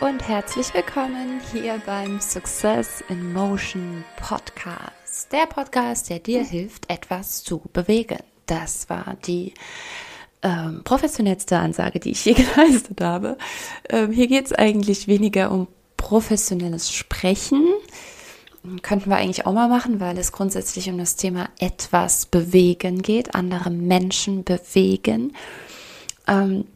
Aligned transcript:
Und 0.00 0.28
herzlich 0.28 0.74
willkommen 0.74 1.40
hier 1.52 1.80
beim 1.86 2.20
Success 2.20 3.02
in 3.08 3.32
Motion 3.32 4.04
Podcast. 4.16 5.32
Der 5.32 5.46
Podcast, 5.46 6.10
der 6.10 6.18
dir 6.18 6.44
hilft, 6.44 6.90
etwas 6.90 7.42
zu 7.44 7.62
bewegen. 7.72 8.18
Das 8.44 8.90
war 8.90 9.16
die 9.26 9.54
ähm, 10.42 10.82
professionellste 10.84 11.56
Ansage, 11.56 11.98
die 12.00 12.10
ich 12.10 12.24
je 12.26 12.32
geleistet 12.34 13.00
habe. 13.00 13.38
Ähm, 13.88 14.12
hier 14.12 14.26
geht 14.26 14.46
es 14.46 14.52
eigentlich 14.52 15.08
weniger 15.08 15.50
um 15.50 15.66
professionelles 15.96 16.92
Sprechen. 16.92 17.64
Könnten 18.82 19.08
wir 19.08 19.16
eigentlich 19.16 19.46
auch 19.46 19.54
mal 19.54 19.68
machen, 19.68 19.98
weil 20.00 20.18
es 20.18 20.32
grundsätzlich 20.32 20.90
um 20.90 20.98
das 20.98 21.16
Thema 21.16 21.48
etwas 21.58 22.26
bewegen 22.26 23.00
geht, 23.00 23.34
andere 23.34 23.70
Menschen 23.70 24.44
bewegen. 24.44 25.34
Ähm, 26.26 26.66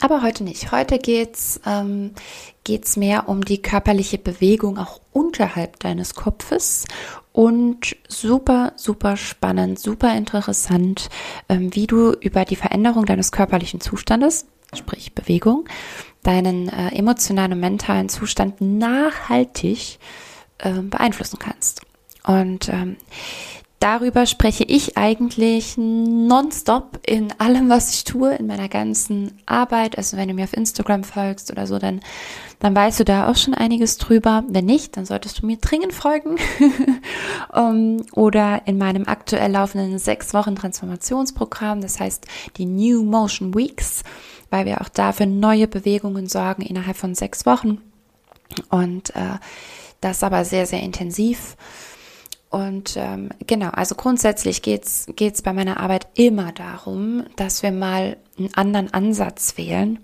aber 0.00 0.22
heute 0.22 0.44
nicht. 0.44 0.72
Heute 0.72 0.98
geht's 0.98 1.60
ähm, 1.66 2.12
geht's 2.64 2.96
mehr 2.96 3.28
um 3.28 3.44
die 3.44 3.60
körperliche 3.60 4.18
Bewegung 4.18 4.78
auch 4.78 5.00
unterhalb 5.12 5.80
deines 5.80 6.14
Kopfes 6.14 6.84
und 7.32 7.96
super, 8.08 8.72
super 8.76 9.16
spannend, 9.16 9.78
super 9.78 10.14
interessant, 10.14 11.08
ähm, 11.48 11.74
wie 11.74 11.86
du 11.86 12.12
über 12.12 12.44
die 12.44 12.56
Veränderung 12.56 13.06
deines 13.06 13.32
körperlichen 13.32 13.80
Zustandes, 13.80 14.46
sprich 14.74 15.14
Bewegung, 15.14 15.64
deinen 16.22 16.68
äh, 16.68 16.94
emotionalen 16.94 17.54
und 17.54 17.60
mentalen 17.60 18.08
Zustand 18.08 18.60
nachhaltig 18.60 19.98
äh, 20.58 20.72
beeinflussen 20.82 21.38
kannst. 21.38 21.82
Und 22.24 22.68
ähm, 22.68 22.96
darüber 23.82 24.26
spreche 24.26 24.62
ich 24.62 24.96
eigentlich 24.96 25.76
nonstop 25.76 27.00
in 27.04 27.32
allem, 27.38 27.68
was 27.68 27.92
ich 27.92 28.04
tue, 28.04 28.32
in 28.36 28.46
meiner 28.46 28.68
ganzen 28.68 29.32
Arbeit. 29.44 29.98
Also 29.98 30.16
wenn 30.16 30.28
du 30.28 30.34
mir 30.34 30.44
auf 30.44 30.56
Instagram 30.56 31.02
folgst 31.02 31.50
oder 31.50 31.66
so, 31.66 31.80
dann, 31.80 32.00
dann 32.60 32.76
weißt 32.76 33.00
du 33.00 33.04
da 33.04 33.28
auch 33.28 33.34
schon 33.34 33.54
einiges 33.54 33.98
drüber. 33.98 34.44
Wenn 34.48 34.66
nicht, 34.66 34.96
dann 34.96 35.04
solltest 35.04 35.42
du 35.42 35.46
mir 35.46 35.56
dringend 35.56 35.92
folgen. 35.92 36.36
um, 37.52 37.96
oder 38.12 38.62
in 38.66 38.78
meinem 38.78 39.08
aktuell 39.08 39.50
laufenden 39.50 39.98
sechs 39.98 40.32
Wochen 40.32 40.54
Transformationsprogramm, 40.54 41.80
das 41.80 41.98
heißt 41.98 42.26
die 42.58 42.66
New 42.66 43.02
Motion 43.02 43.52
Weeks, 43.52 44.04
weil 44.50 44.64
wir 44.64 44.80
auch 44.80 44.90
dafür 44.90 45.26
neue 45.26 45.66
Bewegungen 45.66 46.28
sorgen 46.28 46.62
innerhalb 46.62 46.96
von 46.96 47.16
sechs 47.16 47.46
Wochen. 47.46 47.78
Und 48.70 49.10
äh, 49.16 49.38
das 50.00 50.22
aber 50.22 50.44
sehr, 50.44 50.66
sehr 50.66 50.82
intensiv. 50.82 51.56
Und 52.52 52.98
ähm, 52.98 53.30
genau, 53.46 53.70
also 53.70 53.94
grundsätzlich 53.94 54.60
geht's 54.60 55.06
geht's 55.16 55.40
bei 55.40 55.54
meiner 55.54 55.80
Arbeit 55.80 56.06
immer 56.16 56.52
darum, 56.52 57.24
dass 57.36 57.62
wir 57.62 57.72
mal 57.72 58.18
einen 58.36 58.52
anderen 58.52 58.92
Ansatz 58.92 59.56
wählen, 59.56 60.00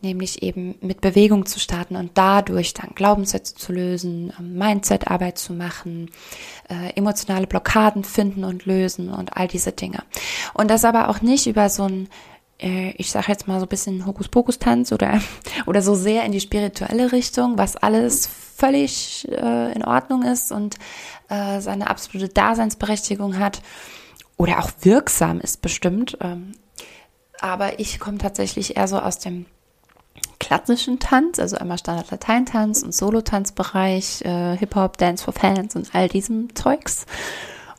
nämlich 0.00 0.42
eben 0.42 0.74
mit 0.80 1.02
Bewegung 1.02 1.44
zu 1.44 1.60
starten 1.60 1.96
und 1.96 2.12
dadurch 2.14 2.72
dann 2.72 2.94
Glaubenssätze 2.94 3.56
zu 3.56 3.74
lösen, 3.74 4.32
ähm, 4.40 4.56
Mindset-Arbeit 4.56 5.36
zu 5.36 5.52
machen, 5.52 6.10
äh, 6.70 6.94
emotionale 6.96 7.46
Blockaden 7.46 8.04
finden 8.04 8.44
und 8.44 8.64
lösen 8.64 9.10
und 9.10 9.36
all 9.36 9.46
diese 9.46 9.72
Dinge. 9.72 10.02
Und 10.54 10.70
das 10.70 10.86
aber 10.86 11.10
auch 11.10 11.20
nicht 11.20 11.46
über 11.46 11.68
so 11.68 11.82
ein 11.82 12.08
äh, 12.58 12.92
ich 12.92 13.10
sage 13.10 13.26
jetzt 13.28 13.48
mal 13.48 13.58
so 13.58 13.66
ein 13.66 13.68
bisschen 13.68 14.06
Hokuspokus-Tanz 14.06 14.92
oder, 14.92 15.20
oder 15.66 15.82
so 15.82 15.94
sehr 15.94 16.24
in 16.24 16.32
die 16.32 16.40
spirituelle 16.40 17.12
Richtung, 17.12 17.58
was 17.58 17.76
alles 17.76 18.26
völlig 18.26 19.28
äh, 19.30 19.72
in 19.72 19.84
Ordnung 19.84 20.22
ist 20.22 20.52
und 20.52 20.76
äh, 21.32 21.60
seine 21.60 21.88
absolute 21.88 22.28
Daseinsberechtigung 22.28 23.38
hat 23.38 23.62
oder 24.36 24.58
auch 24.58 24.70
wirksam 24.82 25.40
ist 25.40 25.62
bestimmt. 25.62 26.18
Ähm, 26.20 26.52
aber 27.40 27.80
ich 27.80 27.98
komme 27.98 28.18
tatsächlich 28.18 28.76
eher 28.76 28.86
so 28.86 28.98
aus 28.98 29.18
dem 29.18 29.46
klassischen 30.38 30.98
Tanz, 30.98 31.38
also 31.38 31.56
einmal 31.56 31.78
Standard-Lateintanz 31.78 32.82
und 32.82 32.94
Solo-Tanzbereich, 32.94 34.22
äh, 34.22 34.56
Hip-Hop, 34.58 34.98
Dance 34.98 35.24
for 35.24 35.32
Fans 35.32 35.74
und 35.74 35.94
all 35.94 36.08
diesem 36.08 36.54
Zeugs 36.54 37.06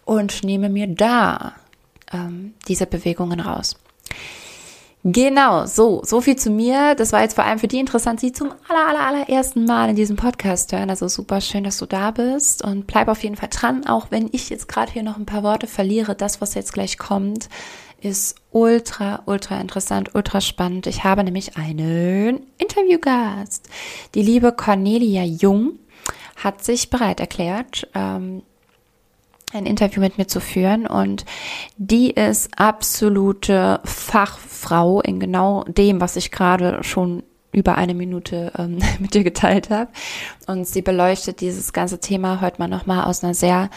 und 0.06 0.44
nehme 0.44 0.69
mir 0.69 0.88
da 0.88 1.53
ähm, 2.12 2.56
diese 2.68 2.88
Bewegungen 2.88 3.40
raus. 3.40 3.75
Genau, 5.06 5.66
so, 5.66 6.02
so 6.06 6.22
viel 6.22 6.38
zu 6.38 6.50
mir. 6.50 6.96
Das 6.96 7.12
war 7.12 7.22
jetzt 7.22 7.34
vor 7.34 7.44
allem 7.44 7.59
für 7.59 7.68
die 7.68 7.80
interessant, 7.80 8.22
die 8.22 8.31
zum 8.31 8.52
aller, 8.69 8.88
aller, 8.88 9.06
allerersten 9.06 9.66
Mal 9.66 9.90
in 9.90 9.97
diesem 9.97 10.16
Podcast 10.16 10.72
hören. 10.72 10.90
Also 10.90 11.09
super 11.09 11.41
schön, 11.41 11.66
dass 11.66 11.78
du 11.78 11.86
da 11.86 12.12
bist 12.12 12.64
und 12.64 12.88
bleib 12.88 13.09
auf 13.09 13.22
jeden 13.22 13.36
Fall 13.36 13.50
dran, 13.52 13.86
auch 13.86 14.12
wenn 14.12 14.30
ich 14.31 14.50
jetzt 14.50 14.69
gerade 14.69 14.94
hier 14.94 15.03
noch 15.03 15.18
ein 15.18 15.25
paar 15.25 15.44
Worte 15.44 15.68
verliere. 15.68 16.16
Das, 16.16 16.40
was 16.40 16.53
jetzt 16.53 16.72
gleich 16.72 16.97
kommt, 16.97 17.50
ist 18.00 18.36
ultra, 18.52 19.24
ultra 19.25 19.59
interessant, 19.59 20.16
ultra 20.16 20.40
spannend. 20.40 20.88
Ich 20.88 21.03
habe 21.03 21.25
nämlich 21.25 21.58
einen 21.58 22.47
Interviewgast. 22.58 23.68
Die 24.16 24.24
liebe 24.24 24.53
Cornelia 24.53 25.24
Jung 25.24 25.80
hat 26.38 26.63
sich 26.63 26.90
bereit 26.90 27.19
erklärt, 27.19 27.90
ähm, 27.94 28.42
ein 29.53 29.66
Interview 29.66 30.02
mit 30.02 30.18
mir 30.18 30.28
zu 30.28 30.40
führen 30.40 30.88
und 30.88 31.25
die 31.78 32.12
ist 32.12 32.58
absolute 32.58 33.80
Fachfrau 33.84 35.02
in 35.02 35.19
genau 35.19 35.64
dem, 35.66 36.02
was 36.02 36.16
ich 36.16 36.31
gerade 36.31 36.84
schon 36.84 37.24
über 37.52 37.75
eine 37.75 37.94
Minute 37.94 38.52
ähm, 38.58 38.80
mit 39.00 39.13
dir 39.13 39.24
geteilt 39.24 39.69
habe. 39.69 39.92
Und 40.47 40.68
sie 40.68 40.81
beleuchtet 40.81 41.40
dieses 41.40 41.72
ganze 41.72 42.00
Thema 42.00 42.42
heute 42.42 42.59
mal 42.59 42.68
nochmal 42.68 43.06
aus 43.06 43.24
einer 43.24 43.36
sehr 43.36 43.69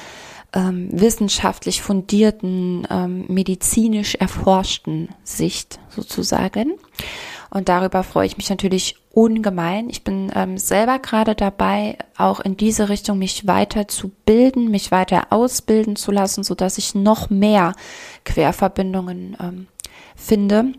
ähm, 0.55 0.89
wissenschaftlich 0.93 1.83
fundierten, 1.83 2.87
ähm, 2.91 3.27
medizinisch 3.29 4.15
erforschten 4.15 5.11
Sicht 5.25 5.79
sozusagen. 5.91 6.73
Und 7.51 7.69
darüber 7.69 8.03
freue 8.03 8.27
ich 8.27 8.37
mich 8.37 8.51
natürlich 8.51 8.97
ungemein. 9.13 9.89
Ich 9.89 10.05
bin 10.05 10.31
ähm, 10.35 10.59
selber 10.59 10.99
gerade 10.99 11.35
dabei, 11.35 11.97
auch 12.17 12.41
in 12.41 12.57
diese 12.57 12.89
Richtung 12.89 13.19
mich 13.19 13.47
weiter 13.47 13.89
zu 13.89 14.11
bilden, 14.27 14.71
mich 14.71 14.91
weiter 14.91 15.29
ausbilden 15.31 15.97
zu 15.97 16.13
lassen, 16.13 16.45
so 16.45 16.55
dass 16.55 16.79
ich 16.79 16.95
noch 16.95 17.31
mehr 17.31 17.75
Querverbindungen 18.25 19.37
ähm, 19.41 19.69
finde. 20.15 20.73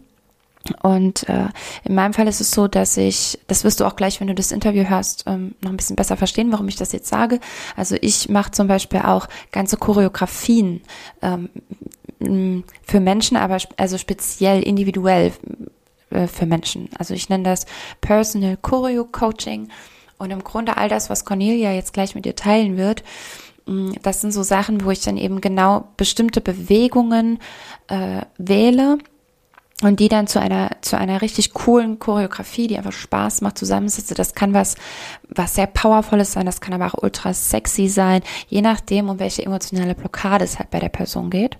Und 0.81 1.27
äh, 1.29 1.47
in 1.83 1.95
meinem 1.95 2.13
Fall 2.13 2.27
ist 2.27 2.41
es 2.41 2.51
so, 2.51 2.67
dass 2.67 2.97
ich, 2.97 3.39
das 3.47 3.63
wirst 3.63 3.79
du 3.79 3.85
auch 3.85 3.95
gleich, 3.95 4.19
wenn 4.19 4.27
du 4.27 4.35
das 4.35 4.51
Interview 4.51 4.83
hörst, 4.83 5.23
ähm, 5.27 5.55
noch 5.61 5.71
ein 5.71 5.77
bisschen 5.77 5.95
besser 5.95 6.17
verstehen, 6.17 6.51
warum 6.51 6.67
ich 6.67 6.75
das 6.75 6.91
jetzt 6.91 7.07
sage. 7.07 7.39
Also 7.75 7.95
ich 8.01 8.29
mache 8.29 8.51
zum 8.51 8.67
Beispiel 8.67 8.99
auch 8.99 9.27
ganze 9.51 9.77
Choreografien 9.77 10.81
ähm, 11.21 12.63
für 12.83 12.99
Menschen, 12.99 13.37
aber 13.37 13.57
also 13.77 13.97
speziell 13.97 14.63
individuell 14.63 15.31
äh, 16.09 16.27
für 16.27 16.45
Menschen. 16.45 16.89
Also 16.97 17.13
ich 17.13 17.29
nenne 17.29 17.43
das 17.43 17.65
Personal 18.01 18.57
Choreo 18.57 19.05
Coaching. 19.05 19.69
Und 20.17 20.31
im 20.31 20.43
Grunde 20.43 20.77
all 20.77 20.89
das, 20.89 21.09
was 21.09 21.25
Cornelia 21.25 21.71
jetzt 21.73 21.93
gleich 21.93 22.15
mit 22.15 22.25
dir 22.25 22.35
teilen 22.35 22.77
wird, 22.77 23.03
mm, 23.65 23.91
das 24.01 24.21
sind 24.21 24.31
so 24.31 24.43
Sachen, 24.43 24.83
wo 24.83 24.91
ich 24.91 25.01
dann 25.01 25.17
eben 25.17 25.41
genau 25.41 25.89
bestimmte 25.97 26.41
Bewegungen 26.41 27.39
äh, 27.87 28.21
wähle 28.37 28.97
und 29.83 29.99
die 29.99 30.09
dann 30.09 30.25
zu 30.25 30.39
einer 30.41 30.71
zu 30.81 30.97
einer 30.97 31.21
richtig 31.21 31.53
coolen 31.53 31.99
Choreografie, 31.99 32.67
die 32.67 32.77
einfach 32.77 32.93
Spaß 32.93 33.41
macht, 33.41 33.59
zusammensetze. 33.59 34.15
Das 34.15 34.33
kann 34.33 34.53
was 34.53 34.75
was 35.29 35.53
sehr 35.53 35.67
powervolles 35.67 36.31
sein, 36.31 36.47
das 36.47 36.61
kann 36.61 36.73
aber 36.73 36.87
auch 36.87 37.03
ultra 37.03 37.33
sexy 37.33 37.87
sein, 37.87 38.21
je 38.47 38.61
nachdem, 38.61 39.09
um 39.09 39.19
welche 39.19 39.45
emotionale 39.45 39.93
Blockade 39.93 40.45
es 40.45 40.57
halt 40.57 40.71
bei 40.71 40.79
der 40.79 40.89
Person 40.89 41.29
geht. 41.29 41.57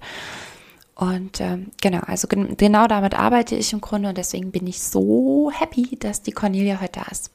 Und 0.97 1.39
ähm, 1.41 1.67
genau, 1.79 1.99
also 2.07 2.27
gen 2.27 2.57
genau 2.57 2.87
damit 2.87 3.13
arbeite 3.13 3.55
ich 3.55 3.71
im 3.71 3.81
Grunde 3.81 4.09
und 4.09 4.17
deswegen 4.17 4.51
bin 4.51 4.65
ich 4.65 4.81
so 4.81 5.51
happy, 5.53 5.95
dass 5.99 6.23
die 6.23 6.31
Cornelia 6.31 6.81
heute 6.81 7.01
da 7.01 7.11
ist. 7.11 7.31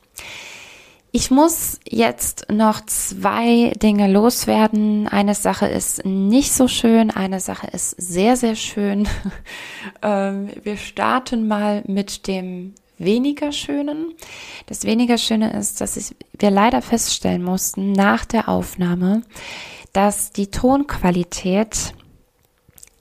Ich 1.12 1.30
muss 1.30 1.78
jetzt 1.88 2.46
noch 2.50 2.84
zwei 2.86 3.72
Dinge 3.80 4.10
loswerden. 4.10 5.06
Eine 5.06 5.36
Sache 5.36 5.66
ist 5.66 6.04
nicht 6.04 6.52
so 6.52 6.66
schön, 6.66 7.10
eine 7.12 7.38
Sache 7.38 7.68
ist 7.68 7.90
sehr, 7.90 8.36
sehr 8.36 8.56
schön. 8.56 9.06
ähm, 10.02 10.48
wir 10.64 10.76
starten 10.76 11.46
mal 11.46 11.84
mit 11.86 12.26
dem 12.26 12.74
weniger 12.98 13.52
Schönen. 13.52 14.14
Das 14.66 14.84
weniger 14.84 15.18
Schöne 15.18 15.52
ist, 15.52 15.80
dass 15.80 15.96
ich, 15.96 16.16
wir 16.36 16.50
leider 16.50 16.82
feststellen 16.82 17.44
mussten 17.44 17.92
nach 17.92 18.24
der 18.24 18.48
Aufnahme, 18.48 19.22
dass 19.92 20.32
die 20.32 20.50
Tonqualität 20.50 21.92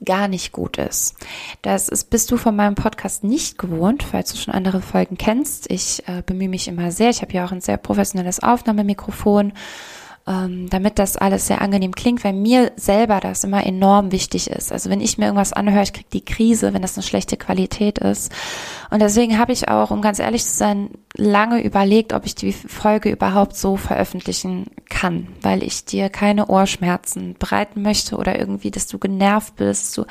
gar 0.03 0.27
nicht 0.27 0.51
gut 0.51 0.77
ist. 0.77 1.15
Das 1.61 1.89
ist, 1.89 2.09
bist 2.09 2.31
du 2.31 2.37
von 2.37 2.55
meinem 2.55 2.75
Podcast 2.75 3.23
nicht 3.23 3.57
gewohnt, 3.57 4.03
falls 4.03 4.31
du 4.31 4.37
schon 4.37 4.53
andere 4.53 4.81
Folgen 4.81 5.17
kennst. 5.17 5.69
Ich 5.69 6.07
äh, 6.07 6.23
bemühe 6.25 6.49
mich 6.49 6.67
immer 6.67 6.91
sehr. 6.91 7.09
Ich 7.09 7.21
habe 7.21 7.33
ja 7.33 7.45
auch 7.45 7.51
ein 7.51 7.61
sehr 7.61 7.77
professionelles 7.77 8.41
Aufnahmemikrofon 8.41 9.53
ähm, 10.31 10.69
damit 10.69 10.99
das 10.99 11.17
alles 11.17 11.47
sehr 11.47 11.61
angenehm 11.61 11.93
klingt, 11.93 12.23
weil 12.23 12.33
mir 12.33 12.71
selber 12.75 13.19
das 13.19 13.43
immer 13.43 13.65
enorm 13.65 14.11
wichtig 14.11 14.49
ist. 14.49 14.71
Also 14.71 14.89
wenn 14.89 15.01
ich 15.01 15.17
mir 15.17 15.25
irgendwas 15.25 15.53
anhöre, 15.53 15.83
ich 15.83 15.93
kriege 15.93 16.07
die 16.13 16.23
Krise, 16.23 16.73
wenn 16.73 16.81
das 16.81 16.95
eine 16.95 17.03
schlechte 17.03 17.35
Qualität 17.37 17.99
ist. 17.99 18.31
Und 18.89 19.01
deswegen 19.01 19.37
habe 19.37 19.51
ich 19.51 19.67
auch, 19.67 19.91
um 19.91 20.01
ganz 20.01 20.19
ehrlich 20.19 20.45
zu 20.45 20.55
sein, 20.55 20.89
lange 21.17 21.61
überlegt, 21.61 22.13
ob 22.13 22.25
ich 22.25 22.35
die 22.35 22.53
Folge 22.53 23.09
überhaupt 23.09 23.55
so 23.55 23.75
veröffentlichen 23.75 24.67
kann, 24.89 25.27
weil 25.41 25.63
ich 25.63 25.85
dir 25.85 26.09
keine 26.09 26.47
Ohrschmerzen 26.47 27.35
bereiten 27.37 27.81
möchte 27.81 28.15
oder 28.15 28.39
irgendwie, 28.39 28.71
dass 28.71 28.87
du 28.87 28.99
genervt 28.99 29.55
bist, 29.57 29.97
du 29.97 30.05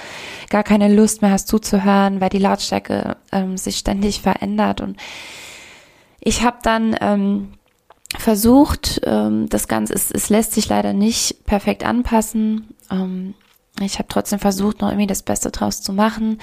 gar 0.50 0.62
keine 0.62 0.92
Lust 0.94 1.22
mehr 1.22 1.30
hast 1.30 1.48
zuzuhören, 1.48 2.20
weil 2.20 2.28
die 2.28 2.38
Lautstärke 2.38 3.16
ähm, 3.32 3.56
sich 3.56 3.78
ständig 3.78 4.20
verändert 4.20 4.80
und 4.80 4.96
Ich 6.22 6.42
habe 6.42 6.58
dann 6.62 6.94
ähm, 7.00 7.52
versucht, 8.18 9.00
ähm, 9.04 9.48
das 9.48 9.68
Ganze, 9.68 9.94
es, 9.94 10.10
es 10.10 10.28
lässt 10.30 10.52
sich 10.52 10.68
leider 10.68 10.92
nicht 10.92 11.44
perfekt 11.46 11.84
anpassen. 11.84 12.74
Ähm, 12.90 13.34
ich 13.80 13.98
habe 13.98 14.08
trotzdem 14.08 14.38
versucht, 14.38 14.80
noch 14.80 14.88
irgendwie 14.88 15.06
das 15.06 15.22
Beste 15.22 15.50
draus 15.50 15.82
zu 15.82 15.92
machen. 15.92 16.38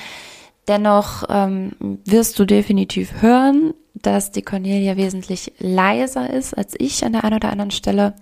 Dennoch 0.67 1.23
ähm, 1.29 1.73
wirst 2.05 2.39
du 2.39 2.45
definitiv 2.45 3.21
hören, 3.21 3.73
dass 3.93 4.31
die 4.31 4.41
Cornelia 4.41 4.97
wesentlich 4.97 5.53
leiser 5.59 6.29
ist 6.29 6.53
als 6.57 6.73
ich 6.77 7.03
an 7.03 7.13
der 7.13 7.23
einen 7.23 7.35
oder 7.35 7.51
anderen 7.51 7.71
Stelle 7.71 8.15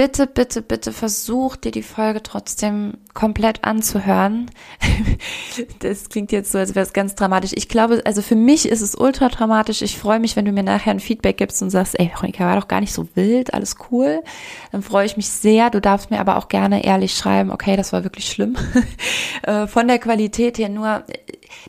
bitte, 0.00 0.26
bitte, 0.26 0.62
bitte 0.62 0.92
versuch 0.94 1.56
dir 1.56 1.72
die 1.72 1.82
Folge 1.82 2.22
trotzdem 2.22 2.94
komplett 3.12 3.64
anzuhören. 3.64 4.50
das 5.80 6.08
klingt 6.08 6.32
jetzt 6.32 6.52
so, 6.52 6.56
als 6.56 6.74
wäre 6.74 6.86
es 6.86 6.94
ganz 6.94 7.16
dramatisch. 7.16 7.50
Ich 7.54 7.68
glaube, 7.68 8.00
also 8.06 8.22
für 8.22 8.34
mich 8.34 8.66
ist 8.66 8.80
es 8.80 8.94
ultra 8.94 9.28
dramatisch. 9.28 9.82
Ich 9.82 9.98
freue 9.98 10.18
mich, 10.18 10.36
wenn 10.36 10.46
du 10.46 10.52
mir 10.52 10.62
nachher 10.62 10.92
ein 10.92 11.00
Feedback 11.00 11.36
gibst 11.36 11.60
und 11.60 11.68
sagst, 11.68 12.00
ey, 12.00 12.10
Veronika, 12.14 12.46
war 12.46 12.58
doch 12.58 12.66
gar 12.66 12.80
nicht 12.80 12.94
so 12.94 13.08
wild, 13.14 13.52
alles 13.52 13.76
cool. 13.90 14.22
Dann 14.72 14.80
freue 14.80 15.04
ich 15.04 15.18
mich 15.18 15.28
sehr. 15.28 15.68
Du 15.68 15.82
darfst 15.82 16.10
mir 16.10 16.20
aber 16.20 16.38
auch 16.38 16.48
gerne 16.48 16.82
ehrlich 16.82 17.12
schreiben, 17.12 17.50
okay, 17.50 17.76
das 17.76 17.92
war 17.92 18.02
wirklich 18.02 18.26
schlimm. 18.26 18.56
Äh, 19.42 19.66
von 19.68 19.88
der 19.88 19.98
Qualität 19.98 20.58
her 20.58 20.68
nur, 20.68 21.02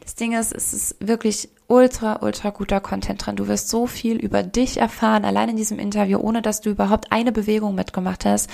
das 0.02 0.16
Ding 0.16 0.34
ist, 0.38 0.54
es 0.54 0.74
ist 0.74 0.96
wirklich 1.00 1.48
ultra, 1.72 2.20
ultra 2.22 2.50
guter 2.50 2.82
Content 2.82 3.26
drin. 3.26 3.38
Du 3.38 3.48
wirst 3.48 3.70
so 3.70 3.88
viel 3.88 4.18
über 4.18 4.44
dich 4.44 4.78
erfahren, 4.78 5.24
allein 5.24 5.50
in 5.50 5.56
diesem 5.56 5.80
Interview, 5.80 6.20
ohne 6.20 6.42
dass 6.42 6.60
du 6.60 6.70
überhaupt 6.70 7.12
eine 7.12 7.32
Bewegung 7.32 7.76
mitgemacht 7.76 8.26
hast, 8.26 8.50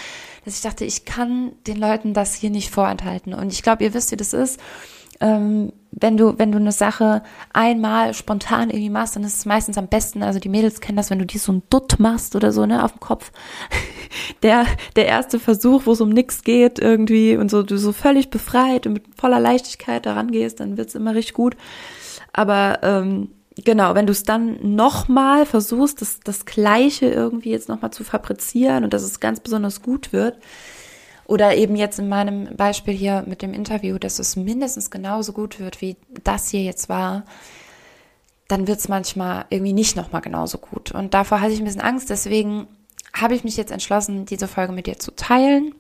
dass 0.46 0.56
ich 0.56 0.62
dachte, 0.62 0.86
ich 0.86 1.04
kann 1.04 1.52
den 1.66 1.78
Leuten 1.78 2.14
das 2.14 2.36
hier 2.36 2.52
nicht 2.52 2.70
vorenthalten. 2.70 3.34
Und 3.34 3.52
ich 3.52 3.64
glaube, 3.64 3.84
ihr 3.84 3.94
wisst, 3.96 4.12
wie 4.12 4.18
das 4.18 4.34
ist. 4.34 4.60
Ähm, 5.20 5.74
wenn 5.92 6.16
du, 6.16 6.38
wenn 6.38 6.52
du 6.52 6.60
eine 6.60 6.72
Sache 6.72 7.24
einmal 7.54 8.14
spontan 8.14 8.70
irgendwie 8.70 8.92
machst, 8.92 9.16
dann 9.16 9.24
ist 9.24 9.38
es 9.38 9.46
meistens 9.46 9.80
am 9.80 9.88
besten, 9.88 10.22
also 10.22 10.38
die 10.38 10.50
Mädels 10.50 10.80
kennen 10.80 10.98
das, 10.98 11.10
wenn 11.10 11.18
du 11.18 11.26
dir 11.26 11.40
so 11.40 11.52
ein 11.52 11.64
Dutt 11.72 11.98
machst 11.98 12.36
oder 12.36 12.52
so, 12.52 12.68
ne, 12.68 12.84
auf 12.84 12.92
dem 12.92 13.00
Kopf. 13.00 13.32
Der, 14.42 14.66
der 14.96 15.06
erste 15.06 15.38
Versuch, 15.38 15.86
wo 15.86 15.92
es 15.92 16.00
um 16.00 16.10
nichts 16.10 16.44
geht 16.44 16.80
irgendwie 16.80 17.36
und 17.36 17.52
so, 17.52 17.62
du 17.62 17.78
so 17.78 17.92
völlig 17.92 18.30
befreit 18.30 18.88
und 18.88 18.94
mit 18.94 19.04
voller 19.18 19.40
Leichtigkeit 19.40 20.06
daran 20.06 20.32
gehst, 20.32 20.62
dann 20.62 20.78
wird's 20.78 20.96
immer 20.96 21.14
richtig 21.14 21.34
gut. 21.34 21.58
Aber 22.38 22.80
ähm, 22.84 23.32
genau, 23.66 23.96
wenn 23.96 24.06
du 24.06 24.12
es 24.12 24.24
dann 24.24 24.76
nochmal 24.76 25.48
versuchst, 25.48 26.02
das, 26.02 26.20
das 26.24 26.46
Gleiche 26.46 27.08
irgendwie 27.08 27.50
jetzt 27.50 27.68
nochmal 27.68 27.92
zu 27.92 28.04
fabrizieren 28.04 28.84
und 28.84 28.94
dass 28.94 29.02
es 29.02 29.20
ganz 29.20 29.40
besonders 29.40 29.82
gut 29.82 30.14
wird, 30.14 30.38
oder 31.26 31.56
eben 31.58 31.76
jetzt 31.76 32.00
in 32.00 32.08
meinem 32.08 32.56
Beispiel 32.56 32.94
hier 32.94 33.26
mit 33.28 33.42
dem 33.42 33.54
Interview, 33.54 33.98
dass 33.98 34.18
es 34.20 34.38
mindestens 34.38 34.92
genauso 34.92 35.34
gut 35.34 35.60
wird, 35.60 35.82
wie 35.82 35.98
das 36.24 36.50
hier 36.50 36.62
jetzt 36.62 36.88
war, 36.88 37.26
dann 38.48 38.68
wird 38.68 38.80
es 38.80 38.88
manchmal 38.88 39.46
irgendwie 39.50 39.74
nicht 39.74 39.98
nochmal 39.98 40.22
genauso 40.22 40.58
gut. 40.58 40.92
Und 40.92 41.14
davor 41.14 41.42
hatte 41.42 41.52
ich 41.52 41.60
ein 41.60 41.66
bisschen 41.66 41.82
Angst, 41.82 42.10
deswegen 42.10 42.68
habe 43.14 43.36
ich 43.36 43.44
mich 43.44 43.58
jetzt 43.58 43.72
entschlossen, 43.72 44.26
diese 44.26 44.48
Folge 44.48 44.72
mit 44.72 44.86
dir 44.86 45.00
zu 45.00 45.14
teilen 45.16 45.76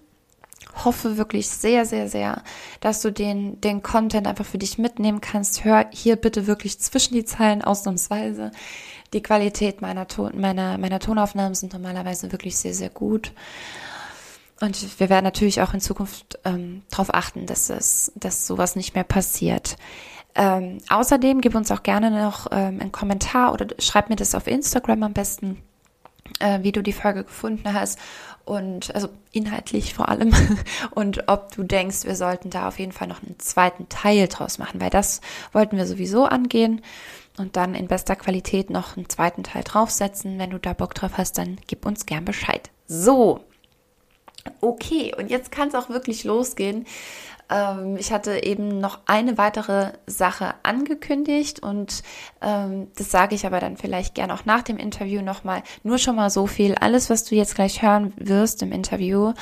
hoffe 0.85 1.17
wirklich 1.17 1.49
sehr, 1.49 1.85
sehr, 1.85 2.09
sehr, 2.09 2.43
dass 2.79 3.01
du 3.01 3.11
den, 3.11 3.59
den 3.61 3.81
Content 3.81 4.27
einfach 4.27 4.45
für 4.45 4.57
dich 4.57 4.77
mitnehmen 4.77 5.21
kannst. 5.21 5.63
Hör 5.63 5.87
hier 5.91 6.15
bitte 6.15 6.47
wirklich 6.47 6.79
zwischen 6.79 7.13
die 7.13 7.25
Zeilen 7.25 7.61
ausnahmsweise. 7.61 8.51
Die 9.13 9.23
Qualität 9.23 9.81
meiner, 9.81 10.07
Ton, 10.07 10.39
meiner, 10.39 10.77
meiner 10.77 10.99
Tonaufnahmen 10.99 11.55
sind 11.55 11.73
normalerweise 11.73 12.31
wirklich 12.31 12.57
sehr, 12.57 12.73
sehr 12.73 12.89
gut. 12.89 13.31
Und 14.59 14.99
wir 14.99 15.09
werden 15.09 15.23
natürlich 15.23 15.61
auch 15.61 15.73
in 15.73 15.81
Zukunft 15.81 16.39
ähm, 16.43 16.81
darauf 16.89 17.13
achten, 17.13 17.45
dass 17.45 17.69
es, 17.69 18.11
dass 18.15 18.47
sowas 18.47 18.75
nicht 18.75 18.95
mehr 18.95 19.03
passiert. 19.03 19.77
Ähm, 20.35 20.79
außerdem 20.89 21.41
gib 21.41 21.55
uns 21.55 21.71
auch 21.71 21.83
gerne 21.83 22.11
noch 22.11 22.47
ähm, 22.51 22.79
einen 22.79 22.91
Kommentar 22.91 23.53
oder 23.53 23.67
schreib 23.79 24.09
mir 24.09 24.15
das 24.15 24.35
auf 24.35 24.47
Instagram 24.47 25.03
am 25.03 25.13
besten, 25.13 25.61
äh, 26.39 26.59
wie 26.61 26.71
du 26.71 26.81
die 26.81 26.93
Folge 26.93 27.23
gefunden 27.23 27.73
hast 27.73 27.99
und 28.45 28.93
also 28.95 29.09
inhaltlich 29.31 29.93
vor 29.93 30.09
allem 30.09 30.33
und 30.91 31.27
ob 31.27 31.53
du 31.55 31.63
denkst, 31.63 32.05
wir 32.05 32.15
sollten 32.15 32.49
da 32.49 32.67
auf 32.67 32.79
jeden 32.79 32.91
Fall 32.91 33.07
noch 33.07 33.21
einen 33.21 33.39
zweiten 33.39 33.89
Teil 33.89 34.27
draus 34.27 34.57
machen, 34.57 34.79
weil 34.79 34.89
das 34.89 35.21
wollten 35.51 35.77
wir 35.77 35.85
sowieso 35.85 36.25
angehen 36.25 36.81
und 37.37 37.55
dann 37.55 37.75
in 37.75 37.87
bester 37.87 38.15
Qualität 38.15 38.69
noch 38.69 38.97
einen 38.97 39.09
zweiten 39.09 39.43
Teil 39.43 39.63
draufsetzen. 39.63 40.39
Wenn 40.39 40.49
du 40.49 40.59
da 40.59 40.73
Bock 40.73 40.95
drauf 40.95 41.11
hast, 41.17 41.37
dann 41.37 41.57
gib 41.67 41.85
uns 41.85 42.05
gern 42.05 42.25
Bescheid. 42.25 42.69
So. 42.87 43.41
Okay, 44.61 45.13
und 45.15 45.29
jetzt 45.29 45.51
kann 45.51 45.67
es 45.67 45.75
auch 45.75 45.89
wirklich 45.89 46.23
losgehen. 46.23 46.85
Ähm, 47.49 47.97
ich 47.97 48.11
hatte 48.11 48.43
eben 48.43 48.79
noch 48.79 48.99
eine 49.05 49.37
weitere 49.37 49.93
Sache 50.05 50.55
angekündigt 50.63 51.61
und 51.61 52.03
ähm, 52.41 52.87
das 52.95 53.11
sage 53.11 53.35
ich 53.35 53.45
aber 53.45 53.59
dann 53.59 53.77
vielleicht 53.77 54.15
gern 54.15 54.31
auch 54.31 54.45
nach 54.45 54.63
dem 54.63 54.77
Interview 54.77 55.21
nochmal. 55.21 55.63
Nur 55.83 55.97
schon 55.97 56.15
mal 56.15 56.29
so 56.29 56.47
viel. 56.47 56.75
Alles, 56.75 57.09
was 57.09 57.23
du 57.23 57.35
jetzt 57.35 57.55
gleich 57.55 57.81
hören 57.81 58.13
wirst 58.17 58.61
im 58.61 58.71
Interview, 58.71 59.33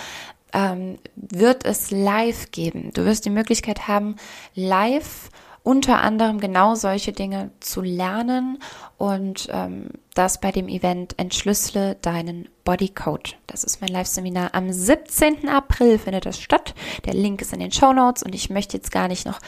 ähm, 0.53 0.97
wird 1.15 1.65
es 1.65 1.91
live 1.91 2.51
geben. 2.51 2.91
Du 2.93 3.05
wirst 3.05 3.25
die 3.25 3.29
Möglichkeit 3.29 3.87
haben, 3.87 4.15
live 4.53 5.29
unter 5.65 5.99
anderem 6.01 6.39
genau 6.39 6.75
solche 6.75 7.11
Dinge 7.11 7.49
zu 7.59 7.81
lernen 7.81 8.59
und 8.97 9.49
ähm, 9.51 9.89
das 10.13 10.39
bei 10.39 10.51
dem 10.51 10.69
Event 10.69 11.19
Entschlüssele 11.19 11.95
deinen 12.01 12.47
Bodycode. 12.63 13.37
Das 13.47 13.63
ist 13.63 13.81
mein 13.81 13.89
Live-Seminar. 13.91 14.53
Am 14.53 14.71
17. 14.71 15.49
April 15.49 15.99
findet 15.99 16.25
das 16.25 16.39
statt. 16.39 16.73
Der 17.05 17.13
Link 17.13 17.41
ist 17.41 17.53
in 17.53 17.59
den 17.59 17.71
Show 17.71 17.91
Notes 17.91 18.23
und 18.23 18.33
ich 18.33 18.49
möchte 18.49 18.77
jetzt 18.77 18.91
gar 18.91 19.07
nicht 19.07 19.25
noch 19.25 19.39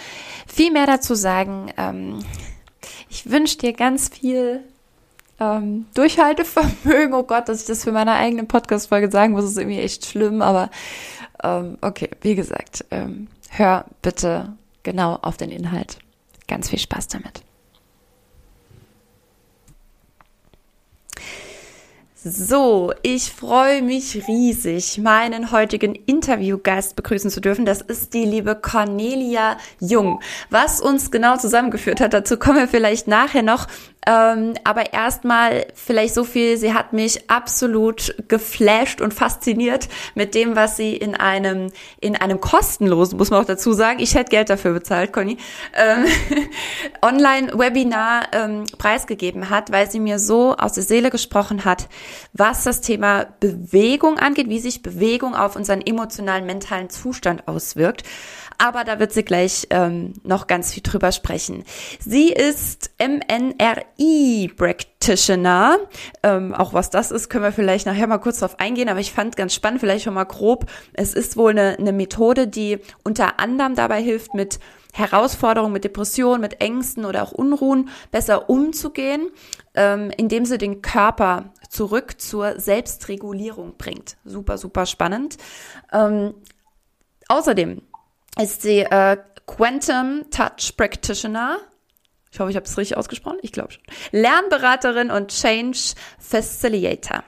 viel 0.46 0.72
mehr 0.72 0.86
dazu 0.86 1.16
sagen. 1.16 1.72
Ähm, 1.78 2.20
ich 3.10 3.30
wünsche 3.30 3.58
dir 3.58 3.74
ganz 3.74 4.10
viel 4.10 4.64
ähm, 5.40 5.86
Durchhaltevermögen. 5.94 7.14
Oh 7.14 7.24
Gott, 7.24 7.48
dass 7.48 7.62
ich 7.62 7.68
das 7.68 7.84
für 7.84 7.92
meine 7.92 8.14
eigene 8.14 8.44
Podcast-Folge 8.44 9.10
sagen 9.10 9.34
muss, 9.34 9.46
ist 9.46 9.58
irgendwie 9.58 9.80
echt 9.80 10.06
schlimm. 10.06 10.42
Aber 10.42 10.70
ähm, 11.44 11.78
okay, 11.82 12.10
wie 12.22 12.36
gesagt, 12.36 12.86
ähm, 12.92 13.28
hör 13.50 13.86
bitte 14.02 14.54
genau 14.84 15.16
auf 15.22 15.38
den 15.38 15.52
Inhalt. 15.52 16.00
Ganz 16.48 16.70
viel 16.70 16.80
Spaß 16.80 17.08
damit. 17.08 17.47
So, 22.24 22.94
ich 23.04 23.32
freue 23.32 23.84
mich 23.84 24.28
riesig, 24.28 24.98
meinen 24.98 25.52
heutigen 25.52 25.94
Interviewgast 25.94 26.96
begrüßen 26.96 27.30
zu 27.30 27.42
dürfen. 27.42 27.64
Das 27.64 27.82
ist 27.82 28.16
die 28.16 28.26
liebe 28.26 28.56
Cornelia 28.56 29.58
Jung. 29.80 30.20
Was 30.50 30.82
uns 30.82 31.12
genau 31.12 31.38
zusammengeführt 31.38 32.02
hat, 32.02 32.14
dazu 32.14 32.38
kommen 32.38 32.58
wir 32.58 32.68
vielleicht 32.68 33.08
nachher 33.08 33.44
noch. 33.44 33.68
Ähm, 34.06 34.54
aber 34.64 34.94
erstmal 34.94 35.68
vielleicht 35.74 36.14
so 36.14 36.24
viel, 36.24 36.58
sie 36.58 36.74
hat 36.74 36.94
mich 36.94 37.30
absolut 37.30 38.16
geflasht 38.30 39.02
und 39.02 39.14
fasziniert 39.14 39.90
mit 40.16 40.34
dem, 40.34 40.56
was 40.56 40.78
sie 40.78 40.96
in 40.96 41.14
einem, 41.14 41.72
in 42.00 42.16
einem 42.16 42.40
kostenlosen, 42.40 43.18
muss 43.18 43.32
man 43.32 43.42
auch 43.42 43.48
dazu 43.48 43.74
sagen, 43.74 44.00
ich 44.00 44.16
hätte 44.16 44.30
Geld 44.30 44.50
dafür 44.50 44.72
bezahlt, 44.72 45.12
Conny, 45.12 45.38
ähm, 45.74 46.06
Online-Webinar 47.02 48.28
ähm, 48.32 48.64
preisgegeben 48.78 49.50
hat, 49.50 49.74
weil 49.74 49.92
sie 49.92 50.00
mir 50.00 50.20
so 50.20 50.56
aus 50.56 50.74
der 50.74 50.84
Seele 50.84 51.10
gesprochen 51.10 51.66
hat, 51.66 51.90
was 52.32 52.64
das 52.64 52.80
Thema 52.80 53.26
Bewegung 53.42 54.20
angeht, 54.20 54.48
wie 54.48 54.60
sich 54.60 54.84
Bewegung 54.84 55.36
auf 55.36 55.58
unseren 55.58 55.82
emotionalen, 55.82 56.46
mentalen 56.46 56.90
Zustand 56.90 57.46
auswirkt 57.48 58.04
aber 58.58 58.84
da 58.84 59.00
wird 59.00 59.14
sie 59.14 59.24
gleich 59.24 59.68
ähm, 59.70 60.14
noch 60.24 60.48
ganz 60.48 60.74
viel 60.74 60.84
drüber 60.84 61.12
sprechen. 61.12 61.64
Sie 62.00 62.32
ist 62.32 62.92
MNRI 63.00 64.52
Practitioner. 64.56 65.78
Ähm, 66.24 66.54
auch 66.54 66.74
was 66.74 66.90
das 66.90 67.12
ist, 67.12 67.30
können 67.30 67.44
wir 67.44 67.52
vielleicht 67.52 67.86
nachher 67.86 68.08
mal 68.08 68.18
kurz 68.18 68.40
drauf 68.40 68.60
eingehen, 68.60 68.90
aber 68.90 69.00
ich 69.00 69.12
fand 69.12 69.36
ganz 69.36 69.54
spannend, 69.54 69.80
vielleicht 69.80 70.06
schon 70.06 70.14
mal 70.14 70.24
grob. 70.24 70.66
Es 70.94 71.14
ist 71.14 71.38
wohl 71.38 71.52
eine, 71.52 71.78
eine 71.78 71.94
Methode, 71.94 72.48
die 72.48 72.80
unter 73.04 73.40
anderem 73.40 73.76
dabei 73.76 74.02
hilft, 74.02 74.34
mit 74.34 74.60
Herausforderungen, 74.94 75.74
mit 75.74 75.84
Depressionen, 75.84 76.42
mit 76.42 76.60
Ängsten 76.60 77.06
oder 77.06 77.22
auch 77.22 77.32
Unruhen 77.32 77.90
besser 78.12 78.50
umzugehen, 78.50 79.30
ähm, 79.76 80.12
indem 80.18 80.46
sie 80.46 80.58
den 80.58 80.82
Körper 80.82 81.54
zurück 81.70 82.20
zur 82.20 82.60
Selbstregulierung 82.60 83.76
bringt. 83.78 84.18
Super, 84.26 84.58
super 84.58 84.88
spannend. 84.88 85.38
Ähm, 85.94 86.34
außerdem 87.28 87.82
ist 88.42 88.62
sie 88.62 88.80
äh, 88.80 89.18
Quantum 89.46 90.30
Touch 90.30 90.76
Practitioner. 90.76 91.60
Ich 92.32 92.40
hoffe, 92.40 92.52
ich 92.52 92.56
habe 92.56 92.66
es 92.66 92.78
richtig 92.78 92.98
ausgesprochen. 92.98 93.40
Ich 93.42 93.52
glaube 93.52 93.72
schon. 93.72 93.84
Lernberaterin 94.12 95.10
und 95.10 95.32
Change 95.32 95.94
Facilitator. 96.20 97.24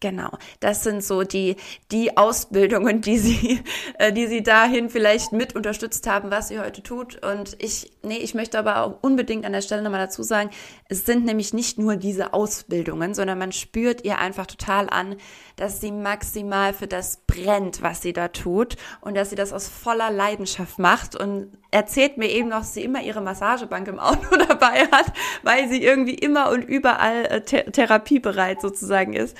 Genau, 0.00 0.28
das 0.60 0.84
sind 0.84 1.02
so 1.02 1.22
die, 1.22 1.56
die 1.90 2.18
Ausbildungen, 2.18 3.00
die 3.00 3.16
sie, 3.16 3.64
äh, 3.98 4.12
die 4.12 4.26
sie 4.26 4.42
dahin 4.42 4.90
vielleicht 4.90 5.32
mit 5.32 5.56
unterstützt 5.56 6.06
haben, 6.06 6.30
was 6.30 6.48
sie 6.48 6.60
heute 6.60 6.82
tut. 6.82 7.24
Und 7.24 7.56
ich, 7.62 7.92
nee, 8.02 8.18
ich 8.18 8.34
möchte 8.34 8.58
aber 8.58 8.84
auch 8.84 8.98
unbedingt 9.00 9.46
an 9.46 9.52
der 9.52 9.62
Stelle 9.62 9.80
nochmal 9.80 10.00
dazu 10.00 10.22
sagen, 10.22 10.50
es 10.90 11.06
sind 11.06 11.24
nämlich 11.24 11.54
nicht 11.54 11.78
nur 11.78 11.96
diese 11.96 12.34
Ausbildungen, 12.34 13.14
sondern 13.14 13.38
man 13.38 13.52
spürt 13.52 14.04
ihr 14.04 14.18
einfach 14.18 14.44
total 14.44 14.90
an, 14.90 15.16
dass 15.56 15.80
sie 15.80 15.90
maximal 15.90 16.74
für 16.74 16.86
das 16.86 17.16
brennt, 17.26 17.80
was 17.82 18.02
sie 18.02 18.12
da 18.12 18.28
tut 18.28 18.76
und 19.00 19.16
dass 19.16 19.30
sie 19.30 19.36
das 19.36 19.54
aus 19.54 19.68
voller 19.68 20.10
Leidenschaft 20.10 20.78
macht 20.78 21.16
und 21.16 21.56
erzählt 21.70 22.18
mir 22.18 22.28
eben 22.28 22.50
noch, 22.50 22.58
dass 22.58 22.74
sie 22.74 22.84
immer 22.84 23.00
ihre 23.00 23.22
Massagebank 23.22 23.88
im 23.88 23.98
Auto 23.98 24.36
dabei 24.48 24.86
hat, 24.92 25.06
weil 25.42 25.68
sie 25.68 25.82
irgendwie 25.82 26.14
immer 26.14 26.50
und 26.50 26.62
überall 26.62 27.24
äh, 27.26 27.40
th 27.40 27.72
therapiebereit 27.72 28.60
sozusagen 28.60 29.14
ist. 29.14 29.36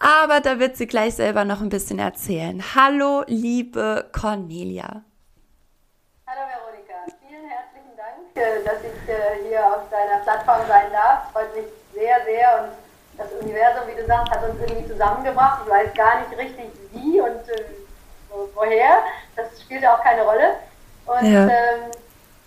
Aber 0.00 0.40
da 0.40 0.58
wird 0.58 0.76
sie 0.76 0.86
gleich 0.86 1.14
selber 1.14 1.44
noch 1.44 1.60
ein 1.60 1.68
bisschen 1.68 1.98
erzählen. 1.98 2.62
Hallo, 2.74 3.22
liebe 3.26 4.08
Cornelia. 4.12 5.02
Hallo 6.26 6.40
Veronika, 6.48 6.94
vielen 7.20 7.44
herzlichen 7.48 7.96
Dank, 7.96 8.34
äh, 8.34 8.64
dass 8.64 8.80
ich 8.82 9.08
äh, 9.08 9.48
hier 9.48 9.64
auf 9.64 9.90
deiner 9.90 10.22
Plattform 10.22 10.66
sein 10.66 10.90
darf. 10.90 11.30
Freut 11.32 11.54
mich 11.54 11.66
sehr, 11.94 12.16
sehr 12.24 12.64
und 12.64 12.83
das 13.16 13.32
Universum, 13.40 13.82
wie 13.88 14.00
du 14.00 14.06
sagst, 14.06 14.30
hat 14.30 14.48
uns 14.48 14.60
irgendwie 14.60 14.88
zusammengebracht. 14.88 15.62
Ich 15.64 15.70
weiß 15.70 15.94
gar 15.94 16.20
nicht 16.20 16.38
richtig 16.38 16.66
wie 16.92 17.20
und 17.20 17.48
äh, 17.48 17.64
woher. 18.54 19.02
Das 19.36 19.60
spielt 19.60 19.86
auch 19.86 20.02
keine 20.02 20.22
Rolle. 20.22 20.56
Und 21.06 21.24
ja. 21.24 21.44
Ähm, 21.44 21.90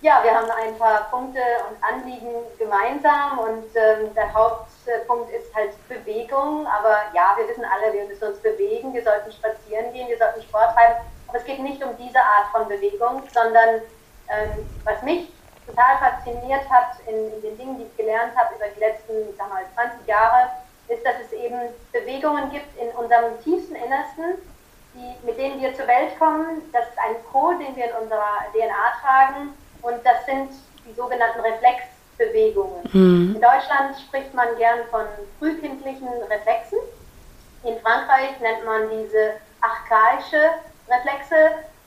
ja, 0.02 0.22
wir 0.24 0.34
haben 0.34 0.50
ein 0.52 0.78
paar 0.78 1.10
Punkte 1.10 1.40
und 1.68 1.84
Anliegen 1.84 2.30
gemeinsam 2.60 3.40
und 3.40 3.66
ähm, 3.76 4.14
der 4.14 4.32
Hauptpunkt 4.32 5.32
ist 5.34 5.54
halt 5.56 5.72
Bewegung. 5.90 6.68
Aber 6.68 6.98
ja, 7.14 7.36
wir 7.36 7.48
wissen 7.48 7.66
alle, 7.66 7.94
wir 7.94 8.06
müssen 8.06 8.26
uns 8.26 8.40
bewegen, 8.40 8.94
wir 8.94 9.04
sollten 9.04 9.32
spazieren 9.32 9.92
gehen, 9.94 10.08
wir 10.08 10.18
sollten 10.18 10.44
Sport 10.44 10.76
treiben. 10.76 10.96
Aber 11.28 11.40
es 11.40 11.46
geht 11.46 11.60
nicht 11.60 11.84
um 11.84 11.98
diese 11.98 12.20
Art 12.20 12.48
von 12.52 12.68
Bewegung, 12.68 13.24
sondern 13.34 13.82
ähm, 14.30 14.70
was 14.84 15.02
mich 15.02 15.32
total 15.68 15.98
fasziniert 16.00 16.68
hat 16.70 16.98
in, 17.08 17.32
in, 17.34 17.42
den 17.42 17.58
Dingen, 17.58 17.78
die 17.78 17.84
ich 17.84 17.98
gelernt 17.98 18.36
habe 18.36 18.56
über 18.56 18.68
die 18.74 18.80
letzten, 18.80 19.14
sag 19.38 19.50
mal, 19.50 19.64
20 19.76 20.08
Jahre, 20.08 20.50
ist, 20.88 21.06
dass 21.06 21.16
es 21.26 21.34
eben 21.34 21.60
Bewegungen 21.92 22.50
gibt 22.50 22.76
in 22.80 22.90
unserem 22.96 23.38
tiefsten 23.44 23.76
Innersten, 23.76 24.40
die, 24.96 25.26
mit 25.26 25.38
denen 25.38 25.62
wir 25.62 25.76
zur 25.76 25.88
Welt 25.88 26.18
kommen. 26.18 26.62
Das 26.72 26.88
ist 26.88 26.98
ein 26.98 27.16
Code, 27.32 27.60
den 27.60 27.76
wir 27.76 27.86
in 27.86 27.96
unserer 28.04 28.48
DNA 28.54 28.88
tragen 29.02 29.54
und 29.82 30.06
das 30.06 30.26
sind 30.26 30.50
die 30.88 30.94
sogenannten 30.94 31.42
Reflexbewegungen. 31.42 32.82
Mhm. 32.94 33.36
In 33.36 33.42
Deutschland 33.42 34.00
spricht 34.00 34.34
man 34.34 34.56
gern 34.58 34.80
von 34.90 35.06
frühkindlichen 35.40 36.08
Reflexen. 36.30 36.80
In 37.64 37.80
Frankreich 37.82 38.40
nennt 38.40 38.66
man 38.66 38.90
diese 38.90 39.34
archaische 39.62 40.52
Reflexe 40.90 41.36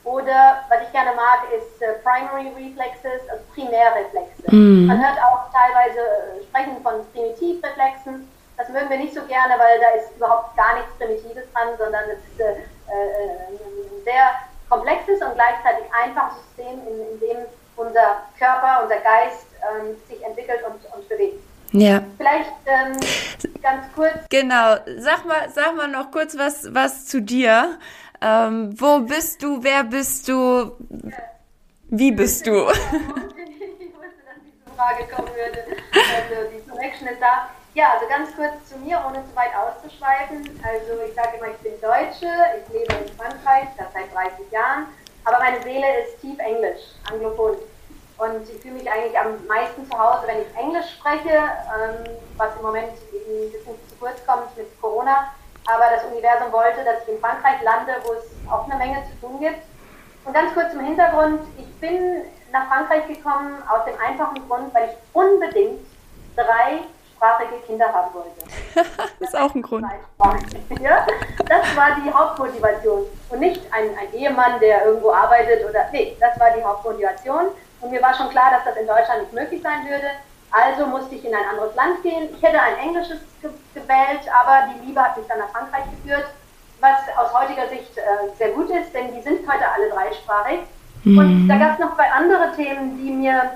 oder 0.05 0.65
was 0.69 0.83
ich 0.83 0.93
gerne 0.93 1.13
mag, 1.15 1.45
ist 1.53 1.83
äh, 1.83 1.93
Primary 2.03 2.49
Reflexes, 2.57 3.29
also 3.29 3.43
Primärreflexe. 3.55 4.55
Mm. 4.55 4.87
Man 4.87 4.99
hört 4.99 5.19
auch 5.23 5.53
teilweise 5.53 6.01
äh, 6.01 6.45
sprechen 6.45 6.83
von 6.83 7.05
Primitivreflexen. 7.13 8.27
Das 8.57 8.69
mögen 8.71 8.89
wir 8.89 8.99
nicht 8.99 9.15
so 9.15 9.23
gerne, 9.23 9.55
weil 9.59 9.79
da 9.81 9.89
ist 10.01 10.17
überhaupt 10.17 10.57
gar 10.57 10.75
nichts 10.75 10.91
Primitives 10.99 11.45
dran, 11.53 11.69
sondern 11.79 12.05
es 12.11 12.19
ist 12.33 12.41
äh, 12.41 12.53
äh, 12.53 13.49
ein 13.49 14.05
sehr 14.05 14.33
komplexes 14.69 15.21
und 15.21 15.35
gleichzeitig 15.35 15.85
einfaches 15.93 16.39
System, 16.45 16.81
in, 16.87 17.13
in 17.13 17.21
dem 17.21 17.37
unser 17.77 18.23
Körper, 18.39 18.83
unser 18.83 18.99
Geist 18.99 19.47
ähm, 19.61 19.97
sich 20.09 20.23
entwickelt 20.25 20.61
und, 20.67 20.81
und 20.95 21.09
bewegt. 21.09 21.43
Ja. 21.73 22.03
Vielleicht 22.17 22.51
ähm, 22.67 22.93
ganz 23.63 23.85
kurz. 23.95 24.15
Genau. 24.29 24.77
Sag 24.99 25.25
mal, 25.25 25.49
sag 25.55 25.77
mal 25.77 25.89
noch 25.89 26.11
kurz 26.11 26.37
was, 26.37 26.75
was 26.75 27.07
zu 27.07 27.23
dir. 27.23 27.79
Ähm, 28.23 28.79
wo 28.79 29.01
bist 29.01 29.43
du? 29.43 29.63
Wer 29.63 29.85
bist 29.85 30.29
du? 30.29 30.73
Wie 31.89 32.13
bist 32.13 32.47
du? 32.47 32.53
ich 32.53 33.93
wusste, 33.97 34.21
dass 34.29 34.39
diese 34.45 34.77
Frage 34.77 35.05
kommen 35.15 35.29
würde. 35.29 35.65
Also 35.93 36.51
die 36.55 36.71
Connection 36.71 37.09
ist 37.09 37.21
da. 37.21 37.49
Ja, 37.75 37.93
also 37.95 38.07
ganz 38.09 38.35
kurz 38.37 38.69
zu 38.69 38.77
mir, 38.79 39.03
ohne 39.07 39.25
zu 39.25 39.35
weit 39.37 39.55
auszuschweifen. 39.57 40.61
Also 40.63 41.01
ich 41.09 41.15
sage 41.15 41.39
immer, 41.39 41.49
ich 41.49 41.59
bin 41.59 41.73
Deutsche, 41.81 42.29
ich 42.59 42.73
lebe 42.73 42.93
in 42.95 43.17
Frankreich, 43.17 43.69
das 43.79 43.87
seit 43.95 44.13
30 44.13 44.51
Jahren, 44.51 44.87
aber 45.25 45.39
meine 45.39 45.63
Seele 45.63 45.87
ist 46.03 46.21
tief 46.21 46.39
Englisch, 46.41 46.81
anglophon. 47.11 47.57
Und 48.19 48.43
ich 48.51 48.61
fühle 48.61 48.75
mich 48.75 48.91
eigentlich 48.91 49.19
am 49.19 49.47
meisten 49.47 49.89
zu 49.89 49.99
Hause, 49.99 50.27
wenn 50.27 50.43
ich 50.43 50.57
Englisch 50.59 50.91
spreche, 50.99 51.31
ähm, 51.33 52.05
was 52.37 52.55
im 52.57 52.63
Moment 52.63 52.93
eben 53.15 53.47
ein 53.47 53.53
bisschen 53.53 53.75
zu 53.89 53.97
kurz 53.99 54.27
kommt 54.27 54.55
mit 54.59 54.67
Corona. 54.81 55.33
Aber 55.67 55.85
das 55.95 56.05
Universum 56.05 56.53
wollte, 56.53 56.85
dass 56.85 57.03
ich 57.03 57.15
in 57.15 57.21
Frankreich 57.21 57.63
lande, 57.63 57.93
wo 58.05 58.13
es 58.15 58.25
auch 58.51 58.69
eine 58.69 58.77
Menge 58.77 59.03
zu 59.05 59.27
tun 59.27 59.41
gibt. 59.41 59.63
Und 60.25 60.35
ganz 60.35 60.53
kurz 60.55 60.73
zum 60.73 60.81
Hintergrund. 60.81 61.41
Ich 61.59 61.81
bin 61.81 62.23
nach 62.53 62.69
Frankreich 62.69 63.07
gekommen 63.07 63.63
aus 63.69 63.85
dem 63.85 63.95
einfachen 64.01 64.47
Grund, 64.49 64.75
weil 64.75 64.91
ich 64.91 64.97
unbedingt 65.13 65.81
drei 66.37 66.81
zweisprachige 67.21 67.61
Kinder 67.67 67.93
haben 67.93 68.13
wollte. 68.15 68.41
das 69.21 69.29
ist 69.29 69.37
auch 69.37 69.55
ein 69.55 69.63
Grund. 69.63 69.87
Ja, 70.81 71.07
das 71.47 71.77
war 71.77 71.97
die 72.03 72.11
Hauptmotivation. 72.11 73.05
Und 73.29 73.41
nicht 73.41 73.61
ein, 73.73 73.91
ein 73.99 74.13
Ehemann, 74.15 74.59
der 74.61 74.87
irgendwo 74.87 75.13
arbeitet 75.13 75.69
oder. 75.69 75.87
Nee, 75.93 76.17
das 76.19 76.39
war 76.41 76.51
die 76.57 76.63
Hauptmotivation. 76.63 77.49
Und 77.81 77.91
mir 77.91 78.01
war 78.01 78.15
schon 78.15 78.31
klar, 78.31 78.51
dass 78.51 78.65
das 78.65 78.77
in 78.77 78.87
Deutschland 78.87 79.23
nicht 79.23 79.33
möglich 79.33 79.63
sein 79.63 79.87
würde. 79.87 80.11
Also 80.51 80.87
musste 80.87 81.15
ich 81.15 81.25
in 81.25 81.35
ein 81.35 81.49
anderes 81.51 81.75
Land 81.75 82.03
gehen. 82.03 82.29
Ich 82.35 82.43
hätte 82.43 82.61
ein 82.61 82.77
englisches 82.79 83.21
ge 83.41 83.51
gewählt, 83.75 84.27
aber 84.43 84.69
die 84.73 84.87
Liebe 84.87 85.01
hat 85.01 85.17
mich 85.17 85.27
dann 85.29 85.39
nach 85.39 85.51
Frankreich 85.51 85.85
geführt, 85.91 86.27
was 86.81 86.99
aus 87.17 87.33
heutiger 87.33 87.69
Sicht 87.69 87.97
äh, 87.97 88.37
sehr 88.37 88.51
gut 88.51 88.69
ist, 88.71 88.93
denn 88.93 89.15
die 89.15 89.23
sind 89.23 89.47
heute 89.47 89.65
alle 89.71 89.91
dreisprachig. 89.91 90.61
Mhm. 91.05 91.19
Und 91.19 91.49
da 91.49 91.57
gab 91.57 91.75
es 91.75 91.79
noch 91.79 91.95
zwei 91.95 92.11
andere 92.11 92.55
Themen, 92.57 92.99
die 92.99 93.13
mir 93.13 93.53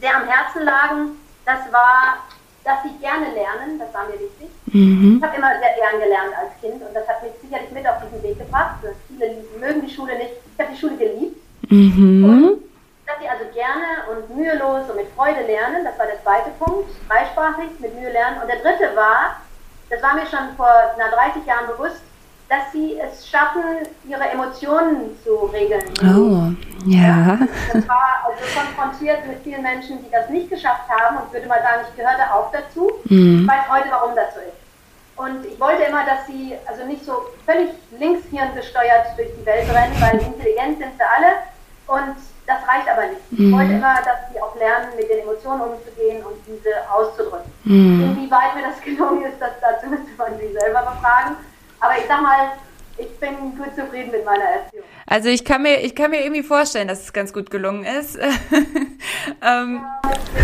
sehr 0.00 0.16
am 0.16 0.26
Herzen 0.26 0.62
lagen. 0.64 1.10
Das 1.44 1.60
war 1.72 2.24
dass 2.64 2.82
sie 2.82 2.98
gerne 2.98 3.26
lernen, 3.34 3.78
das 3.78 3.92
war 3.92 4.06
mir 4.06 4.18
wichtig. 4.18 4.48
Mhm. 4.72 5.18
Ich 5.18 5.22
habe 5.22 5.36
immer 5.36 5.50
sehr 5.60 5.74
gern 5.76 6.00
gelernt 6.00 6.32
als 6.36 6.58
Kind 6.60 6.82
und 6.82 6.94
das 6.94 7.06
hat 7.06 7.22
mich 7.22 7.32
sicherlich 7.42 7.70
mit 7.70 7.86
auf 7.86 7.96
diesen 8.02 8.22
Weg 8.22 8.38
gebracht. 8.38 8.76
Viele 9.08 9.44
mögen 9.60 9.86
die 9.86 9.92
Schule 9.92 10.16
nicht. 10.16 10.32
Ich 10.52 10.64
habe 10.64 10.72
die 10.72 10.80
Schule 10.80 10.96
geliebt. 10.96 11.36
Mhm. 11.70 12.24
Und 12.24 12.58
dass 13.06 13.18
sie 13.20 13.28
also 13.28 13.44
gerne 13.52 14.08
und 14.10 14.36
mühelos 14.36 14.88
und 14.88 14.96
mit 14.96 15.08
Freude 15.14 15.42
lernen, 15.42 15.84
das 15.84 15.98
war 15.98 16.06
der 16.06 16.22
zweite 16.22 16.50
Punkt. 16.58 16.88
Dreisprachig, 17.08 17.78
mit 17.78 17.94
Mühe 17.94 18.10
lernen. 18.10 18.40
Und 18.40 18.48
der 18.48 18.60
dritte 18.60 18.96
war, 18.96 19.36
das 19.90 20.02
war 20.02 20.14
mir 20.14 20.26
schon 20.26 20.56
vor 20.56 20.72
na, 20.96 21.10
30 21.10 21.44
Jahren 21.46 21.66
bewusst, 21.66 22.00
dass 22.48 22.72
sie 22.72 22.98
es 22.98 23.28
schaffen, 23.28 23.62
ihre 24.06 24.28
Emotionen 24.28 25.16
zu 25.24 25.46
regeln. 25.46 25.84
Oh, 26.02 26.52
ja. 26.86 27.38
Ich 27.74 27.88
war 27.88 28.24
also 28.24 28.44
konfrontiert 28.54 29.26
mit 29.26 29.42
vielen 29.42 29.62
Menschen, 29.62 30.04
die 30.04 30.10
das 30.10 30.28
nicht 30.28 30.50
geschafft 30.50 30.88
haben 30.88 31.18
und 31.18 31.32
würde 31.32 31.46
mal 31.46 31.62
sagen, 31.62 31.86
ich 31.88 31.96
gehörte 31.96 32.22
auch 32.32 32.52
dazu. 32.52 32.92
Mhm. 33.04 33.42
Ich 33.42 33.48
weiß 33.48 33.68
heute, 33.70 33.90
warum 33.90 34.14
das 34.14 34.34
so 34.34 34.40
ist. 34.40 34.64
Und 35.16 35.46
ich 35.46 35.58
wollte 35.60 35.84
immer, 35.84 36.04
dass 36.04 36.26
sie 36.26 36.54
also 36.66 36.84
nicht 36.84 37.04
so 37.04 37.22
völlig 37.46 37.70
linkshirn 37.98 38.54
gesteuert 38.54 39.06
durch 39.16 39.28
die 39.38 39.46
Welt 39.46 39.68
rennen, 39.72 39.94
weil 40.00 40.20
intelligent 40.20 40.78
sind 40.78 40.92
sie 40.96 41.04
alle. 41.04 41.34
Und 41.86 42.16
das 42.46 42.58
reicht 42.68 42.88
aber 42.88 43.06
nicht. 43.06 43.20
Ich 43.30 43.38
mhm. 43.38 43.52
wollte 43.52 43.72
immer, 43.72 43.94
dass 44.04 44.32
sie 44.32 44.40
auch 44.40 44.54
lernen, 44.56 44.88
mit 44.96 45.08
den 45.08 45.20
Emotionen 45.20 45.62
umzugehen 45.62 46.22
und 46.24 46.36
diese 46.46 46.74
auszudrücken. 46.90 47.50
Mhm. 47.64 48.16
Inwieweit 48.16 48.54
mir 48.54 48.62
das 48.68 48.80
gelungen 48.84 49.24
ist, 49.24 49.40
das 49.40 49.52
dazu 49.60 49.86
müsste 49.88 50.10
man 50.18 50.38
sie 50.38 50.52
selber 50.52 50.80
befragen. 50.80 51.36
Aber 51.80 51.98
ich 51.98 52.04
sag 52.06 52.22
mal, 52.22 52.52
ich 52.96 53.18
bin 53.18 53.56
gut 53.56 53.74
zufrieden 53.74 54.10
mit 54.10 54.24
meiner 54.24 54.44
Erziehung. 54.44 54.84
Also 55.06 55.28
ich 55.28 55.44
kann 55.44 55.62
mir, 55.62 55.80
ich 55.80 55.94
kann 55.94 56.10
mir 56.10 56.22
irgendwie 56.22 56.42
vorstellen, 56.42 56.88
dass 56.88 57.02
es 57.02 57.12
ganz 57.12 57.32
gut 57.32 57.50
gelungen 57.50 57.84
ist. 57.84 58.16
ähm. 59.42 59.84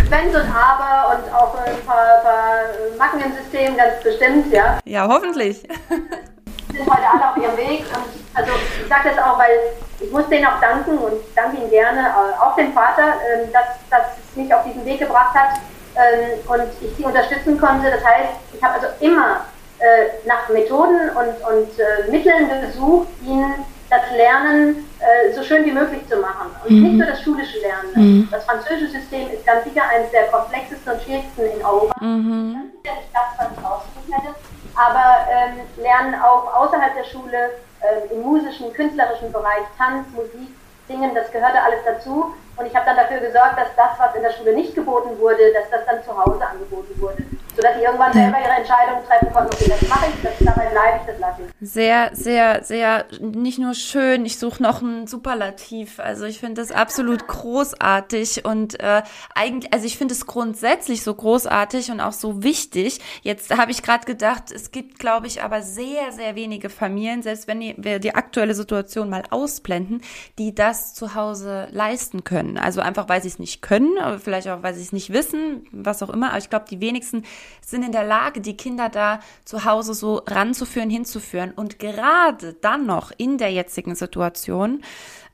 Wenns 0.09 0.35
und 0.35 0.51
Aber 0.53 1.15
und 1.15 1.33
auch 1.33 1.55
ein 1.55 1.77
paar, 1.87 2.23
paar 2.23 2.63
Macken 2.99 3.21
im 3.21 3.33
System 3.33 3.77
ganz 3.77 4.03
bestimmt, 4.03 4.53
ja. 4.53 4.79
Ja, 4.85 5.07
hoffentlich. 5.07 5.63
sind 6.73 6.91
heute 6.91 7.07
alle 7.13 7.31
auf 7.31 7.37
ihrem 7.37 7.57
Weg 7.57 7.85
und 7.95 8.21
also 8.35 8.53
ich 8.81 8.89
sage 8.89 9.11
das 9.11 9.19
auch, 9.19 9.39
weil 9.39 9.59
ich 10.01 10.11
muss 10.11 10.29
denen 10.29 10.47
auch 10.47 10.61
danken 10.61 10.99
und 10.99 11.15
danke 11.35 11.59
ihnen 11.59 11.71
gerne, 11.71 12.01
äh, 12.01 12.41
auch 12.41 12.57
dem 12.57 12.73
Vater, 12.73 13.15
ähm, 13.33 13.53
dass, 13.53 13.67
dass 13.91 14.17
es 14.19 14.37
mich 14.37 14.53
auf 14.53 14.65
diesen 14.65 14.85
Weg 14.85 15.01
gebracht 15.01 15.35
hat 15.35 15.61
ähm, 15.97 16.39
und 16.47 16.69
ich 16.81 16.97
sie 16.97 17.05
unterstützen 17.05 17.59
konnte. 17.59 17.91
Das 17.91 18.05
heißt, 18.05 18.33
ich 18.55 18.63
habe 18.63 18.75
also 18.75 18.87
immer 19.01 19.45
äh, 19.79 20.27
nach 20.27 20.49
Methoden 20.49 21.11
und, 21.11 21.53
und 21.53 21.79
äh, 21.79 22.11
Mitteln 22.11 22.49
gesucht, 22.61 23.09
ihnen 23.25 23.65
das 23.91 24.03
Lernen 24.17 24.89
äh, 25.01 25.33
so 25.35 25.43
schön 25.43 25.65
wie 25.65 25.73
möglich 25.73 26.07
zu 26.09 26.17
machen. 26.17 26.51
Und 26.65 26.71
mhm. 26.71 26.83
nicht 26.83 26.95
nur 26.99 27.07
das 27.07 27.23
schulische 27.23 27.59
Lernen. 27.59 27.91
Mhm. 27.95 28.29
Das 28.31 28.45
französische 28.45 28.93
System 29.01 29.31
ist 29.33 29.45
ganz 29.45 29.65
sicher 29.65 29.83
eines 29.89 30.11
der 30.13 30.29
komplexesten 30.29 30.93
und 30.93 31.03
schwierigsten 31.03 31.43
in 31.43 31.65
Europa. 31.65 32.05
Mhm. 32.05 32.55
Ganz 32.55 32.73
sicher 32.83 32.95
nicht 32.95 33.11
das, 33.13 33.39
was 33.39 33.49
ich 33.59 33.65
ausgesucht 33.65 34.23
hätte. 34.23 34.35
Aber 34.81 35.29
ähm, 35.31 35.61
Lernen 35.77 36.15
auch 36.23 36.55
außerhalb 36.55 36.95
der 36.95 37.05
Schule, 37.05 37.51
äh, 37.81 38.15
im 38.15 38.23
musischen, 38.23 38.73
künstlerischen 38.73 39.31
Bereich, 39.31 39.65
Tanz, 39.77 40.09
Musik, 40.15 40.49
Singen, 40.89 41.15
das 41.15 41.31
gehörte 41.31 41.61
alles 41.61 41.81
dazu. 41.85 42.35
Und 42.57 42.67
ich 42.67 42.75
habe 42.75 42.87
dann 42.87 42.97
dafür 42.97 43.19
gesorgt, 43.19 43.59
dass 43.59 43.69
das, 43.77 43.99
was 43.99 44.15
in 44.15 44.23
der 44.23 44.33
Schule 44.33 44.55
nicht 44.55 44.75
geboten 44.75 45.19
wurde, 45.19 45.53
dass 45.53 45.69
das 45.71 45.85
dann 45.85 46.03
zu 46.03 46.17
Hause 46.17 46.47
angeboten 46.47 46.99
wurde. 46.99 47.23
Sodass 47.61 47.77
sie 47.77 47.85
irgendwann 47.85 48.13
selber 48.13 48.39
ihre 48.41 48.57
Entscheidungen 48.57 49.05
treffen 49.07 49.33
konnten, 49.33 49.55
okay, 49.55 49.67
das 49.69 49.89
mache 49.89 50.07
ich, 50.09 50.23
das, 50.23 50.33
dabei 50.41 50.67
bleibe 50.69 51.01
ich, 51.01 51.07
das 51.07 51.19
lasse 51.21 51.43
ich. 51.43 51.71
Sehr, 51.71 52.11
sehr, 52.13 52.65
sehr, 52.65 53.05
nicht 53.21 53.59
nur 53.59 53.75
schön, 53.75 54.25
ich 54.25 54.39
suche 54.39 54.63
noch 54.63 54.81
ein 54.81 55.07
Superlativ. 55.07 56.01
Also 56.01 56.25
ich 56.25 56.41
finde 56.41 56.63
das 56.63 56.73
absolut 56.73 57.27
großartig 57.27 58.45
und 58.45 58.81
äh, 58.81 59.03
eigentlich, 59.35 59.73
also 59.73 59.85
ich 59.85 59.99
finde 59.99 60.15
es 60.15 60.27
grundsätzlich 60.27 61.03
so 61.03 61.15
großartig 61.15 61.91
und 61.91 62.01
auch 62.01 62.13
so 62.13 62.43
wichtig. 62.43 63.01
Jetzt 63.23 63.55
habe 63.57 63.71
ich 63.71 63.83
gerade 63.83 64.07
gedacht, 64.07 64.51
es 64.53 64.71
gibt, 64.71 64.99
glaube 64.99 65.27
ich, 65.27 65.43
aber 65.43 65.63
sehr, 65.63 66.13
sehr 66.13 66.35
wenige 66.35 66.71
Familien, 66.71 67.23
selbst 67.23 67.47
wenn 67.47 67.61
wir 67.61 67.99
die 67.99 68.15
aktuelle 68.15 68.55
Situation 68.55 69.11
mal 69.11 69.25
ausblenden, 69.31 70.01
die 70.39 70.55
das 70.55 70.95
zu 70.95 71.15
Hause 71.15 71.69
leisten 71.73 72.25
können. 72.25 72.57
Also 72.57 72.81
einfach, 72.81 73.09
weil 73.09 73.21
sie 73.21 73.29
es 73.29 73.39
nicht 73.39 73.61
können, 73.61 73.99
aber 73.99 74.19
vielleicht 74.19 74.49
auch, 74.49 74.63
weil 74.63 74.75
sie 74.75 74.83
es 74.83 74.93
nicht 74.93 75.13
wissen, 75.13 75.67
was 75.73 76.03
auch 76.03 76.11
immer. 76.11 76.31
Aber 76.31 76.39
ich 76.39 76.49
glaube, 76.49 76.65
die 76.71 76.81
wenigsten 76.81 77.25
sind 77.61 77.85
in 77.85 77.93
der 77.93 78.05
Lage, 78.05 78.41
die 78.41 78.57
Kinder 78.57 78.89
da 78.89 79.21
zu 79.45 79.65
Hause 79.65 79.95
so 79.95 80.23
ranzuführen, 80.27 80.91
hinzuführen. 80.91 81.53
Und 81.55 81.79
gerade 81.79 82.55
dann 82.55 82.87
noch 82.87 83.13
in 83.17 83.39
der 83.39 83.53
jetzigen 83.53 83.95
Situation, 83.95 84.83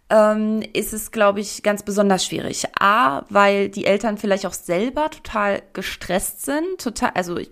ähm, 0.08 0.62
ist 0.72 0.92
es, 0.92 1.10
glaube 1.10 1.40
ich, 1.40 1.62
ganz 1.62 1.82
besonders 1.82 2.24
schwierig. 2.24 2.64
A, 2.78 3.24
weil 3.28 3.68
die 3.68 3.86
Eltern 3.86 4.18
vielleicht 4.18 4.46
auch 4.46 4.52
selber 4.52 5.10
total 5.10 5.62
gestresst 5.72 6.44
sind. 6.44 6.78
Total, 6.78 7.10
also 7.14 7.36
ich, 7.36 7.50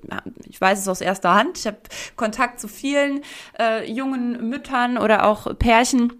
ich 0.49 0.61
weiß 0.61 0.78
es 0.78 0.88
aus 0.88 1.00
erster 1.00 1.35
Hand. 1.35 1.59
Ich 1.59 1.66
habe 1.66 1.78
Kontakt 2.16 2.61
zu 2.61 2.68
vielen 2.68 3.23
äh, 3.59 3.90
jungen 3.90 4.49
Müttern 4.49 4.99
oder 4.99 5.26
auch 5.26 5.59
Pärchen, 5.59 6.12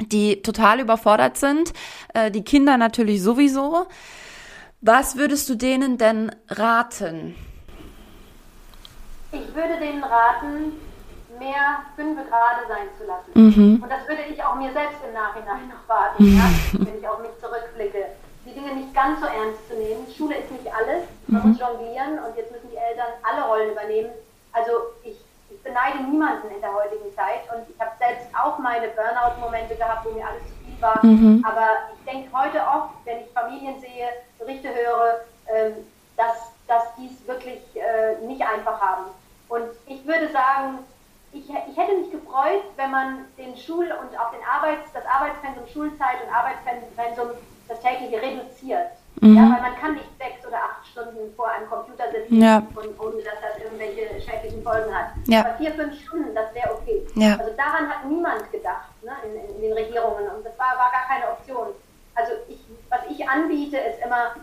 die 0.00 0.42
total 0.42 0.80
überfordert 0.80 1.36
sind. 1.36 1.72
Äh, 2.14 2.30
die 2.30 2.44
Kinder 2.44 2.78
natürlich 2.78 3.22
sowieso. 3.22 3.86
Was 4.80 5.16
würdest 5.16 5.48
du 5.48 5.54
denen 5.54 5.98
denn 5.98 6.34
raten? 6.48 7.34
Ich 9.34 9.54
würde 9.54 9.76
denen 9.78 10.04
raten, 10.04 10.80
mehr 11.38 11.82
fünf 11.96 12.18
Grade 12.28 12.62
sein 12.68 12.88
zu 12.98 13.04
lassen. 13.06 13.32
Mhm. 13.34 13.82
Und 13.82 13.90
das 13.90 14.06
würde 14.08 14.22
ich 14.30 14.42
auch 14.42 14.54
mir 14.54 14.72
selbst 14.72 14.98
im 15.06 15.12
Nachhinein 15.12 15.68
noch 15.68 15.88
raten, 15.88 16.24
ja, 16.24 16.44
wenn 16.72 16.98
ich 16.98 17.08
auf 17.08 17.18
mich 17.18 17.34
zurückblicke. 17.40 18.06
Die 18.46 18.52
Dinge 18.52 18.74
nicht 18.74 18.94
ganz 18.94 19.20
so 19.20 19.26
ernst 19.26 19.66
zu 19.68 19.74
nehmen. 19.74 20.06
Schule 20.16 20.36
ist 20.36 20.50
nicht 20.50 20.68
alles. 20.68 21.04
Man 21.26 21.42
mhm. 21.42 21.48
muss 21.50 21.60
jonglieren 21.60 22.18
und 22.22 22.36
jetzt 22.36 22.52
müssen 22.52 22.70
die 22.70 22.76
Eltern 22.76 23.08
alle 23.22 23.42
Rollen 23.46 23.72
übernehmen. 23.72 24.10
Also 24.52 24.94
ich, 25.02 25.16
ich 25.50 25.62
beneide 25.62 26.04
niemanden 26.04 26.50
in 26.54 26.60
der 26.60 26.72
heutigen 26.72 27.10
Zeit 27.16 27.48
und 27.50 27.64
ich 27.68 27.80
habe 27.80 27.92
selbst 27.98 28.28
auch 28.36 28.58
meine 28.58 28.88
Burnout-Momente 28.88 29.74
gehabt, 29.74 30.04
wo 30.04 30.12
mir 30.12 30.26
alles 30.26 30.42
zu 30.44 30.54
viel 30.62 30.80
war. 30.80 31.04
Mhm. 31.04 31.42
Aber 31.44 31.88
ich 31.96 32.04
denke 32.04 32.28
heute 32.36 32.60
oft, 32.60 32.94
wenn 33.04 33.20
ich 33.20 33.32
Familien 33.32 33.80
sehe, 33.80 34.12
Berichte 34.38 34.68
höre, 34.68 35.24
ähm, 35.48 35.72
dass, 36.16 36.52
dass 36.68 36.94
die 36.96 37.08
es 37.08 37.26
wirklich 37.26 37.62
äh, 37.74 38.24
nicht 38.26 38.42
einfach 38.42 38.78
haben. 38.80 39.06
Und 39.48 39.68
ich 39.86 40.06
würde 40.06 40.30
sagen, 40.32 40.78
ich, 41.32 41.48
ich, 41.48 41.76
hätte 41.76 41.96
mich 41.98 42.10
gefreut, 42.10 42.62
wenn 42.76 42.90
man 42.90 43.24
den 43.36 43.56
Schul- 43.56 43.90
und 43.90 44.18
auch 44.18 44.30
den 44.30 44.42
Arbeits-, 44.46 44.92
das 44.92 45.04
Arbeitspensum 45.04 45.66
Schulzeit 45.66 46.22
und 46.24 46.32
Arbeitspensum, 46.32 47.30
das 47.68 47.80
tägliche 47.80 48.22
reduziert. 48.22 48.90
Mhm. 49.20 49.36
Ja, 49.36 49.42
weil 49.42 49.62
man 49.62 49.76
kann 49.80 49.94
nicht 49.94 50.10
sechs 50.18 50.46
oder 50.46 50.58
acht 50.58 50.86
Stunden 50.86 51.32
vor 51.34 51.48
einem 51.48 51.68
Computer 51.68 52.04
sitzen, 52.10 52.42
ja. 52.42 52.58
und, 52.74 52.98
ohne 52.98 53.22
dass 53.22 53.40
das 53.40 53.62
irgendwelche 53.62 54.20
schädlichen 54.20 54.62
Folgen 54.62 54.92
hat. 54.94 55.10
Ja. 55.26 55.40
Aber 55.40 55.54
vier, 55.54 55.72
fünf 55.72 56.00
Stunden, 56.00 56.34
das 56.34 56.52
wäre 56.54 56.72
okay. 56.74 57.06
Ja. 57.14 57.36
Also 57.36 57.52
daran 57.56 57.88
hat 57.88 58.04
niemand 58.06 58.50
gedacht 58.50 58.90
ne, 59.02 59.12
in, 59.24 59.54
in, 59.54 59.62
den 59.62 59.72
Regierungen 59.72 60.28
und 60.28 60.44
das 60.44 60.58
war, 60.58 60.76
war 60.76 60.90
gar 60.90 61.06
keine 61.06 61.30
Option. 61.30 61.68
Also 62.14 62.32
ich, 62.48 62.58
was 62.90 63.00
ich 63.08 63.28
anbiete, 63.28 63.76
ist 63.78 64.04
immer 64.04 64.34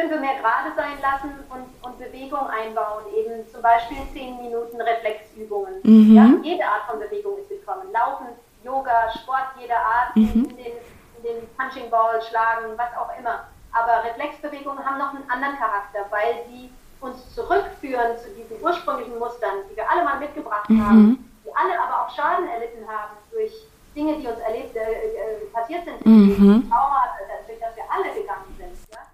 fünf 0.00 0.20
mehr 0.20 0.40
gerade 0.40 0.72
sein 0.76 0.96
lassen 1.02 1.32
und, 1.50 1.66
und 1.84 1.98
Bewegung 1.98 2.46
einbauen, 2.48 3.04
eben 3.14 3.46
zum 3.48 3.62
Beispiel 3.62 3.98
zehn 4.12 4.36
Minuten 4.40 4.80
Reflexübungen. 4.80 5.80
Mhm. 5.82 6.14
Ja, 6.14 6.26
jede 6.42 6.64
Art 6.64 6.84
von 6.88 6.98
Bewegung 6.98 7.38
ist 7.38 7.50
willkommen. 7.50 7.92
Laufen, 7.92 8.26
Yoga, 8.64 9.10
Sport 9.10 9.56
jeder 9.58 9.78
Art, 9.78 10.16
mhm. 10.16 10.48
in, 10.50 10.56
den, 10.56 10.72
in 11.18 11.22
den 11.22 11.48
Punching 11.56 11.90
Ball 11.90 12.20
schlagen, 12.22 12.76
was 12.76 12.90
auch 12.96 13.10
immer. 13.18 13.44
Aber 13.72 14.04
Reflexbewegungen 14.04 14.84
haben 14.84 14.98
noch 14.98 15.14
einen 15.14 15.30
anderen 15.30 15.56
Charakter, 15.56 16.06
weil 16.10 16.44
sie 16.48 16.70
uns 17.00 17.34
zurückführen 17.34 18.18
zu 18.18 18.28
diesen 18.30 18.62
ursprünglichen 18.62 19.18
Mustern, 19.18 19.64
die 19.70 19.76
wir 19.76 19.90
alle 19.90 20.04
mal 20.04 20.18
mitgebracht 20.18 20.68
mhm. 20.68 20.86
haben, 20.86 21.30
die 21.44 21.50
alle 21.54 21.80
aber 21.80 22.04
auch 22.04 22.14
Schaden 22.14 22.48
erlitten 22.48 22.86
haben 22.86 23.16
durch 23.32 23.52
Dinge, 23.94 24.18
die 24.18 24.26
uns 24.26 24.38
erlebt, 24.40 24.76
äh, 24.76 24.80
äh, 24.80 25.46
passiert 25.52 25.84
sind, 25.84 26.04
mhm. 26.04 26.68
Trauma, 26.70 27.04
durch 27.46 27.58
das 27.58 27.74
wir 27.74 27.84
alle 27.90 28.14
gegangen 28.14 28.54
sind. 28.58 28.59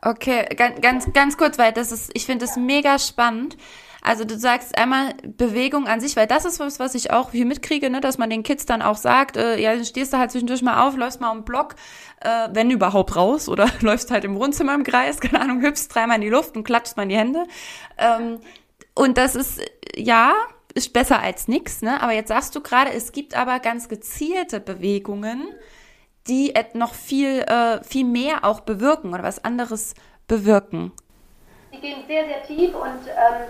Okay, 0.06 0.44
ganz, 0.54 0.80
ganz, 0.80 1.12
ganz 1.12 1.36
kurz, 1.36 1.58
weil 1.58 1.72
das 1.72 1.90
ist, 1.90 2.12
ich 2.14 2.26
finde 2.26 2.46
das 2.46 2.56
mega 2.56 2.96
spannend. 3.00 3.56
Also 4.02 4.24
du 4.24 4.38
sagst 4.38 4.78
einmal 4.78 5.14
Bewegung 5.24 5.88
an 5.88 6.00
sich, 6.00 6.14
weil 6.14 6.28
das 6.28 6.44
ist 6.44 6.60
was, 6.60 6.78
was 6.78 6.94
ich 6.94 7.10
auch 7.10 7.32
hier 7.32 7.44
mitkriege, 7.44 7.90
ne, 7.90 8.00
dass 8.00 8.16
man 8.16 8.30
den 8.30 8.44
Kids 8.44 8.66
dann 8.66 8.82
auch 8.82 8.96
sagt, 8.96 9.36
äh, 9.36 9.58
ja, 9.58 9.82
stehst 9.84 10.12
du 10.12 10.18
halt 10.18 10.30
zwischendurch 10.30 10.62
mal 10.62 10.86
auf, 10.86 10.96
läufst 10.96 11.20
mal 11.20 11.32
um 11.32 11.44
Block, 11.44 11.74
äh, 12.20 12.48
wenn 12.52 12.70
überhaupt 12.70 13.16
raus, 13.16 13.48
oder 13.48 13.68
läufst 13.80 14.12
halt 14.12 14.22
im 14.22 14.36
Wohnzimmer 14.36 14.76
im 14.76 14.84
Kreis, 14.84 15.18
keine 15.20 15.40
Ahnung, 15.40 15.60
hüpfst 15.60 15.88
dreimal 15.88 16.16
in 16.16 16.22
die 16.22 16.28
Luft 16.28 16.56
und 16.56 16.62
klatschst 16.62 16.96
mal 16.96 17.02
in 17.02 17.08
die 17.08 17.16
Hände. 17.16 17.44
Ähm, 17.98 18.38
und 18.94 19.18
das 19.18 19.34
ist, 19.34 19.60
ja, 19.96 20.34
ist 20.74 20.92
besser 20.92 21.18
als 21.18 21.48
nichts, 21.48 21.82
ne? 21.82 22.00
Aber 22.00 22.12
jetzt 22.12 22.28
sagst 22.28 22.54
du 22.54 22.60
gerade, 22.60 22.92
es 22.92 23.10
gibt 23.10 23.36
aber 23.36 23.58
ganz 23.58 23.88
gezielte 23.88 24.60
Bewegungen, 24.60 25.48
die 26.28 26.54
noch 26.74 26.94
viel, 26.94 27.42
äh, 27.42 27.82
viel 27.84 28.04
mehr 28.04 28.44
auch 28.44 28.60
bewirken 28.60 29.14
oder 29.14 29.22
was 29.22 29.44
anderes 29.44 29.94
bewirken. 30.28 30.92
Die 31.72 31.80
gehen 31.80 31.98
sehr, 32.06 32.24
sehr 32.24 32.42
tief 32.44 32.74
und 32.74 33.06
ähm, 33.06 33.46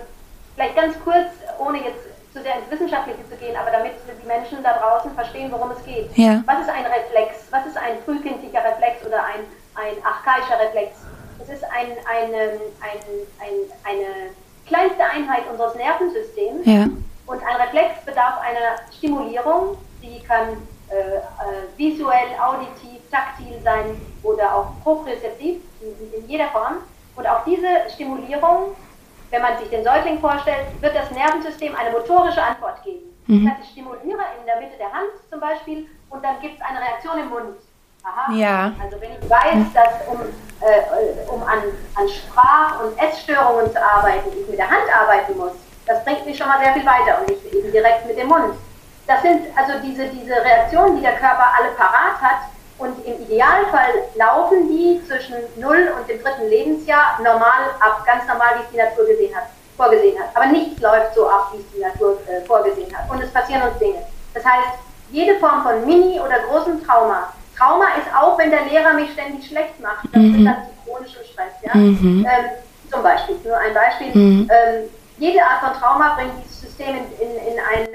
vielleicht 0.55 0.75
ganz 0.75 0.95
kurz, 1.03 1.27
ohne 1.59 1.77
jetzt 1.79 2.03
zu 2.33 2.41
sehr 2.41 2.55
ins 2.59 2.69
Wissenschaftliche 2.69 3.27
zu 3.29 3.35
gehen, 3.37 3.55
aber 3.55 3.71
damit 3.71 3.93
die 4.21 4.27
Menschen 4.27 4.61
da 4.63 4.77
draußen 4.77 5.11
verstehen, 5.13 5.51
worum 5.51 5.71
es 5.71 5.83
geht. 5.85 6.15
Ja. 6.15 6.43
Was 6.45 6.61
ist 6.61 6.69
ein 6.69 6.85
Reflex? 6.85 7.47
Was 7.51 7.65
ist 7.65 7.77
ein 7.77 7.97
frühkindlicher 8.05 8.63
Reflex 8.63 9.05
oder 9.05 9.23
ein, 9.23 9.41
ein 9.75 9.95
archaischer 10.03 10.59
Reflex? 10.59 10.95
Es 11.41 11.49
ist 11.49 11.63
ein, 11.63 11.91
eine, 12.05 12.59
ein, 12.81 12.99
ein, 13.39 13.53
eine 13.83 14.31
kleinste 14.67 15.03
Einheit 15.03 15.43
unseres 15.49 15.75
Nervensystems. 15.75 16.65
Ja 16.65 16.87
und 17.27 17.43
ein 17.43 17.55
Reflex 17.57 18.03
bedarf 18.05 18.39
einer 18.41 18.81
Stimulierung, 18.97 19.77
die 20.01 20.19
kann 20.23 20.57
visuell, 21.75 22.27
auditiv, 22.39 23.01
taktil 23.11 23.59
sein 23.63 23.99
oder 24.23 24.55
auch 24.55 24.67
propriozeptiv 24.83 25.61
in, 25.81 26.27
jeder 26.27 26.47
Form. 26.47 26.77
Und 27.15 27.27
auch 27.27 27.43
diese 27.45 27.89
Stimulierung, 27.93 28.75
wenn 29.31 29.41
man 29.41 29.57
sich 29.57 29.69
den 29.69 29.83
Säugling 29.83 30.19
vorstellt, 30.19 30.67
wird 30.81 30.95
das 30.95 31.11
Nervensystem 31.11 31.75
eine 31.75 31.91
motorische 31.91 32.41
Antwort 32.41 32.83
geben. 32.83 33.13
Mhm. 33.27 33.45
Das 33.45 33.53
heißt, 33.55 33.63
ich 33.65 33.71
stimuliere 33.71 34.21
in 34.39 34.45
der 34.45 34.59
Mitte 34.59 34.77
der 34.77 34.91
Hand 34.91 35.09
zum 35.29 35.39
Beispiel 35.39 35.87
und 36.09 36.23
dann 36.23 36.39
gibt 36.41 36.59
es 36.59 36.65
eine 36.65 36.79
Reaktion 36.79 37.19
im 37.19 37.29
Mund. 37.29 37.57
Aha. 38.03 38.31
Ja. 38.31 38.71
Also 38.81 39.01
wenn 39.01 39.11
ich 39.11 39.29
weiß, 39.29 39.73
dass 39.73 40.07
um, 40.07 40.21
äh, 40.61 41.29
um 41.29 41.43
an, 41.43 41.59
an 41.95 42.07
Sprach- 42.07 42.81
und 42.81 42.97
Essstörungen 42.97 43.69
zu 43.71 43.83
arbeiten, 43.83 44.29
ich 44.39 44.47
mit 44.47 44.57
der 44.57 44.69
Hand 44.69 44.85
arbeiten 44.93 45.37
muss, 45.37 45.51
das 45.85 46.03
bringt 46.05 46.25
mich 46.25 46.37
schon 46.37 46.47
mal 46.47 46.59
sehr 46.59 46.73
viel 46.73 46.85
weiter 46.85 47.19
und 47.19 47.29
nicht 47.29 47.53
eben 47.53 47.71
direkt 47.71 48.05
mit 48.05 48.17
dem 48.17 48.27
Mund. 48.27 48.53
Das 49.07 49.21
sind 49.21 49.41
also 49.55 49.79
diese, 49.83 50.05
diese 50.07 50.35
Reaktionen, 50.35 50.97
die 50.97 51.01
der 51.01 51.15
Körper 51.15 51.45
alle 51.57 51.71
parat 51.71 52.21
hat. 52.21 52.39
Und 52.77 53.03
im 53.05 53.19
Idealfall 53.23 54.05
laufen 54.15 54.67
die 54.67 55.01
zwischen 55.07 55.35
0 55.55 55.93
und 55.97 56.07
dem 56.07 56.21
dritten 56.21 56.47
Lebensjahr 56.47 57.17
normal 57.23 57.73
ab, 57.79 58.05
ganz 58.05 58.27
normal, 58.27 58.55
wie 58.57 58.63
es 58.63 58.69
die 58.71 58.77
Natur 58.77 59.07
gesehen 59.07 59.35
hat, 59.35 59.45
vorgesehen 59.75 60.19
hat. 60.19 60.29
Aber 60.35 60.45
nichts 60.45 60.79
läuft 60.79 61.15
so 61.15 61.27
ab, 61.27 61.51
wie 61.53 61.61
es 61.61 61.71
die 61.73 61.79
Natur 61.79 62.19
äh, 62.27 62.45
vorgesehen 62.45 62.95
hat. 62.95 63.09
Und 63.09 63.23
es 63.23 63.31
passieren 63.31 63.63
uns 63.63 63.79
Dinge. 63.79 64.03
Das 64.35 64.45
heißt, 64.45 64.77
jede 65.09 65.39
Form 65.39 65.63
von 65.63 65.85
Mini- 65.85 66.19
oder 66.19 66.39
großem 66.47 66.85
Trauma. 66.85 67.33
Trauma 67.57 67.85
ist 67.97 68.13
auch, 68.15 68.37
wenn 68.37 68.51
der 68.51 68.65
Lehrer 68.65 68.93
mich 68.93 69.11
ständig 69.13 69.47
schlecht 69.47 69.79
macht. 69.79 70.05
Das 70.11 70.21
mhm. 70.21 70.35
ist 70.35 70.45
dann 70.45 70.57
chronischer 70.85 71.23
Stress. 71.23 71.53
Ja? 71.63 71.75
Mhm. 71.75 72.27
Ähm, 72.29 72.45
zum 72.91 73.01
Beispiel, 73.01 73.37
nur 73.43 73.57
ein 73.57 73.73
Beispiel. 73.73 74.09
Mhm. 74.13 74.51
Ähm, 74.51 74.89
jede 75.17 75.43
Art 75.43 75.63
von 75.63 75.81
Trauma 75.81 76.15
bringt 76.15 76.33
dieses 76.43 76.61
System 76.61 76.95
in, 76.95 77.05
in, 77.19 77.53
in 77.53 77.59
ein, 77.59 77.87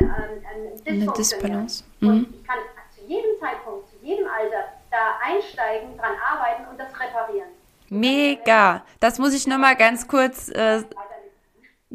ein, 0.86 1.04
ein 1.06 1.12
Disbalance. 1.14 1.84
Mhm. 2.00 2.08
Und 2.08 2.34
ich 2.34 2.46
kann 2.46 2.58
zu 2.94 3.00
jedem 3.06 3.30
Zeitpunkt, 3.40 3.88
zu 3.90 3.96
jedem 4.04 4.26
Alter 4.26 4.64
da 4.90 5.18
einsteigen, 5.24 5.96
dran 5.96 6.12
arbeiten 6.32 6.64
und 6.70 6.78
das 6.78 6.88
reparieren. 6.98 7.48
Mega! 7.88 8.84
Das 9.00 9.18
muss 9.18 9.34
ich 9.34 9.46
nur 9.46 9.58
mal 9.58 9.76
ganz 9.76 10.08
kurz, 10.08 10.48
äh, 10.48 10.82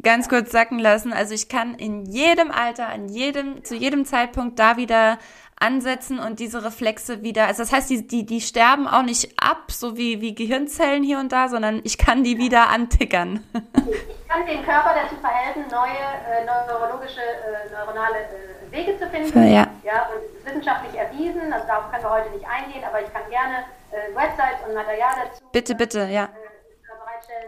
ganz 0.02 0.30
kurz 0.30 0.52
sacken 0.52 0.80
lassen. 0.80 1.12
Also 1.12 1.34
ich 1.34 1.50
kann 1.50 1.76
in 1.76 2.06
jedem 2.06 2.52
Alter, 2.52 2.88
an 2.88 3.10
jedem, 3.10 3.63
zu 3.63 3.76
jedem 3.76 4.06
Zeitpunkt 4.06 4.60
da 4.60 4.78
wieder 4.78 5.18
ansetzen 5.60 6.20
und 6.20 6.39
diese 6.39 6.63
Reflexe 6.63 7.24
wieder, 7.24 7.48
also 7.48 7.63
das 7.63 7.72
heißt, 7.72 7.89
die, 7.89 8.08
die, 8.08 8.26
die 8.26 8.41
sterben 8.41 8.88
auch 8.88 9.02
nicht 9.02 9.34
ab, 9.41 9.72
so 9.72 9.98
wie, 9.98 10.22
wie 10.22 10.36
Gehirnzellen 10.36 11.04
hier 11.04 11.20
und 11.20 11.32
da, 11.32 11.48
sondern 11.50 11.82
ich 11.84 11.98
kann 11.98 12.24
die 12.24 12.38
wieder 12.38 12.70
antickern. 12.70 13.43
Ich 13.74 14.28
kann 14.28 14.46
den 14.46 14.63
Körper 14.63 14.93
dazu 14.93 15.15
verhelfen, 15.22 15.63
neue 15.72 15.89
äh, 15.89 16.46
neurologische, 16.46 17.22
äh, 17.22 17.72
neuronale 17.72 18.17
äh, 18.17 18.72
Wege 18.72 19.00
zu 19.00 19.08
finden. 19.10 19.52
Ja. 19.52 19.67
ja. 19.84 20.10
Und 20.12 20.22
es 20.22 20.38
ist 20.38 20.46
wissenschaftlich 20.46 20.93
erwiesen, 21.00 21.52
also 21.52 21.65
darauf 21.65 21.89
können 21.91 22.04
wir 22.04 22.12
heute 22.12 22.30
nicht 22.32 22.46
eingehen, 22.46 22.84
aber 22.84 23.02
ich 23.02 23.12
kann 23.13 23.24
gerne 23.30 23.63
äh, 23.91 24.15
Websites 24.15 24.67
und 24.67 24.76
Material 24.76 25.13
dazu. 25.24 25.43
Bitte, 25.52 25.76
bitte, 25.76 26.08
ja. 26.08 26.30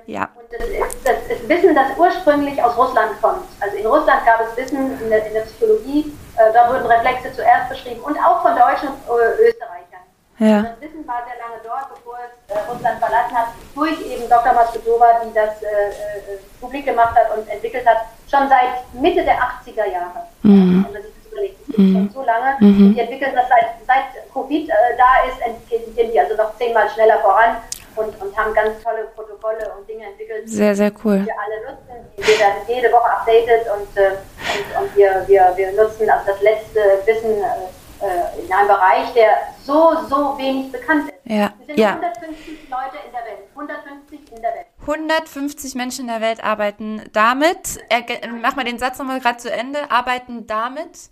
Ja. 0.08 0.30
Und 0.36 0.52
das 0.52 0.70
das 1.04 1.38
ist 1.38 1.48
Wissen, 1.50 1.76
das 1.76 1.98
ursprünglich 1.98 2.62
aus 2.62 2.78
Russland 2.78 3.22
kommt. 3.22 3.46
Also 3.60 3.78
in 3.78 3.86
Russland 3.86 4.26
gab 4.26 4.42
es 4.42 4.58
Wissen 4.58 5.00
in 5.02 5.10
der, 5.10 5.26
in 5.26 5.34
der 5.34 5.42
Psychologie, 5.42 6.14
äh, 6.38 6.54
da 6.54 6.70
wurden 6.70 6.86
Reflexe 6.86 7.34
zuerst 7.34 7.70
beschrieben 7.70 8.02
und 8.02 8.18
auch 8.18 8.42
von 8.42 8.56
Deutschen 8.56 8.90
und 8.90 9.20
äh, 9.20 9.50
Österreichern. 9.50 10.06
Ja. 10.40 10.62
Das 10.64 10.82
Wissen 10.82 11.06
war 11.08 11.24
sehr 11.28 11.38
lange 11.40 11.62
dort, 11.64 11.90
bevor 11.90 12.18
es 12.24 12.56
äh, 12.56 12.60
Russland 12.72 13.00
verlassen 13.00 13.36
hat, 13.36 13.48
durch 13.76 14.00
eben 14.02 14.30
Dr. 14.30 14.54
Maskutova, 14.54 15.22
die 15.26 15.34
das 15.34 15.62
äh, 15.62 15.68
äh, 15.68 16.40
publik 16.62 16.86
gemacht 16.86 17.16
hat 17.16 17.36
und 17.38 17.48
entwickelt 17.50 17.86
hat, 17.86 17.98
schon 18.30 18.48
seit 18.48 18.84
Mitte 18.94 19.24
der 19.24 19.36
80er 19.36 19.86
Jahre. 19.92 20.24
Mhm. 20.44 20.86
Wenn 20.86 20.94
man 20.94 21.02
sich 21.02 21.12
das 21.12 21.32
überlegt, 21.32 21.60
das 21.68 21.78
mhm. 21.78 21.94
schon 21.94 22.10
so 22.12 22.24
lange. 22.24 22.56
Mhm. 22.60 22.94
Die 22.94 23.00
entwickeln 23.02 23.36
das 23.36 23.50
seit, 23.50 23.68
seit 23.86 24.32
Covid 24.34 24.70
äh, 24.70 24.74
da 24.98 25.28
ist, 25.28 25.70
gehen 25.70 26.12
die 26.12 26.20
also 26.20 26.36
noch 26.36 26.56
zehnmal 26.58 26.90
schneller 26.90 27.20
voran 27.20 27.58
und, 28.00 28.22
und 28.22 28.38
haben 28.38 28.54
ganz 28.54 28.82
tolle 28.84 29.06
Protokolle 29.16 29.74
und 29.78 29.88
Dinge 29.88 30.06
entwickelt, 30.06 30.50
sehr, 30.50 30.76
sehr 30.76 30.92
cool. 31.04 31.20
die 31.20 31.26
wir 31.26 31.40
alle 31.40 31.72
nutzen. 31.72 31.96
Die 32.18 32.40
werden 32.40 32.62
jede 32.68 32.92
Woche 32.92 33.10
updated 33.12 33.66
und, 33.74 33.98
äh, 33.98 34.10
und, 34.10 34.84
und, 34.84 34.96
wir, 34.96 35.24
wir, 35.28 35.54
wir 35.56 35.72
nutzen 35.74 36.10
also 36.10 36.26
das 36.28 36.42
letzte 36.42 36.80
Wissen 37.06 37.44
äh, 38.02 38.42
in 38.42 38.52
einem 38.52 38.68
Bereich, 38.68 39.14
der 39.14 39.38
so, 39.64 39.94
so 40.08 40.38
wenig 40.38 40.72
bekannt 40.72 41.10
ist. 41.10 41.20
Ja. 41.26 41.54
Es 41.60 41.68
sind 41.68 41.80
ja. 41.80 41.90
150 41.90 42.70
Leute 42.70 42.98
in 43.06 43.12
der 43.12 43.26
Welt. 43.26 43.40
150 43.56 44.32
in 44.32 44.42
der 44.42 44.54
Welt. 44.54 44.66
150 44.82 45.76
Menschen 45.76 46.02
in 46.02 46.08
der 46.08 46.22
Welt 46.22 46.44
arbeiten 46.44 47.04
damit, 47.14 47.80
äh, 47.90 48.28
mach 48.42 48.56
mal 48.56 48.66
den 48.66 48.80
Satz 48.80 48.98
nochmal 48.98 49.20
gerade 49.20 49.38
zu 49.38 49.52
Ende, 49.52 49.92
arbeiten 49.92 50.48
damit, 50.48 51.10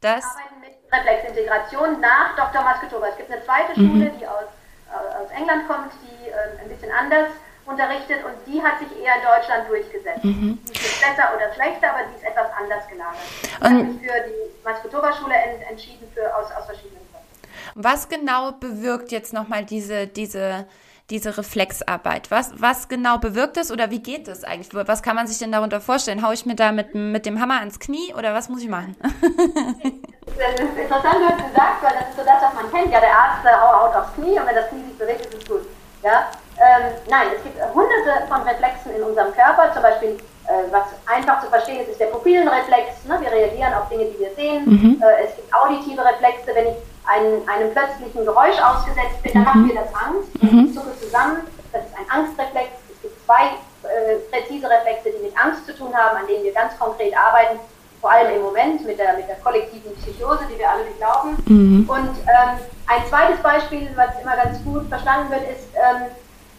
dass... 0.00 0.24
Arbeiten 0.24 0.60
mit 0.60 0.70
Reflexintegration 0.92 2.00
nach 2.00 2.36
Dr. 2.36 2.62
Masketova. 2.62 3.08
Es 3.08 3.16
gibt 3.16 3.30
eine 3.30 3.44
zweite 3.44 3.78
mhm. 3.78 3.90
Schule, 3.90 4.10
die 4.18 4.26
aus, 4.26 4.42
äh, 4.42 4.59
aus 4.90 5.30
England 5.36 5.66
kommt, 5.68 5.92
die 6.02 6.28
äh, 6.28 6.62
ein 6.62 6.68
bisschen 6.68 6.90
anders 6.92 7.28
unterrichtet 7.66 8.24
und 8.24 8.34
die 8.46 8.60
hat 8.62 8.78
sich 8.80 8.88
eher 8.98 9.14
in 9.16 9.22
Deutschland 9.22 9.68
durchgesetzt. 9.68 10.24
Mhm. 10.24 10.58
Die 10.66 10.72
ist 10.72 10.82
nicht 10.82 11.00
besser 11.00 11.30
oder 11.36 11.52
schlechter, 11.54 11.94
aber 11.94 12.04
die 12.10 12.16
ist 12.16 12.24
etwas 12.24 12.50
anders 12.58 12.86
gelagert. 12.88 13.20
Ich 13.42 13.60
habe 13.60 13.74
mich 13.74 14.00
für 14.00 14.20
die 14.26 14.64
Maskutova-Schule 14.64 15.34
entschieden, 15.70 16.10
für, 16.12 16.34
aus, 16.34 16.50
aus 16.52 16.66
verschiedenen 16.66 17.02
Gründen. 17.12 17.48
Was 17.74 18.08
genau 18.08 18.52
bewirkt 18.52 19.12
jetzt 19.12 19.32
nochmal 19.32 19.64
diese, 19.64 20.06
diese, 20.06 20.66
diese 21.10 21.36
Reflexarbeit? 21.36 22.30
Was, 22.30 22.52
was 22.56 22.88
genau 22.88 23.18
bewirkt 23.18 23.56
es 23.56 23.70
oder 23.70 23.90
wie 23.90 24.00
geht 24.00 24.28
es 24.28 24.44
eigentlich? 24.44 24.68
Was 24.72 25.02
kann 25.02 25.16
man 25.16 25.26
sich 25.26 25.38
denn 25.38 25.52
darunter 25.52 25.80
vorstellen? 25.80 26.26
Hau 26.26 26.32
ich 26.32 26.46
mir 26.46 26.54
da 26.54 26.72
mit, 26.72 26.94
mit 26.94 27.26
dem 27.26 27.40
Hammer 27.40 27.60
ans 27.60 27.78
Knie 27.80 28.14
oder 28.16 28.32
was 28.34 28.48
muss 28.48 28.62
ich 28.62 28.68
machen? 28.68 28.96
das 29.02 30.60
ist 30.60 30.78
interessant, 30.78 31.18
was 31.26 31.36
du 31.36 31.54
sagst, 31.54 31.82
weil 31.82 31.92
das 31.98 32.08
ist 32.10 32.16
so 32.16 32.24
das, 32.24 32.42
was 32.42 32.54
man 32.54 32.70
kennt. 32.72 32.92
Ja, 32.92 33.00
der 33.00 33.12
Arzt 33.12 33.44
haut 33.44 33.94
aufs 33.94 34.14
Knie 34.14 34.38
und 34.38 34.46
wenn 34.46 34.54
das 34.54 34.68
Knie 34.68 34.84
sich 34.84 34.98
bewegt, 34.98 35.26
ist 35.26 35.34
es 35.34 35.48
gut. 35.48 35.66
Ja? 36.02 36.30
Ähm, 36.56 36.92
nein, 37.08 37.28
es 37.36 37.42
gibt 37.42 37.56
hunderte 37.74 38.26
von 38.28 38.42
Reflexen 38.42 38.94
in 38.94 39.02
unserem 39.02 39.32
Körper, 39.32 39.72
zum 39.72 39.82
Beispiel, 39.82 40.10
äh, 40.46 40.70
was 40.70 40.84
einfach 41.06 41.42
zu 41.42 41.48
verstehen 41.48 41.80
ist, 41.80 41.90
ist 41.90 42.00
der 42.00 42.06
Pupillenreflex. 42.06 43.04
Ne? 43.06 43.18
Wir 43.20 43.30
reagieren 43.30 43.74
auf 43.74 43.88
Dinge, 43.88 44.06
die 44.06 44.18
wir 44.18 44.34
sehen. 44.34 44.64
Mhm. 44.64 45.02
Äh, 45.02 45.24
es 45.26 45.36
gibt 45.36 45.52
auditive 45.54 46.04
Reflexe, 46.04 46.54
wenn 46.54 46.68
ich 46.68 46.76
ein, 47.06 47.48
einem 47.48 47.72
plötzlichen 47.72 48.24
Geräusch 48.24 48.60
ausgesetzt 48.60 49.22
bin, 49.22 49.32
dann 49.32 49.42
mhm. 49.42 49.48
macht 49.48 49.74
mir 49.74 49.80
das 49.80 49.94
Angst. 49.94 50.42
Mhm. 50.42 50.74
Zucke 50.74 50.98
zusammen, 51.00 51.38
das 51.72 51.84
ist 51.84 51.94
ein 51.96 52.10
Angstreflex. 52.10 52.68
Es 52.92 53.02
gibt 53.02 53.24
zwei 53.24 53.56
äh, 53.88 54.16
präzise 54.30 54.68
Reflexe, 54.68 55.10
die 55.10 55.24
mit 55.24 55.36
Angst 55.38 55.66
zu 55.66 55.76
tun 55.76 55.94
haben, 55.94 56.18
an 56.18 56.26
denen 56.26 56.44
wir 56.44 56.52
ganz 56.52 56.78
konkret 56.78 57.16
arbeiten 57.16 57.58
vor 58.00 58.10
allem 58.10 58.34
im 58.34 58.42
Moment 58.42 58.84
mit 58.86 58.98
der, 58.98 59.16
mit 59.16 59.28
der 59.28 59.36
kollektiven 59.36 59.94
Psychose, 59.96 60.40
die 60.50 60.58
wir 60.58 60.70
alle 60.70 60.84
durchlaufen. 60.84 61.36
Mhm. 61.46 61.88
Und 61.88 62.16
ähm, 62.20 62.58
ein 62.86 63.06
zweites 63.08 63.42
Beispiel, 63.42 63.90
was 63.94 64.20
immer 64.22 64.36
ganz 64.36 64.62
gut 64.64 64.88
verstanden 64.88 65.30
wird, 65.30 65.42
ist, 65.42 65.68
ähm, 65.74 66.06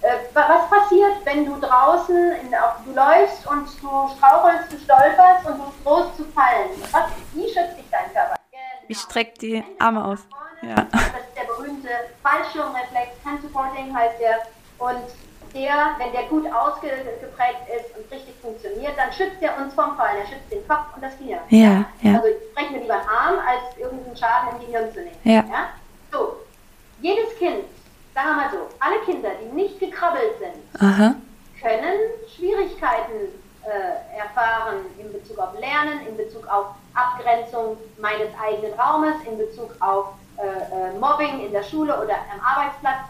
äh, 0.02 0.18
was 0.34 0.70
passiert, 0.70 1.14
wenn 1.26 1.46
du 1.46 1.60
draußen, 1.60 2.16
in, 2.16 2.52
du 2.86 2.94
läufst 2.94 3.46
und 3.48 3.66
du 3.82 4.16
strauchelst, 4.18 4.72
du 4.72 4.78
stolperst 4.78 5.46
und 5.48 5.58
du 5.58 5.84
drohst 5.84 6.18
zu 6.18 6.26
fallen? 6.26 6.70
Was, 6.92 7.06
wie 7.34 7.48
schützt 7.48 7.78
dich 7.78 7.90
dein 7.92 8.12
Körper? 8.14 8.41
Ich 8.92 9.00
strecke 9.00 9.40
die 9.40 9.64
Arme 9.80 10.04
aus. 10.04 10.20
Ja. 10.62 10.76
Das 10.92 11.02
ist 11.02 11.38
der 11.38 11.46
berühmte 11.46 11.88
Fallschirmreflex, 12.22 13.12
Hand 13.24 13.42
Supporting 13.42 13.96
heißt 13.96 14.20
der. 14.20 14.40
Und 14.80 15.00
der, 15.54 15.96
wenn 15.98 16.12
der 16.12 16.24
gut 16.24 16.46
ausgeprägt 16.52 17.64
ist 17.74 17.96
und 17.96 18.12
richtig 18.12 18.36
funktioniert, 18.42 18.92
dann 18.98 19.14
schützt 19.14 19.42
er 19.42 19.58
uns 19.64 19.74
vom 19.74 19.96
Fallen. 19.96 20.18
Er 20.18 20.28
schützt 20.28 20.52
den 20.52 20.68
Kopf 20.68 20.94
und 20.94 21.02
das 21.02 21.18
Gehirn. 21.18 21.40
Ja, 21.48 21.86
ja. 22.02 22.16
Also 22.16 22.28
ich 22.28 22.52
spreche 22.52 22.74
mir 22.74 22.80
lieber 22.82 22.96
einen 22.96 23.08
Arm, 23.08 23.40
als 23.48 23.78
irgendeinen 23.78 24.18
Schaden 24.18 24.60
im 24.60 24.68
Gehirn 24.68 24.94
zu 24.94 25.00
nehmen. 25.00 25.20
Ja. 25.24 25.46
ja. 25.50 25.70
So, 26.12 26.36
jedes 27.00 27.34
Kind, 27.40 27.64
sagen 28.14 28.28
wir 28.28 28.36
mal 28.36 28.52
so, 28.52 28.68
alle 28.82 29.00
Kinder, 29.06 29.30
die 29.42 29.56
nicht 29.56 29.80
gekrabbelt 29.80 30.34
sind, 30.38 30.84
Aha. 30.84 31.16
können 31.62 31.98
Schwierigkeiten 32.36 33.40
äh, 33.63 34.17
erfahren 34.17 34.86
in 34.97 35.12
Bezug 35.12 35.38
auf 35.39 35.58
Lernen, 35.60 36.06
in 36.08 36.17
Bezug 36.17 36.47
auf 36.47 36.67
Abgrenzung 36.93 37.78
meines 38.00 38.30
eigenen 38.41 38.74
Raumes, 38.80 39.15
in 39.30 39.38
Bezug 39.38 39.76
auf 39.80 40.08
äh, 40.38 40.43
äh, 40.43 41.00
Mobbing 41.00 41.45
in 41.45 41.52
der 41.52 41.63
Schule 41.63 41.93
oder 41.95 42.15
am 42.34 42.39
Arbeitsplatz. 42.43 43.06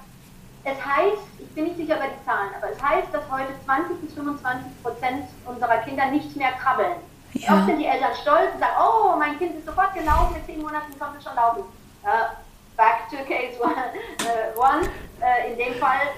Es 0.64 0.78
heißt, 0.78 1.24
ich 1.40 1.50
bin 1.56 1.64
nicht 1.66 1.78
sicher 1.78 1.96
über 1.96 2.08
die 2.08 2.26
Zahlen, 2.26 2.50
aber 2.56 2.72
es 2.72 2.82
heißt, 2.82 3.08
dass 3.14 3.24
heute 3.32 3.54
20 3.66 4.02
bis 4.02 4.14
25 4.14 4.84
Prozent 4.84 5.26
unserer 5.46 5.78
Kinder 5.78 6.06
nicht 6.08 6.36
mehr 6.36 6.52
krabbeln. 6.52 6.98
Ja. 7.34 7.56
Oft 7.56 7.68
sind 7.68 7.80
die 7.80 7.86
Eltern 7.86 8.12
stolz 8.22 8.54
und 8.54 8.60
sagen, 8.60 8.76
oh, 8.78 9.16
mein 9.18 9.38
Kind 9.40 9.58
ist 9.58 9.66
sofort 9.66 9.94
gelaufen, 9.94 10.34
mit 10.34 10.46
zehn 10.46 10.62
Monaten 10.62 10.98
konnte 11.00 11.18
es 11.18 11.24
schon 11.24 11.36
laufen. 11.36 11.64
Uh, 12.04 12.36
back 12.76 13.10
to 13.10 13.18
case 13.24 13.58
one. 13.60 13.74
Uh, 14.22 14.60
one. 14.60 14.88
Uh, 15.22 15.52
in 15.52 15.58
dem 15.58 15.76
Fall, 15.76 16.12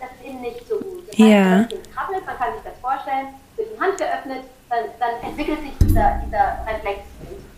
das 0.00 0.10
ist 0.10 0.24
eben 0.24 0.40
nicht 0.40 0.66
so 0.66 0.78
gut. 0.78 1.08
Das 1.08 1.18
heißt, 1.18 1.30
ja. 1.30 1.58
das 1.58 1.68
Kind 1.68 1.94
krabbelt, 1.94 2.26
man 2.26 2.38
kann 2.38 2.52
sich 2.54 2.62
das 2.64 2.78
vorstellen, 2.80 3.28
die 3.76 3.80
Hand 3.80 3.98
geöffnet, 3.98 4.44
dann, 4.68 4.84
dann 4.98 5.30
entwickelt 5.30 5.60
sich 5.60 5.72
dieser, 5.78 6.20
dieser 6.24 6.66
Reflex 6.66 7.00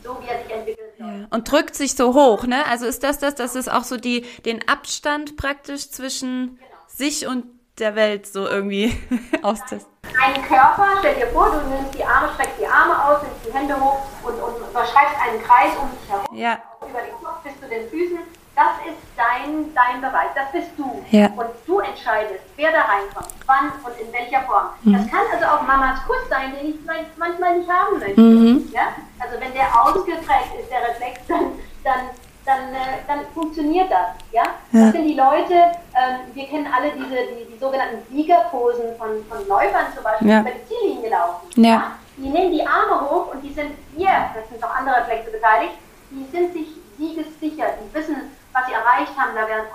so, 0.03 0.17
wie 0.23 0.29
er 0.29 0.43
sich 0.43 0.53
entwickelt. 0.53 0.93
Ja. 0.99 1.27
Und 1.31 1.51
drückt 1.51 1.75
sich 1.75 1.95
so 1.95 2.15
hoch, 2.15 2.45
ne? 2.45 2.67
Also 2.67 2.87
ist 2.87 3.03
das 3.03 3.19
das, 3.19 3.35
das 3.35 3.55
ist 3.55 3.71
auch 3.71 3.85
so 3.85 3.97
die, 3.97 4.23
den 4.45 4.67
Abstand 4.69 5.37
praktisch 5.37 5.91
zwischen 5.91 6.57
genau. 6.57 6.69
sich 6.87 7.27
und 7.27 7.45
der 7.79 7.95
Welt 7.95 8.27
so 8.27 8.47
irgendwie 8.47 8.97
austesten. 9.43 9.93
Ein 10.21 10.43
Körper, 10.43 10.87
stell 10.99 11.15
dir 11.15 11.29
vor, 11.29 11.51
du 11.51 11.69
nimmst 11.69 11.95
die 11.95 12.05
Arme, 12.05 12.33
streckst 12.35 12.59
die 12.59 12.67
Arme 12.67 13.05
aus, 13.05 13.23
nimmst 13.23 13.47
die 13.47 13.53
Hände 13.53 13.79
hoch 13.79 14.01
und, 14.25 14.35
und 14.35 14.71
überschreibst 14.71 15.17
einen 15.23 15.43
Kreis 15.43 15.73
um 15.81 15.89
dich 15.91 16.11
herum. 16.11 16.37
Ja. 16.37 16.59
Über 16.81 17.01
den 17.01 17.15
Kopf 17.23 17.43
bis 17.45 17.53
zu 17.61 17.69
den 17.69 17.89
Füßen 17.89 18.19
das 18.59 18.75
ist 18.91 18.99
dein, 19.15 19.71
dein 19.73 20.01
Bereich, 20.03 20.35
das 20.35 20.51
bist 20.51 20.75
du. 20.77 21.05
Ja. 21.11 21.27
Und 21.37 21.47
du 21.65 21.79
entscheidest, 21.79 22.43
wer 22.57 22.73
da 22.73 22.83
reinkommt, 22.91 23.31
wann 23.47 23.71
und 23.87 23.95
in 24.03 24.13
welcher 24.13 24.43
Form. 24.43 24.75
Mhm. 24.83 24.95
Das 24.95 25.07
kann 25.07 25.23
also 25.33 25.47
auch 25.47 25.63
Mamas 25.63 26.01
Kuss 26.07 26.29
sein, 26.29 26.53
den 26.59 26.75
ich 26.75 26.81
manchmal 27.17 27.59
nicht 27.59 27.71
haben 27.71 28.01
möchte. 28.01 28.21
Mhm. 28.21 28.69
Ja? 28.75 28.99
Also 29.21 29.39
wenn 29.39 29.55
der 29.55 29.71
ausgeprägt 29.71 30.59
ist, 30.59 30.71
der 30.71 30.83
Reflex, 30.91 31.21
dann, 31.29 31.55
dann, 31.85 32.11
dann, 32.45 32.75
äh, 32.75 32.99
dann 33.07 33.21
funktioniert 33.33 33.93
das. 33.93 34.19
Ja? 34.33 34.43
ja? 34.43 34.51
Das 34.73 34.93
sind 34.93 35.07
die 35.07 35.15
Leute, 35.15 35.55
ähm, 35.95 36.27
wir 36.35 36.47
kennen 36.49 36.67
alle 36.67 36.91
diese 36.99 37.31
die, 37.31 37.55
die 37.55 37.59
sogenannten 37.59 38.03
Siegerposen 38.11 38.99
von, 38.99 39.23
von 39.31 39.47
Läufern 39.47 39.87
zum 39.95 40.03
Beispiel, 40.03 40.31
ja. 40.31 40.43
die 40.43 40.51
über 40.51 40.59
die 40.59 40.67
Ziellinie 40.67 41.11
laufen. 41.11 41.63
Ja. 41.63 41.71
ja. 41.71 41.93
Die 42.17 42.29
nehmen 42.29 42.51
die 42.51 42.67
Arme 42.67 43.09
hoch 43.09 43.33
und 43.33 43.41
die 43.41 43.53
sind 43.53 43.71
hier, 43.97 44.11
das 44.35 44.49
sind 44.51 44.63
auch 44.65 44.75
andere 44.75 44.97
Reflexe 44.97 45.31
beteiligt, 45.31 45.75
die 46.11 46.27
sind 46.35 46.53
sich 46.53 46.67
siegessicher, 46.99 47.67
die 47.79 47.95
wissen, 47.95 48.17
was 48.59 48.67
sie 48.67 48.73
erreicht 48.73 49.17
haben. 49.17 49.35
Da 49.35 49.47
werden 49.47 49.67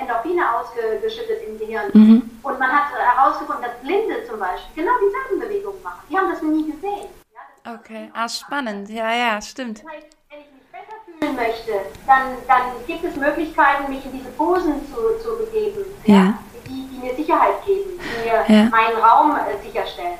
Endorphine 0.00 0.42
ausgeschüttet 0.54 1.42
im 1.46 1.58
Gehirn. 1.58 1.90
Mhm. 1.92 2.30
Und 2.42 2.58
man 2.58 2.70
hat 2.70 2.92
herausgefunden, 2.92 3.64
dass 3.64 3.74
Blinde 3.82 4.24
zum 4.28 4.38
Beispiel 4.38 4.82
genau 4.82 4.92
dieselben 4.98 5.40
Bewegungen 5.40 5.82
machen. 5.82 6.00
Die 6.08 6.16
haben 6.16 6.30
das 6.30 6.42
nie 6.42 6.70
gesehen. 6.70 7.08
Ja, 7.34 7.74
okay, 7.74 8.10
ah, 8.14 8.28
spannend. 8.28 8.88
Ja, 8.88 9.12
ja, 9.12 9.40
stimmt. 9.40 9.82
Das 9.82 9.92
heißt, 9.92 10.06
wenn 10.30 10.40
ich 10.40 10.46
mich 10.52 10.64
besser 10.72 10.96
fühlen 11.04 11.36
möchte, 11.36 11.72
dann, 12.06 12.36
dann 12.46 12.62
gibt 12.86 13.04
es 13.04 13.16
Möglichkeiten, 13.16 13.90
mich 13.90 14.04
in 14.04 14.12
diese 14.12 14.30
Posen 14.30 14.80
zu, 14.86 15.22
zu 15.22 15.36
begeben, 15.38 15.84
ja. 16.04 16.38
die, 16.66 16.88
die, 16.88 16.98
mir 16.98 17.14
Sicherheit 17.14 17.64
geben, 17.64 17.98
die 17.98 18.28
mir 18.28 18.56
ja. 18.56 18.64
meinen 18.64 18.96
Raum 18.96 19.36
äh, 19.36 19.62
sicherstellen. 19.62 20.18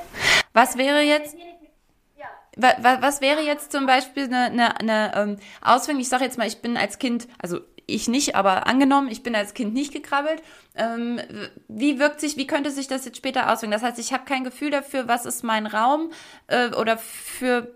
Was 0.53 0.77
wäre 0.77 0.99
jetzt 0.99 1.35
was 2.57 3.21
wäre 3.21 3.41
jetzt 3.41 3.71
zum 3.71 3.85
Beispiel 3.85 4.25
eine, 4.25 4.45
eine, 4.45 4.79
eine 4.79 5.11
ähm, 5.15 5.37
Auswirkung? 5.61 6.01
Ich 6.01 6.09
sage 6.09 6.25
jetzt 6.25 6.37
mal, 6.37 6.47
ich 6.47 6.61
bin 6.61 6.77
als 6.77 6.99
Kind, 6.99 7.27
also 7.41 7.61
ich 7.93 8.07
nicht, 8.07 8.35
aber 8.35 8.67
angenommen, 8.67 9.09
ich 9.09 9.23
bin 9.23 9.35
als 9.35 9.53
Kind 9.53 9.73
nicht 9.73 9.93
gekrabbelt. 9.93 10.41
Ähm, 10.75 11.19
wie 11.67 11.99
wirkt 11.99 12.19
sich, 12.19 12.37
wie 12.37 12.47
könnte 12.47 12.71
sich 12.71 12.87
das 12.87 13.05
jetzt 13.05 13.17
später 13.17 13.51
auswirken? 13.51 13.71
Das 13.71 13.83
heißt, 13.83 13.99
ich 13.99 14.13
habe 14.13 14.25
kein 14.25 14.43
Gefühl 14.43 14.71
dafür, 14.71 15.07
was 15.07 15.25
ist 15.25 15.43
mein 15.43 15.65
Raum 15.65 16.11
äh, 16.47 16.69
oder 16.75 16.97
für, 16.97 17.71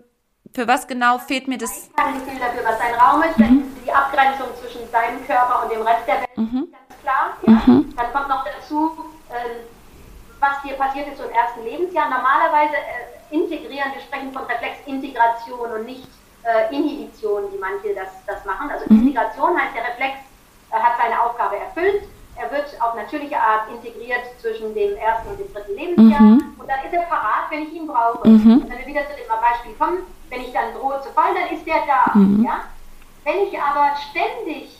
für 0.54 0.66
was 0.66 0.86
genau 0.86 1.18
fehlt 1.18 1.48
mir 1.48 1.58
das? 1.58 1.70
Ich 1.88 2.02
habe 2.02 2.12
kein 2.12 2.24
Gefühl 2.24 2.40
dafür, 2.40 2.64
was 2.64 2.78
dein 2.78 2.94
Raum 2.94 3.22
ist. 3.22 3.38
Mhm. 3.38 3.64
Die 3.84 3.92
Abgrenzung 3.92 4.48
zwischen 4.60 4.90
deinem 4.90 5.24
Körper 5.26 5.64
und 5.64 5.72
dem 5.72 5.82
Rest 5.82 6.06
der 6.06 6.20
Welt 6.20 6.36
mhm. 6.36 6.64
ist 6.64 6.72
ganz 6.72 7.00
klar. 7.02 7.36
Ja? 7.42 7.52
Mhm. 7.52 7.94
Dann 7.96 8.12
kommt 8.12 8.28
noch 8.28 8.44
dazu, 8.44 8.92
äh, 9.30 9.66
was 10.40 10.62
dir 10.62 10.74
passiert 10.74 11.08
ist 11.08 11.20
im 11.20 11.30
ersten 11.30 11.64
Lebensjahr. 11.64 12.10
Normalerweise 12.10 12.76
äh, 12.76 13.34
integrieren, 13.34 13.92
wir 13.94 14.00
sprechen 14.02 14.32
von 14.32 14.44
Reflexintegration 14.44 15.70
und 15.72 15.86
nicht 15.86 16.06
äh, 16.46 16.74
Inhibition, 16.74 17.52
wie 17.52 17.58
manche 17.58 17.94
das, 17.94 18.08
das 18.26 18.44
machen. 18.44 18.70
Also 18.70 18.84
mhm. 18.88 19.08
Integration 19.08 19.60
heißt, 19.60 19.74
der 19.74 19.84
Reflex 19.84 20.14
äh, 20.70 20.76
hat 20.76 20.96
seine 20.98 21.20
Aufgabe 21.20 21.56
erfüllt, 21.56 22.02
er 22.36 22.50
wird 22.50 22.68
auf 22.80 22.94
natürliche 22.94 23.40
Art 23.40 23.68
integriert 23.70 24.20
zwischen 24.40 24.74
dem 24.74 24.96
ersten 24.96 25.30
und 25.30 25.40
dem 25.40 25.52
dritten 25.52 25.74
Lebensjahr. 25.74 26.20
Mhm. 26.20 26.54
Und 26.58 26.68
dann 26.68 26.84
ist 26.84 26.92
er 26.92 27.02
parat, 27.02 27.50
wenn 27.50 27.62
ich 27.62 27.72
ihn 27.72 27.86
brauche. 27.86 28.28
Mhm. 28.28 28.60
Und 28.60 28.70
wenn 28.70 28.78
wir 28.78 28.86
wieder 28.86 29.08
zu 29.08 29.16
dem 29.16 29.26
Beispiel 29.26 29.72
kommen, 29.78 29.98
wenn 30.28 30.42
ich 30.42 30.52
dann 30.52 30.74
drohe 30.74 31.00
zu 31.00 31.08
fallen, 31.10 31.34
dann 31.34 31.56
ist 31.56 31.66
er 31.66 31.82
da. 31.86 32.18
Mhm. 32.18 32.44
Ja? 32.44 32.64
Wenn 33.24 33.42
ich 33.46 33.58
aber 33.58 33.96
ständig 34.10 34.78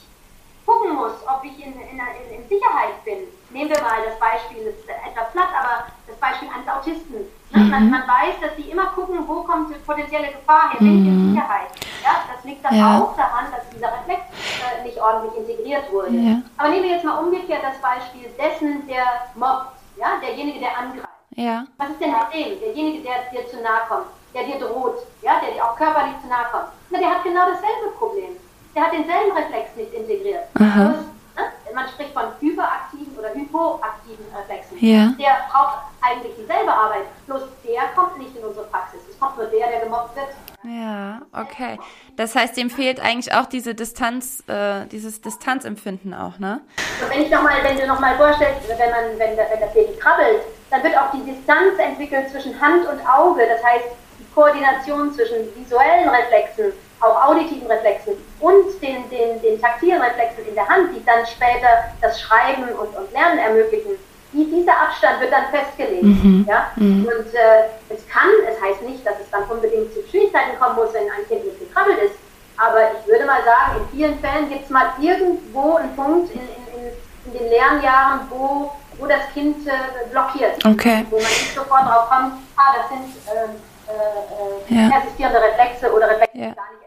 gucken 0.66 0.96
muss, 0.96 1.14
ob 1.26 1.42
ich 1.44 1.56
in, 1.64 1.72
in, 1.72 1.98
in, 1.98 2.42
in 2.42 2.48
Sicherheit 2.48 3.02
bin, 3.04 3.24
nehmen 3.50 3.70
wir 3.70 3.80
mal 3.80 4.04
das 4.04 4.18
Beispiel, 4.18 4.64
das 4.64 4.74
ist 4.74 4.88
etwas 4.88 5.32
platt, 5.32 5.48
aber 5.56 5.86
das 6.06 6.16
Beispiel 6.18 6.48
eines 6.52 6.68
Autisten. 6.68 7.24
Mhm. 7.50 7.70
Man, 7.70 7.90
man, 7.90 8.02
weiß, 8.02 8.40
dass 8.40 8.56
sie 8.56 8.70
immer 8.70 8.86
gucken, 8.86 9.18
wo 9.26 9.42
kommt 9.42 9.70
die 9.70 9.78
potenzielle 9.78 10.28
Gefahr 10.28 10.70
her, 10.70 10.78
bin 10.78 11.02
ich 11.02 11.06
in 11.06 11.26
mhm. 11.26 11.30
Sicherheit. 11.30 11.70
Ja, 12.02 12.24
das 12.34 12.44
liegt 12.44 12.64
dann 12.64 12.74
ja. 12.74 12.98
auch 12.98 13.16
daran, 13.16 13.46
dass 13.54 13.68
dieser 13.70 13.92
Reflex 13.92 14.20
äh, 14.62 14.82
nicht 14.82 15.00
ordentlich 15.00 15.36
integriert 15.36 15.90
wurde. 15.92 16.10
Ja. 16.10 16.42
Aber 16.56 16.68
nehmen 16.68 16.84
wir 16.84 16.90
jetzt 16.90 17.04
mal 17.04 17.18
umgekehrt 17.18 17.62
das 17.62 17.80
Beispiel 17.80 18.28
dessen, 18.36 18.86
der 18.88 19.04
mobbt, 19.34 19.78
ja, 19.96 20.18
derjenige, 20.20 20.58
der 20.58 20.76
angreift. 20.76 21.08
Ja. 21.36 21.66
Was 21.78 21.90
ist 21.90 22.00
denn 22.00 22.10
mit 22.10 22.34
dem? 22.34 22.60
Derjenige, 22.60 23.02
der 23.02 23.30
dir 23.30 23.48
zu 23.48 23.62
nahe 23.62 23.86
kommt, 23.88 24.06
der 24.34 24.44
dir 24.44 24.58
droht, 24.58 25.06
ja, 25.22 25.38
der 25.40 25.52
dir 25.54 25.64
auch 25.64 25.76
körperlich 25.76 26.14
zu 26.22 26.28
nahe 26.28 26.46
kommt. 26.50 26.72
Na, 26.90 26.98
der 26.98 27.10
hat 27.10 27.22
genau 27.22 27.46
dasselbe 27.46 27.94
Problem. 27.98 28.36
Der 28.74 28.84
hat 28.84 28.92
denselben 28.92 29.32
Reflex 29.36 29.76
nicht 29.76 29.92
integriert. 29.92 30.44
Aha. 30.58 30.94
Ne? 31.36 31.74
Man 31.74 31.88
spricht 31.88 32.12
von 32.12 32.24
hyperaktiven 32.40 33.16
oder 33.18 33.34
hypoaktiven 33.34 34.24
Reflexen. 34.34 34.78
Ja. 34.80 35.12
Der 35.18 35.46
braucht 35.50 35.78
eigentlich 36.00 36.34
dieselbe 36.36 36.72
Arbeit, 36.72 37.04
bloß 37.26 37.42
der 37.64 37.82
kommt 37.94 38.18
nicht 38.18 38.34
in 38.36 38.44
unsere 38.44 38.66
Praxis. 38.66 39.00
Es 39.10 39.18
kommt 39.18 39.36
nur 39.36 39.46
der, 39.46 39.68
der 39.68 39.80
gemobbt 39.80 40.16
wird. 40.16 40.28
Ja, 40.64 41.20
okay. 41.32 41.78
Das 42.16 42.34
heißt, 42.34 42.56
dem 42.56 42.70
fehlt 42.70 42.98
eigentlich 43.00 43.32
auch 43.32 43.46
diese 43.46 43.74
Distanz, 43.74 44.42
äh, 44.48 44.86
dieses 44.86 45.20
Distanzempfinden 45.20 46.14
auch, 46.14 46.38
ne? 46.38 46.60
Und 47.02 47.10
wenn 47.10 47.22
ich 47.22 47.30
noch 47.30 47.42
mal, 47.42 47.62
wenn 47.62 47.76
du 47.76 47.86
nochmal 47.86 48.16
vorstellst, 48.16 48.68
wenn 48.68 48.90
man, 48.90 49.18
wenn, 49.18 49.36
wenn 49.36 49.60
das 49.60 49.72
Baby 49.72 49.96
krabbelt, 49.98 50.42
dann 50.70 50.82
wird 50.82 50.96
auch 50.96 51.10
die 51.12 51.22
Distanz 51.22 51.78
entwickelt 51.78 52.30
zwischen 52.30 52.58
Hand 52.60 52.86
und 52.88 53.06
Auge. 53.06 53.42
Das 53.46 53.62
heißt, 53.62 53.84
die 54.18 54.24
Koordination 54.34 55.12
zwischen 55.12 55.54
visuellen 55.54 56.08
Reflexen 56.08 56.72
auch 57.00 57.28
auditiven 57.28 57.66
Reflexen 57.66 58.14
und 58.40 58.82
den, 58.82 59.08
den, 59.10 59.40
den 59.40 59.60
taktilen 59.60 60.00
Reflexen 60.00 60.46
in 60.46 60.54
der 60.54 60.68
Hand, 60.68 60.90
die 60.94 61.04
dann 61.04 61.26
später 61.26 61.90
das 62.00 62.20
Schreiben 62.20 62.64
und, 62.64 62.94
und 62.94 63.12
Lernen 63.12 63.38
ermöglichen, 63.38 63.92
die, 64.32 64.44
dieser 64.44 64.72
Abstand 64.72 65.20
wird 65.20 65.32
dann 65.32 65.46
festgelegt. 65.50 66.02
Mhm. 66.02 66.44
Ja? 66.48 66.70
Mhm. 66.76 67.06
Und 67.06 67.34
äh, 67.34 67.72
es 67.88 68.06
kann, 68.08 68.28
es 68.48 68.60
heißt 68.60 68.82
nicht, 68.82 69.06
dass 69.06 69.14
es 69.20 69.30
dann 69.30 69.44
unbedingt 69.44 69.92
zu 69.94 70.00
Schwierigkeiten 70.10 70.58
kommen 70.60 70.76
muss, 70.76 70.92
wenn 70.92 71.04
ein 71.04 71.26
Kind 71.28 71.44
nicht 71.44 71.60
gekrabbelt 71.60 71.98
ist, 71.98 72.14
aber 72.56 72.92
ich 72.92 73.06
würde 73.06 73.26
mal 73.26 73.42
sagen, 73.44 73.80
in 73.80 73.96
vielen 73.96 74.18
Fällen 74.18 74.48
gibt 74.48 74.64
es 74.64 74.70
mal 74.70 74.92
irgendwo 74.98 75.76
einen 75.76 75.94
Punkt 75.94 76.34
in, 76.34 76.40
in, 76.40 76.80
in, 76.80 77.32
in 77.32 77.38
den 77.38 77.50
Lernjahren, 77.50 78.20
wo, 78.30 78.72
wo 78.98 79.06
das 79.06 79.28
Kind 79.34 79.66
äh, 79.66 79.72
blockiert. 80.10 80.64
Okay. 80.64 81.04
Wo 81.10 81.16
man 81.16 81.26
nicht 81.26 81.54
sofort 81.54 81.82
drauf 81.82 82.08
kommt, 82.08 82.34
ah, 82.56 82.74
das 82.76 82.88
sind 82.88 83.12
äh, 83.28 84.72
äh, 84.72 84.86
äh 84.86 84.90
persistierende 84.90 85.40
Reflexe 85.40 85.92
oder 85.92 86.08
Reflexe, 86.08 86.38
ja. 86.38 86.48
die 86.48 86.54
gar 86.54 86.70
nicht 86.72 86.85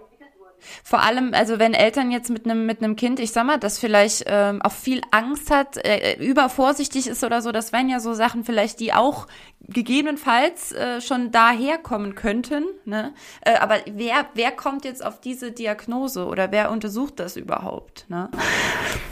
vor 0.84 1.02
allem, 1.02 1.34
also 1.34 1.60
wenn 1.60 1.74
Eltern 1.74 2.12
jetzt 2.12 2.30
mit 2.30 2.46
einem 2.46 2.66
mit 2.66 2.82
einem 2.82 2.96
Kind, 2.96 3.20
ich 3.20 3.32
sag 3.32 3.46
mal, 3.46 3.58
das 3.58 3.80
vielleicht 3.80 4.26
ähm, 4.28 4.62
auch 4.62 4.72
viel 4.72 5.02
Angst 5.12 5.52
hat, 5.52 5.78
äh, 5.78 6.16
übervorsichtig 6.20 7.08
ist 7.08 7.24
oder 7.24 7.42
so, 7.42 7.52
das 7.52 7.72
wären 7.74 7.90
ja 7.90 8.00
so 8.00 8.14
Sachen 8.14 8.44
vielleicht, 8.44 8.80
die 8.80 8.94
auch 8.94 9.28
gegebenenfalls 9.62 10.72
äh, 10.72 11.02
schon 11.02 11.32
daherkommen 11.32 12.16
könnten. 12.16 12.66
Ne? 12.86 13.14
Äh, 13.42 13.58
aber 13.58 13.78
wer 13.86 14.26
wer 14.34 14.52
kommt 14.52 14.86
jetzt 14.86 15.06
auf 15.06 15.20
diese 15.20 15.52
Diagnose 15.52 16.26
oder 16.26 16.52
wer 16.52 16.72
untersucht 16.72 17.20
das 17.20 17.36
überhaupt? 17.36 18.06
Ne? 18.10 18.30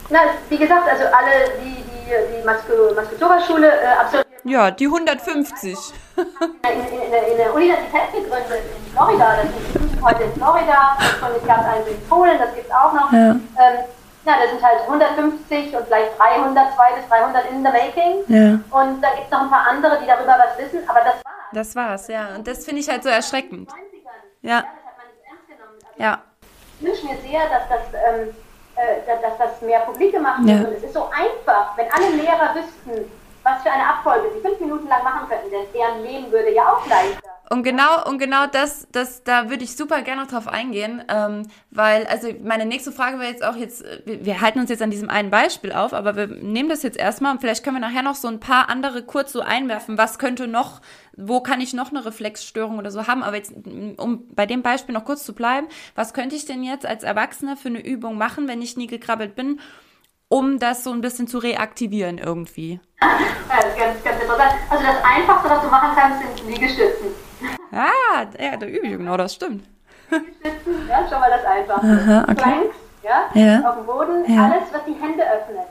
Na, 0.10 0.20
wie 0.50 0.58
gesagt, 0.58 0.90
also 0.90 1.04
alle, 1.06 1.52
die 1.64 1.76
die, 2.08 2.40
die 2.40 2.46
Maskutora-Schule 2.46 3.68
äh, 3.68 3.86
absolviert 4.00 4.27
ja, 4.44 4.72
die 4.72 4.86
150. 4.86 5.78
in, 6.18 6.24
in, 6.24 7.32
in, 7.32 7.38
der 7.38 7.54
Universität 7.54 8.14
gegründet 8.14 8.64
in 8.76 8.92
Florida. 8.94 9.38
Das 9.38 9.46
ist 9.46 10.02
heute 10.02 10.24
in 10.24 10.34
Florida. 10.34 10.98
Und 11.22 11.42
es 11.42 11.48
gab 11.48 11.66
eins 11.66 11.88
in 11.88 12.10
Polen, 12.10 12.38
das 12.40 12.54
gibt 12.54 12.68
es 12.68 12.74
auch 12.74 12.94
noch. 12.94 13.12
Ja. 13.12 13.32
Ähm, 13.32 13.86
ja, 14.28 14.34
das 14.42 14.50
sind 14.52 14.62
halt 14.62 14.82
150 14.82 15.76
und 15.76 15.86
vielleicht 15.86 16.20
300, 16.20 16.76
200 16.76 16.96
bis 16.96 17.10
300 17.10 17.50
in 17.50 17.58
the 17.64 17.72
making. 17.72 18.24
Ja. 18.28 18.60
Und 18.78 19.02
da 19.02 19.12
gibt 19.12 19.26
es 19.26 19.32
noch 19.32 19.42
ein 19.42 19.50
paar 19.50 19.68
andere, 19.68 20.00
die 20.02 20.06
darüber 20.06 20.36
was 20.38 20.58
wissen, 20.58 20.88
aber 20.88 21.00
das 21.00 21.16
war's. 21.24 21.48
Das 21.54 21.76
war's, 21.76 22.08
ja. 22.10 22.36
Und 22.36 22.46
das 22.46 22.66
finde 22.66 22.82
ich 22.82 22.90
halt 22.90 23.04
so 23.04 23.10
erschreckend. 23.10 23.72
Ja. 24.42 24.50
ja. 24.50 24.62
Das 24.62 24.66
hat 24.66 24.98
man 24.98 25.08
nicht 25.08 25.24
ernst 25.30 25.48
genommen. 25.48 25.80
Also 25.82 26.04
ja. 26.04 26.22
Ich 26.80 26.86
wünsche 26.86 27.06
mir 27.06 27.18
sehr, 27.22 27.42
dass 27.50 27.70
das, 27.70 27.82
ähm, 27.94 28.36
äh, 28.76 29.22
dass 29.22 29.38
das 29.38 29.62
mehr 29.62 29.80
publik 29.80 30.12
gemacht 30.12 30.40
wird. 30.46 30.62
Ja. 30.62 30.68
Und 30.68 30.76
es 30.76 30.84
ist 30.84 30.94
so 30.94 31.10
einfach, 31.10 31.78
wenn 31.78 31.90
alle 31.92 32.10
Lehrer 32.10 32.54
wüssten, 32.54 33.10
was 33.48 33.64
für 33.64 33.72
eine 33.72 33.88
Abfolge 33.88 34.30
sie 34.34 34.42
fünf 34.42 34.60
Minuten 34.60 34.88
lang 34.88 35.04
machen 35.04 35.28
könnten, 35.30 35.50
denn 35.50 35.66
deren 35.74 36.04
Leben 36.04 36.32
würde 36.32 36.54
ja 36.54 36.74
auch 36.74 36.86
leichter. 36.88 37.30
Und 37.50 37.64
genau, 37.64 38.06
und 38.06 38.20
genau 38.20 38.46
das, 38.48 38.90
das, 38.92 39.24
da 39.24 39.50
würde 39.50 39.64
ich 39.64 39.78
super 39.78 40.02
gerne 40.02 40.28
drauf 40.28 40.50
eingehen, 40.50 41.02
ähm, 41.08 41.44
weil, 41.72 42.06
also 42.08 42.28
meine 42.44 42.66
nächste 42.66 42.92
Frage 42.92 43.20
wäre 43.20 43.32
jetzt 43.32 43.44
auch 43.46 43.56
jetzt, 43.56 43.86
wir, 44.06 44.26
wir, 44.26 44.42
halten 44.42 44.60
uns 44.60 44.70
jetzt 44.70 44.82
an 44.82 44.92
diesem 44.92 45.10
einen 45.10 45.30
Beispiel 45.30 45.72
auf, 45.72 45.94
aber 45.94 46.18
wir 46.18 46.28
nehmen 46.28 46.68
das 46.68 46.84
jetzt 46.84 46.98
erstmal 46.98 47.32
und 47.32 47.40
vielleicht 47.40 47.64
können 47.64 47.78
wir 47.78 47.88
nachher 47.88 48.04
noch 48.04 48.16
so 48.16 48.28
ein 48.28 48.42
paar 48.42 48.68
andere 48.68 49.04
kurz 49.04 49.32
so 49.32 49.40
einwerfen, 49.40 49.98
was 49.98 50.20
könnte 50.20 50.46
noch, 50.46 50.82
wo 51.16 51.40
kann 51.40 51.62
ich 51.62 51.74
noch 51.74 51.92
eine 51.92 52.06
Reflexstörung 52.06 52.80
oder 52.80 52.92
so 52.92 53.08
haben, 53.08 53.24
aber 53.24 53.38
jetzt, 53.38 53.54
um 53.96 54.28
bei 54.36 54.46
dem 54.46 54.62
Beispiel 54.62 54.94
noch 54.94 55.06
kurz 55.06 55.24
zu 55.24 55.34
bleiben, 55.34 55.68
was 55.96 56.14
könnte 56.14 56.36
ich 56.36 56.46
denn 56.46 56.64
jetzt 56.64 56.86
als 56.86 57.04
Erwachsener 57.04 57.56
für 57.56 57.70
eine 57.70 57.86
Übung 57.86 58.18
machen, 58.18 58.50
wenn 58.50 58.62
ich 58.62 58.76
nie 58.76 58.88
gekrabbelt 58.88 59.36
bin, 59.36 59.62
um 60.30 60.60
das 60.60 60.84
so 60.84 60.92
ein 60.92 61.02
bisschen 61.02 61.28
zu 61.28 61.38
reaktivieren 61.38 62.18
irgendwie? 62.18 62.80
Ja, 63.02 63.08
das 63.50 63.66
ist 63.68 63.78
ganz, 63.78 64.04
ganz 64.04 64.22
interessant. 64.22 64.52
Also 64.70 64.84
das 64.84 65.04
Einfachste, 65.04 65.50
was 65.50 65.62
du 65.62 65.68
machen 65.68 65.90
kannst, 65.96 66.20
sind 66.20 66.50
Liegestützen. 66.50 67.08
Ah, 67.72 68.26
ja, 68.40 68.58
der 68.58 68.70
übe 68.70 68.88
ich 68.88 68.98
genau, 68.98 69.18
das 69.18 69.34
stimmt. 69.36 69.68
Liegestützen, 70.10 70.88
ja, 70.90 71.08
schon 71.08 71.20
mal 71.20 71.30
das 71.30 71.46
Einfachste. 71.46 71.88
Aha, 71.88 72.24
okay. 72.24 72.36
Planks, 72.36 72.76
ja, 73.04 73.30
ja, 73.34 73.70
auf 73.70 73.76
dem 73.76 73.86
Boden, 73.86 74.34
ja. 74.34 74.46
alles, 74.46 74.64
was 74.72 74.84
die 74.86 74.94
Hände 74.94 75.24
öffnet. 75.24 75.68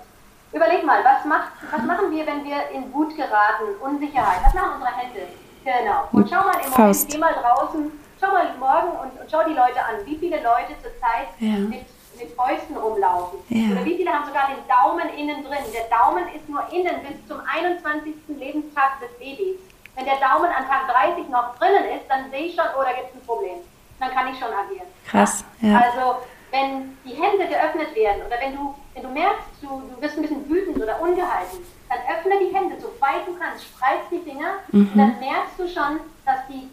Überleg 0.53 0.85
mal, 0.87 1.05
was, 1.05 1.25
macht, 1.27 1.53
was 1.71 1.83
machen 1.83 2.11
wir, 2.11 2.27
wenn 2.27 2.45
wir 2.45 2.71
in 2.73 2.93
Wut 2.95 3.15
geraten, 3.15 3.77
Unsicherheit? 3.81 4.41
Was 4.45 4.55
machen 4.55 4.77
unsere 4.77 4.97
Hände? 4.97 5.21
Genau. 5.65 6.09
Und 6.13 6.31
schau 6.31 6.45
mal 6.45 6.57
im 6.65 6.71
Moment, 6.71 7.09
geh 7.11 7.19
mal 7.19 7.35
draußen, 7.35 7.91
schau 8.21 8.29
mal 8.29 8.55
morgen 8.59 8.89
und, 9.03 9.21
und 9.21 9.31
schau 9.31 9.43
die 9.47 9.53
Leute 9.53 9.81
an. 9.85 10.07
Wie 10.07 10.17
viele 10.17 10.37
Leute 10.37 10.73
zurzeit 10.81 11.29
ja. 11.41 11.59
mit 11.59 11.85
mit 12.19 12.33
Fäusten 12.35 12.77
rumlaufen. 12.77 13.39
Ja. 13.49 13.73
Oder 13.73 13.85
wie 13.85 13.97
viele 13.97 14.11
haben 14.13 14.27
sogar 14.27 14.49
den 14.49 14.63
Daumen 14.69 15.09
innen 15.17 15.45
drin? 15.45 15.65
Der 15.73 15.89
Daumen 15.89 16.25
ist 16.35 16.49
nur 16.49 16.63
innen 16.73 17.01
bis 17.03 17.17
zum 17.29 17.41
21. 17.47 18.15
Lebenstag 18.29 19.01
des 19.01 19.11
Babys. 19.19 19.61
Wenn 19.95 20.05
der 20.05 20.17
Daumen 20.17 20.51
an 20.51 20.67
Tag 20.69 20.89
30 20.89 21.29
noch 21.29 21.57
drinnen 21.57 21.85
ist, 21.97 22.05
dann 22.09 22.31
sehe 22.31 22.47
ich 22.47 22.55
schon, 22.55 22.67
oh, 22.77 22.83
da 22.85 22.93
gibt 22.93 23.09
es 23.11 23.15
ein 23.17 23.27
Problem. 23.27 23.59
Dann 23.99 24.11
kann 24.11 24.29
ich 24.29 24.39
schon 24.39 24.53
agieren. 24.53 24.87
Krass, 25.09 25.45
ja. 25.63 25.81
Also, 25.81 26.21
wenn 26.51 26.97
die 27.05 27.15
Hände 27.15 27.47
geöffnet 27.49 27.95
werden 27.95 28.23
oder 28.27 28.37
wenn 28.41 28.55
du, 28.55 28.75
wenn 28.95 29.03
du 29.03 29.09
merkst, 29.09 29.49
du, 29.63 29.83
du 29.89 30.01
wirst 30.01 30.17
ein 30.17 30.23
bisschen 30.23 30.49
wütend 30.49 30.77
oder 30.77 31.01
ungehalten, 31.01 31.59
dann 31.89 31.99
öffne 32.11 32.39
die 32.39 32.55
Hände 32.55 32.81
so 32.81 32.89
weit 33.01 33.27
du 33.27 33.35
kannst, 33.39 33.65
spreiz 33.65 34.03
die 34.11 34.19
Finger 34.19 34.61
mhm. 34.73 34.91
und 34.93 34.99
dann 34.99 35.19
merkst 35.21 35.59
du 35.59 35.69
schon, 35.69 36.01
dass 36.25 36.47
die, 36.49 36.69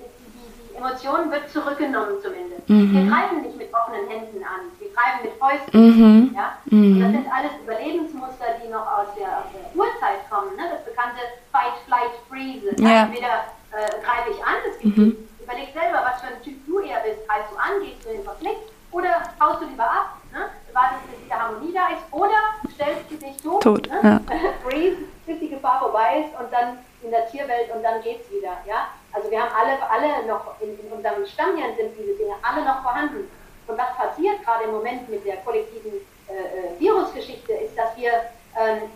Emotionen 0.76 1.32
wird 1.32 1.50
zurückgenommen 1.50 2.22
zumindest. 2.22 2.68
Mhm. 2.68 2.94
Wir 2.94 3.06
greifen 3.10 3.42
nicht 3.42 3.58
mit 3.58 3.74
offenen 3.74 4.08
Händen 4.08 4.44
an, 4.44 4.72
wir 4.80 4.90
greifen 4.94 5.20
mit 5.24 5.34
Fäusten. 5.38 5.80
Mhm. 5.80 6.36
Ja? 6.36 6.58
Mhm. 6.66 7.00
Das 7.00 7.12
sind 7.12 7.28
alles 7.32 7.52
Überlebensmuster, 7.64 8.60
die 8.64 8.70
noch 8.70 8.86
aus 8.86 9.08
der, 9.18 9.28
aus 9.40 9.50
der 9.54 9.66
Urzeit 9.76 10.30
kommen. 10.30 10.56
Ne? 10.56 10.64
Das 10.72 10.84
bekannte 10.86 11.22
Fight, 11.52 11.78
Flight, 11.86 12.14
Freeze. 12.30 12.74
Ja. 12.82 13.04
Entweder 13.06 13.54
äh, 13.72 13.90
greife 14.02 14.32
ich 14.32 14.42
an, 14.44 14.58
das 14.66 14.80
gibt 14.80 14.98
mhm. 14.98 15.18
überleg 15.42 15.74
selber, 15.74 16.02
was 16.06 16.22
für 16.22 16.28
ein 16.28 16.42
Typ 16.44 16.58
du 16.66 16.80
eher 16.80 17.00
bist. 17.02 17.28
Greifst 17.28 17.52
du 17.52 17.58
an, 17.58 17.82
gehst 17.82 18.06
du 18.06 18.10
in 18.10 18.18
den 18.18 18.26
Konflikt 18.26 18.74
oder 18.94 19.10
haust 19.40 19.62
du 19.62 19.66
lieber 19.66 19.86
ab, 19.86 20.18
ne? 20.32 20.50
wartest 20.74 21.02
bis 21.10 21.26
wieder 21.26 21.40
Harmonie 21.40 21.74
da 21.74 21.90
ist 21.90 22.06
oder 22.12 22.40
stellst 22.74 23.10
du 23.10 23.16
dich 23.16 23.38
tot, 23.38 23.62
tot 23.62 23.90
ne? 23.90 24.00
ja. 24.04 24.22
Freeze, 24.64 24.98
bis 25.26 25.40
die 25.40 25.50
Gefahr 25.50 25.80
vorbei 25.80 26.26
ist 26.26 26.40
und 26.40 26.52
dann 26.52 26.78
in 27.04 27.12
der 27.12 27.28
Tierwelt 27.30 27.74
und 27.74 27.84
dann 27.84 28.02
geht's 28.02 28.30
wieder. 28.32 28.58
Ja? 28.68 28.88
Also 29.12 29.30
wir 29.30 29.42
haben 29.42 29.52
alle, 29.54 29.78
alle 29.90 30.28
noch, 30.28 30.60
in, 30.62 30.80
in 30.80 30.92
unserem 30.92 31.26
Stammhirn 31.26 31.76
sind 31.78 31.92
diese 31.98 32.16
Dinge 32.18 32.36
alle 32.42 32.66
noch 32.66 32.82
vorhanden. 32.82 33.30
Und 33.68 33.78
was 33.78 33.96
passiert 33.96 34.44
gerade 34.44 34.66
im 34.66 34.72
Moment 34.72 35.10
mit 35.10 35.26
der 35.26 35.38
kollektiven 35.38 35.94
äh, 36.28 36.34
äh 36.34 36.80
Virusgeschichte, 36.80 37.54
ist, 37.54 37.78
dass 37.78 37.96
wir 37.96 38.12
ähm, 38.60 38.90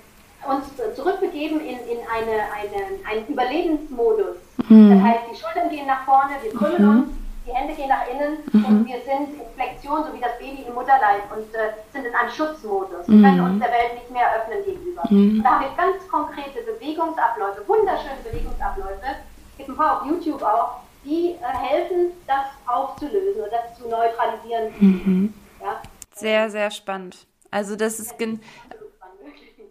uns 0.45 0.65
zurückbegeben 0.95 1.59
in, 1.61 1.79
in 1.87 1.99
eine, 2.11 2.43
eine, 2.53 3.09
einen 3.09 3.27
Überlebensmodus. 3.27 4.37
Mhm. 4.69 4.89
Das 4.91 5.03
heißt, 5.03 5.23
die 5.31 5.35
Schultern 5.35 5.69
gehen 5.69 5.87
nach 5.87 6.05
vorne, 6.05 6.35
wir 6.41 6.53
krümmen 6.53 6.81
mhm. 6.81 6.99
uns, 6.99 7.09
die 7.47 7.53
Hände 7.53 7.73
gehen 7.73 7.87
nach 7.87 8.05
innen 8.07 8.43
mhm. 8.51 8.65
und 8.65 8.87
wir 8.87 8.99
sind 9.01 9.39
in 9.39 9.47
Flexion, 9.55 10.03
so 10.03 10.13
wie 10.13 10.19
das 10.19 10.37
Baby 10.37 10.63
im 10.67 10.73
Mutterleib 10.73 11.23
und 11.31 11.47
äh, 11.55 11.71
sind 11.93 12.05
in 12.05 12.13
einem 12.13 12.29
Schutzmodus. 12.29 13.07
Wir 13.07 13.21
können 13.21 13.39
mhm. 13.39 13.45
uns 13.45 13.63
der 13.63 13.71
Welt 13.71 13.93
nicht 13.95 14.11
mehr 14.11 14.27
öffnen 14.35 14.65
gegenüber. 14.65 15.03
Mhm. 15.09 15.37
Und 15.37 15.43
da 15.43 15.49
haben 15.51 15.65
wir 15.65 15.71
ganz 15.77 16.07
konkrete 16.09 16.59
Bewegungsabläufe, 16.67 17.67
wunderschöne 17.67 18.19
Bewegungsabläufe, 18.23 19.23
gibt 19.57 19.69
ein 19.69 19.75
paar 19.75 20.01
auf 20.01 20.07
YouTube 20.07 20.43
auch, 20.43 20.81
die 21.05 21.35
äh, 21.39 21.57
helfen, 21.57 22.11
das 22.27 22.51
aufzulösen 22.67 23.41
und 23.41 23.51
das 23.51 23.77
zu 23.79 23.87
neutralisieren. 23.87 24.73
Mhm. 24.79 25.33
Ja? 25.61 25.81
Sehr, 26.13 26.49
sehr 26.49 26.69
spannend. 26.71 27.25
Also 27.49 27.77
das 27.77 27.99
ist 27.99 28.17
gen 28.17 28.41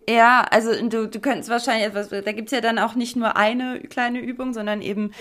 Ja, 0.08 0.46
also 0.50 0.72
du, 0.88 1.08
du 1.08 1.20
könntest 1.20 1.50
wahrscheinlich 1.50 1.88
etwas, 1.88 2.08
da 2.08 2.32
gibt's 2.32 2.52
ja 2.52 2.62
dann 2.62 2.78
auch 2.78 2.94
nicht 2.94 3.16
nur 3.16 3.36
eine 3.36 3.80
kleine 3.80 4.20
Übung, 4.20 4.54
sondern 4.54 4.80
eben 4.80 5.12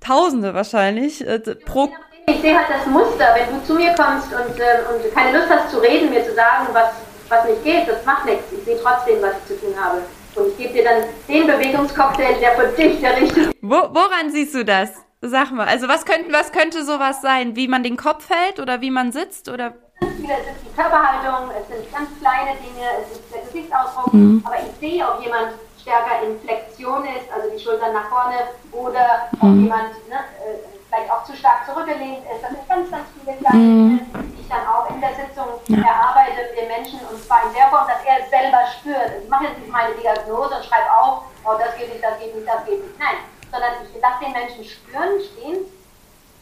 Tausende 0.00 0.54
wahrscheinlich 0.54 1.26
äh, 1.26 1.38
pro. 1.38 1.90
Ich 2.26 2.40
sehe 2.40 2.56
halt 2.56 2.68
das 2.70 2.86
Muster, 2.86 3.34
wenn 3.34 3.54
du 3.54 3.64
zu 3.64 3.74
mir 3.74 3.94
kommst 3.94 4.28
und, 4.32 4.58
äh, 4.58 4.82
und 4.88 5.14
keine 5.14 5.38
Lust 5.38 5.50
hast 5.50 5.70
zu 5.70 5.78
reden, 5.78 6.10
mir 6.10 6.24
zu 6.24 6.34
sagen, 6.34 6.68
was, 6.72 6.90
was 7.28 7.44
nicht 7.44 7.64
geht, 7.64 7.88
das 7.88 8.04
macht 8.04 8.24
nichts. 8.24 8.44
Ich 8.52 8.64
sehe 8.64 8.78
trotzdem, 8.82 9.20
was 9.20 9.32
ich 9.38 9.56
zu 9.56 9.60
tun 9.60 9.74
habe. 9.78 10.02
Und 10.36 10.48
ich 10.48 10.56
gebe 10.56 10.72
dir 10.72 10.84
dann 10.84 11.02
den 11.28 11.46
Bewegungscocktail, 11.46 12.38
der 12.40 12.52
für 12.52 12.68
dich 12.68 13.00
der 13.00 13.16
richtige 13.16 13.50
Wo, 13.60 13.76
Woran 13.76 14.30
siehst 14.30 14.54
du 14.54 14.64
das? 14.64 14.90
Sag 15.22 15.50
mal, 15.50 15.66
also 15.66 15.86
was 15.86 16.06
könnte, 16.06 16.32
was 16.32 16.50
könnte 16.50 16.84
sowas 16.84 17.20
sein? 17.20 17.54
Wie 17.56 17.68
man 17.68 17.82
den 17.82 17.96
Kopf 17.96 18.30
hält 18.30 18.58
oder 18.58 18.80
wie 18.80 18.90
man 18.90 19.12
sitzt 19.12 19.50
oder? 19.50 19.74
Es 20.00 20.08
ist 20.08 20.64
die 20.64 20.74
Körperhaltung, 20.80 21.50
es 21.50 21.68
sind 21.68 21.92
ganz 21.92 22.08
kleine 22.20 22.56
Dinge, 22.58 22.86
es 23.02 23.18
ist 23.18 23.34
der 23.34 23.42
Gesichtsausdruck, 23.42 24.14
mhm. 24.14 24.42
aber 24.46 24.56
ich 24.56 24.80
sehe, 24.80 25.04
ob 25.04 25.22
jemand 25.22 25.48
stärker 25.90 26.22
in 26.22 26.40
Flexion 26.40 27.04
ist, 27.04 27.26
also 27.34 27.50
die 27.50 27.58
Schultern 27.58 27.92
nach 27.92 28.08
vorne, 28.08 28.54
oder 28.70 29.26
mhm. 29.32 29.42
ob 29.42 29.54
jemand 29.58 29.90
ne, 30.08 30.22
äh, 30.38 30.62
vielleicht 30.86 31.10
auch 31.10 31.24
zu 31.24 31.34
stark 31.34 31.66
zurückgelehnt 31.66 32.22
ist. 32.30 32.42
Das 32.42 32.50
sind 32.50 32.68
ganz, 32.68 32.90
ganz 32.90 33.06
viele 33.18 33.36
kleine 33.38 33.58
mhm. 33.58 34.00
Die 34.30 34.40
ich 34.40 34.48
dann 34.48 34.66
auch 34.66 34.88
in 34.90 35.00
der 35.00 35.14
Sitzung 35.14 35.58
ja. 35.66 35.82
erarbeite 35.82 36.50
mit 36.50 36.62
den 36.62 36.68
Menschen 36.68 37.00
und 37.10 37.18
zwar 37.22 37.46
in 37.46 37.54
der 37.54 37.66
Form, 37.68 37.86
dass 37.86 38.02
er 38.06 38.22
es 38.22 38.30
selber 38.30 38.62
spürt. 38.78 39.22
Ich 39.22 39.28
mache 39.28 39.44
jetzt 39.50 39.58
nicht 39.58 39.70
meine 39.70 39.94
Diagnose 39.94 40.54
und 40.54 40.64
schreibe 40.64 40.90
auf, 40.94 41.26
oh, 41.44 41.58
das 41.58 41.74
geht 41.76 41.90
nicht, 41.90 42.02
das 42.02 42.18
geht 42.18 42.34
nicht, 42.34 42.46
das 42.46 42.64
geht 42.64 42.82
nicht. 42.82 42.98
Nein, 42.98 43.18
sondern 43.50 43.82
ich 43.82 44.00
lasse 44.00 44.22
den 44.22 44.32
Menschen 44.32 44.62
spüren, 44.64 45.18
stehen, 45.18 45.66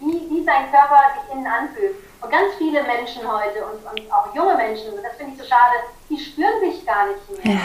wie, 0.00 0.30
wie 0.30 0.44
sein 0.44 0.70
Körper 0.70 1.00
sich 1.14 1.34
innen 1.34 1.46
anfühlt. 1.46 1.96
Und 2.20 2.30
ganz 2.30 2.54
viele 2.58 2.82
Menschen 2.82 3.22
heute 3.22 3.64
und, 3.64 4.00
und 4.00 4.12
auch 4.12 4.34
junge 4.34 4.56
Menschen, 4.56 4.90
das 5.02 5.16
finde 5.16 5.34
ich 5.34 5.38
so 5.40 5.48
schade, 5.48 5.74
die 6.11 6.18
spüren 6.18 6.61
sich 6.61 6.84
gar 6.84 7.06
nicht 7.06 7.44
mehr. 7.44 7.54
Ja. 7.54 7.61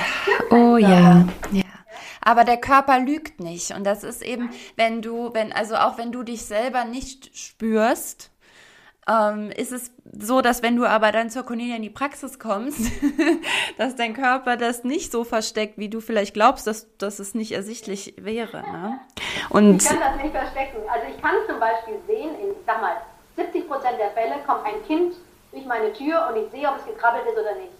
Oh 0.52 0.78
ja, 0.78 1.26
ja. 1.52 1.64
Aber 2.22 2.44
der 2.44 2.58
Körper 2.58 3.00
lügt 3.00 3.40
nicht. 3.40 3.72
Und 3.72 3.84
das 3.84 4.04
ist 4.04 4.22
eben, 4.22 4.50
wenn 4.76 5.02
du, 5.02 5.34
wenn, 5.34 5.52
also 5.52 5.76
auch 5.76 5.98
wenn 5.98 6.12
du 6.12 6.24
dich 6.24 6.46
selber 6.46 6.86
nicht 6.86 7.38
spürst, 7.38 8.32
ähm, 9.08 9.52
ist 9.52 9.72
es 9.72 9.92
so, 10.18 10.42
dass 10.42 10.64
wenn 10.64 10.76
du 10.76 10.86
aber 10.86 11.12
dann 11.12 11.30
zur 11.30 11.44
Cornelia 11.44 11.76
in 11.76 11.82
die 11.82 11.90
Praxis 11.90 12.40
kommst, 12.40 12.80
dass 13.78 13.96
dein 13.96 14.14
Körper 14.14 14.58
das 14.58 14.84
nicht 14.84 15.12
so 15.12 15.24
versteckt, 15.24 15.78
wie 15.78 15.90
du 15.90 16.00
vielleicht 16.00 16.34
glaubst, 16.34 16.68
dass, 16.68 16.88
dass 16.98 17.20
es 17.20 17.36
nicht 17.36 17.52
ersichtlich 17.52 18.14
wäre. 18.18 18.62
Ne? 18.62 19.00
Und 19.50 19.82
ich 19.82 19.90
kann 19.90 20.00
das 20.00 20.22
nicht 20.22 20.32
verstecken. 20.34 20.78
Also 20.88 21.08
ich 21.14 21.22
kann 21.22 21.36
zum 21.48 21.60
Beispiel 21.60 21.96
sehen, 22.08 22.30
in, 22.40 22.52
ich 22.52 22.66
sag 22.66 22.82
mal, 22.82 22.98
70 23.36 23.68
Prozent 23.68 24.00
der 24.00 24.12
Fälle 24.12 24.36
kommt 24.46 24.66
ein 24.66 24.86
Kind 24.86 25.16
durch 25.52 25.66
meine 25.66 25.92
Tür 25.94 26.30
und 26.30 26.44
ich 26.44 26.52
sehe, 26.52 26.68
ob 26.68 26.78
es 26.78 26.86
gekrabbelt 26.86 27.26
ist 27.26 27.40
oder 27.40 27.56
nicht. 27.56 27.74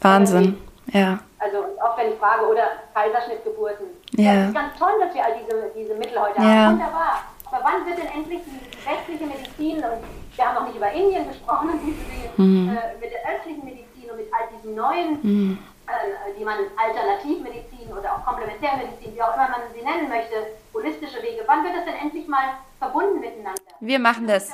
Wahnsinn, 0.00 0.58
ja. 0.92 1.18
Also 1.38 1.58
auch 1.82 1.98
wenn 1.98 2.12
ich 2.12 2.18
frage, 2.18 2.46
oder 2.46 2.62
Kaiserschnittgeburten. 2.94 3.86
Ja. 4.12 4.34
Das 4.34 4.48
ist 4.48 4.54
ganz 4.54 4.78
toll, 4.78 4.92
dass 5.00 5.14
wir 5.14 5.24
all 5.24 5.34
diese, 5.38 5.70
diese 5.76 5.94
Mittel 5.94 6.20
heute 6.20 6.40
ja. 6.40 6.44
haben. 6.44 6.78
Wunderbar. 6.78 7.22
Aber 7.46 7.60
wann 7.62 7.86
wird 7.86 7.98
denn 7.98 8.08
endlich 8.08 8.40
die 8.44 8.86
westliche 8.86 9.26
Medizin, 9.26 9.76
und 9.76 10.02
wir 10.36 10.46
haben 10.46 10.54
noch 10.54 10.66
nicht 10.66 10.76
über 10.76 10.90
Indien 10.92 11.28
gesprochen, 11.28 11.70
und 11.70 11.80
diese 11.80 12.04
Dinge, 12.04 12.30
mhm. 12.36 12.68
äh, 12.68 12.94
mit 13.00 13.10
der 13.12 13.20
östlichen 13.34 13.64
Medizin 13.64 14.10
und 14.10 14.16
mit 14.16 14.28
all 14.32 14.48
diesen 14.54 14.74
neuen, 14.74 15.18
mhm. 15.22 15.58
äh, 15.86 16.38
die 16.38 16.44
man 16.44 16.58
Alternativmedizin 16.76 17.92
oder 17.92 18.14
auch 18.14 18.24
Komplementärmedizin, 18.24 19.14
wie 19.14 19.22
auch 19.22 19.34
immer 19.34 19.48
man 19.48 19.60
sie 19.74 19.82
nennen 19.82 20.08
möchte, 20.08 20.34
holistische 20.74 21.22
Wege, 21.22 21.42
wann 21.46 21.64
wird 21.64 21.76
das 21.76 21.84
denn 21.84 21.96
endlich 21.96 22.28
mal 22.28 22.58
verbunden 22.78 23.20
miteinander? 23.20 23.62
Wir 23.80 23.98
machen 23.98 24.26
das. 24.26 24.50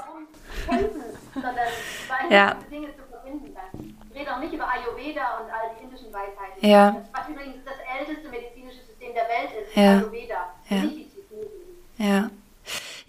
Kämpfen, 0.69 1.03
sondern 1.35 1.57
ja. 2.31 2.55
Dinge 2.71 2.89
zu 2.95 3.03
verbinden. 3.11 3.57
Ich 4.11 4.21
rede 4.21 4.35
auch 4.35 4.39
nicht 4.39 4.53
über 4.53 4.69
Ayurveda 4.69 5.41
und 5.41 5.51
all 5.51 5.75
die 5.75 5.85
indischen 5.85 6.13
Weisheiten. 6.13 6.61
Ja. 6.61 7.03
Was 7.13 7.29
übrigens 7.29 7.65
das 7.65 7.75
älteste 7.99 8.29
medizinische 8.29 8.85
System 8.85 9.15
der 9.15 9.25
Welt 9.25 9.51
ist, 9.61 9.75
ja. 9.75 9.99
Ayurveda. 9.99 10.55
Ja. 10.69 10.83
Ja. 11.99 12.31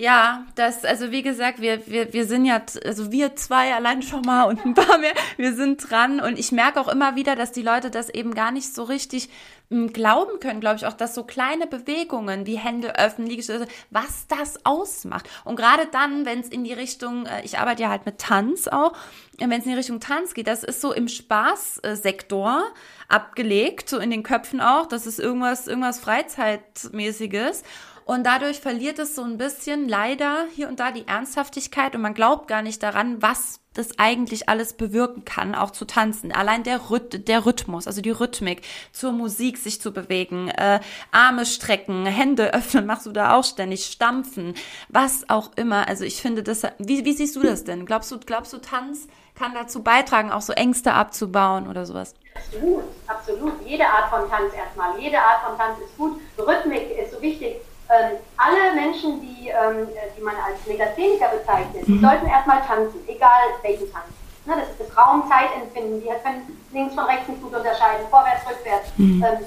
Ja, 0.03 0.43
das, 0.55 0.83
also 0.83 1.11
wie 1.11 1.21
gesagt, 1.21 1.61
wir, 1.61 1.87
wir, 1.87 2.11
wir 2.11 2.25
sind 2.25 2.43
ja, 2.43 2.61
also 2.85 3.13
wir 3.13 3.37
zwei 3.37 3.73
allein 3.73 4.01
schon 4.01 4.19
mal 4.23 4.43
und 4.43 4.65
ein 4.65 4.73
paar 4.73 4.97
mehr, 4.97 5.13
wir 5.37 5.53
sind 5.53 5.89
dran 5.89 6.19
und 6.19 6.37
ich 6.37 6.51
merke 6.51 6.81
auch 6.81 6.89
immer 6.89 7.15
wieder, 7.15 7.37
dass 7.37 7.53
die 7.53 7.61
Leute 7.61 7.89
das 7.89 8.09
eben 8.09 8.35
gar 8.35 8.51
nicht 8.51 8.75
so 8.75 8.83
richtig 8.83 9.29
hm, 9.69 9.93
glauben 9.93 10.41
können, 10.41 10.59
glaube 10.59 10.75
ich 10.75 10.85
auch, 10.87 10.91
dass 10.91 11.15
so 11.15 11.23
kleine 11.23 11.67
Bewegungen 11.67 12.45
wie 12.45 12.57
Hände 12.57 12.99
öffnen, 12.99 13.29
Liegestütze, 13.29 13.65
was 13.91 14.27
das 14.27 14.65
ausmacht. 14.65 15.29
Und 15.45 15.55
gerade 15.55 15.87
dann, 15.89 16.25
wenn 16.25 16.41
es 16.41 16.49
in 16.49 16.65
die 16.65 16.73
Richtung, 16.73 17.25
äh, 17.25 17.41
ich 17.45 17.57
arbeite 17.57 17.83
ja 17.83 17.89
halt 17.89 18.05
mit 18.05 18.17
Tanz 18.17 18.67
auch, 18.67 18.91
wenn 19.37 19.51
es 19.53 19.63
in 19.63 19.71
die 19.71 19.77
Richtung 19.77 20.01
Tanz 20.01 20.33
geht, 20.33 20.47
das 20.47 20.65
ist 20.65 20.81
so 20.81 20.91
im 20.91 21.07
Spaßsektor 21.07 22.61
abgelegt, 23.07 23.87
so 23.87 23.99
in 23.99 24.09
den 24.09 24.23
Köpfen 24.23 24.59
auch, 24.59 24.85
das 24.85 25.07
ist 25.07 25.19
irgendwas, 25.19 25.65
irgendwas 25.65 26.01
Freizeitmäßiges. 26.01 27.63
Und 28.05 28.25
dadurch 28.25 28.59
verliert 28.59 28.99
es 28.99 29.15
so 29.15 29.23
ein 29.23 29.37
bisschen 29.37 29.87
leider 29.87 30.45
hier 30.55 30.67
und 30.67 30.79
da 30.79 30.91
die 30.91 31.07
Ernsthaftigkeit 31.07 31.95
und 31.95 32.01
man 32.01 32.13
glaubt 32.13 32.47
gar 32.47 32.61
nicht 32.61 32.83
daran, 32.83 33.21
was 33.21 33.59
das 33.73 33.97
eigentlich 33.97 34.49
alles 34.49 34.73
bewirken 34.73 35.25
kann, 35.25 35.55
auch 35.55 35.71
zu 35.71 35.85
tanzen. 35.85 36.31
Allein 36.31 36.63
der, 36.63 36.91
Rhyth 36.91 37.27
der 37.27 37.45
Rhythmus, 37.45 37.87
also 37.87 38.01
die 38.01 38.11
Rhythmik, 38.11 38.61
zur 38.91 39.11
Musik 39.13 39.57
sich 39.57 39.81
zu 39.81 39.91
bewegen, 39.91 40.49
äh, 40.49 40.79
Arme 41.11 41.45
strecken, 41.45 42.05
Hände 42.05 42.53
öffnen, 42.53 42.85
machst 42.85 43.05
du 43.05 43.11
da 43.11 43.35
auch 43.35 43.43
ständig, 43.43 43.85
stampfen, 43.85 44.53
was 44.89 45.27
auch 45.29 45.51
immer. 45.55 45.87
Also 45.87 46.03
ich 46.03 46.21
finde 46.21 46.43
das, 46.43 46.63
wie, 46.77 47.05
wie 47.05 47.13
siehst 47.13 47.35
du 47.35 47.41
das 47.41 47.63
denn? 47.63 47.85
Glaubst 47.85 48.11
du, 48.11 48.19
glaubst 48.19 48.53
du, 48.53 48.59
Tanz 48.59 49.07
kann 49.33 49.53
dazu 49.55 49.81
beitragen, 49.81 50.31
auch 50.31 50.41
so 50.41 50.53
Ängste 50.53 50.93
abzubauen 50.93 51.67
oder 51.67 51.85
sowas? 51.85 52.13
Absolut, 52.35 52.83
absolut. 53.07 53.53
Jede 53.65 53.85
Art 53.85 54.09
von 54.09 54.29
Tanz 54.29 54.53
erstmal. 54.53 54.99
Jede 54.99 55.17
Art 55.17 55.41
von 55.47 55.57
Tanz 55.57 55.79
ist 55.79 55.97
gut. 55.97 56.19
Rhythmik 56.37 56.91
ist 56.99 57.11
so 57.11 57.21
wichtig 57.21 57.55
ähm, 57.89 58.17
alle 58.37 58.75
Menschen, 58.75 59.21
die, 59.21 59.49
ähm, 59.49 59.87
die 60.17 60.21
man 60.21 60.35
als 60.35 60.65
Legastheniker 60.65 61.29
bezeichnet, 61.29 61.87
mhm. 61.87 62.01
sollten 62.01 62.27
erstmal 62.27 62.61
tanzen, 62.61 63.01
egal 63.07 63.59
welchen 63.61 63.91
Tanz. 63.91 64.05
Ne, 64.45 64.55
das 64.59 64.69
ist 64.69 64.79
das 64.79 64.97
Raum-Zeit-Empfinden. 64.97 66.01
Die 66.01 66.09
können 66.23 66.57
links 66.73 66.95
von 66.95 67.05
rechts 67.05 67.27
nicht 67.29 67.41
gut 67.41 67.55
unterscheiden, 67.55 68.05
vorwärts, 68.09 68.43
rückwärts. 68.49 68.91
Mhm. 68.97 69.23
Ähm, 69.23 69.45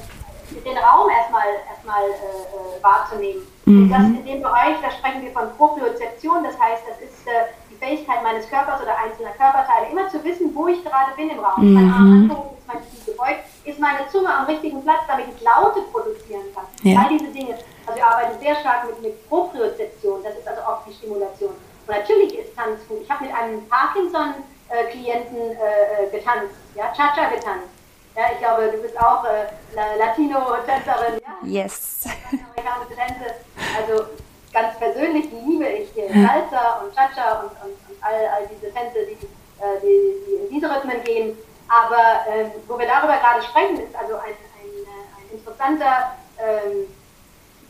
den 0.64 0.78
Raum 0.78 1.10
erstmal, 1.10 1.46
erstmal 1.68 2.04
äh, 2.06 2.14
äh, 2.14 2.82
wahrzunehmen. 2.82 3.42
Mhm. 3.64 3.82
Und 3.82 3.90
das 3.90 4.04
in 4.04 4.24
dem 4.24 4.42
Bereich, 4.42 4.76
da 4.80 4.90
sprechen 4.90 5.22
wir 5.22 5.32
von 5.32 5.50
Propriozeption, 5.56 6.44
das 6.44 6.58
heißt, 6.58 6.82
das 6.88 7.00
ist 7.00 7.26
äh, 7.26 7.50
die 7.70 7.74
Fähigkeit 7.76 8.22
meines 8.22 8.48
Körpers 8.48 8.80
oder 8.80 8.96
einzelner 8.96 9.32
Körperteile, 9.32 9.90
immer 9.90 10.08
zu 10.08 10.22
wissen, 10.22 10.54
wo 10.54 10.68
ich 10.68 10.82
gerade 10.84 11.12
bin 11.16 11.30
im 11.30 11.40
Raum. 11.40 11.74
Mein 11.74 11.92
Arm 11.92 12.12
angehoben, 12.12 12.56
ist 12.58 12.68
mein 12.68 12.78
Knie 12.78 13.04
gebeugt, 13.04 13.44
ist 13.66 13.78
meine 13.78 14.08
Zunge 14.10 14.32
am 14.32 14.46
richtigen 14.46 14.82
Platz, 14.82 15.00
damit 15.08 15.26
ich 15.34 15.42
Laute 15.42 15.82
produzieren 15.92 16.44
kann. 16.54 16.64
Ja. 16.82 17.00
All 17.00 17.08
diese 17.08 17.30
Dinge. 17.32 17.58
Also 17.86 17.98
wir 17.98 18.06
arbeiten 18.06 18.38
sehr 18.40 18.56
stark 18.56 18.86
mit, 18.86 19.02
mit 19.02 19.28
Propriozeption, 19.28 20.22
das 20.22 20.36
ist 20.36 20.46
also 20.46 20.62
auch 20.62 20.84
die 20.86 20.94
Stimulation. 20.94 21.50
Und 21.50 21.96
natürlich 21.96 22.38
ist 22.38 22.56
Tanz 22.56 22.80
gut. 22.88 23.02
Ich 23.02 23.10
habe 23.10 23.24
mit 23.24 23.34
einem 23.34 23.68
Parkinson-Klienten 23.68 25.36
äh, 25.36 26.06
äh, 26.06 26.10
getanzt, 26.10 26.54
ja, 26.74 26.92
Cha-Cha 26.92 27.28
getanzt. 27.30 27.68
Ja, 28.16 28.22
ich 28.32 28.38
glaube, 28.38 28.72
du 28.72 28.78
bist 28.78 28.98
auch 28.98 29.24
äh, 29.24 29.98
Latino-Tänzerin. 29.98 31.20
Ja? 31.22 31.36
Yes. 31.42 32.08
Amerikanische 32.32 32.96
Tänze. 32.96 33.34
Also 33.76 34.04
ganz 34.52 34.78
persönlich 34.78 35.26
liebe 35.30 35.66
ich 35.66 35.90
hier 35.92 36.08
Salsa 36.08 36.80
und 36.82 36.94
Cha-Cha 36.94 37.40
und, 37.40 37.50
und, 37.62 37.76
und, 37.88 37.96
all, 38.00 38.26
all 38.34 38.48
diese 38.48 38.72
Tänze, 38.72 39.06
die, 39.06 39.26
äh, 39.62 39.80
die, 39.82 40.24
die 40.26 40.34
in 40.44 40.50
diese 40.50 40.74
Rhythmen 40.74 41.04
gehen. 41.04 41.36
Aber 41.68 42.24
ähm, 42.28 42.50
wo 42.68 42.78
wir 42.78 42.86
darüber 42.86 43.16
gerade 43.16 43.42
sprechen, 43.42 43.80
ist 43.80 43.94
also 43.96 44.14
ein, 44.16 44.34
ein, 44.34 44.70
äh, 44.84 45.32
ein 45.32 45.38
interessanter 45.38 46.12
ähm, 46.38 46.86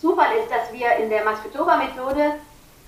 Zufall 0.01 0.37
ist, 0.37 0.51
dass 0.51 0.73
wir 0.73 0.93
in 0.97 1.09
der 1.09 1.25
Masketoba-Methode, 1.25 2.35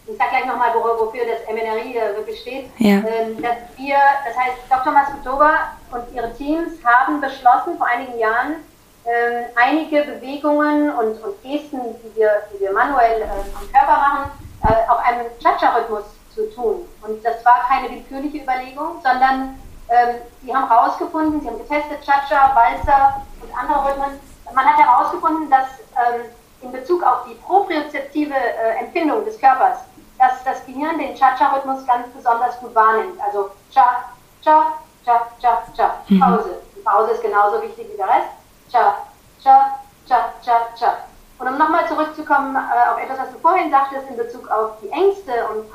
ich 0.07 0.16
sage 0.16 0.31
gleich 0.31 0.47
nochmal, 0.47 0.75
wofür 0.75 1.25
das 1.25 1.47
MNRI 1.49 1.94
wirklich 2.16 2.40
steht, 2.40 2.71
ja. 2.79 2.97
ähm, 2.97 3.40
dass 3.40 3.57
wir, 3.77 3.97
das 4.25 4.37
heißt, 4.37 4.57
Dr. 4.68 4.92
Masketoba 4.92 5.73
und 5.92 6.14
ihre 6.14 6.33
Teams 6.35 6.73
haben 6.85 7.21
beschlossen 7.21 7.77
vor 7.79 7.87
einigen 7.87 8.18
Jahren, 8.18 8.57
ähm, 9.05 9.44
einige 9.57 10.03
Bewegungen 10.03 10.90
und, 10.90 11.23
und, 11.23 11.42
Gesten, 11.42 11.81
die 12.03 12.16
wir, 12.16 12.31
die 12.53 12.61
wir 12.61 12.73
manuell 12.73 13.23
äh, 13.23 13.25
am 13.25 13.73
Körper 13.73 14.01
machen, 14.01 14.31
äh, 14.64 14.90
auf 14.90 14.99
einem 14.99 15.27
Cha-Cha-Rhythmus 15.42 16.05
zu 16.35 16.51
tun. 16.55 16.87
Und 17.03 17.25
das 17.25 17.42
war 17.44 17.65
keine 17.69 17.88
willkürliche 17.90 18.42
Überlegung, 18.42 19.00
sondern 19.02 19.59
ähm, 19.90 20.16
sie 20.42 20.54
haben 20.54 20.68
herausgefunden, 20.68 21.40
sie 21.40 21.48
haben 21.48 21.58
getestet 21.58 22.04
Cha-Cha, 22.04 22.54
Walzer 22.54 23.22
und 23.40 23.50
andere 23.58 23.90
Rhythmen. 23.90 24.20
Man 24.54 24.64
hat 24.64 24.78
herausgefunden, 24.78 25.50
dass 25.50 25.66
ähm, 25.96 26.26
in 26.60 26.72
Bezug 26.72 27.02
auf 27.02 27.24
die 27.28 27.34
propriozeptive 27.34 28.34
äh, 28.34 28.78
Empfindung 28.80 29.24
des 29.24 29.38
Körpers, 29.38 29.78
dass 30.18 30.42
das 30.44 30.64
Gehirn 30.66 30.98
den 30.98 31.14
Cha-Cha-Rhythmus 31.14 31.86
ganz 31.86 32.08
besonders 32.08 32.58
gut 32.60 32.74
wahrnimmt. 32.74 33.20
Also 33.24 33.50
Cha, 33.72 34.04
Cha, 34.42 34.72
Cha, 35.04 35.26
Cha, 35.40 35.62
Cha, 35.76 35.94
mhm. 36.08 36.20
Pause. 36.20 36.62
Die 36.76 36.80
Pause 36.80 37.12
ist 37.12 37.22
genauso 37.22 37.62
wichtig 37.62 37.88
wie 37.92 37.96
der 37.96 38.08
Rest. 38.08 38.28
Cha, 38.70 38.96
Cha, 39.42 39.78
Cha, 40.06 40.32
Cha, 40.44 40.68
Cha. 40.78 40.96
Und 41.38 41.46
um 41.46 41.56
nochmal 41.56 41.86
zurückzukommen 41.86 42.56
äh, 42.56 42.90
auf 42.90 42.98
etwas, 42.98 43.18
was 43.20 43.32
du 43.32 43.38
vorhin 43.38 43.70
sagtest 43.70 44.08
in 44.10 44.16
Bezug 44.16 44.50
auf 44.50 44.72
die 44.82 44.90
Ängste 44.90 45.46
und 45.48 45.70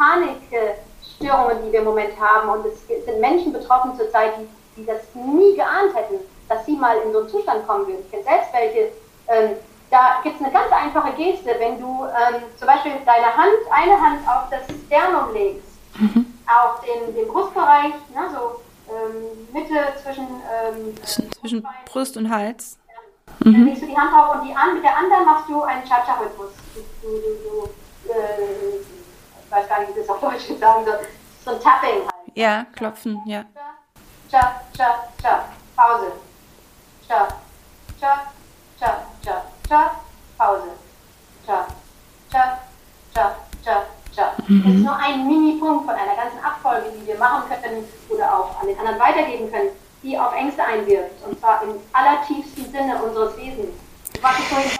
Panikstörungen, 1.28 1.66
die 1.66 1.72
wir 1.72 1.80
im 1.80 1.86
Moment 1.86 2.20
haben. 2.20 2.50
Und 2.50 2.66
es 2.66 3.06
sind 3.06 3.20
Menschen 3.20 3.54
betroffen 3.54 3.96
zurzeit, 3.98 4.34
die, 4.38 4.82
die 4.82 4.86
das 4.86 5.02
nie 5.14 5.56
geahnt 5.56 5.96
hätten 5.96 6.20
dass 6.50 6.66
sie 6.66 6.76
mal 6.76 6.98
in 7.06 7.12
so 7.12 7.20
einen 7.20 7.30
Zustand 7.30 7.68
kommen 7.68 7.88
würden. 7.88 8.02
Ich 8.06 8.12
kenne 8.12 8.24
selbst 8.24 8.54
welche, 8.54 8.92
ähm, 9.28 9.56
da 9.90 10.20
gibt 10.24 10.36
es 10.36 10.46
eine 10.46 10.54
ganz 10.54 10.72
einfache 10.72 11.14
Geste, 11.14 11.56
wenn 11.60 11.80
du 11.80 12.06
ähm, 12.06 12.42
zum 12.58 12.68
Beispiel 12.68 12.94
deine 13.06 13.26
Hand, 13.26 13.60
eine 13.72 14.00
Hand 14.00 14.28
auf 14.28 14.50
das 14.50 14.64
Sternum 14.86 15.34
legst, 15.34 15.68
mhm. 16.00 16.34
auf 16.48 16.82
den, 16.82 17.16
den 17.16 17.28
Brustbereich, 17.28 17.94
ne, 18.14 18.30
so 18.32 18.62
ähm, 18.92 19.48
Mitte 19.54 19.76
zwischen, 20.04 20.28
ähm, 20.28 20.96
zwischen 21.40 21.68
Brust 21.86 22.18
und 22.18 22.30
Hals. 22.30 22.78
Mhm. 23.40 23.54
Dann 23.54 23.66
legst 23.66 23.84
du 23.84 23.88
die 23.88 23.98
Hand 23.98 24.14
auf 24.14 24.36
und 24.36 24.48
die 24.48 24.56
an, 24.56 24.76
mit 24.76 24.84
der 24.84 24.98
anderen 24.98 25.26
machst 25.26 25.50
du 25.50 25.62
einen 25.62 25.84
Cha-Cha-Rhythmus. 25.86 26.52
Du, 27.02 27.08
du, 27.08 27.18
du, 27.18 28.12
äh, 28.12 28.93
weiß 29.54 29.70
gar 29.70 29.80
nicht, 29.80 29.95
wie 29.95 29.99
ich 29.99 30.08
das 30.08 30.16
auf 30.16 30.22
Deutsch 30.22 30.47
sagen 30.60 30.86
soll. 30.86 30.99
So 31.45 31.51
ein 31.51 31.60
Tapping 31.62 32.01
halt. 32.01 32.36
Ja, 32.36 32.66
klopfen, 32.76 33.22
ja. 33.26 33.45
Cha, 34.30 34.62
cha, 34.76 35.08
cha. 35.22 35.45
Pause. 35.76 36.12
Cha, 37.08 37.28
cha, 37.99 38.24
cha, 38.80 39.06
cha, 39.24 39.43
cha. 39.70 39.91
Pause. 40.38 40.70
Cha, 41.45 41.68
cha, 42.32 42.60
cha, 43.14 43.36
cha, 43.64 43.84
cha. 44.16 44.34
Mhm. 44.47 44.64
Das 44.64 44.74
ist 44.74 44.84
nur 44.84 44.95
ein 44.95 45.28
Mini-Punkt 45.28 45.86
von 45.86 45.95
einer 45.95 46.16
ganzen 46.16 46.43
Abfolge, 46.43 46.91
die 46.97 47.08
wir 47.08 47.18
machen 47.18 47.43
können 47.49 47.84
oder 48.10 48.38
auch 48.38 48.60
an 48.62 48.68
den 48.68 48.80
anderen 48.80 48.99
weitergeben 48.99 49.51
können 49.51 49.70
die 50.04 50.20
auf 50.20 50.36
Ängste 50.36 50.64
einwirkt. 50.64 51.26
Und 51.26 51.39
zwar 51.39 51.64
im 51.64 51.76
allertiefsten 51.93 52.70
Sinne 52.72 53.01
unseres 53.01 53.36
Wesens. 53.38 53.74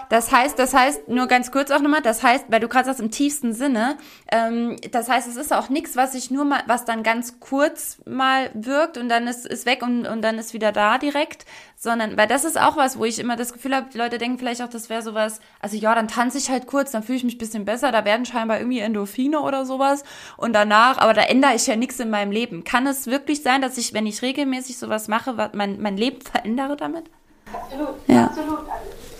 Das 0.08 0.32
heißt, 0.32 0.58
das 0.58 0.74
heißt, 0.74 1.08
nur 1.08 1.26
ganz 1.26 1.50
kurz 1.50 1.70
auch 1.70 1.80
nochmal, 1.80 2.02
das 2.02 2.22
heißt, 2.22 2.46
weil 2.48 2.60
du 2.60 2.68
gerade 2.68 2.86
sagst, 2.86 3.00
im 3.00 3.10
tiefsten 3.10 3.52
Sinne, 3.52 3.96
ähm, 4.30 4.76
das 4.90 5.08
heißt, 5.08 5.28
es 5.28 5.36
ist 5.36 5.52
auch 5.52 5.68
nichts, 5.68 5.96
was 5.96 6.12
sich 6.12 6.30
nur 6.30 6.44
mal, 6.44 6.62
was 6.66 6.84
dann 6.84 7.02
ganz 7.02 7.40
kurz 7.40 7.98
mal 8.06 8.50
wirkt 8.54 8.96
und 8.96 9.08
dann 9.08 9.26
ist, 9.26 9.46
ist 9.46 9.66
weg 9.66 9.82
und, 9.82 10.06
und 10.06 10.22
dann 10.22 10.38
ist 10.38 10.54
wieder 10.54 10.72
da 10.72 10.98
direkt, 10.98 11.44
sondern, 11.76 12.16
weil 12.16 12.26
das 12.26 12.44
ist 12.44 12.58
auch 12.58 12.76
was, 12.76 12.98
wo 12.98 13.04
ich 13.04 13.18
immer 13.18 13.36
das 13.36 13.52
Gefühl 13.52 13.74
habe, 13.74 13.88
die 13.92 13.98
Leute 13.98 14.18
denken 14.18 14.38
vielleicht 14.38 14.62
auch, 14.62 14.68
das 14.68 14.88
wäre 14.88 15.02
sowas, 15.02 15.40
also 15.60 15.76
ja, 15.76 15.94
dann 15.94 16.08
tanze 16.08 16.38
ich 16.38 16.50
halt 16.50 16.66
kurz, 16.66 16.92
dann 16.92 17.02
fühle 17.02 17.18
ich 17.18 17.24
mich 17.24 17.38
bisschen 17.38 17.64
besser, 17.64 17.92
da 17.92 18.04
werden 18.04 18.24
scheinbar 18.24 18.58
irgendwie 18.58 18.78
Endorphine 18.78 19.40
oder 19.40 19.66
sowas 19.66 20.04
und 20.36 20.52
danach, 20.52 20.98
aber 20.98 21.12
da 21.12 21.22
ändere 21.22 21.54
ich 21.54 21.66
ja 21.66 21.76
nichts 21.76 22.00
in 22.00 22.10
meinem 22.10 22.32
Leben. 22.32 22.64
Kann 22.64 22.86
es 22.86 23.06
wirklich 23.06 23.42
sein, 23.42 23.60
dass 23.60 23.76
ich, 23.78 23.92
wenn 23.92 24.06
ich 24.06 24.22
regelmäßig 24.22 24.78
sowas 24.78 25.08
mache, 25.08 25.50
mein, 25.52 25.80
mein 25.80 25.96
Leben 25.96 26.20
verändere 26.20 26.76
damit? 26.76 27.10
Absolut, 27.52 27.94
ja. 28.08 28.24
absolut. 28.26 28.58
Also, 28.58 29.13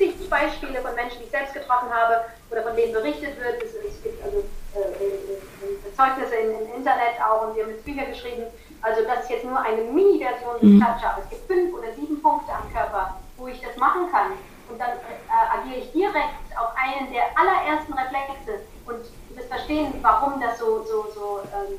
zig 0.00 0.30
Beispiele 0.30 0.80
von 0.80 0.94
Menschen, 0.94 1.18
die 1.18 1.24
ich 1.24 1.30
selbst 1.30 1.52
getroffen 1.52 1.92
habe 1.92 2.24
oder 2.50 2.62
von 2.62 2.74
denen 2.74 2.92
berichtet 2.92 3.36
wird. 3.36 3.62
Es, 3.62 4.02
gibt 4.02 4.24
also 4.24 4.38
äh, 4.74 4.80
äh, 4.80 5.36
äh 5.36 5.94
Zeugnisse 5.94 6.34
im, 6.36 6.50
im, 6.56 6.74
Internet 6.76 7.20
auch 7.20 7.46
und 7.46 7.54
wir 7.54 7.64
haben 7.64 7.72
jetzt 7.72 7.84
Bücher 7.84 8.06
geschrieben. 8.06 8.44
Also 8.80 9.04
das 9.04 9.24
ist 9.24 9.30
jetzt 9.30 9.44
nur 9.44 9.60
eine 9.60 9.82
Mini-Version 9.82 10.56
des 10.60 10.70
mhm. 10.70 10.80
Touch-Up. 10.80 11.20
Es 11.22 11.28
gibt 11.28 11.46
fünf 11.46 11.74
oder 11.74 11.92
sieben 11.92 12.22
Punkte 12.22 12.50
am 12.50 12.72
Körper, 12.72 13.20
wo 13.36 13.46
ich 13.48 13.60
das 13.60 13.76
machen 13.76 14.10
kann. 14.10 14.32
Und 14.70 14.78
dann 14.80 14.96
äh, 14.96 15.58
agiere 15.58 15.80
ich 15.80 15.92
direkt 15.92 16.48
auf 16.56 16.72
einen 16.80 17.12
der 17.12 17.24
allerersten 17.36 17.92
Reflexe. 17.92 18.64
Und 18.86 19.04
wirst 19.36 19.48
verstehen, 19.48 19.92
warum 20.00 20.40
das 20.40 20.58
so, 20.58 20.82
so, 20.84 21.12
so 21.12 21.40
ähm, 21.52 21.76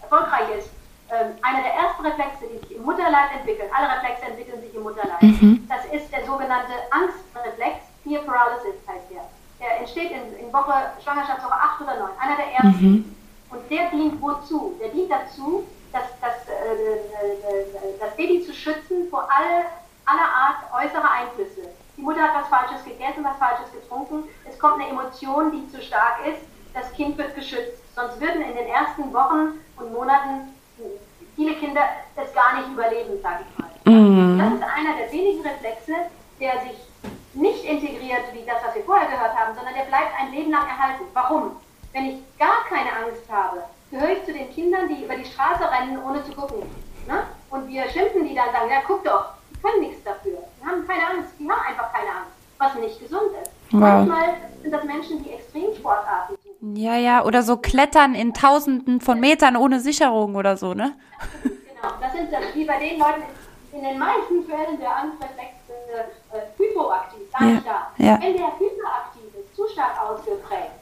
erfolgreich 0.00 0.56
ist 0.58 0.70
ähm, 1.10 1.38
einer 1.42 1.62
der 1.62 1.74
ersten 1.74 2.04
Reflexe, 2.04 2.46
die 2.50 2.58
sich 2.66 2.76
im 2.76 2.82
Mutterleib 2.82 3.34
entwickeln, 3.38 3.70
alle 3.72 3.88
Reflexe 3.94 4.26
entwickeln 4.26 4.60
sich 4.60 4.74
im 4.74 4.82
Mutterleib, 4.82 5.22
mhm. 5.22 5.66
das 5.68 5.84
ist 5.92 6.10
der 6.12 6.24
sogenannte 6.26 6.72
Angstreflex, 6.90 7.86
Fear 8.02 8.22
Paralysis 8.22 8.78
heißt 8.86 9.10
der. 9.10 9.24
Der 9.60 9.80
entsteht 9.80 10.10
in, 10.10 10.36
in 10.38 10.52
Woche, 10.52 10.74
Schwangerschaftswoche 11.02 11.54
8 11.54 11.80
oder 11.80 11.98
9, 11.98 12.10
einer 12.18 12.36
der 12.36 12.52
ersten. 12.52 12.92
Mhm. 12.92 13.16
Und 13.50 13.70
der 13.70 13.90
dient 13.90 14.20
wozu? 14.20 14.76
Der 14.80 14.88
dient 14.88 15.10
dazu, 15.10 15.64
das, 15.92 16.04
das, 16.20 16.48
äh, 16.48 16.74
äh, 16.74 17.62
äh, 17.62 17.98
das 17.98 18.14
Baby 18.16 18.44
zu 18.44 18.52
schützen 18.52 19.08
vor 19.10 19.28
alle, 19.30 19.66
aller 20.04 20.28
Art 20.28 20.58
äußerer 20.74 21.10
Einflüsse. 21.10 21.70
Die 21.96 22.02
Mutter 22.02 22.20
hat 22.20 22.34
was 22.34 22.48
Falsches 22.48 22.84
gegessen, 22.84 23.24
was 23.24 23.36
Falsches 23.38 23.72
getrunken, 23.72 24.24
es 24.48 24.58
kommt 24.58 24.80
eine 24.82 24.90
Emotion, 24.90 25.50
die 25.50 25.70
zu 25.70 25.80
stark 25.82 26.26
ist, 26.26 26.42
das 26.74 26.92
Kind 26.92 27.16
wird 27.16 27.34
geschützt. 27.34 27.80
Sonst 27.94 28.20
würden 28.20 28.42
in 28.42 28.54
den 28.54 28.66
ersten 28.66 29.12
Wochen 29.14 29.58
und 29.78 29.92
Monaten 29.92 30.52
viele 31.34 31.54
Kinder 31.54 31.82
es 32.16 32.32
gar 32.34 32.58
nicht 32.58 32.70
überleben, 32.70 33.20
sage 33.22 33.44
ich 33.48 33.58
mal. 33.58 33.70
Mhm. 33.84 34.38
Das 34.38 34.52
ist 34.54 34.62
einer 34.62 34.96
der 34.96 35.12
wenigen 35.12 35.42
Reflexe, 35.42 35.94
der 36.40 36.52
sich 36.62 36.78
nicht 37.34 37.64
integriert 37.64 38.32
wie 38.32 38.44
das, 38.46 38.64
was 38.64 38.74
wir 38.74 38.84
vorher 38.84 39.08
gehört 39.08 39.36
haben, 39.36 39.54
sondern 39.54 39.74
der 39.74 39.84
bleibt 39.84 40.18
ein 40.18 40.32
Leben 40.32 40.50
lang 40.50 40.66
erhalten. 40.66 41.04
Warum? 41.12 41.56
Wenn 41.92 42.06
ich 42.06 42.38
gar 42.38 42.64
keine 42.68 42.90
Angst 42.90 43.22
habe, 43.30 43.64
gehöre 43.90 44.16
ich 44.16 44.24
zu 44.24 44.32
den 44.32 44.50
Kindern, 44.52 44.88
die 44.88 45.04
über 45.04 45.16
die 45.16 45.24
Straße 45.24 45.64
rennen, 45.70 46.02
ohne 46.02 46.24
zu 46.24 46.32
gucken. 46.32 46.62
Ne? 47.06 47.24
Und 47.50 47.68
wir 47.68 47.88
schimpfen 47.90 48.26
die 48.26 48.34
dann, 48.34 48.52
sagen, 48.52 48.70
ja 48.70 48.80
guck 48.86 49.04
doch, 49.04 49.26
die 49.50 49.60
können 49.60 49.80
nichts 49.80 50.02
dafür. 50.02 50.38
Die 50.60 50.66
haben 50.66 50.86
keine 50.86 51.06
Angst, 51.06 51.32
die 51.38 51.48
haben 51.48 51.60
einfach 51.60 51.92
keine 51.92 52.10
Angst, 52.10 52.36
was 52.58 52.74
nicht 52.74 53.00
gesund 53.00 53.30
ist. 53.42 53.50
Wow. 53.70 53.80
Manchmal 53.80 54.36
sind 54.62 54.72
das 54.72 54.84
Menschen, 54.84 55.22
die 55.22 55.32
Extremsportarten 55.32 56.36
ja, 56.74 56.96
ja, 56.96 57.24
oder 57.24 57.42
so 57.42 57.56
Klettern 57.56 58.14
in 58.14 58.34
Tausenden 58.34 59.00
von 59.00 59.20
Metern 59.20 59.56
ohne 59.56 59.80
Sicherung 59.80 60.34
oder 60.34 60.56
so, 60.56 60.74
ne? 60.74 60.94
Genau, 61.42 61.94
das 62.00 62.12
sind 62.12 62.32
das, 62.32 62.42
wie 62.54 62.64
bei 62.64 62.78
den 62.78 62.98
Leuten 62.98 63.22
in 63.72 63.82
den 63.82 63.98
meisten 63.98 64.44
Fällen 64.44 64.78
der 64.80 64.96
Angstreflex 64.96 65.50
äh, 65.68 66.38
hypoaktiv, 66.58 67.30
gar 67.30 67.46
nicht 67.46 67.66
ja, 67.66 67.92
da. 67.98 68.04
Ja. 68.04 68.20
Wenn 68.20 68.32
der 68.32 68.58
hyperaktiv 68.58 69.34
ist, 69.38 69.54
zu 69.54 69.68
stark 69.68 70.00
ausgeprägt, 70.00 70.72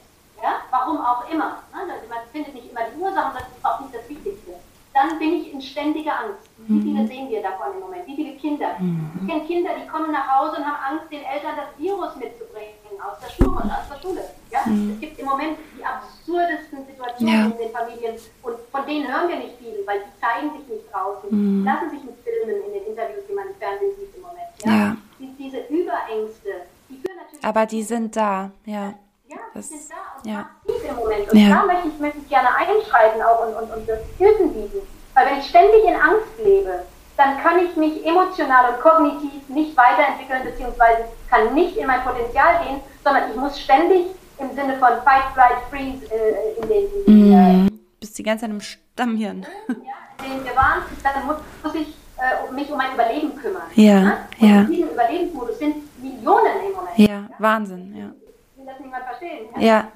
ja, 0.41 0.61
warum 0.71 0.99
auch 0.99 1.29
immer, 1.29 1.63
ne? 1.73 1.93
man 2.09 2.19
findet 2.31 2.53
nicht 2.53 2.71
immer 2.71 2.81
die 2.85 2.99
Ursachen, 2.99 3.33
das 3.33 3.43
ist 3.43 3.65
auch 3.65 3.79
nicht 3.81 3.93
das 3.93 4.07
Wichtigste, 4.09 4.53
dann 4.93 5.19
bin 5.19 5.33
ich 5.33 5.53
in 5.53 5.61
ständiger 5.61 6.19
Angst. 6.19 6.47
Wie 6.67 6.81
viele 6.81 7.07
sehen 7.07 7.29
wir 7.29 7.41
davon 7.41 7.73
im 7.75 7.79
Moment? 7.81 8.07
Wie 8.07 8.15
viele 8.15 8.33
Kinder? 8.37 8.73
Mhm. 8.79 9.11
Ich 9.21 9.27
kenne 9.27 9.45
Kinder, 9.45 9.69
die 9.77 9.87
kommen 9.87 10.11
nach 10.11 10.27
Hause 10.35 10.57
und 10.57 10.65
haben 10.65 10.97
Angst, 10.97 11.11
den 11.11 11.23
Eltern 11.23 11.53
das 11.55 11.69
Virus 11.77 12.15
mitzubringen 12.15 12.73
aus 12.97 13.19
der 13.21 13.29
Schule 13.29 13.61
und 13.61 13.69
aus 13.69 13.85
der 13.91 13.99
Schule. 14.01 14.23
Ja? 14.49 14.65
Mhm. 14.65 14.93
Es 14.93 14.99
gibt 14.99 15.19
im 15.19 15.25
Moment 15.25 15.57
die 15.77 15.83
absurdesten 15.85 16.85
Situationen 16.85 17.33
ja. 17.33 17.45
in 17.45 17.57
den 17.57 17.71
Familien 17.71 18.15
und 18.41 18.55
von 18.71 18.85
denen 18.85 19.05
hören 19.07 19.29
wir 19.29 19.37
nicht 19.37 19.57
viel, 19.59 19.77
weil 19.85 20.01
die 20.01 20.13
zeigen 20.19 20.49
sich 20.57 20.67
nicht 20.67 20.85
draußen, 20.91 21.29
mhm. 21.29 21.65
lassen 21.65 21.89
sich 21.89 22.01
nicht 22.01 22.17
filmen 22.25 22.57
in 22.65 22.73
den 22.73 22.85
Interviews, 22.89 23.23
die 23.29 23.33
man 23.33 23.47
im 23.47 23.55
Fernsehen 23.55 23.93
sieht 23.99 24.15
im 24.15 24.21
Moment. 24.21 24.49
Ja? 24.65 24.71
ja. 24.71 24.97
Die, 25.19 25.29
diese 25.37 25.59
Überängste, 25.69 26.65
die 26.89 26.97
führen 26.97 27.17
natürlich... 27.21 27.45
Aber 27.45 27.65
die 27.65 27.83
sind 27.83 28.15
da, 28.15 28.49
ja. 28.65 28.93
Ja, 29.27 29.37
die 29.53 29.57
das, 29.57 29.69
sind 29.69 29.81
da 29.89 30.17
und 30.17 30.25
ja. 30.25 30.49
massiv 30.65 30.89
im 30.89 30.95
Moment. 30.95 31.31
Und 31.31 31.49
da 31.49 31.65
möchte 31.65 31.87
ich, 31.89 31.99
möchte 31.99 32.19
ich 32.19 32.29
gerne 32.29 32.49
einschreiten 32.55 33.21
auch 33.21 33.45
und, 33.45 33.53
und, 33.53 33.69
und 33.69 33.89
Hilfen 34.17 34.53
bieten. 34.53 34.94
Weil 35.15 35.27
wenn 35.27 35.39
ich 35.39 35.47
ständig 35.47 35.83
in 35.85 35.95
Angst 35.95 36.27
lebe, 36.43 36.83
dann 37.17 37.37
kann 37.41 37.59
ich 37.59 37.75
mich 37.77 38.05
emotional 38.05 38.73
und 38.73 38.81
kognitiv 38.81 39.47
nicht 39.47 39.75
weiterentwickeln, 39.77 40.43
beziehungsweise 40.43 41.05
kann 41.29 41.53
nicht 41.53 41.77
in 41.77 41.87
mein 41.87 42.03
Potenzial 42.03 42.63
gehen, 42.63 42.81
sondern 43.03 43.31
ich 43.31 43.35
muss 43.37 43.57
ständig 43.59 44.07
im 44.37 44.49
Sinne 44.53 44.77
von 44.77 44.89
Fight, 45.05 45.23
Flight, 45.33 45.57
Freeze 45.69 46.05
äh, 46.13 46.61
in 46.61 46.67
den. 46.67 46.87
Mm, 47.07 47.67
äh, 47.67 47.71
bist 47.99 48.17
die 48.17 48.23
ganze 48.23 48.41
Zeit 48.41 48.51
im 48.51 48.59
Stammhirn. 48.59 49.45
Ja, 49.69 50.25
in 50.25 50.37
den 50.37 50.43
Gewarn, 50.45 50.81
dann 51.03 51.25
muss, 51.25 51.37
muss 51.63 51.75
ich 51.75 51.95
äh, 52.17 52.51
mich 52.53 52.69
um 52.69 52.77
mein 52.77 52.93
Überleben 52.93 53.35
kümmern. 53.37 53.63
Ja, 53.75 54.01
ne? 54.01 54.17
Und 54.39 54.47
ja. 54.49 54.61
in 54.61 54.67
diesem 54.67 54.89
Überlebensmodus 54.89 55.59
sind 55.59 56.03
Millionen 56.03 56.65
im 56.67 56.73
Moment. 56.73 56.97
Ja, 56.97 57.07
ja? 57.07 57.29
Wahnsinn, 57.39 57.95
ja. 57.95 58.11
Will 58.57 58.65
das 58.65 58.79
niemand 58.79 59.05
verstehen? 59.05 59.45
Ja. 59.55 59.61
ja. 59.61 59.87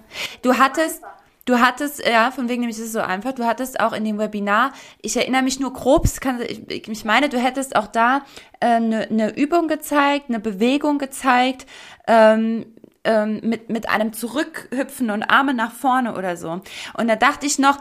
Du 0.41 0.57
hattest. 0.57 1.03
Du 1.49 1.59
hattest, 1.59 2.07
ja, 2.07 2.29
von 2.29 2.47
wegen 2.47 2.59
nämlich 2.59 2.77
ist 2.77 2.85
es 2.85 2.91
so 2.91 2.99
einfach, 2.99 3.31
du 3.31 3.43
hattest 3.43 3.79
auch 3.79 3.91
in 3.91 4.05
dem 4.05 4.19
Webinar, 4.19 4.71
ich 5.01 5.17
erinnere 5.17 5.41
mich 5.41 5.59
nur 5.59 5.73
grob, 5.73 6.07
kann, 6.21 6.39
ich, 6.41 6.87
ich 6.87 7.05
meine, 7.05 7.27
du 7.27 7.39
hättest 7.39 7.75
auch 7.75 7.87
da 7.87 8.21
eine 8.59 9.09
äh, 9.09 9.11
ne 9.11 9.35
Übung 9.35 9.67
gezeigt, 9.67 10.25
eine 10.29 10.39
Bewegung 10.39 10.99
gezeigt, 10.99 11.65
ähm, 12.05 12.67
ähm, 13.03 13.39
mit, 13.41 13.67
mit 13.67 13.89
einem 13.89 14.13
Zurückhüpfen 14.13 15.09
und 15.09 15.23
Arme 15.23 15.55
nach 15.55 15.71
vorne 15.71 16.15
oder 16.15 16.37
so. 16.37 16.61
Und 16.95 17.07
da 17.07 17.15
dachte 17.15 17.47
ich 17.47 17.57
noch, 17.57 17.79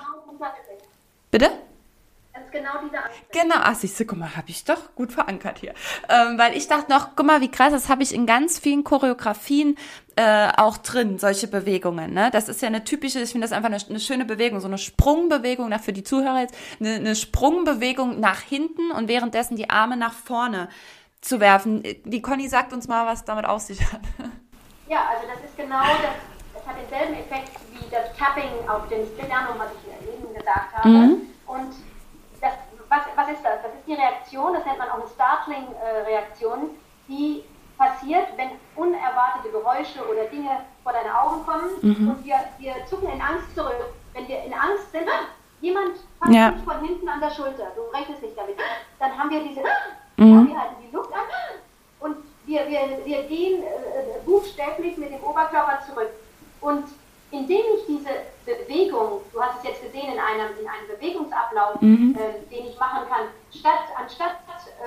bitte? 1.30 1.50
Genau 2.50 2.72
diese 2.84 2.98
Genau, 3.32 3.56
ach 3.58 3.74
siehst 3.74 3.98
du, 4.00 4.04
guck 4.04 4.18
mal, 4.18 4.36
habe 4.36 4.50
ich 4.50 4.64
doch 4.64 4.94
gut 4.94 5.12
verankert 5.12 5.58
hier. 5.58 5.74
Ähm, 6.08 6.38
weil 6.38 6.56
ich 6.56 6.68
dachte 6.68 6.90
noch, 6.90 7.16
guck 7.16 7.26
mal, 7.26 7.40
wie 7.40 7.50
krass, 7.50 7.72
das 7.72 7.88
habe 7.88 8.02
ich 8.02 8.14
in 8.14 8.26
ganz 8.26 8.58
vielen 8.58 8.84
Choreografien 8.84 9.76
äh, 10.16 10.50
auch 10.56 10.78
drin, 10.78 11.18
solche 11.18 11.46
Bewegungen. 11.46 12.12
Ne? 12.12 12.30
Das 12.32 12.48
ist 12.48 12.60
ja 12.60 12.68
eine 12.68 12.84
typische, 12.84 13.20
ich 13.20 13.30
finde 13.30 13.46
das 13.46 13.52
einfach 13.52 13.70
eine, 13.70 13.78
eine, 13.88 14.00
schöne 14.00 14.24
Bewegung, 14.24 14.60
so 14.60 14.66
eine 14.66 14.78
Sprungbewegung, 14.78 15.68
nach 15.68 15.80
für 15.80 15.92
die 15.92 16.02
Zuhörer 16.02 16.40
jetzt, 16.40 16.56
eine, 16.80 16.94
eine 16.94 17.14
Sprungbewegung 17.14 18.18
nach 18.18 18.40
hinten 18.40 18.90
und 18.90 19.08
währenddessen 19.08 19.56
die 19.56 19.70
Arme 19.70 19.96
nach 19.96 20.12
vorne 20.12 20.68
zu 21.20 21.40
werfen. 21.40 21.82
Die 22.04 22.22
Conny 22.22 22.48
sagt 22.48 22.72
uns 22.72 22.88
mal, 22.88 23.06
was 23.06 23.24
damit 23.24 23.44
auf 23.44 23.62
sich 23.62 23.80
hat. 23.80 24.00
Ja, 24.88 25.04
also 25.10 25.26
das 25.28 25.44
ist 25.44 25.56
genau 25.56 25.82
das, 25.82 26.16
das 26.54 26.66
hat 26.66 26.76
denselben 26.80 27.14
Effekt 27.14 27.50
wie 27.72 27.90
das 27.90 28.16
Tapping 28.16 28.68
auf 28.68 28.88
den 28.88 29.06
Sternum, 29.14 29.58
was 29.58 29.68
ich 29.72 30.08
eben 30.08 30.34
gesagt 30.34 30.74
habe. 30.74 30.88
Mhm. 30.88 31.20
Und 31.46 31.74
was, 32.88 33.02
was 33.16 33.28
ist 33.30 33.44
das? 33.44 33.62
Das 33.62 33.74
ist 33.74 33.86
die 33.86 33.94
Reaktion, 33.94 34.52
das 34.52 34.64
nennt 34.64 34.78
man 34.78 34.88
auch 34.88 35.00
eine 35.00 35.08
Startling-Reaktion, 35.08 36.70
die 37.08 37.44
passiert, 37.76 38.26
wenn 38.36 38.50
unerwartete 38.74 39.50
Geräusche 39.52 40.06
oder 40.08 40.24
Dinge 40.24 40.50
vor 40.82 40.92
deine 40.92 41.16
Augen 41.16 41.44
kommen 41.46 41.70
mhm. 41.82 42.10
und 42.10 42.24
wir, 42.24 42.36
wir 42.58 42.74
zucken 42.86 43.08
in 43.10 43.20
Angst 43.20 43.54
zurück. 43.54 43.94
Wenn 44.14 44.26
wir 44.26 44.42
in 44.42 44.52
Angst 44.52 44.90
sind, 44.90 45.06
jemand 45.60 45.92
fasst 46.18 46.32
ja. 46.32 46.50
dich 46.50 46.64
von 46.64 46.80
hinten 46.84 47.08
an 47.08 47.20
der 47.20 47.30
Schulter, 47.30 47.68
du 47.76 47.82
rechnest 47.96 48.22
nicht 48.22 48.36
damit, 48.36 48.56
dann 48.98 49.16
haben 49.16 49.30
wir 49.30 49.42
diese 49.42 49.62
Mhm. 50.18 50.34
Ja, 50.34 50.46
wir 50.48 50.60
halten 50.60 50.74
die 50.82 50.96
Luft 50.96 51.12
an 51.12 51.20
und 52.00 52.16
wir, 52.44 52.66
wir, 52.66 52.80
wir 53.04 53.22
gehen 53.24 53.62
äh, 53.62 54.18
buchstäblich 54.26 54.96
mit 54.96 55.12
dem 55.12 55.22
Oberkörper 55.22 55.78
zurück. 55.86 56.10
Und 56.60 56.84
indem 57.30 57.64
ich 57.76 57.86
diese 57.86 58.10
Bewegung, 58.46 59.20
du 59.32 59.42
hast 59.42 59.58
es 59.58 59.64
jetzt 59.64 59.82
gesehen 59.82 60.12
in 60.12 60.18
einem, 60.18 60.48
in 60.58 60.66
einem 60.66 60.88
Bewegungsablauf, 60.88 61.80
mhm. 61.80 62.16
äh, 62.16 62.54
den 62.54 62.66
ich 62.66 62.78
machen 62.78 63.06
kann, 63.08 63.28
statt, 63.52 63.92
anstatt 63.96 64.40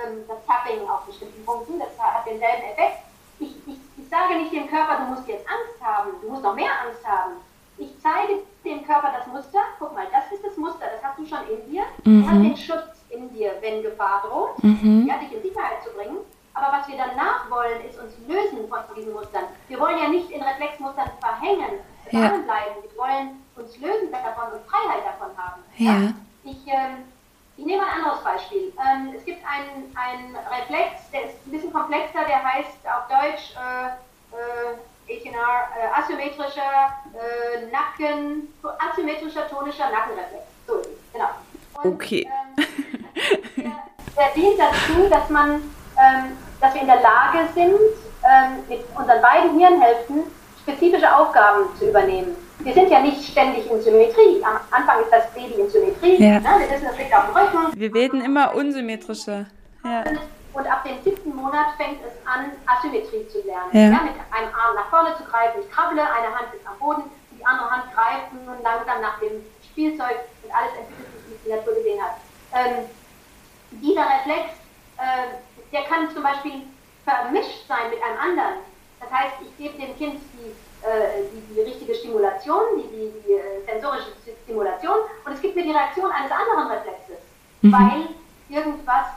ähm, 0.06 0.24
das 0.28 0.38
Tapping 0.46 0.88
auf 0.90 1.06
bestimmten 1.06 1.46
Punkten, 1.46 1.80
das 1.80 1.98
hat 2.00 2.26
denselben 2.26 2.64
Effekt, 2.64 3.06
ich, 3.40 3.56
ich, 3.68 3.78
ich 3.98 4.10
sage 4.10 4.36
nicht 4.36 4.54
dem 4.54 4.68
Körper, 4.70 4.98
du 4.98 5.14
musst 5.14 5.28
jetzt 5.28 5.46
Angst 5.48 5.82
haben, 5.82 6.12
du 6.22 6.30
musst 6.30 6.44
noch 6.44 6.56
mehr 6.56 6.72
Angst 6.86 7.06
haben. 7.06 7.34
Ich 7.78 7.90
zeige 8.02 8.42
dem 8.64 8.86
Körper 8.86 9.12
das 9.18 9.28
Muster, 9.28 9.60
guck 9.80 9.94
mal, 9.94 10.06
das 10.12 10.32
ist 10.32 10.46
das 10.46 10.58
Muster, 10.58 10.86
das 10.92 11.04
hast 11.04 11.18
du 11.18 11.26
schon 11.26 11.48
in 11.50 11.72
dir, 11.72 11.84
mhm. 12.04 12.22
du 12.22 12.30
hast 12.30 12.42
den 12.42 12.58
Schutz 12.58 13.02
in 13.10 13.34
dir, 13.34 13.54
wenn 13.62 13.82
Gefahr 13.82 14.24
droht, 14.28 14.64
mhm. 14.64 15.08
ja, 15.08 15.18
dich 15.18 15.34
in 15.34 15.42
Sicherheit 15.42 15.84
zu 15.84 15.92
bringen. 15.92 16.18
Aber 16.54 16.78
was 16.78 16.88
wir 16.88 16.98
danach 16.98 17.50
wollen, 17.50 17.84
ist 17.88 17.98
uns 17.98 18.14
lösen 18.28 18.68
von 18.68 18.96
diesen 18.96 19.14
Mustern. 19.14 19.46
Wir 19.70 19.80
wollen 19.80 19.98
ja 19.98 20.10
nicht 20.10 20.30
in 20.30 20.42
Reflexmustern 20.42 21.10
verhängen, 21.22 21.80
ja. 22.12 22.28
bleiben. 22.30 22.76
Wir 22.82 22.98
wollen 22.98 23.44
uns 23.56 23.78
lösen 23.78 24.12
davon 24.12 24.54
und 24.54 24.66
Freiheit 24.66 25.06
davon 25.06 25.38
haben. 25.38 25.62
Ja. 25.78 25.92
ja? 25.92 26.14
Ich, 26.44 26.68
ähm, 26.68 27.06
ich 27.58 27.66
nehme 27.66 27.84
ein 27.84 28.02
anderes 28.02 28.24
Beispiel. 28.24 28.74
Ähm, 28.80 29.14
es 29.16 29.24
gibt 29.26 29.44
einen, 29.46 29.96
einen 29.96 30.36
Reflex, 30.36 31.10
der 31.12 31.26
ist 31.26 31.46
ein 31.46 31.52
bisschen 31.52 31.72
komplexer, 31.72 32.26
der 32.28 32.44
heißt 32.44 32.80
auf 32.86 33.08
Deutsch 33.08 33.54
äh, 33.56 33.90
äh, 34.36 35.14
äh, 35.14 36.02
asymmetrischer 36.02 36.94
äh, 37.14 37.66
Nacken, 37.72 38.48
asymmetrischer 38.64 39.48
tonischer 39.50 39.90
Nackenreflex. 39.92 40.44
So 40.66 40.82
genau. 41.14 41.30
Und, 41.84 41.94
okay. 41.94 42.28
Ähm, 42.28 42.66
der, 43.58 43.72
der 44.18 44.34
dient 44.34 44.60
dazu, 44.60 45.10
dass 45.10 45.30
man 45.30 45.62
ähm, 45.98 46.38
dass 46.62 46.74
wir 46.74 46.82
in 46.82 46.88
der 46.88 47.02
Lage 47.02 47.50
sind, 47.54 47.80
ähm, 48.24 48.64
mit 48.70 48.86
unseren 48.96 49.22
beiden 49.22 49.58
Hirnhälften 49.58 50.24
spezifische 50.64 51.16
Aufgaben 51.16 51.66
zu 51.78 51.90
übernehmen. 51.90 52.36
Wir 52.60 52.74
sind 52.74 52.92
ja 52.92 53.00
nicht 53.00 53.24
ständig 53.24 53.70
in 53.70 53.82
Symmetrie. 53.82 54.44
Am 54.44 54.60
Anfang 54.70 55.02
ist 55.02 55.12
das 55.12 55.32
Baby 55.34 55.62
in 55.62 55.70
Symmetrie. 55.70 56.22
Ja. 56.22 56.40
Ne? 56.40 56.50
Wir 56.60 56.70
wissen, 56.70 56.86
das 56.86 56.98
liegt 56.98 57.14
auf 57.14 57.26
dem 57.26 57.36
Rücken. 57.36 57.80
Wir 57.80 57.94
werden 57.94 58.22
immer 58.22 58.54
unsymmetrischer. 58.54 59.48
Ja. 59.84 60.04
Und 60.54 60.68
ab 60.68 60.84
dem 60.84 61.02
siebten 61.04 61.36
Monat 61.36 61.74
fängt 61.78 62.00
es 62.06 62.14
an, 62.28 62.52
Asymmetrie 62.68 63.28
zu 63.30 63.40
lernen. 63.48 63.72
Ja. 63.72 63.82
ja. 63.82 64.04
mit 64.04 64.14
einem 64.30 64.54
Arm 64.54 64.76
nach 64.76 64.90
vorne 64.90 65.16
zu 65.18 65.24
greifen. 65.24 65.62
Ich 65.62 65.72
krabble, 65.72 66.02
eine 66.02 66.28
Hand 66.28 66.54
ist 66.54 66.68
am 66.68 66.78
Boden, 66.78 67.04
die 67.32 67.46
andere 67.46 67.72
Hand 67.72 67.84
greift 67.96 68.34
nun 68.34 68.62
langsam 68.62 69.02
nach 69.02 69.20
dem 69.20 69.42
Spielzeug 69.64 70.22
und 70.44 70.54
alles 70.54 70.72
entwickelt 70.78 71.08
sich, 71.16 71.24
wie 71.30 71.36
es 71.36 71.44
die 71.46 71.50
Natur 71.50 71.74
gesehen 71.74 72.02
hat. 72.04 72.18
Ähm, 72.54 72.86
dieser 73.82 74.04
Reflex 74.04 74.62
äh, 75.02 75.40
der 75.72 75.84
kann 75.84 76.10
zum 76.14 76.24
Beispiel 76.24 76.62
vermischt 77.04 77.68
sein 77.68 77.90
mit 77.90 78.02
einem 78.04 78.20
anderen. 78.20 78.56
Das 79.02 79.12
heißt, 79.12 79.36
ich 79.42 79.58
gebe 79.58 79.78
dem 79.78 79.98
Kind 79.98 80.22
die, 80.34 80.54
äh, 80.86 81.26
die, 81.34 81.54
die 81.54 81.62
richtige 81.62 81.96
Stimulation, 81.96 82.62
die, 82.78 83.12
die, 83.26 83.34
äh, 83.34 83.66
sensorische 83.66 84.14
Stimulation 84.44 84.98
und 85.26 85.34
es 85.34 85.42
gibt 85.42 85.56
mir 85.56 85.64
die 85.64 85.72
Reaktion 85.72 86.12
eines 86.12 86.32
anderen 86.32 86.68
Reflexes, 86.68 87.18
mhm. 87.62 87.74
weil 87.74 88.08
irgendwas 88.50 89.08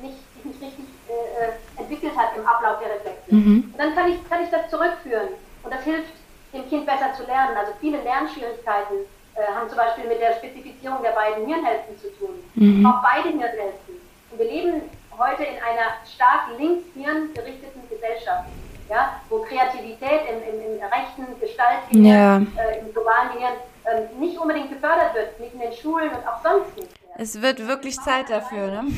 nicht, 0.00 0.18
sich 0.34 0.44
nicht 0.44 0.62
richtig 0.62 0.84
äh, 1.08 1.12
äh, 1.12 1.80
entwickelt 1.80 2.16
hat 2.16 2.36
im 2.36 2.46
Ablauf 2.46 2.78
der 2.78 2.94
Reflexe. 2.94 3.34
Mhm. 3.34 3.70
Und 3.72 3.78
dann 3.78 3.94
kann 3.94 4.10
ich, 4.10 4.28
kann 4.28 4.44
ich 4.44 4.50
das 4.50 4.70
zurückführen 4.70 5.28
und 5.62 5.74
das 5.74 5.82
hilft 5.82 6.12
dem 6.52 6.68
Kind 6.68 6.86
besser 6.86 7.12
zu 7.14 7.24
lernen. 7.24 7.56
Also 7.56 7.72
viele 7.80 8.00
Lernschwierigkeiten 8.02 8.98
äh, 9.34 9.46
haben 9.54 9.68
zum 9.68 9.78
Beispiel 9.78 10.04
mit 10.04 10.20
der 10.20 10.34
Spezifizierung 10.34 11.02
der 11.02 11.12
beiden 11.12 11.46
Hirnhälften 11.46 11.98
zu 11.98 12.08
tun. 12.18 12.42
Mhm. 12.54 12.86
Auch 12.86 13.02
beide 13.02 13.28
Hirnhälften. 13.28 14.00
Und 14.30 14.38
wir 14.38 14.46
leben 14.46 14.82
heute 15.18 15.44
in 15.44 15.56
einer 15.56 16.00
stark 16.06 16.58
links-hirn 16.58 17.34
gerichteten 17.34 17.82
Gesellschaft, 17.88 18.48
ja, 18.92 19.20
wo 19.30 19.38
Kreativität 19.38 20.20
im, 20.28 20.54
im, 20.54 20.74
im 20.74 20.80
rechten 20.82 21.40
Gestaltgehirn, 21.40 22.04
ja. 22.04 22.62
äh, 22.62 22.80
im 22.80 22.92
globalen 22.92 23.32
Gehirn 23.32 23.54
äh, 23.84 24.14
nicht 24.20 24.38
unbedingt 24.38 24.70
gefördert 24.70 25.14
wird, 25.14 25.40
nicht 25.40 25.54
in 25.54 25.60
den 25.60 25.72
Schulen 25.72 26.10
und 26.10 26.26
auch 26.28 26.42
sonst 26.42 26.76
nicht. 26.76 26.90
Ja. 27.08 27.14
Es 27.16 27.40
wird 27.40 27.66
wirklich 27.66 27.98
Zeit 27.98 28.28
dafür, 28.30 28.66
ne? 28.68 28.84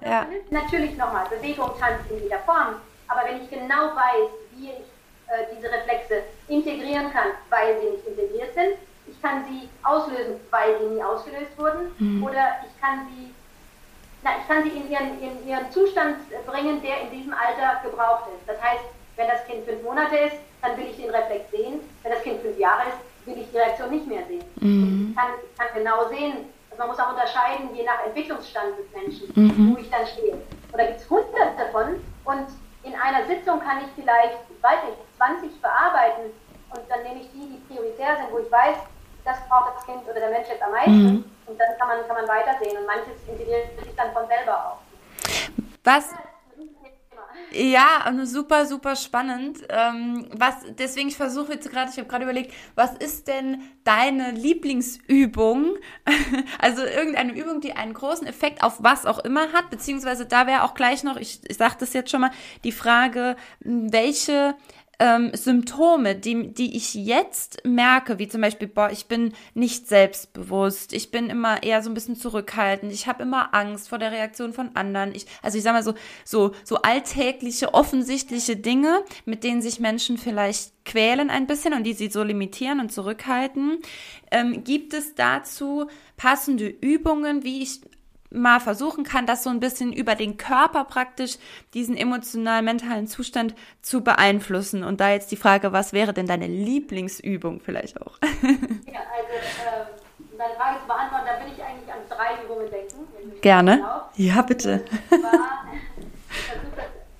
Ja. 0.00 0.08
ja. 0.10 0.26
Natürlich 0.50 0.96
nochmal, 0.96 1.26
Bewegung, 1.28 1.72
Tanz 1.80 1.98
in 2.08 2.22
jeder 2.22 2.38
Form, 2.46 2.76
aber 3.08 3.28
wenn 3.28 3.42
ich 3.42 3.50
genau 3.50 3.96
weiß, 3.96 4.30
wie 4.52 4.68
ich 4.68 4.86
äh, 5.26 5.44
diese 5.52 5.72
Reflexe 5.72 6.22
integrieren 6.46 7.12
kann, 7.12 7.26
weil 7.50 7.80
sie 7.80 7.90
nicht 7.90 8.06
integriert 8.06 8.54
sind, 8.54 8.78
ich 9.08 9.20
kann 9.20 9.44
sie 9.46 9.68
auslösen, 9.82 10.36
weil 10.52 10.78
sie 10.78 10.94
nie 10.94 11.02
ausgelöst 11.02 11.50
wurden, 11.58 11.90
mhm. 11.98 12.22
oder 12.22 12.60
ich 12.64 12.80
kann 12.80 13.08
sie 13.10 13.34
na, 14.22 14.30
ich 14.38 14.48
kann 14.48 14.62
sie 14.64 14.70
in 14.70 14.90
ihren, 14.90 15.20
in 15.20 15.46
ihren 15.46 15.70
Zustand 15.70 16.16
bringen, 16.46 16.82
der 16.82 17.02
in 17.02 17.10
diesem 17.10 17.32
Alter 17.32 17.80
gebraucht 17.82 18.24
ist. 18.34 18.48
Das 18.48 18.60
heißt, 18.60 18.84
wenn 19.16 19.28
das 19.28 19.44
Kind 19.46 19.64
fünf 19.64 19.82
Monate 19.82 20.16
ist, 20.16 20.36
dann 20.62 20.76
will 20.76 20.86
ich 20.90 20.96
den 20.96 21.10
Reflex 21.10 21.50
sehen. 21.50 21.80
Wenn 22.02 22.12
das 22.12 22.22
Kind 22.22 22.40
fünf 22.40 22.58
Jahre 22.58 22.88
ist, 22.88 22.98
will 23.26 23.38
ich 23.42 23.50
die 23.50 23.58
Reaktion 23.58 23.90
nicht 23.90 24.06
mehr 24.06 24.24
sehen. 24.26 24.44
Mhm. 24.60 25.10
Ich 25.10 25.16
kann, 25.16 25.30
kann, 25.56 25.68
genau 25.74 26.08
sehen, 26.08 26.48
also 26.70 26.78
man 26.78 26.88
muss 26.88 26.98
auch 26.98 27.10
unterscheiden, 27.10 27.74
je 27.74 27.84
nach 27.84 28.04
Entwicklungsstand 28.06 28.78
des 28.78 28.90
Menschen, 28.94 29.30
mhm. 29.34 29.74
wo 29.74 29.80
ich 29.80 29.90
dann 29.90 30.06
stehe. 30.06 30.34
Und 30.34 30.78
da 30.78 30.86
gibt 30.86 31.00
es 31.00 31.10
hunderte 31.10 31.56
davon 31.58 32.00
und 32.24 32.46
in 32.82 32.94
einer 32.94 33.26
Sitzung 33.26 33.60
kann 33.60 33.78
ich 33.80 33.90
vielleicht, 33.94 34.38
weiß 34.62 34.80
ich, 34.88 35.16
20 35.16 35.60
bearbeiten 35.60 36.30
und 36.70 36.82
dann 36.88 37.02
nehme 37.02 37.20
ich 37.20 37.30
die, 37.32 37.58
die 37.58 37.60
prioritär 37.68 38.16
sind, 38.16 38.32
wo 38.32 38.38
ich 38.38 38.50
weiß, 38.50 38.76
das 39.24 39.36
braucht 39.48 39.76
das 39.76 39.84
Kind 39.84 40.02
oder 40.04 40.20
der 40.20 40.30
Mensch 40.30 40.48
jetzt 40.48 40.62
am 40.62 40.72
meisten. 40.72 41.04
Mhm. 41.04 41.24
Und 41.48 41.58
dann 41.58 41.78
kann 41.78 41.88
man, 41.88 42.06
kann 42.06 42.16
man 42.16 42.28
weitersehen. 42.28 42.76
Und 42.78 42.86
manches 42.86 43.14
integriert 43.26 43.82
sich 43.82 43.94
dann 43.96 44.12
von 44.12 44.26
selber 44.28 44.54
auch. 44.54 44.78
Was? 45.84 46.10
Ja, 47.50 48.12
super, 48.24 48.66
super 48.66 48.94
spannend. 48.94 49.60
Ähm, 49.70 50.28
was, 50.36 50.56
deswegen, 50.78 51.08
ich 51.08 51.16
versuche 51.16 51.54
jetzt 51.54 51.70
gerade, 51.70 51.90
ich 51.90 51.96
habe 51.96 52.06
gerade 52.06 52.24
überlegt, 52.24 52.52
was 52.74 52.94
ist 52.96 53.26
denn 53.26 53.62
deine 53.84 54.32
Lieblingsübung? 54.32 55.76
also 56.58 56.84
irgendeine 56.84 57.32
Übung, 57.32 57.60
die 57.60 57.72
einen 57.72 57.94
großen 57.94 58.26
Effekt 58.26 58.62
auf 58.62 58.82
was 58.82 59.06
auch 59.06 59.18
immer 59.20 59.52
hat, 59.52 59.70
beziehungsweise 59.70 60.26
da 60.26 60.46
wäre 60.46 60.62
auch 60.62 60.74
gleich 60.74 61.04
noch, 61.04 61.16
ich, 61.16 61.40
ich 61.48 61.56
sage 61.56 61.76
das 61.80 61.94
jetzt 61.94 62.10
schon 62.10 62.20
mal, 62.20 62.30
die 62.64 62.72
Frage, 62.72 63.36
welche 63.60 64.54
ähm, 65.00 65.30
Symptome, 65.34 66.16
die, 66.16 66.52
die 66.52 66.76
ich 66.76 66.94
jetzt 66.94 67.64
merke, 67.64 68.18
wie 68.18 68.28
zum 68.28 68.40
Beispiel, 68.40 68.68
boah, 68.68 68.90
ich 68.90 69.06
bin 69.06 69.32
nicht 69.54 69.86
selbstbewusst, 69.86 70.92
ich 70.92 71.10
bin 71.10 71.30
immer 71.30 71.62
eher 71.62 71.82
so 71.82 71.90
ein 71.90 71.94
bisschen 71.94 72.16
zurückhaltend, 72.16 72.92
ich 72.92 73.06
habe 73.06 73.22
immer 73.22 73.54
Angst 73.54 73.88
vor 73.88 73.98
der 73.98 74.10
Reaktion 74.10 74.52
von 74.52 74.74
anderen. 74.74 75.14
Ich, 75.14 75.26
also 75.42 75.56
ich 75.56 75.64
sage 75.64 75.74
mal 75.74 75.82
so, 75.84 75.94
so, 76.24 76.52
so 76.64 76.76
alltägliche, 76.82 77.74
offensichtliche 77.74 78.56
Dinge, 78.56 79.04
mit 79.24 79.44
denen 79.44 79.62
sich 79.62 79.78
Menschen 79.78 80.18
vielleicht 80.18 80.72
quälen 80.84 81.30
ein 81.30 81.46
bisschen 81.46 81.74
und 81.74 81.84
die 81.84 81.92
sie 81.92 82.08
so 82.08 82.22
limitieren 82.22 82.80
und 82.80 82.90
zurückhalten. 82.90 83.78
Ähm, 84.30 84.64
gibt 84.64 84.94
es 84.94 85.14
dazu 85.14 85.86
passende 86.16 86.66
Übungen, 86.66 87.44
wie 87.44 87.62
ich 87.62 87.80
mal 88.30 88.60
versuchen 88.60 89.04
kann, 89.04 89.26
das 89.26 89.42
so 89.42 89.50
ein 89.50 89.60
bisschen 89.60 89.92
über 89.92 90.14
den 90.14 90.36
Körper 90.36 90.84
praktisch 90.84 91.36
diesen 91.74 91.96
emotional 91.96 92.62
mentalen 92.62 93.06
Zustand 93.06 93.54
zu 93.82 94.02
beeinflussen. 94.02 94.84
Und 94.84 95.00
da 95.00 95.10
jetzt 95.10 95.30
die 95.30 95.36
Frage, 95.36 95.72
was 95.72 95.92
wäre 95.92 96.12
denn 96.12 96.26
deine 96.26 96.46
Lieblingsübung 96.46 97.60
vielleicht 97.60 98.00
auch? 98.00 98.18
ja, 98.22 98.30
also 98.30 99.32
äh, 99.32 100.36
deine 100.36 100.54
Frage 100.54 100.80
zu 100.80 100.86
beantworten, 100.86 101.26
da 101.26 101.44
will 101.44 101.52
ich 101.54 101.62
eigentlich 101.62 101.92
an 101.92 102.00
drei 102.08 102.44
Übungen 102.44 102.70
denken. 102.70 103.40
Gerne. 103.40 103.84
Ja, 104.16 104.42
bitte. 104.42 104.84
Und 105.10 105.20
zwar, 105.20 105.64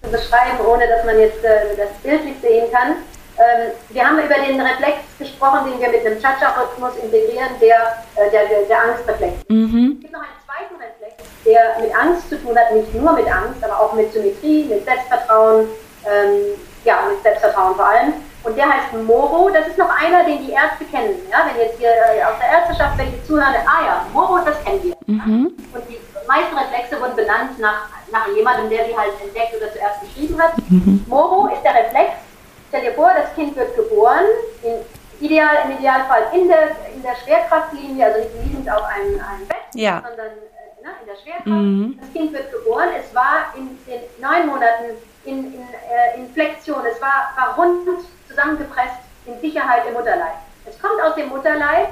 zu 0.02 0.10
beschreiben, 0.10 0.64
ohne 0.66 0.86
dass 0.86 1.04
man 1.04 1.18
jetzt 1.18 1.44
äh, 1.44 1.76
das 1.76 1.90
bildlich 2.02 2.36
sehen 2.40 2.70
kann. 2.72 2.96
Ähm, 3.38 3.72
wir 3.90 4.04
haben 4.04 4.18
über 4.18 4.34
den 4.34 4.60
Reflex 4.60 4.98
gesprochen, 5.18 5.70
den 5.70 5.80
wir 5.80 5.90
mit 5.90 6.04
einem 6.04 6.20
Cha-Cha-Rhythmus 6.20 6.96
integrieren, 6.96 7.50
der, 7.60 8.04
äh, 8.16 8.30
der, 8.30 8.46
der, 8.48 8.62
der 8.62 8.82
Angstreflex. 8.82 9.34
Mhm. 9.48 9.92
Es 9.94 10.00
gibt 10.00 10.12
noch 10.12 10.22
einen 10.22 10.38
zweiten 10.44 10.74
Reflex 10.74 10.97
der 11.44 11.80
mit 11.80 11.94
Angst 11.94 12.28
zu 12.28 12.40
tun 12.40 12.56
hat, 12.56 12.72
nicht 12.74 12.94
nur 12.94 13.12
mit 13.12 13.26
Angst, 13.26 13.62
aber 13.62 13.80
auch 13.80 13.92
mit 13.94 14.12
Symmetrie, 14.12 14.64
mit 14.64 14.84
Selbstvertrauen, 14.84 15.66
ähm, 16.04 16.58
ja, 16.84 16.98
mit 17.08 17.22
Selbstvertrauen 17.22 17.74
vor 17.74 17.86
allem. 17.86 18.12
Und 18.44 18.56
der 18.56 18.68
heißt 18.68 18.92
Moro, 19.04 19.50
das 19.50 19.66
ist 19.66 19.78
noch 19.78 19.90
einer, 19.90 20.24
den 20.24 20.46
die 20.46 20.52
Ärzte 20.52 20.84
kennen. 20.84 21.16
Ja? 21.30 21.44
Wenn 21.46 21.60
jetzt 21.60 21.78
hier 21.78 21.90
äh, 21.90 22.22
aus 22.22 22.38
der 22.38 22.48
Ärzteschaft 22.48 22.96
welche 22.98 23.22
zuhören, 23.24 23.54
ah 23.66 23.84
ja, 23.84 24.06
Moro, 24.12 24.38
das 24.44 24.62
kennen 24.64 24.82
wir. 24.82 24.96
Mhm. 25.06 25.52
Und 25.74 25.82
die 25.88 25.98
meisten 26.26 26.56
Reflexe 26.56 27.00
wurden 27.00 27.16
benannt 27.16 27.58
nach, 27.58 27.88
nach 28.12 28.28
jemandem, 28.34 28.70
der 28.70 28.86
sie 28.86 28.96
halt 28.96 29.12
entdeckt 29.20 29.54
oder 29.56 29.72
zuerst 29.72 30.00
beschrieben 30.00 30.40
hat. 30.40 30.52
Mhm. 30.68 31.04
Moro 31.08 31.48
ist 31.52 31.62
der 31.62 31.74
Reflex. 31.74 32.12
Stell 32.68 32.82
dir 32.82 32.92
vor, 32.92 33.10
das 33.16 33.34
Kind 33.34 33.56
wird 33.56 33.74
geboren, 33.74 34.24
in, 34.62 34.74
ideal, 35.20 35.56
im 35.64 35.78
Idealfall 35.78 36.28
in 36.32 36.48
der, 36.48 36.68
in 36.94 37.02
der 37.02 37.16
Schwerkraftlinie, 37.24 38.06
also 38.06 38.18
nicht 38.20 38.34
liegend 38.44 38.70
auf 38.70 38.84
einem, 38.84 39.20
einem 39.20 39.48
Bett, 39.48 39.74
ja. 39.74 40.02
sondern 40.06 40.32
ne, 40.88 40.94
in 41.00 41.06
der 41.06 41.16
Schwerkraft. 41.16 41.48
Mhm. 41.48 41.98
Das 42.00 42.12
Kind 42.12 42.32
wird 42.32 42.52
geboren. 42.52 42.88
Es 42.98 43.14
war 43.14 43.52
in 43.56 43.78
den 43.86 44.00
neun 44.20 44.46
Monaten 44.46 44.96
in, 45.24 45.52
in, 45.54 45.60
äh, 45.60 46.18
in 46.18 46.32
Flexion. 46.32 46.84
Es 46.86 47.00
war, 47.00 47.32
war 47.36 47.54
rund 47.56 47.86
zusammengepresst 48.28 49.00
in 49.26 49.40
Sicherheit 49.40 49.86
im 49.86 49.94
Mutterleib. 49.94 50.36
Es 50.64 50.80
kommt 50.80 51.00
aus 51.02 51.14
dem 51.14 51.28
Mutterleib 51.28 51.88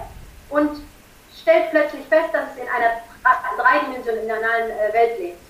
und 0.50 0.70
stellt 1.40 1.70
plötzlich 1.70 2.04
fest, 2.08 2.30
dass 2.32 2.52
es 2.54 2.62
in 2.62 2.68
einer 2.68 3.02
dreidimensionalen 3.58 4.70
äh, 4.70 4.92
Welt 4.92 5.18
lebt. 5.18 5.40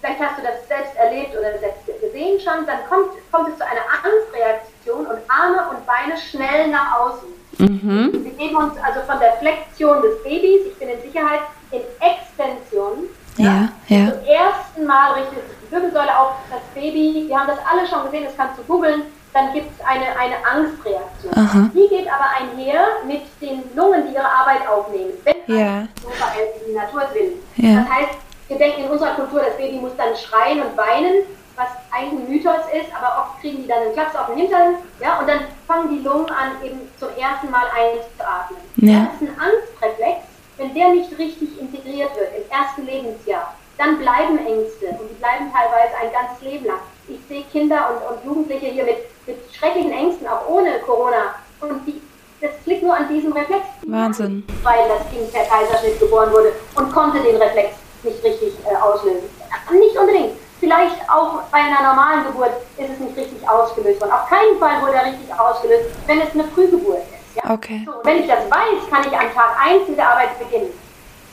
vielleicht 0.00 0.20
hast 0.20 0.38
du 0.38 0.42
das 0.42 0.68
selbst 0.68 0.94
erlebt 0.96 1.36
oder 1.36 1.58
selbst 1.58 1.86
gesehen 1.86 2.38
schon, 2.40 2.66
dann 2.66 2.84
kommt, 2.88 3.12
kommt 3.32 3.48
es 3.48 3.58
zu 3.58 3.64
einer 3.64 3.84
Angstreaktion 4.04 5.06
und 5.06 5.18
Arme 5.28 5.70
und 5.70 5.86
Beine 5.86 6.16
schnell 6.18 6.68
nach 6.68 7.00
außen. 7.00 7.28
Mhm. 7.58 8.24
Wir 8.24 8.32
geben 8.32 8.56
uns 8.56 8.74
also 8.82 9.00
von 9.00 9.18
der 9.20 9.34
Flexion 9.34 10.02
des 10.02 10.22
Babys, 10.22 10.66
ich 10.66 10.78
bin 10.78 10.88
in 10.88 11.00
Sicherheit, 11.02 11.40
in 11.74 11.82
Extension. 12.00 13.08
Ja, 13.36 13.68
ja. 13.88 13.96
ja. 13.96 14.12
Zum 14.12 14.24
ersten 14.24 14.86
Mal 14.86 15.12
richtet 15.14 15.48
sich 15.48 15.56
die 15.66 15.72
Wirbelsäule 15.72 16.18
auf 16.18 16.32
das 16.50 16.60
Baby. 16.74 17.24
Wir 17.26 17.38
haben 17.38 17.48
das 17.48 17.58
alle 17.68 17.86
schon 17.86 18.04
gesehen, 18.04 18.24
das 18.24 18.36
kannst 18.36 18.58
du 18.58 18.62
googeln. 18.64 19.02
Dann 19.32 19.52
gibt 19.52 19.68
es 19.72 19.84
eine, 19.84 20.16
eine 20.16 20.36
Angstreaktion. 20.46 21.32
Aha. 21.34 21.68
Die 21.74 21.88
geht 21.88 22.06
aber 22.06 22.26
einher 22.38 22.86
mit 23.04 23.22
den 23.40 23.64
Lungen, 23.74 24.06
die 24.06 24.14
ihre 24.14 24.30
Arbeit 24.30 24.66
aufnehmen. 24.68 25.10
Wenn 25.24 25.58
ja. 25.58 25.88
so 26.00 26.08
verhält, 26.10 26.50
wie 26.60 26.70
die 26.70 26.76
Natur 26.76 27.02
will. 27.12 27.32
Ja. 27.56 27.80
Das 27.80 27.88
heißt, 27.90 28.18
wir 28.46 28.58
denken 28.58 28.84
in 28.84 28.90
unserer 28.90 29.14
Kultur, 29.14 29.40
das 29.40 29.56
Baby 29.56 29.78
muss 29.78 29.96
dann 29.96 30.14
schreien 30.14 30.62
und 30.62 30.76
weinen, 30.76 31.24
was 31.56 31.66
eigentlich 31.90 32.20
ein 32.20 32.30
Mythos 32.30 32.62
ist, 32.72 32.94
aber 32.94 33.22
oft 33.22 33.40
kriegen 33.40 33.62
die 33.62 33.68
dann 33.68 33.82
einen 33.82 33.92
Klaps 33.92 34.14
auf 34.14 34.26
den 34.26 34.38
Hintern, 34.38 34.74
ja, 35.00 35.18
und 35.18 35.28
dann 35.28 35.40
fangen 35.66 35.88
die 35.90 36.02
Lungen 36.02 36.28
an, 36.30 36.62
eben 36.62 36.80
zum 36.98 37.08
ersten 37.16 37.50
Mal 37.50 37.66
einzuatmen. 37.74 38.60
Ja. 38.76 39.06
Das 39.06 39.22
ist 39.22 39.28
ein 39.28 39.40
Angstreflex. 39.40 40.33
Wenn 40.56 40.74
der 40.74 40.90
nicht 40.90 41.10
richtig 41.18 41.60
integriert 41.60 42.14
wird 42.16 42.30
im 42.36 42.50
ersten 42.50 42.86
Lebensjahr, 42.86 43.54
dann 43.76 43.98
bleiben 43.98 44.38
Ängste 44.38 44.86
und 45.00 45.10
die 45.10 45.18
bleiben 45.18 45.50
teilweise 45.52 45.94
ein 46.00 46.12
ganzes 46.12 46.42
Leben 46.42 46.66
lang. 46.66 46.78
Ich 47.08 47.18
sehe 47.28 47.42
Kinder 47.50 47.90
und, 47.90 48.16
und 48.16 48.24
Jugendliche 48.24 48.66
hier 48.66 48.84
mit, 48.84 48.98
mit 49.26 49.36
schrecklichen 49.52 49.92
Ängsten, 49.92 50.28
auch 50.28 50.48
ohne 50.48 50.78
Corona. 50.80 51.34
Und 51.60 51.84
die, 51.86 52.00
das 52.40 52.52
liegt 52.66 52.84
nur 52.84 52.94
an 52.94 53.08
diesem 53.08 53.32
Reflex. 53.32 53.62
Wahnsinn. 53.82 54.44
Weil 54.62 54.88
das 54.88 55.10
Kind 55.10 55.32
per 55.32 55.44
Kaiserschnitt 55.44 55.98
geboren 55.98 56.30
wurde 56.32 56.52
und 56.76 56.92
konnte 56.92 57.20
den 57.20 57.36
Reflex 57.36 57.74
nicht 58.04 58.22
richtig 58.22 58.54
äh, 58.64 58.76
auslösen. 58.76 59.28
Nicht 59.72 59.96
unbedingt. 59.98 60.34
Vielleicht 60.60 60.96
auch 61.10 61.42
bei 61.50 61.58
einer 61.58 61.82
normalen 61.82 62.24
Geburt 62.26 62.52
ist 62.78 62.90
es 62.90 62.98
nicht 63.00 63.16
richtig 63.16 63.48
ausgelöst 63.48 64.00
worden. 64.00 64.12
Auf 64.12 64.28
keinen 64.28 64.58
Fall 64.58 64.80
wurde 64.82 64.94
er 64.94 65.06
richtig 65.06 65.28
ausgelöst, 65.36 65.90
wenn 66.06 66.20
es 66.20 66.32
eine 66.32 66.44
Frühgeburt 66.44 66.98
ist. 66.98 67.23
Ja? 67.34 67.50
Okay. 67.50 67.82
So, 67.84 67.92
wenn 68.04 68.20
ich 68.20 68.26
das 68.28 68.50
weiß, 68.50 68.90
kann 68.90 69.02
ich 69.06 69.18
an 69.18 69.32
Tag 69.34 69.56
1 69.64 69.88
mit 69.88 69.98
der 69.98 70.08
Arbeit 70.08 70.38
beginnen. 70.38 70.70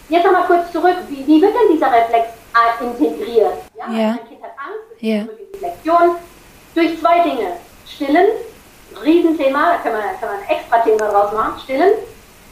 Jetzt 0.10 0.26
nochmal 0.26 0.46
kurz 0.46 0.72
zurück. 0.72 0.98
Wie, 1.10 1.26
wie, 1.26 1.42
wird 1.42 1.54
denn 1.54 1.74
dieser 1.74 1.92
Reflex 1.92 2.30
äh, 2.54 2.84
integriert? 2.84 3.54
Ja? 3.78 3.86
ja. 3.92 4.10
Ein 4.10 4.28
Kind 4.28 4.44
hat 4.44 4.52
Angst, 4.58 4.98
es 4.98 5.04
yeah. 5.04 5.26
die 5.56 5.60
Lektion. 5.60 6.16
Durch 6.76 7.00
zwei 7.00 7.20
Dinge. 7.20 7.54
Stillen, 7.86 8.28
Riesenthema, 9.04 9.74
da 9.74 9.78
kann 9.78 9.94
man, 9.94 10.02
kann 10.20 10.30
man 10.30 10.40
ein 10.40 10.50
extra 10.50 10.80
Thema 10.80 11.12
draus 11.12 11.34
machen. 11.34 11.60
Stillen 11.64 11.94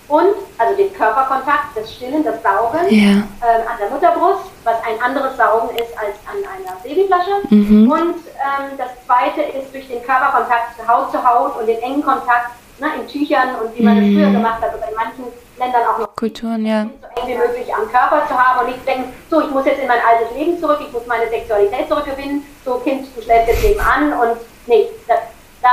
und 0.10 0.34
also 0.58 0.76
den 0.76 0.92
Körperkontakt, 0.94 1.76
das 1.76 1.94
Stillen, 1.94 2.24
das 2.24 2.42
Saugen 2.42 2.80
ja. 2.90 3.12
ähm, 3.12 3.62
an 3.68 3.78
der 3.80 3.90
Mutterbrust, 3.90 4.50
was 4.64 4.76
ein 4.84 5.00
anderes 5.02 5.38
Saugen 5.38 5.70
ist 5.76 5.96
als 5.98 6.18
an 6.26 6.38
einer 6.44 6.76
Babyflasche. 6.82 7.32
Mhm. 7.50 7.92
Und 7.92 8.16
ähm, 8.16 8.78
das 8.78 8.90
zweite 9.06 9.42
ist 9.42 9.72
durch 9.74 9.88
den 9.88 10.02
Körperkontakt 10.04 10.76
Haut 10.88 11.12
zu 11.12 11.24
Haut 11.24 11.60
und 11.60 11.68
den 11.68 11.80
engen 11.82 12.04
Kontakt 12.04 12.52
ne, 12.80 12.88
in 13.00 13.08
Tüchern 13.08 13.56
und 13.62 13.78
wie 13.78 13.84
man 13.84 13.96
mhm. 13.98 14.02
das 14.02 14.14
früher 14.14 14.32
gemacht 14.32 14.62
hat 14.62 14.76
oder 14.76 14.90
in 14.90 14.96
manchen 14.96 15.24
Ländern 15.58 15.82
auch 15.88 16.00
noch 16.00 16.16
Kulturen, 16.16 16.66
ja. 16.66 16.84
so 16.84 17.22
eng 17.22 17.28
wie 17.28 17.36
möglich 17.36 17.74
am 17.74 17.90
Körper 17.92 18.28
zu 18.28 18.38
haben 18.38 18.62
und 18.62 18.72
nicht 18.74 18.88
denken, 18.88 19.14
so 19.30 19.42
ich 19.42 19.50
muss 19.52 19.66
jetzt 19.66 19.82
in 19.82 19.88
mein 19.88 20.00
altes 20.00 20.36
Leben 20.36 20.60
zurück, 20.60 20.80
ich 20.82 20.92
muss 20.92 21.06
meine 21.06 21.30
Sexualität 21.30 21.88
zurückgewinnen, 21.88 22.44
so 22.66 22.76
Kind, 22.80 23.08
du 23.16 23.22
schläfst 23.22 23.50
jetzt 23.50 23.64
nebenan 23.64 24.14
und 24.14 24.38
nee, 24.68 24.88
da, 25.08 25.16
da, 25.62 25.70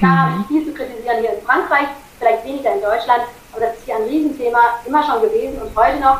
da 0.00 0.06
mhm. 0.06 0.20
habe 0.20 0.40
ich 0.40 0.46
viel 0.48 0.66
zu 0.66 0.72
kritisieren 0.72 1.20
hier 1.20 1.34
in 1.34 1.42
Frankreich, 1.44 1.88
vielleicht 2.18 2.44
weniger 2.44 2.74
in 2.74 2.80
Deutschland, 2.80 3.22
aber 3.52 3.66
das 3.66 3.76
ist 3.76 3.84
hier 3.84 3.96
ein 3.96 4.04
Riesenthema, 4.04 4.60
immer 4.86 5.02
schon 5.02 5.22
gewesen 5.22 5.60
und 5.60 5.76
heute 5.76 6.00
noch. 6.00 6.18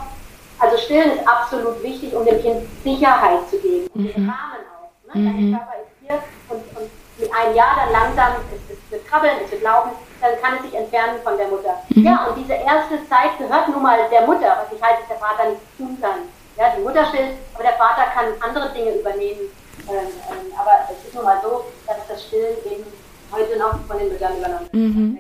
Also 0.59 0.78
Stillen 0.78 1.12
ist 1.12 1.28
absolut 1.28 1.82
wichtig, 1.82 2.14
um 2.14 2.24
dem 2.24 2.41
Kind 2.41 2.62
Sicherheit 2.82 3.49
zu 3.51 3.59
geben, 3.59 3.89
mhm. 3.93 4.07
den 4.09 4.30
Rahmen 4.30 4.64
auch. 4.72 5.14
Ne? 5.14 5.20
Mhm. 5.20 5.53
Dein 5.53 5.59
Körper 5.59 5.74
ist 5.82 5.93
hier 6.01 6.22
und, 6.49 6.80
und 6.80 6.91
mit 7.19 7.33
einem 7.33 7.55
Jahr 7.55 7.77
dann 7.77 7.93
langsam, 7.93 8.33
es, 8.53 8.77
es 8.77 8.91
wird 8.91 9.07
krabbeln, 9.09 9.37
es 9.45 9.51
wird 9.51 9.62
laufen, 9.62 9.93
dann 10.21 10.41
kann 10.43 10.57
es 10.57 10.62
sich 10.62 10.75
entfernen 10.75 11.21
von 11.25 11.37
der 11.37 11.49
Mutter. 11.49 11.83
Mhm. 11.91 12.05
Ja, 12.05 12.27
und 12.27 12.37
diese 12.37 12.55
erste 12.55 12.97
Zeit 13.09 13.39
gehört 13.39 13.69
nun 13.69 13.83
mal 13.83 13.99
der 14.11 14.23
Mutter, 14.27 14.64
was 14.64 14.77
ich 14.77 14.83
halte, 14.83 15.01
dass 15.01 15.09
der 15.09 15.19
Vater 15.19 15.51
nicht 15.51 15.62
tun 15.79 15.99
kann. 16.01 16.29
Ja, 16.57 16.73
die 16.77 16.83
Mutter 16.83 17.05
stillt, 17.07 17.37
aber 17.55 17.64
der 17.64 17.75
Vater 17.75 18.05
kann 18.14 18.27
andere 18.41 18.73
Dinge 18.73 18.93
übernehmen. 18.93 19.53
Ähm, 19.89 20.09
ähm, 20.31 20.53
aber 20.59 20.89
es 20.91 21.07
ist 21.07 21.14
nun 21.14 21.25
mal 21.25 21.39
so, 21.43 21.64
dass 21.87 21.97
das 22.09 22.25
Stillen 22.25 22.57
eben 22.64 22.85
heute 23.31 23.59
noch 23.59 23.79
von 23.87 23.99
den 23.99 24.09
Müttern 24.09 24.39
übernommen 24.39 24.69
wird. 24.73 24.75
Mhm. 24.75 25.19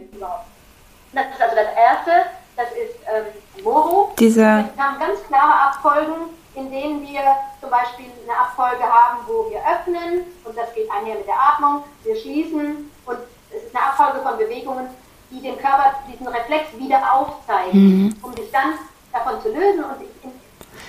Das 1.12 1.26
ist 1.26 1.40
also 1.40 1.56
das 1.56 1.68
Erste, 1.76 2.10
das 2.56 2.66
ist 2.72 2.96
ähm, 3.06 3.62
Moro. 3.62 4.12
Diese 4.18 4.40
wir 4.40 4.84
haben 4.84 4.98
ganz 4.98 5.22
klare 5.28 5.68
Abfolgen, 5.68 6.30
in 6.56 6.70
denen 6.70 7.06
wir 7.06 7.20
zum 7.60 7.70
Beispiel 7.70 8.06
eine 8.24 8.36
Abfolge 8.36 8.82
haben, 8.82 9.18
wo 9.26 9.48
wir 9.50 9.58
öffnen 9.58 10.24
und 10.44 10.56
das 10.56 10.74
geht 10.74 10.90
einher 10.90 11.16
mit 11.16 11.26
der 11.26 11.38
Atmung, 11.38 11.84
wir 12.02 12.16
schließen 12.16 12.90
und 13.04 13.18
es 13.50 13.62
ist 13.64 13.76
eine 13.76 13.86
Abfolge 13.86 14.26
von 14.26 14.38
Bewegungen, 14.38 14.88
die 15.30 15.40
dem 15.40 15.56
Körper 15.58 15.94
diesen 16.10 16.26
Reflex 16.26 16.66
wieder 16.78 17.12
aufzeigen, 17.12 18.04
mhm. 18.04 18.16
um 18.22 18.34
sich 18.34 18.50
dann 18.50 18.74
davon 19.12 19.40
zu 19.42 19.48
lösen 19.48 19.84
und 19.84 20.00
in, 20.22 20.30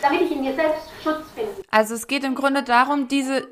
damit 0.01 0.21
ich 0.21 0.31
in 0.31 0.41
mir 0.41 0.55
selbst 0.55 0.89
Schutz 1.03 1.25
finde. 1.35 1.61
Also 1.69 1.95
es 1.95 2.07
geht 2.07 2.23
im 2.23 2.35
Grunde 2.35 2.63
darum, 2.63 3.09
diese, 3.09 3.47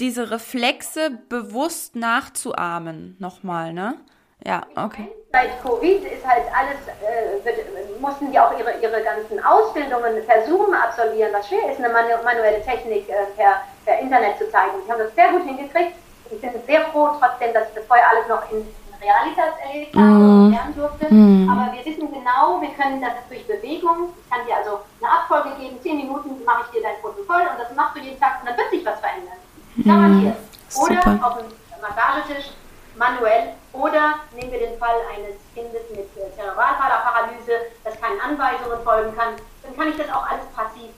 diese 0.00 0.30
Reflexe 0.30 1.10
bewusst 1.28 1.96
nachzuahmen, 1.96 3.16
nochmal, 3.18 3.74
ne? 3.74 4.00
Ja, 4.44 4.62
okay. 4.76 5.08
Seit 5.32 5.62
Covid 5.62 6.04
ist 6.04 6.26
halt 6.26 6.44
alles, 6.56 6.78
äh, 6.88 7.44
wird, 7.44 8.00
mussten 8.00 8.32
die 8.32 8.38
auch 8.38 8.52
ihre, 8.58 8.72
ihre 8.80 9.02
ganzen 9.02 9.44
Ausbildungen 9.44 10.24
per 10.26 10.46
Zoom 10.46 10.72
absolvieren, 10.72 11.32
was 11.32 11.48
schwer 11.48 11.70
ist, 11.70 11.78
eine 11.78 11.92
manu 11.92 12.22
manuelle 12.24 12.62
Technik 12.62 13.08
äh, 13.08 13.26
per, 13.36 13.62
per 13.84 13.98
Internet 13.98 14.38
zu 14.38 14.50
zeigen. 14.50 14.72
Die 14.86 14.90
haben 14.90 15.00
das 15.00 15.14
sehr 15.14 15.30
gut 15.32 15.42
hingekriegt. 15.42 15.92
Ich 16.30 16.40
bin 16.40 16.50
sehr 16.66 16.84
froh 16.86 17.10
trotzdem, 17.18 17.52
dass 17.52 17.68
ich 17.68 17.74
das 17.74 17.84
vorher 17.86 18.08
alles 18.10 18.28
noch 18.28 18.50
in, 18.50 18.66
Realitas 19.00 19.54
erlebt 19.62 19.94
habe 19.94 20.06
mm. 20.06 20.44
und 20.44 20.50
lernen 20.50 20.74
durfte. 20.74 21.14
Mm. 21.14 21.48
Aber 21.48 21.72
wir 21.72 21.84
wissen 21.84 22.10
genau, 22.12 22.60
wir 22.60 22.70
können 22.70 23.00
das 23.00 23.12
durch 23.28 23.46
Bewegung, 23.46 24.10
ich 24.18 24.30
kann 24.30 24.46
dir 24.46 24.56
also 24.56 24.80
eine 25.00 25.10
Abfolge 25.10 25.50
geben, 25.58 25.78
zehn 25.82 25.96
Minuten 25.96 26.44
mache 26.44 26.64
ich 26.66 26.78
dir 26.78 26.82
dein 26.82 27.00
Protokoll 27.00 27.42
und 27.42 27.58
das 27.58 27.74
machst 27.74 27.96
du 27.96 28.00
jeden 28.00 28.18
Tag 28.18 28.40
und 28.40 28.48
dann 28.48 28.56
wird 28.56 28.70
sich 28.70 28.84
was 28.84 28.98
verändern. 29.00 29.38
Garantiert. 29.84 30.36
Mm. 30.36 30.80
Oder 30.82 31.26
auf 31.26 31.38
dem 31.38 31.46
Massagetisch 31.80 32.50
manuell 32.96 33.54
oder 33.78 34.16
nehmen 34.34 34.50
wir 34.50 34.58
den 34.58 34.78
Fall 34.78 34.96
eines 35.14 35.36
Kindes 35.54 35.82
mit 35.90 36.00
äh, 36.16 36.36
Zerebralparalyse, 36.36 37.52
das 37.84 38.00
keinen 38.00 38.20
Anweisungen 38.20 38.82
folgen 38.82 39.16
kann, 39.16 39.34
dann 39.62 39.76
kann 39.76 39.88
ich 39.88 39.96
das 39.96 40.10
auch 40.10 40.26
alles 40.26 40.46
passiv 40.54 40.90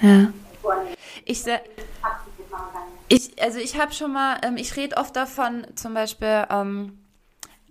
äh, 0.00 0.06
ja. 0.06 0.28
vornehmen. 0.62 0.96
Ich, 1.24 1.44
ich, 3.08 3.42
also 3.42 3.58
ich 3.58 3.80
habe 3.80 3.92
schon 3.92 4.12
mal, 4.12 4.38
ähm, 4.42 4.56
ich 4.56 4.76
rede 4.76 4.96
oft 4.96 5.16
davon, 5.16 5.66
zum 5.74 5.94
Beispiel, 5.94 6.46
ähm, 6.50 7.03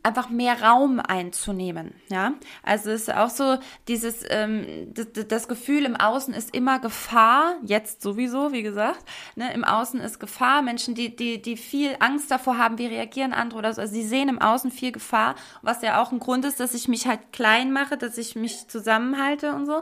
einfach 0.04 0.30
mehr 0.30 0.62
Raum 0.62 1.00
einzunehmen. 1.00 1.94
Ja, 2.10 2.34
also 2.62 2.92
es 2.92 3.04
ist 3.04 3.16
auch 3.16 3.30
so 3.30 3.58
dieses 3.88 4.24
ähm, 4.30 4.94
das, 4.94 5.08
das, 5.28 5.48
Gefühl 5.48 5.86
im 5.86 5.96
Außen 5.96 6.34
ist 6.34 6.54
immer 6.54 6.80
Gefahr. 6.80 7.56
Jetzt 7.64 8.02
sowieso, 8.02 8.52
wie 8.52 8.64
gesagt, 8.64 9.04
ne, 9.36 9.54
im 9.54 9.64
Außen 9.64 10.02
ist 10.02 10.20
Gefahr. 10.20 10.62
Menschen, 10.62 10.94
die 10.94 11.16
die 11.16 11.42
die 11.42 11.56
viel 11.56 11.96
Angst 12.00 12.30
davor 12.30 12.58
haben, 12.58 12.78
wie 12.78 12.88
reagieren 12.88 13.34
andere 13.34 13.60
oder 13.60 13.74
so. 13.74 13.82
Also 13.82 13.94
sie 13.94 14.04
sehen 14.04 14.28
im 14.28 14.42
Außen 14.42 14.72
viel 14.72 14.92
Gefahr, 14.92 15.36
was 15.62 15.82
ja 15.82 16.02
auch 16.02 16.12
ein 16.12 16.20
Grund 16.20 16.44
ist, 16.46 16.60
dass 16.60 16.74
ich 16.74 16.88
mich 16.88 17.08
halt 17.08 17.32
klein 17.32 17.72
mache, 17.72 17.98
dass 17.98 18.18
ich 18.18 18.36
mich 18.36 18.68
zusammenhalte 18.68 19.54
und 19.54 19.66
so. 19.66 19.82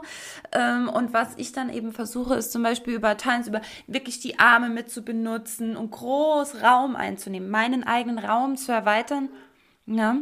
Ähm, 0.52 0.88
und 0.88 1.12
was 1.12 1.34
ich 1.36 1.52
dann 1.52 1.68
eben 1.68 1.92
versuche, 1.92 2.36
ist 2.36 2.52
zum 2.52 2.62
Beispiel 2.62 2.94
über 2.94 3.16
Tanz, 3.16 3.48
über 3.48 3.60
wirklich 3.88 4.20
die 4.20 4.38
Arme 4.38 4.68
mit 4.68 4.90
zu 4.90 5.02
benutzen 5.02 5.76
und 5.76 5.90
groß 5.90 6.62
Raum 6.62 6.94
einzunehmen, 6.94 7.50
meinen 7.50 7.84
eigenen 7.84 8.18
Raum 8.18 8.56
zu 8.56 8.70
erweitern 8.70 9.28
ja. 9.86 10.16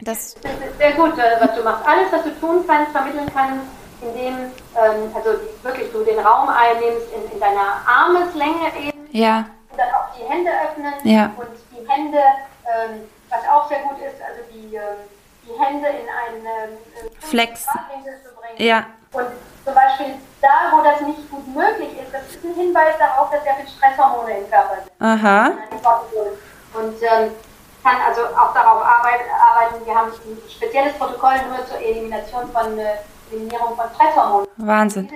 Das, 0.00 0.34
das 0.42 0.52
ist 0.52 0.78
sehr 0.78 0.92
gut, 0.92 1.16
äh, 1.18 1.40
was 1.40 1.54
du 1.54 1.62
machst. 1.62 1.86
Alles, 1.86 2.12
was 2.12 2.22
du 2.24 2.30
tun 2.38 2.64
kannst, 2.66 2.92
vermitteln 2.92 3.30
kannst, 3.32 3.64
indem 4.02 4.34
ähm, 4.76 5.10
also 5.14 5.30
wirklich 5.62 5.90
du 5.90 6.04
den 6.04 6.18
Raum 6.18 6.48
einnimmst 6.50 7.06
in, 7.14 7.32
in 7.32 7.40
deiner 7.40 7.80
Armeslänge 7.86 8.76
eben. 8.78 9.08
Ja. 9.12 9.46
Und 9.70 9.78
dann 9.78 9.88
auch 9.88 10.14
die 10.14 10.24
Hände 10.24 10.50
öffnen. 10.50 10.92
Ja. 11.04 11.32
Und 11.36 11.48
die 11.72 11.88
Hände, 11.88 12.18
ähm, 12.18 13.08
was 13.30 13.40
auch 13.48 13.68
sehr 13.68 13.80
gut 13.80 13.98
ist, 13.98 14.20
also 14.20 14.42
die, 14.52 14.74
ähm, 14.74 14.96
die 15.44 15.58
Hände 15.58 15.88
in 15.88 16.06
eine 16.08 16.72
äh, 16.74 17.10
Flex 17.20 17.64
zu 17.64 17.70
bringen. 17.72 18.58
Ja. 18.58 18.86
Und 19.12 19.26
zum 19.64 19.74
Beispiel 19.74 20.14
da, 20.42 20.72
wo 20.72 20.82
das 20.82 21.00
nicht 21.00 21.30
gut 21.30 21.46
möglich 21.48 21.98
ist, 21.98 22.12
das 22.12 22.22
ist 22.28 22.44
ein 22.44 22.54
Hinweis 22.54 22.94
darauf, 22.98 23.30
dass 23.30 23.42
sehr 23.42 23.54
viel 23.54 23.68
Stresshormone 23.68 24.38
im 24.38 24.50
Körper 24.50 24.76
sind. 24.76 24.92
Aha. 25.00 25.52
Und 26.74 27.02
ähm, 27.02 27.30
kann 27.86 28.00
also 28.02 28.22
auch 28.36 28.52
darauf 28.52 28.82
arbeiten. 28.82 29.86
Wir 29.86 29.94
haben 29.94 30.10
ein 30.10 30.50
spezielles 30.50 30.94
Protokoll 30.94 31.34
nur 31.48 31.64
zur 31.66 31.78
Elimination 31.78 32.50
von 32.50 32.76
äh, 32.78 32.96
Eliminierung 33.30 33.76
von 33.76 33.86
Stresshormonen. 33.94 34.48
Wahnsinn. 34.56 35.08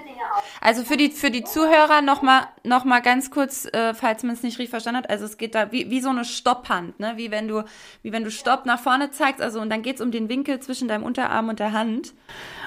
Also 0.61 0.85
für 0.85 0.97
die 0.97 1.11
für 1.11 1.31
die 1.31 1.43
Zuhörer 1.43 2.03
noch 2.03 2.23
mal 2.23 2.47
noch 2.62 2.85
mal 2.85 3.01
ganz 3.01 3.31
kurz, 3.31 3.66
äh, 3.66 3.95
falls 3.95 4.23
man 4.23 4.35
es 4.35 4.43
nicht 4.43 4.59
richtig 4.59 4.71
verstanden 4.71 4.99
hat. 4.99 5.11
Also 5.11 5.25
es 5.25 5.37
geht 5.37 5.55
da 5.55 5.73
wie, 5.73 5.91
wie 5.91 6.01
so 6.01 6.11
eine 6.11 6.25
Stopphand, 6.25 7.01
ne? 7.01 7.14
Wie 7.16 7.31
wenn 7.31 7.49
du 7.49 7.64
wie 8.03 8.12
wenn 8.12 8.23
du 8.23 8.31
Stopp 8.31 8.66
nach 8.66 8.79
vorne 8.79 9.11
zeigst. 9.11 9.41
Also 9.41 9.61
und 9.61 9.71
dann 9.71 9.83
geht 9.83 9.97
es 9.97 10.01
um 10.01 10.12
den 10.12 10.29
Winkel 10.29 10.61
zwischen 10.61 10.87
deinem 10.87 11.03
Unterarm 11.03 11.49
und 11.49 11.59
der 11.59 11.73
Hand. 11.73 12.14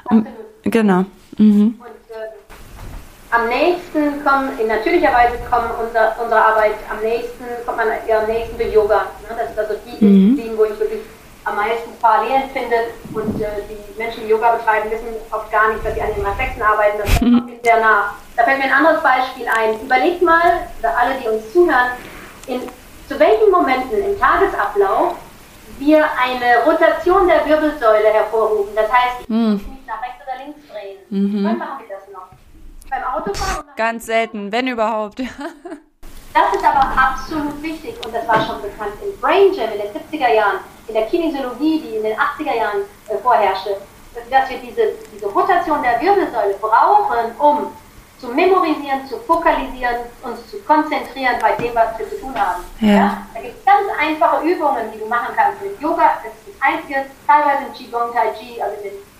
Um, 0.10 0.28
genau. 0.64 1.06
Mhm. 1.38 1.80
Und, 1.80 2.16
äh, 2.16 2.63
am 3.34 3.50
nächsten 3.50 4.24
kommen, 4.24 4.60
in 4.60 4.68
natürlicher 4.68 5.12
Weise 5.12 5.38
kommen 5.50 5.70
unser, 5.82 6.16
unsere 6.22 6.40
Arbeit 6.40 6.76
am 6.90 7.02
nächsten, 7.02 7.44
kommt 7.66 7.78
man 7.78 7.88
ja 8.08 8.20
am 8.20 8.28
nächsten 8.28 8.58
durch 8.58 8.72
Yoga. 8.72 9.08
Ne? 9.28 9.36
Das 9.36 9.50
ist 9.50 9.58
also 9.60 9.74
die 9.86 10.06
mhm. 10.06 10.36
Disziplin, 10.36 10.58
wo 10.58 10.66
ich 10.66 10.80
wirklich 10.80 11.02
am 11.46 11.56
meisten 11.56 11.90
Parallelen 12.00 12.50
finde. 12.54 12.94
Und 13.14 13.42
äh, 13.42 13.48
die 13.68 13.98
Menschen, 13.98 14.24
die 14.24 14.30
Yoga 14.30 14.56
betreiben, 14.56 14.92
wissen 14.92 15.08
oft 15.32 15.52
gar 15.52 15.74
nicht, 15.74 15.84
dass 15.84 15.96
sie 15.96 16.02
an 16.02 16.14
den 16.16 16.26
Reflexen 16.26 16.62
arbeiten. 16.62 17.00
Das 17.00 17.20
kommt 17.20 17.48
mhm. 17.48 17.60
sehr 17.64 17.80
nah. 17.80 18.14
Da 18.38 18.44
fällt 18.44 18.60
mir 18.60 18.66
ein 18.66 18.74
anderes 18.74 19.02
Beispiel 19.02 19.48
ein. 19.48 19.82
Überlegt 19.82 20.22
mal, 20.22 20.68
alle, 20.84 21.16
die 21.20 21.28
uns 21.28 21.52
zuhören, 21.52 21.90
in, 22.46 22.62
zu 23.10 23.20
welchen 23.20 23.50
Momenten 23.50 23.98
im 23.98 24.20
Tagesablauf 24.20 25.16
wir 25.80 26.06
eine 26.22 26.64
Rotation 26.66 27.28
der 27.28 27.46
Wirbelsäule 27.48 28.14
hervorrufen. 28.14 28.76
Das 28.76 28.92
heißt, 28.92 29.22
ich 29.22 29.30
mhm. 29.30 29.54
muss 29.54 29.68
mich 29.68 29.86
nach 29.88 30.02
rechts 30.04 30.22
oder 30.22 30.46
links 30.46 30.60
drehen. 30.70 30.98
Mhm. 31.10 31.46
Wann 31.46 31.58
machen 31.58 31.80
wir 31.80 31.96
das 31.96 32.08
noch? 32.14 32.33
Beim 32.94 33.04
Autofahren? 33.06 33.66
Ganz 33.76 34.06
selten, 34.06 34.52
wenn 34.52 34.68
überhaupt. 34.68 35.20
das 35.20 36.54
ist 36.54 36.64
aber 36.64 36.86
absolut 36.96 37.60
wichtig 37.64 37.96
und 38.06 38.14
das 38.14 38.28
war 38.28 38.46
schon 38.46 38.62
bekannt 38.62 38.94
im 39.04 39.20
Brain 39.20 39.52
Jam 39.52 39.72
in 39.72 39.80
den 39.80 39.90
70er 39.90 40.32
Jahren, 40.32 40.60
in 40.88 40.94
der 40.94 41.08
Kinesiologie, 41.08 41.82
die 41.82 41.96
in 41.96 42.04
den 42.04 42.16
80er 42.16 42.56
Jahren 42.56 42.82
äh, 43.08 43.18
vorherrschte, 43.18 43.78
dass 44.30 44.48
wir 44.48 44.60
diese, 44.60 44.94
diese 45.12 45.26
Rotation 45.26 45.82
der 45.82 46.00
Wirbelsäule 46.02 46.54
brauchen, 46.62 47.32
um 47.40 47.74
zu 48.20 48.28
memorisieren, 48.28 49.08
zu 49.08 49.18
fokalisieren, 49.22 49.96
uns 50.22 50.48
zu 50.52 50.60
konzentrieren 50.60 51.38
bei 51.42 51.54
dem, 51.54 51.74
was 51.74 51.98
wir 51.98 52.08
zu 52.08 52.20
tun 52.22 52.40
haben. 52.40 52.64
Ja. 52.80 52.90
ja? 52.90 53.28
Da 53.34 53.42
gibt 53.42 53.58
es 53.58 53.66
ganz 53.66 53.88
einfache 54.00 54.46
Übungen, 54.46 54.92
die 54.94 55.00
du 55.00 55.08
machen 55.08 55.34
kannst 55.36 55.64
mit 55.64 55.82
Yoga. 55.82 56.20
Das 56.24 56.32
ist 56.32 56.48
das 56.48 56.62
Einzige, 56.62 57.06
teilweise 57.26 57.64
im 57.66 57.74
Qigong, 57.74 58.14
Tai 58.14 58.30
Chi, 58.38 58.62
also 58.62 58.78
in 58.78 58.84
den 58.84 59.13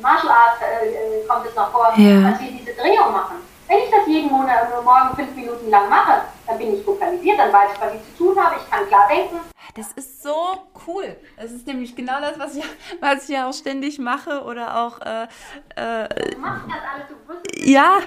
Martial 0.00 0.32
Arts 0.32 0.60
äh, 0.62 0.88
äh, 0.88 1.26
kommt 1.26 1.46
es 1.46 1.54
noch 1.54 1.70
vor, 1.70 1.92
ja. 1.96 2.30
dass 2.30 2.40
wir 2.40 2.50
diese 2.50 2.74
Drehung 2.74 3.12
machen. 3.12 3.36
Wenn 3.68 3.78
ich 3.78 3.90
das 3.90 4.06
jeden 4.06 4.30
Monat 4.30 4.70
nur 4.70 4.82
morgen 4.82 5.16
fünf 5.16 5.34
Minuten 5.34 5.70
lang 5.70 5.88
mache, 5.88 6.22
dann 6.46 6.58
bin 6.58 6.74
ich 6.74 6.84
fokalisiert, 6.84 7.38
dann 7.38 7.52
weiß 7.52 7.70
ich, 7.74 7.80
was 7.80 7.94
ich 7.94 8.16
zu 8.16 8.24
tun 8.24 8.44
habe, 8.44 8.56
ich 8.62 8.70
kann 8.70 8.86
klar 8.86 9.08
denken. 9.08 9.40
Das 9.74 9.92
ist 9.92 10.22
so 10.22 10.34
cool. 10.86 11.16
Das 11.36 11.52
ist 11.52 11.66
nämlich 11.66 11.94
genau 11.94 12.18
das, 12.20 12.38
was 12.38 12.56
ich, 12.56 12.64
was 13.00 13.24
ich 13.24 13.34
ja 13.36 13.48
auch 13.48 13.52
ständig 13.52 13.98
mache 13.98 14.42
oder 14.44 14.78
auch. 14.78 15.00
Äh, 15.00 15.24
äh, 15.76 16.30
du 16.30 16.38
machst 16.38 16.64
das 16.66 16.78
alles, 16.94 17.08
du 17.08 17.28
wusstest 17.28 17.46
ja. 17.66 17.98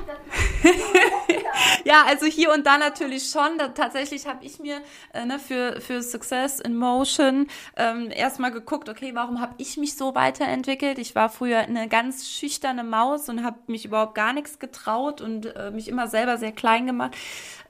ja, 1.83 2.05
also 2.07 2.25
hier 2.25 2.51
und 2.53 2.65
da 2.65 2.77
natürlich 2.77 3.29
schon. 3.29 3.57
Da, 3.57 3.67
tatsächlich 3.69 4.25
habe 4.25 4.43
ich 4.43 4.59
mir 4.59 4.81
äh, 5.13 5.25
ne, 5.25 5.37
für, 5.37 5.79
für 5.81 6.01
Success 6.01 6.59
in 6.59 6.75
Motion 6.75 7.47
ähm, 7.75 8.09
erstmal 8.09 8.51
geguckt, 8.51 8.89
okay, 8.89 9.11
warum 9.13 9.39
habe 9.39 9.53
ich 9.57 9.77
mich 9.77 9.95
so 9.95 10.15
weiterentwickelt? 10.15 10.97
Ich 10.97 11.13
war 11.13 11.29
früher 11.29 11.59
eine 11.59 11.87
ganz 11.87 12.29
schüchterne 12.29 12.83
Maus 12.83 13.29
und 13.29 13.43
habe 13.43 13.59
mich 13.67 13.85
überhaupt 13.85 14.15
gar 14.15 14.33
nichts 14.33 14.59
getraut 14.59 15.21
und 15.21 15.45
äh, 15.55 15.71
mich 15.71 15.87
immer 15.87 16.07
selber 16.07 16.37
sehr 16.37 16.51
klein 16.51 16.87
gemacht. 16.87 17.15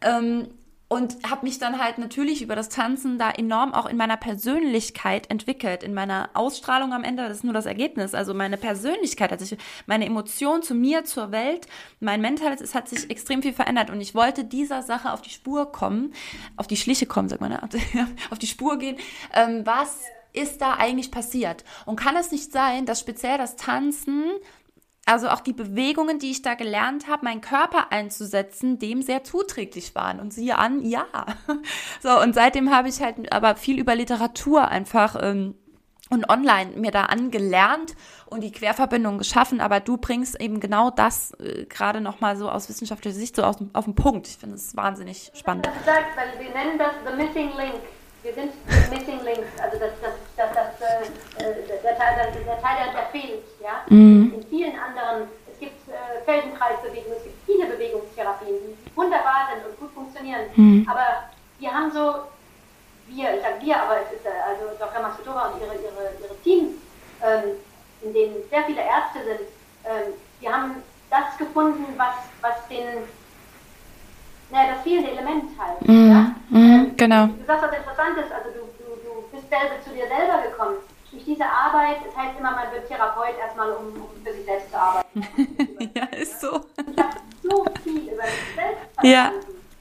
Ähm, 0.01 0.47
und 0.89 1.17
habe 1.29 1.45
mich 1.45 1.59
dann 1.59 1.79
halt 1.79 1.99
natürlich 1.99 2.41
über 2.41 2.55
das 2.55 2.67
Tanzen 2.67 3.19
da 3.19 3.29
enorm 3.29 3.73
auch 3.73 3.85
in 3.85 3.95
meiner 3.95 4.17
Persönlichkeit 4.17 5.29
entwickelt, 5.29 5.83
in 5.83 5.93
meiner 5.93 6.31
Ausstrahlung 6.33 6.93
am 6.93 7.03
Ende, 7.03 7.23
das 7.23 7.37
ist 7.37 7.43
nur 7.43 7.53
das 7.53 7.67
Ergebnis, 7.67 8.15
also 8.15 8.33
meine 8.33 8.57
Persönlichkeit, 8.57 9.31
also 9.31 9.55
meine 9.85 10.07
Emotion 10.07 10.63
zu 10.63 10.73
mir, 10.73 11.05
zur 11.05 11.31
Welt, 11.31 11.67
mein 11.99 12.21
Mentales, 12.21 12.59
es 12.59 12.73
hat 12.73 12.89
sich 12.89 13.09
extrem 13.11 13.43
viel 13.43 13.53
verändert 13.53 13.91
und 13.91 14.01
ich 14.01 14.15
wollte 14.15 14.43
dieser 14.43 14.81
Sache 14.81 15.13
auf 15.13 15.21
die 15.21 15.29
Spur 15.29 15.71
kommen, 15.71 16.11
auf 16.57 16.65
die 16.65 16.77
Schliche 16.77 17.05
kommen, 17.05 17.29
sagt 17.29 17.41
man, 17.41 17.51
ne? 17.51 17.59
auf 18.31 18.39
die 18.39 18.47
Spur 18.47 18.79
gehen, 18.79 18.97
ähm, 19.35 19.61
was 19.65 19.99
ist 20.33 20.59
da 20.61 20.73
eigentlich 20.73 21.11
passiert? 21.11 21.63
Und 21.85 21.97
kann 21.97 22.15
es 22.15 22.31
nicht 22.31 22.51
sein, 22.51 22.85
dass 22.85 22.99
speziell 22.99 23.37
das 23.37 23.55
Tanzen 23.55 24.25
also 25.10 25.30
auch 25.30 25.39
die 25.39 25.53
Bewegungen, 25.53 26.20
die 26.20 26.30
ich 26.30 26.43
da 26.43 26.53
gelernt 26.53 27.07
habe, 27.07 27.26
meinen 27.26 27.41
Körper 27.41 27.91
einzusetzen, 27.91 28.78
dem 28.78 29.01
sehr 29.01 29.24
zuträglich 29.24 29.95
waren. 29.95 30.20
Und 30.20 30.34
siehe 30.34 30.57
an, 30.57 30.84
ja. 30.86 31.05
So, 32.01 32.22
und 32.22 32.36
seitdem 32.36 32.72
habe 32.72 32.89
ich 32.89 33.01
halt 33.01 33.32
aber 33.34 33.55
viel 33.55 33.80
über 33.80 33.95
Literatur 33.95 34.68
einfach 34.68 35.18
ähm, 35.20 35.55
und 36.10 36.30
online 36.30 36.72
mir 36.78 36.91
da 36.91 37.05
angelernt 37.05 37.95
und 38.28 38.41
die 38.41 38.51
Querverbindung 38.51 39.18
geschaffen, 39.18 39.62
aber 39.62 39.80
du 39.80 39.97
bringst 39.97 40.39
eben 40.39 40.60
genau 40.60 40.91
das 40.91 41.32
äh, 41.39 41.66
gerade 41.66 42.01
nochmal 42.01 42.38
so 42.38 42.49
aus 42.49 42.70
wissenschaftlicher 42.70 43.16
Sicht 43.16 43.36
so 43.36 43.43
aus, 43.43 43.57
auf 43.74 43.86
den 43.86 43.95
Punkt. 43.95 44.28
Ich 44.28 44.38
finde 44.38 44.55
es 44.55 44.76
wahnsinnig 44.76 45.32
spannend. 45.34 45.66
Gesagt, 45.66 46.16
weil 46.16 46.45
wir 46.45 46.53
nennen 46.53 46.78
das 46.78 46.93
the 47.05 47.16
missing 47.16 47.49
link. 47.57 47.82
Wir 48.22 48.34
sind 48.34 48.51
missing 48.89 49.24
links, 49.24 49.47
also 49.61 49.80
das, 49.80 49.91
das, 50.01 50.13
das, 50.36 50.49
das 50.53 50.82
äh, 50.82 51.43
äh 51.43 51.82
der 51.82 51.97
Teil, 51.97 52.15
der, 52.15 52.32
der 52.32 52.61
Teil, 52.61 52.76
der, 52.84 52.93
der 52.93 53.05
fehlt, 53.11 53.45
ja. 53.63 53.82
Mhm. 53.88 54.34
In 54.36 54.43
vielen 54.49 54.76
anderen, 54.78 55.30
es 55.49 55.57
gibt 55.59 55.88
äh, 55.88 56.22
Feldenkreisbewegungen, 56.26 57.17
es 57.17 57.24
gibt 57.24 57.45
viele 57.45 57.67
Bewegungstherapien, 57.67 58.55
die 58.59 58.95
wunderbar 58.95 59.47
sind 59.53 59.65
und 59.65 59.80
gut 59.80 59.91
funktionieren, 59.93 60.41
mhm. 60.55 60.86
aber 60.89 61.32
wir 61.59 61.72
haben 61.72 61.91
so, 61.91 62.28
wir, 63.07 63.36
ich 63.36 63.41
sage 63.41 63.61
wir, 63.61 63.82
aber 63.82 64.01
es 64.03 64.11
ist 64.11 64.26
äh, 64.26 64.36
also 64.45 64.76
Dr. 64.78 65.01
Masudova 65.01 65.49
und 65.49 65.61
ihre, 65.61 65.76
ihre, 65.76 66.11
ihre 66.22 66.38
Teams, 66.43 66.76
ähm, 67.24 67.55
in 68.01 68.13
denen 68.13 68.36
sehr 68.49 68.63
viele 68.63 68.82
Ärzte 68.82 69.24
sind, 69.24 69.47
ähm, 69.86 70.13
die 70.41 70.49
haben 70.49 70.84
das 71.09 71.38
gefunden, 71.38 71.86
was, 71.97 72.15
was 72.41 72.67
den 72.67 73.07
naja, 74.51 74.74
das 74.74 74.84
fehlende 74.84 75.11
Element 75.11 75.43
halt. 75.57 75.88
Mm, 75.88 76.11
ja? 76.11 76.36
Genau. 76.97 77.27
Du 77.27 77.45
sagst 77.45 77.63
was 77.63 77.77
Interessantes, 77.77 78.31
also 78.31 78.49
du, 78.49 78.61
du, 78.79 78.95
du 79.03 79.27
bist 79.31 79.49
selber 79.49 79.81
zu 79.83 79.89
dir 79.91 80.07
selber 80.07 80.41
gekommen. 80.49 80.75
Durch 81.11 81.25
diese 81.25 81.45
Arbeit, 81.45 81.97
es 82.01 82.13
das 82.13 82.17
heißt 82.17 82.39
immer, 82.39 82.51
man 82.51 82.71
wird 82.71 82.87
Therapeut 82.87 83.35
erstmal, 83.39 83.71
um, 83.71 83.87
um 83.87 84.09
für 84.23 84.31
sich 84.31 84.45
selbst 84.45 84.69
zu 84.69 84.77
arbeiten. 84.77 85.23
ja, 85.95 86.03
ist 86.17 86.39
so. 86.39 86.61
Ich 86.77 87.03
habe 87.03 87.15
so 87.41 87.65
viel 87.83 88.13
über 88.13 88.23
mich 88.23 88.55
selbst. 88.55 88.83
Ja. 89.01 89.31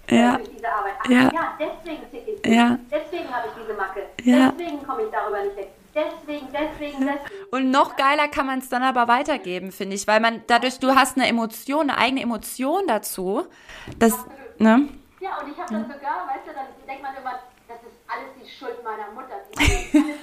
Ja. 0.08 0.36
Durch 0.36 0.48
diese 0.48 0.68
Arbeit. 0.72 0.94
Ach, 1.00 1.10
ja. 1.10 1.22
ja, 1.22 1.58
deswegen 1.60 2.10
ticke 2.10 2.30
ich. 2.30 2.46
Ja. 2.46 2.78
Deswegen 2.90 3.28
habe 3.30 3.48
ich 3.48 3.62
diese 3.62 3.76
Macke. 3.76 4.06
Ja. 4.22 4.52
Deswegen 4.52 4.82
komme 4.86 5.02
ich 5.02 5.10
darüber 5.10 5.42
nicht 5.42 5.56
weg 5.56 5.68
deswegen, 5.98 6.46
deswegen, 6.52 7.06
deswegen. 7.06 7.50
Und 7.50 7.70
noch 7.70 7.96
geiler 7.96 8.28
kann 8.28 8.46
man 8.46 8.60
es 8.60 8.68
dann 8.68 8.82
aber 8.82 9.08
weitergeben, 9.08 9.72
finde 9.72 9.96
ich, 9.96 10.06
weil 10.06 10.20
man 10.20 10.42
dadurch, 10.46 10.78
du 10.78 10.94
hast 10.94 11.16
eine 11.16 11.28
Emotion, 11.28 11.90
eine 11.90 11.98
eigene 11.98 12.22
Emotion 12.22 12.82
dazu. 12.86 13.46
Das, 13.98 14.14
ne? 14.58 14.88
Ja, 15.20 15.38
und 15.38 15.50
ich 15.50 15.58
habe 15.58 15.72
dann 15.72 15.82
sogar, 15.82 16.26
weißt 16.28 16.46
du, 16.46 16.52
dann 16.54 16.66
denkt 16.86 17.02
man 17.02 17.16
immer, 17.16 17.40
das 17.66 17.78
ist 17.82 17.96
alles 18.06 18.28
die 18.40 18.48
Schuld 18.48 18.82
meiner 18.84 19.10
Mutter. 19.10 19.34
Die 19.58 19.92
ne? 19.92 20.14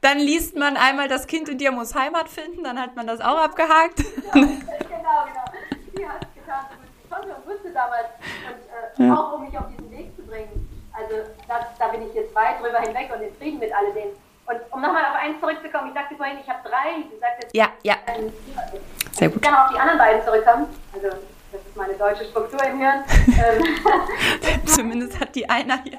Dann 0.00 0.18
liest 0.18 0.56
man 0.56 0.76
einmal, 0.76 1.08
das 1.08 1.26
Kind 1.26 1.48
in 1.48 1.58
dir 1.58 1.72
muss 1.72 1.94
Heimat 1.94 2.28
finden, 2.28 2.64
dann 2.64 2.80
hat 2.80 2.96
man 2.96 3.06
das 3.06 3.20
auch 3.20 3.36
abgehakt. 3.36 3.98
genau, 4.32 4.46
genau. 5.26 5.44
Die 5.96 6.08
hat 6.08 6.22
es 6.22 6.34
getan, 6.34 6.64
so 6.70 7.16
gut 7.16 7.36
und 7.36 7.46
wusste 7.46 7.70
damals. 7.72 8.06
Und 8.48 9.04
äh, 9.04 9.08
ja. 9.08 9.14
auch 9.14 9.34
um 9.34 9.44
mich 9.44 9.58
auf 9.58 9.66
diesen 9.68 9.90
Weg 9.90 10.14
zu 10.16 10.22
bringen. 10.22 10.68
Also 10.92 11.28
das, 11.46 11.66
da 11.78 11.88
bin 11.88 12.08
ich 12.08 12.14
jetzt 12.14 12.34
weit 12.34 12.60
drüber 12.60 12.80
hinweg 12.80 13.10
und 13.14 13.22
in 13.22 13.34
Frieden 13.36 13.58
mit 13.58 13.74
alledem. 13.74 14.10
Und 14.48 14.60
um 14.70 14.80
nochmal 14.80 15.04
auf 15.04 15.16
eins 15.20 15.38
zurückzukommen, 15.40 15.88
ich 15.88 15.94
sagte 15.94 16.16
vorhin, 16.16 16.38
ich 16.40 16.48
habe 16.48 16.60
drei. 16.64 17.02
Du 17.10 17.18
sagtest, 17.20 17.54
ja, 17.54 17.68
ja. 17.82 17.96
Ähm, 18.06 18.32
Sehr 19.12 19.28
gut. 19.28 19.36
Ich 19.36 19.42
kann 19.42 19.54
auf 19.54 19.70
die 19.72 19.78
anderen 19.78 19.98
beiden 19.98 20.24
zurückkommen. 20.24 20.66
Also 20.94 21.08
das 21.52 21.60
ist 21.60 21.76
meine 21.76 21.94
deutsche 21.94 22.24
Struktur 22.24 22.62
im 22.64 22.78
Hirn. 22.78 23.04
Ähm, 23.28 24.64
Zumindest 24.66 25.20
hat 25.20 25.34
die 25.34 25.48
einer 25.48 25.82
hier. 25.82 25.98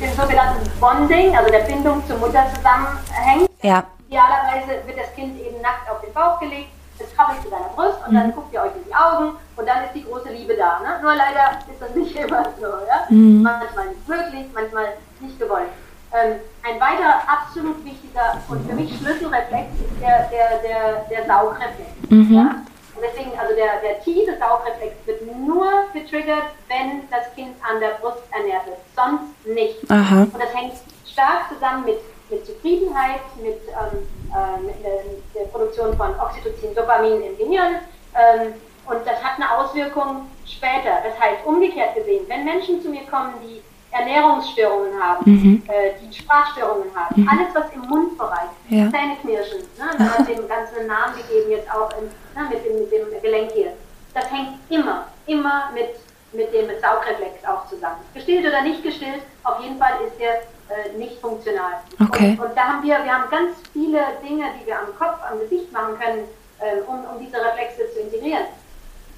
Den 0.00 0.12
sogenannten 0.14 0.70
Bonding, 0.80 1.36
also 1.36 1.50
der 1.50 1.60
Bindung 1.60 2.02
zur 2.06 2.18
Mutter 2.18 2.46
zusammenhängt. 2.54 3.50
Ja. 3.62 3.84
Idealerweise 4.08 4.86
wird 4.86 4.98
das 4.98 5.14
Kind 5.14 5.38
eben 5.38 5.60
nackt 5.60 5.88
auf 5.90 6.00
den 6.00 6.12
Bauch 6.12 6.40
gelegt 6.40 6.70
jetzt 7.02 7.16
krabbelt 7.16 7.42
zu 7.42 7.50
deiner 7.50 7.68
Brust 7.68 7.98
und 8.06 8.12
mhm. 8.12 8.16
dann 8.16 8.32
guckt 8.34 8.52
ihr 8.52 8.62
euch 8.62 8.76
in 8.76 8.84
die 8.84 8.94
Augen 8.94 9.36
und 9.56 9.66
dann 9.66 9.84
ist 9.84 9.94
die 9.94 10.04
große 10.04 10.30
Liebe 10.30 10.54
da. 10.56 10.80
Ne? 10.80 11.00
Nur 11.02 11.14
leider 11.14 11.58
ist 11.70 11.80
das 11.80 11.94
nicht 11.94 12.16
immer 12.24 12.44
so. 12.60 12.66
Ja? 12.66 13.06
Mhm. 13.08 13.42
Manchmal 13.42 13.88
nicht 13.88 14.08
möglich, 14.08 14.46
manchmal 14.54 14.88
nicht 15.20 15.38
gewollt. 15.38 15.68
Ähm, 16.14 16.40
ein 16.62 16.78
weiterer 16.78 17.22
absolut 17.26 17.82
wichtiger 17.84 18.42
und 18.48 18.68
für 18.68 18.74
mich 18.74 18.96
Schlüsselreflex 18.98 19.68
ist 19.80 20.00
der, 20.00 20.28
der, 20.30 20.58
der, 20.58 21.06
der 21.10 21.26
Saugreflex. 21.26 21.90
Mhm. 22.10 22.34
Ja? 22.34 22.62
Und 22.94 23.02
deswegen, 23.02 23.32
also 23.38 23.54
der, 23.54 23.80
der 23.80 24.02
tiefe 24.04 24.36
Saugreflex 24.38 24.94
wird 25.06 25.22
nur 25.38 25.66
getriggert, 25.94 26.52
wenn 26.68 27.08
das 27.10 27.34
Kind 27.34 27.56
an 27.62 27.80
der 27.80 27.96
Brust 28.00 28.22
ernährt 28.30 28.66
wird, 28.66 28.78
sonst 28.94 29.46
nicht. 29.46 29.90
Aha. 29.90 30.22
Und 30.22 30.38
das 30.38 30.54
hängt 30.54 30.74
stark 31.10 31.48
zusammen 31.52 31.86
mit, 31.86 31.98
mit 32.30 32.44
Zufriedenheit, 32.44 33.20
mit 33.42 33.60
ähm, 33.68 34.68
äh, 34.68 35.34
der 35.34 35.46
Produktion 35.46 35.96
von 35.96 36.14
Oxytocin, 36.20 36.74
Dopamin 36.74 37.22
im 37.22 37.38
Gehirn. 37.38 37.76
Ähm, 38.14 38.54
und 38.86 39.06
das 39.06 39.22
hat 39.22 39.36
eine 39.36 39.50
Auswirkung 39.50 40.28
später. 40.46 41.00
Das 41.02 41.18
heißt, 41.18 41.46
umgekehrt 41.46 41.94
gesehen, 41.94 42.24
wenn 42.28 42.44
Menschen 42.44 42.82
zu 42.82 42.90
mir 42.90 43.02
kommen, 43.10 43.32
die 43.42 43.62
Ernährungsstörungen 43.92 44.92
haben, 45.00 45.30
mhm. 45.30 45.62
äh, 45.68 45.92
die 46.00 46.12
Sprachstörungen 46.12 46.88
haben, 46.94 47.20
mhm. 47.20 47.28
alles 47.28 47.54
was 47.54 47.72
im 47.74 47.82
Mundbereich, 47.82 48.48
ja. 48.68 48.90
Zähneknirschen, 48.90 49.58
ne, 49.78 49.84
man 49.98 50.18
hat 50.18 50.28
dem 50.28 50.48
Ganzen 50.48 50.86
Namen 50.86 51.14
gegeben, 51.16 51.50
jetzt 51.50 51.70
auch 51.70 51.90
in, 51.98 52.04
ne, 52.34 52.48
mit, 52.48 52.64
dem, 52.64 52.78
mit 52.80 52.90
dem 52.90 53.22
Gelenk 53.22 53.52
hier. 53.52 53.72
Das 54.14 54.30
hängt 54.30 54.58
immer, 54.70 55.06
immer 55.26 55.70
mit, 55.74 55.96
mit 56.32 56.52
dem 56.54 56.68
Saugreflex 56.80 57.44
auch 57.46 57.68
zusammen. 57.68 58.00
Gestillt 58.14 58.46
oder 58.46 58.62
nicht 58.62 58.82
gestillt, 58.82 59.22
auf 59.44 59.60
jeden 59.60 59.78
Fall 59.78 59.92
ist 60.06 60.18
der 60.18 60.40
äh, 60.72 60.96
nicht 60.96 61.20
funktional. 61.20 61.82
Okay. 62.00 62.30
Und, 62.38 62.46
und, 62.46 62.56
da 62.56 62.62
haben 62.64 62.82
wir, 62.82 62.96
wir 63.04 63.12
haben 63.12 63.30
ganz 63.30 63.56
viele 63.72 64.00
Dinge, 64.26 64.44
die 64.60 64.66
wir 64.66 64.78
am 64.78 64.96
Kopf, 64.98 65.18
am 65.30 65.38
Gesicht 65.38 65.70
machen 65.70 65.98
können, 65.98 66.24
äh, 66.60 66.80
um, 66.86 67.04
um 67.04 67.20
diese 67.20 67.36
Reflexe 67.36 67.92
zu 67.92 68.00
integrieren. 68.00 68.46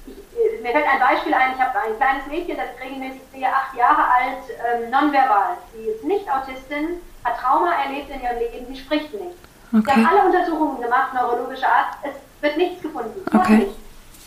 Ich, 0.07 0.61
mir 0.61 0.71
fällt 0.71 0.87
ein 0.87 0.99
Beispiel 0.99 1.33
ein, 1.33 1.53
ich 1.55 1.61
habe 1.61 1.79
ein 1.79 1.95
kleines 1.97 2.27
Mädchen, 2.27 2.57
das 2.57 2.79
regelmäßig 2.81 3.21
sehe, 3.31 3.47
acht 3.47 3.75
Jahre 3.75 4.03
alt, 4.03 4.43
ähm, 4.49 4.89
nonverbal. 4.89 5.57
Sie 5.73 5.85
ist 5.85 6.03
nicht 6.03 6.29
Autistin, 6.29 7.01
hat 7.23 7.39
Trauma 7.39 7.73
erlebt 7.83 8.09
in 8.09 8.21
ihrem 8.21 8.37
Leben, 8.37 8.67
sie 8.67 8.79
spricht 8.79 9.13
nicht. 9.13 9.37
Okay. 9.73 9.85
Wir 9.85 9.93
haben 9.95 10.05
alle 10.05 10.25
Untersuchungen 10.25 10.81
gemacht, 10.81 11.13
neurologischer 11.13 11.67
Art, 11.67 11.97
es 12.03 12.13
wird 12.41 12.57
nichts 12.57 12.81
gefunden, 12.81 13.25
okay. 13.33 13.57
nicht. 13.57 13.75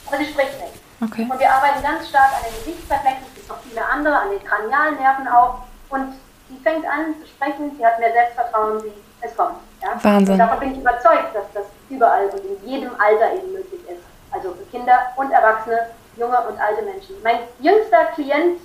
aber 0.06 0.16
sie 0.18 0.26
spricht 0.26 0.60
nicht. 0.60 0.74
Okay. 1.00 1.28
Und 1.30 1.38
wir 1.38 1.52
arbeiten 1.52 1.80
ganz 1.82 2.08
stark 2.08 2.32
an 2.34 2.42
den 2.42 2.58
Gesichtsreflexen, 2.58 3.26
es 3.28 3.34
gibt 3.34 3.48
noch 3.48 3.60
viele 3.62 3.86
andere, 3.86 4.18
an 4.18 4.30
den 4.30 4.42
kranialen 4.42 4.98
Nerven 4.98 5.28
auch. 5.28 5.62
Und 5.90 6.14
sie 6.48 6.58
fängt 6.58 6.84
an 6.86 7.14
zu 7.20 7.26
sprechen, 7.26 7.76
sie 7.76 7.86
hat 7.86 8.00
mehr 8.00 8.12
Selbstvertrauen, 8.12 8.80
sie, 8.80 8.92
es 9.20 9.36
kommt. 9.36 9.58
Ja? 9.80 9.90
Wahnsinn. 10.02 10.32
Und 10.32 10.38
davon 10.38 10.58
bin 10.58 10.72
ich 10.72 10.78
überzeugt, 10.78 11.34
dass 11.34 11.44
das 11.54 11.66
überall 11.88 12.26
und 12.26 12.44
in 12.44 12.68
jedem 12.68 12.90
Alter 12.98 13.32
eben 13.34 13.52
möglich 13.52 13.80
ist. 13.88 14.02
Also 14.38 14.54
für 14.54 14.64
Kinder 14.70 14.98
und 15.16 15.32
Erwachsene, 15.32 15.88
junge 16.16 16.38
und 16.42 16.60
alte 16.60 16.82
Menschen. 16.82 17.16
Mein 17.24 17.40
jüngster 17.58 18.04
Klient, 18.14 18.60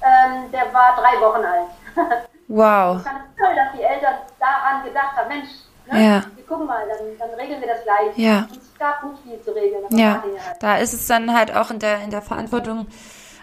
ähm, 0.00 0.50
der 0.50 0.72
war 0.72 0.96
drei 0.96 1.20
Wochen 1.20 1.44
alt. 1.44 1.68
Wow. 2.50 2.96
Ich 2.96 3.02
fand 3.02 3.18
es 3.28 3.44
toll, 3.44 3.54
dass 3.54 3.76
die 3.76 3.82
Eltern 3.82 4.14
daran 4.40 4.82
gedacht 4.82 5.14
haben, 5.16 5.28
Mensch, 5.28 5.48
ne? 5.92 6.02
ja. 6.02 6.24
wir 6.34 6.46
gucken 6.46 6.66
mal, 6.66 6.82
dann, 6.88 7.18
dann, 7.18 7.38
regeln 7.38 7.60
wir 7.60 7.68
das 7.68 7.84
gleich. 7.84 8.16
Ja. 8.16 8.48
Und 8.50 8.56
es 8.56 8.78
gab 8.78 9.04
nicht 9.04 9.22
viel 9.22 9.38
zu 9.42 9.50
regeln. 9.54 9.84
Ja, 9.90 10.22
halt. 10.22 10.62
da 10.62 10.78
ist 10.78 10.94
es 10.94 11.06
dann 11.06 11.36
halt 11.36 11.54
auch 11.54 11.70
in 11.70 11.78
der, 11.78 12.00
in 12.00 12.08
der 12.08 12.22
Verantwortung 12.22 12.86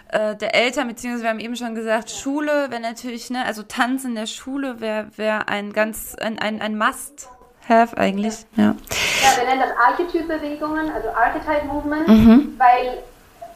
äh, 0.08 0.34
der 0.34 0.56
Eltern, 0.56 0.88
beziehungsweise 0.88 1.22
wir 1.22 1.30
haben 1.30 1.38
eben 1.38 1.54
schon 1.54 1.76
gesagt, 1.76 2.10
Schule 2.10 2.68
wäre 2.68 2.80
natürlich, 2.80 3.30
ne, 3.30 3.44
also 3.44 3.62
Tanz 3.62 4.04
in 4.04 4.16
der 4.16 4.26
Schule 4.26 4.80
wäre 4.80 5.06
wär 5.16 5.48
ein 5.48 5.72
ganz, 5.72 6.16
ein, 6.16 6.40
ein, 6.40 6.60
ein 6.60 6.76
Must. 6.76 7.28
Have 7.68 7.96
eigentlich, 7.96 8.46
ja. 8.56 8.74
Ja, 9.22 9.36
wir 9.36 9.44
nennen 9.44 9.60
das 9.60 9.76
Archetypbewegungen, 9.76 10.90
also 10.90 11.08
Archetype 11.08 11.66
Movement, 11.66 12.06
mhm. 12.06 12.54
weil 12.58 13.02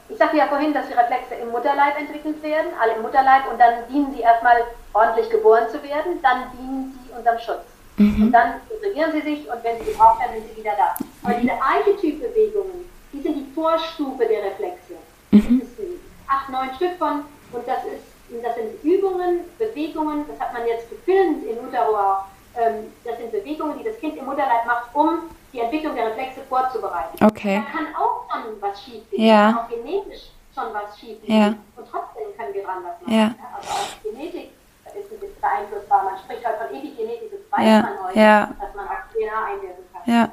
ich 0.08 0.18
sagte 0.18 0.36
ja 0.36 0.46
vorhin, 0.46 0.74
dass 0.74 0.88
die 0.88 0.94
Reflexe 0.94 1.34
im 1.34 1.50
Mutterleib 1.50 1.96
entwickelt 1.96 2.42
werden, 2.42 2.72
alle 2.80 2.94
im 2.94 3.02
Mutterleib, 3.02 3.50
und 3.50 3.60
dann 3.60 3.86
dienen 3.88 4.12
sie 4.12 4.22
erstmal 4.22 4.56
ordentlich 4.92 5.30
geboren 5.30 5.68
zu 5.70 5.80
werden, 5.82 6.20
dann 6.22 6.50
dienen 6.58 6.98
sie 7.04 7.12
unserem 7.16 7.38
Schutz. 7.38 7.62
Mhm. 7.96 8.24
Und 8.24 8.32
dann 8.32 8.54
integrieren 8.70 9.12
sie 9.12 9.20
sich 9.20 9.48
und 9.48 9.62
wenn 9.62 9.78
sie 9.78 9.92
gebraucht 9.92 10.20
werden, 10.20 10.42
sind 10.42 10.50
sie 10.50 10.60
wieder 10.60 10.72
da. 10.76 10.96
Aber 11.22 11.34
diese 11.34 11.52
Archetypbewegungen, 11.52 12.90
die 13.12 13.20
sind 13.20 13.34
die 13.36 13.52
Vorstufe 13.54 14.26
der 14.26 14.44
Reflexe. 14.44 14.94
Mhm. 15.30 15.60
Das 15.60 15.76
sind 15.76 16.00
acht, 16.26 16.48
neun 16.48 16.74
Stück 16.74 16.98
von, 16.98 17.24
und 17.52 17.68
das, 17.68 17.84
ist, 17.84 18.42
das 18.42 18.54
sind 18.56 18.82
Übungen, 18.82 19.40
Bewegungen, 19.58 20.24
das 20.26 20.40
hat 20.40 20.52
man 20.52 20.66
jetzt 20.66 20.90
gefilmt 20.90 21.44
in 21.44 21.58
Utero 21.64 21.94
auch, 21.94 22.24
das 22.54 23.18
sind 23.18 23.32
Bewegungen, 23.32 23.78
die 23.78 23.84
das 23.84 23.98
Kind 23.98 24.16
im 24.16 24.24
Mutterleib 24.24 24.66
macht, 24.66 24.94
um 24.94 25.30
die 25.52 25.60
Entwicklung 25.60 25.94
der 25.94 26.08
Reflexe 26.08 26.40
vorzubereiten. 26.48 27.24
Okay. 27.24 27.62
Da 27.64 27.78
kann 27.78 27.94
auch 27.94 28.24
schon 28.30 28.60
was 28.60 28.82
schief 28.82 29.08
gehen, 29.10 29.24
ja. 29.24 29.64
auch 29.64 29.68
genetisch 29.68 30.30
schon 30.54 30.72
was 30.72 30.98
schief 30.98 31.20
gehen. 31.24 31.40
Ja. 31.40 31.46
Und 31.76 31.88
trotzdem 31.90 32.36
können 32.36 32.54
wir 32.54 32.64
dran 32.64 32.84
was 32.84 33.00
machen. 33.00 33.14
Ja. 33.14 33.34
Also 33.56 33.70
auch 33.70 34.02
Genetik 34.02 34.50
ist 34.86 35.12
es 35.12 35.22
jetzt 35.22 35.40
beeinflussbar. 35.40 36.04
Man 36.04 36.18
spricht 36.18 36.44
halt 36.44 36.58
von 36.58 36.76
Epigenetik, 36.76 37.30
das 37.30 37.58
weiß 37.58 37.66
ja. 37.66 37.82
man 37.82 38.04
heute, 38.04 38.14
dass 38.60 38.74
man 38.74 38.86
DNA 39.12 39.44
einwirken 39.44 39.84
kann. 39.92 40.02
Ja. 40.04 40.32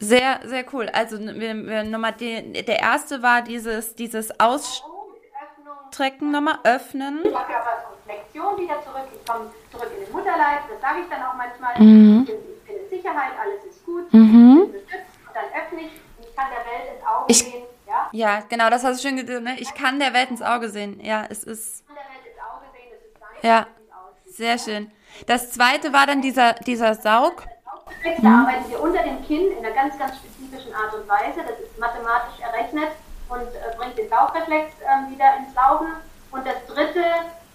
Sehr, 0.00 0.40
sehr 0.44 0.64
cool. 0.72 0.88
Also 0.92 1.18
wir, 1.18 1.54
wir 1.54 1.82
nochmal 1.84 2.12
die, 2.12 2.52
der 2.64 2.78
erste 2.78 3.20
war 3.22 3.42
dieses, 3.42 3.96
dieses 3.96 4.30
Ausstrecken 4.38 6.30
nochmal, 6.30 6.60
öffnen. 6.64 7.20
Ich 7.24 7.34
habe 7.34 7.52
ja 7.52 7.58
aber 7.60 7.88
Lektion 8.06 8.56
wieder 8.58 8.80
zurück, 8.82 9.08
ich 9.12 9.26
komme 9.26 9.50
zurück 9.70 9.90
in 9.96 10.04
den 10.04 10.12
Mutterleib, 10.12 10.68
das 10.70 10.80
sage 10.80 11.00
ich 11.00 11.08
dann 11.08 11.22
auch 11.22 11.34
manchmal. 11.34 11.78
Mhm. 11.78 12.20
Ich, 12.22 12.26
bin, 12.26 12.36
ich 12.36 12.64
bin 12.64 12.76
in 12.76 12.88
Sicherheit, 12.90 13.32
alles 13.40 13.64
ist 13.64 13.84
gut, 13.84 14.12
mhm. 14.12 14.62
ich 14.66 14.72
bin 14.72 14.84
beschützt 14.84 15.14
und 15.26 15.36
dann 15.36 15.44
öffne 15.54 15.80
ich 15.80 15.92
und 16.18 16.24
ich 16.28 16.36
kann 16.36 16.46
der 16.50 16.64
Welt 16.64 16.94
ins 16.94 17.06
Auge 17.06 17.24
ich, 17.28 17.38
sehen. 17.38 17.64
Ja? 17.86 18.08
ja, 18.12 18.42
genau, 18.48 18.70
das 18.70 18.84
hast 18.84 19.02
du 19.02 19.08
schön 19.08 19.16
gesagt, 19.16 19.42
ne? 19.42 19.56
Ich 19.58 19.74
kann 19.74 19.98
der 19.98 20.12
Welt 20.12 20.30
ins 20.30 20.42
Auge 20.42 20.68
sehen. 20.68 21.00
Ja, 21.02 21.24
es 21.28 21.44
ist. 21.44 21.80
Ich 21.80 21.86
kann 21.86 21.96
der 21.96 22.04
Welt 22.04 22.26
ins 22.26 22.40
Auge 22.42 22.66
sehen, 22.72 22.88
es 22.92 23.06
ist 23.06 23.16
dein 23.42 23.50
Ja, 23.50 23.66
sehr 24.26 24.58
schön. 24.58 24.92
Das 25.26 25.50
zweite 25.50 25.92
war 25.92 26.06
dann 26.06 26.20
dieser, 26.22 26.52
dieser 26.54 26.94
Saug. 26.94 27.44
Da 28.22 28.28
arbeiten 28.28 28.70
wir 28.70 28.80
unter 28.80 29.02
dem 29.02 29.24
Kinn 29.24 29.52
in 29.52 29.64
einer 29.64 29.74
ganz, 29.74 29.98
ganz 29.98 30.16
spezifischen 30.16 30.74
Art 30.74 30.94
und 30.94 31.08
Weise. 31.08 31.40
Das 31.46 31.58
ist 31.58 31.78
mathematisch 31.78 32.38
errechnet 32.40 32.90
und 33.28 33.42
äh, 33.42 33.76
bringt 33.76 33.98
den 33.98 34.08
Saugreflex 34.08 34.72
äh, 34.80 35.10
wieder 35.10 35.36
ins 35.38 35.54
Laufen. 35.54 35.88
Und 36.30 36.46
das 36.46 36.66
dritte 36.66 37.04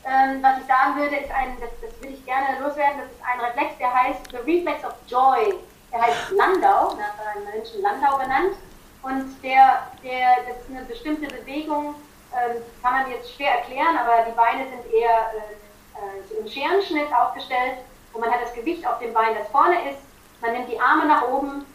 ähm, 0.06 0.44
was 0.44 0.60
ich 0.60 0.66
sagen 0.66 0.96
würde, 0.98 1.16
ist 1.16 1.32
ein, 1.32 1.58
das, 1.60 1.70
das 1.82 2.02
will 2.02 2.14
ich 2.14 2.26
gerne 2.26 2.60
loswerden, 2.60 3.02
das 3.02 3.12
ist 3.12 3.24
ein 3.24 3.40
Reflex, 3.40 3.78
der 3.78 3.94
heißt 3.94 4.20
The 4.32 4.38
Reflex 4.38 4.84
of 4.84 4.94
Joy. 5.08 5.56
Der 5.92 6.02
heißt 6.02 6.32
Landau, 6.32 6.96
nach 6.96 7.36
einem 7.36 7.46
Menschen 7.46 7.82
Landau 7.82 8.18
benannt. 8.18 8.56
Und 9.04 9.44
der, 9.44 9.88
der, 10.04 10.38
das 10.48 10.58
ist 10.62 10.70
eine 10.70 10.86
bestimmte 10.86 11.28
Bewegung, 11.28 11.96
ähm, 12.34 12.62
kann 12.82 12.94
man 12.94 13.12
jetzt 13.12 13.34
schwer 13.34 13.60
erklären, 13.60 13.96
aber 13.98 14.26
die 14.28 14.36
Beine 14.36 14.68
sind 14.68 14.92
eher 14.92 15.32
äh, 15.34 16.36
äh, 16.36 16.40
im 16.40 16.48
Scherenschnitt 16.48 17.14
aufgestellt 17.14 17.78
und 18.14 18.22
man 18.22 18.32
hat 18.32 18.42
das 18.42 18.54
Gewicht 18.54 18.88
auf 18.88 19.00
dem 19.00 19.14
Bein, 19.14 19.36
das 19.38 19.48
vorne 19.50 19.90
ist. 19.90 20.00
Man 20.42 20.54
nimmt 20.54 20.70
die 20.70 20.80
Arme 20.80 21.06
nach 21.06 21.28
oben, 21.28 21.66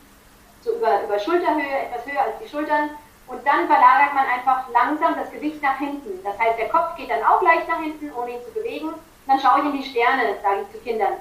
so 0.62 0.72
über, 0.72 1.02
über 1.02 1.18
Schulterhöhe, 1.18 1.78
etwas 1.78 2.04
höher 2.06 2.22
als 2.22 2.38
die 2.42 2.48
Schultern 2.48 2.90
und 3.28 3.46
dann 3.46 3.66
verlagert 3.66 4.14
man 4.14 4.26
einfach 4.26 4.68
langsam 4.70 5.14
das 5.14 5.30
Gewicht 5.30 5.62
nach 5.62 5.78
hinten. 5.78 6.22
Das 6.24 6.38
heißt, 6.38 6.58
der 6.58 6.68
Kopf 6.68 6.96
geht 6.96 7.10
dann 7.10 7.22
auch 7.22 7.42
leicht 7.42 7.68
nach 7.68 7.80
hinten, 7.80 8.10
ohne 8.14 8.32
ihn 8.32 8.42
zu 8.46 8.52
bewegen. 8.52 8.94
Dann 9.26 9.38
schaue 9.38 9.60
ich 9.60 9.64
in 9.66 9.72
die 9.72 9.84
Sterne, 9.84 10.36
sage 10.42 10.62
ich 10.62 10.72
zu 10.72 10.82
Kindern. 10.82 11.14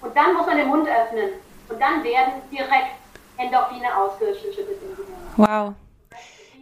Und 0.00 0.16
dann 0.16 0.34
muss 0.34 0.46
man 0.46 0.56
den 0.56 0.68
Mund 0.68 0.88
öffnen. 0.88 1.30
Und 1.68 1.80
dann 1.80 2.04
werden 2.04 2.34
direkt 2.50 2.94
Endorphine 3.36 3.96
ausgeschüttet 3.96 4.80
im 4.82 4.96
Gehirn. 4.96 5.14
Wow. 5.36 5.74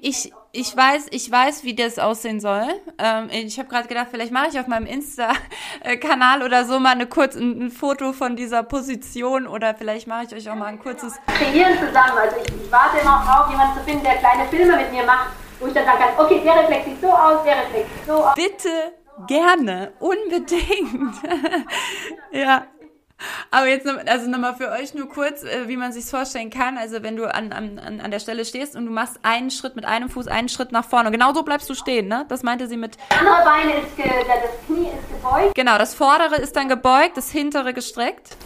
Ich, 0.01 0.33
ich 0.59 0.77
weiß, 0.77 1.07
ich 1.11 1.31
weiß, 1.31 1.63
wie 1.63 1.75
das 1.75 2.01
aussehen 2.01 2.41
soll. 2.41 2.67
Ähm, 2.99 3.29
ich 3.31 3.59
habe 3.59 3.69
gerade 3.69 3.87
gedacht, 3.87 4.09
vielleicht 4.11 4.33
mache 4.33 4.49
ich 4.49 4.59
auf 4.59 4.67
meinem 4.67 4.87
Insta-Kanal 4.87 6.43
oder 6.43 6.65
so 6.65 6.81
mal 6.81 6.91
eine 6.91 7.07
kurz 7.07 7.37
ein, 7.37 7.63
ein, 7.63 7.71
Foto 7.71 8.13
von 8.13 8.35
dieser 8.35 8.65
Position 8.65 9.47
oder 9.47 9.75
vielleicht 9.77 10.09
mache 10.09 10.25
ich 10.25 10.35
euch 10.35 10.51
auch 10.51 10.57
mal 10.57 10.67
ein 10.67 10.81
kurzes. 10.81 11.15
Kreieren 11.27 11.75
zusammen. 11.79 12.19
Also 12.19 12.37
ich, 12.45 12.65
ich 12.65 12.73
warte 12.73 12.99
immer 12.99 13.41
auf 13.41 13.51
jemanden 13.51 13.79
zu 13.79 13.85
finden, 13.85 14.03
der 14.03 14.17
kleine 14.17 14.47
Filme 14.49 14.77
mit 14.77 14.91
mir 14.91 15.05
macht, 15.05 15.29
wo 15.61 15.69
ich 15.69 15.75
dann 15.75 15.85
sagen 15.85 15.99
kann, 15.99 16.25
okay, 16.27 16.41
der 16.45 16.57
Reflex 16.57 16.85
sieht 16.87 17.01
so 17.01 17.09
aus, 17.09 17.45
der 17.45 17.57
Reflex 17.59 17.89
sieht 17.95 18.07
so 18.07 18.13
aus. 18.15 18.35
Bitte, 18.35 18.93
gerne, 19.29 19.93
unbedingt. 20.01 21.15
ja. 22.33 22.67
Aber 23.51 23.67
jetzt 23.67 23.87
also 23.87 24.31
nochmal 24.31 24.55
für 24.55 24.71
euch 24.71 24.95
nur 24.95 25.09
kurz, 25.09 25.43
äh, 25.43 25.69
wie 25.69 25.77
man 25.77 25.93
sich 25.93 26.05
vorstellen 26.05 26.51
kann. 26.51 26.79
Also 26.79 27.03
wenn 27.03 27.17
du 27.17 27.33
an, 27.33 27.53
an, 27.53 28.01
an 28.01 28.11
der 28.11 28.21
Stelle 28.21 28.45
stehst 28.45 28.77
und 28.77 28.87
du 28.87 28.93
machst 28.93 29.19
einen 29.23 29.51
Schritt 29.51 29.77
mit 29.77 29.85
einem 29.85 30.09
Fuß, 30.09 30.29
einen 30.29 30.49
Schritt 30.49 30.73
nach 30.73 30.85
vorne. 30.85 31.11
Genau 31.11 31.33
so 31.33 31.43
bleibst 31.43 31.69
du 31.69 31.75
stehen, 31.75 32.09
ne? 32.09 32.27
Das 32.29 32.43
meinte 32.43 32.69
sie 32.69 32.77
mit. 32.77 32.97
Das 33.09 33.19
andere 33.19 33.45
Bein 33.45 33.69
ist, 33.71 33.97
ge, 33.97 34.05
das 34.05 34.67
Knie 34.67 34.89
ist 34.89 35.09
gebeugt. 35.09 35.55
Genau, 35.55 35.79
das 35.79 35.95
vordere 35.95 36.37
ist 36.37 36.55
dann 36.57 36.69
gebeugt, 36.69 37.17
das 37.17 37.31
hintere 37.31 37.75
gestreckt. 37.75 38.37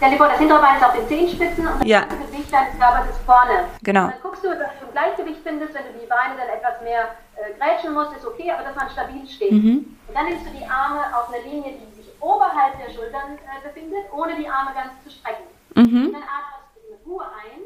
Dir 0.00 0.16
vor, 0.16 0.28
das 0.28 0.38
hintere 0.38 0.60
Bein 0.60 0.76
ist 0.76 0.82
auf 0.82 0.94
den 0.94 1.06
Zehenspitzen 1.08 1.66
und 1.66 1.80
das 1.80 1.86
ja. 1.86 2.04
Gewicht 2.04 2.50
deines 2.50 2.72
Körpers 2.78 3.10
ist 3.10 3.20
vorne. 3.26 3.68
Genau. 3.82 4.08
dann 4.08 4.22
guckst 4.22 4.42
du, 4.42 4.48
dass 4.48 4.72
du 4.80 4.86
ein 4.86 4.92
Gleichgewicht 4.92 5.40
findest, 5.44 5.74
wenn 5.74 5.84
du 5.92 6.00
die 6.00 6.06
Beine 6.06 6.40
dann 6.40 6.48
etwas 6.48 6.80
mehr 6.82 7.16
äh, 7.36 7.52
grätschen 7.60 7.92
musst, 7.92 8.16
ist 8.16 8.24
okay, 8.24 8.50
aber 8.50 8.64
dass 8.64 8.74
man 8.76 8.88
stabil 8.88 9.28
steht. 9.28 9.52
Mhm. 9.52 9.98
Und 10.08 10.14
dann 10.14 10.24
nimmst 10.24 10.46
du 10.46 10.50
die 10.56 10.64
Arme 10.64 11.04
auf 11.12 11.28
eine 11.28 11.44
Linie, 11.44 11.74
die 11.76 11.89
oberhalb 12.20 12.78
der 12.78 12.90
Schultern 12.92 13.36
äh, 13.36 13.66
befindet, 13.66 14.12
ohne 14.12 14.36
die 14.36 14.48
Arme 14.48 14.72
ganz 14.74 14.92
zu 15.02 15.10
strecken. 15.10 15.44
Mhm. 15.74 16.12
Dann 16.12 16.22
atmest 16.22 16.70
du 16.76 16.92
mit 16.92 17.06
Ruhe 17.06 17.24
ein, 17.24 17.60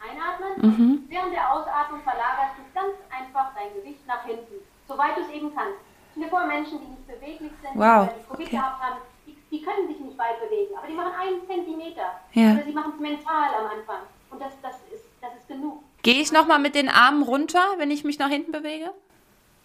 einatmen, 0.00 0.52
mhm. 0.58 0.90
und 0.90 1.10
während 1.10 1.32
der 1.32 1.52
Ausatmung 1.52 2.00
verlagerst 2.02 2.56
du 2.56 2.62
ganz 2.74 2.96
einfach 3.10 3.52
dein 3.54 3.74
Gewicht 3.74 4.06
nach 4.06 4.24
hinten, 4.24 4.64
soweit 4.88 5.16
du 5.16 5.22
es 5.22 5.30
eben 5.30 5.54
kannst. 5.54 5.78
Stell 6.12 6.24
dir 6.24 6.30
vor, 6.30 6.46
Menschen, 6.46 6.80
die 6.80 6.86
nicht 6.86 7.06
beweglich 7.06 7.52
sind, 7.62 7.74
wow. 7.74 8.08
die 8.08 8.24
Covid 8.26 8.46
okay. 8.46 8.56
gehabt 8.56 8.82
haben, 8.82 8.96
die, 9.26 9.36
die, 9.50 9.62
können 9.62 9.86
sich 9.86 10.00
nicht 10.00 10.18
weit 10.18 10.40
bewegen, 10.40 10.74
aber 10.76 10.86
die 10.86 10.94
machen 10.94 11.12
einen 11.18 11.46
Zentimeter. 11.46 12.18
Ja. 12.32 12.54
Oder 12.54 12.64
sie 12.64 12.72
machen 12.72 12.92
es 12.94 13.00
mental 13.00 13.54
am 13.54 13.66
Anfang. 13.78 14.02
Und 14.30 14.40
das, 14.40 14.52
das, 14.62 14.76
ist, 14.92 15.04
das 15.20 15.34
ist 15.36 15.48
genug. 15.48 15.82
Gehe 16.02 16.20
ich 16.20 16.32
nochmal 16.32 16.58
mit 16.58 16.74
den 16.74 16.88
Armen 16.88 17.22
runter, 17.22 17.62
wenn 17.76 17.90
ich 17.90 18.04
mich 18.04 18.18
nach 18.18 18.28
hinten 18.28 18.52
bewege? 18.52 18.92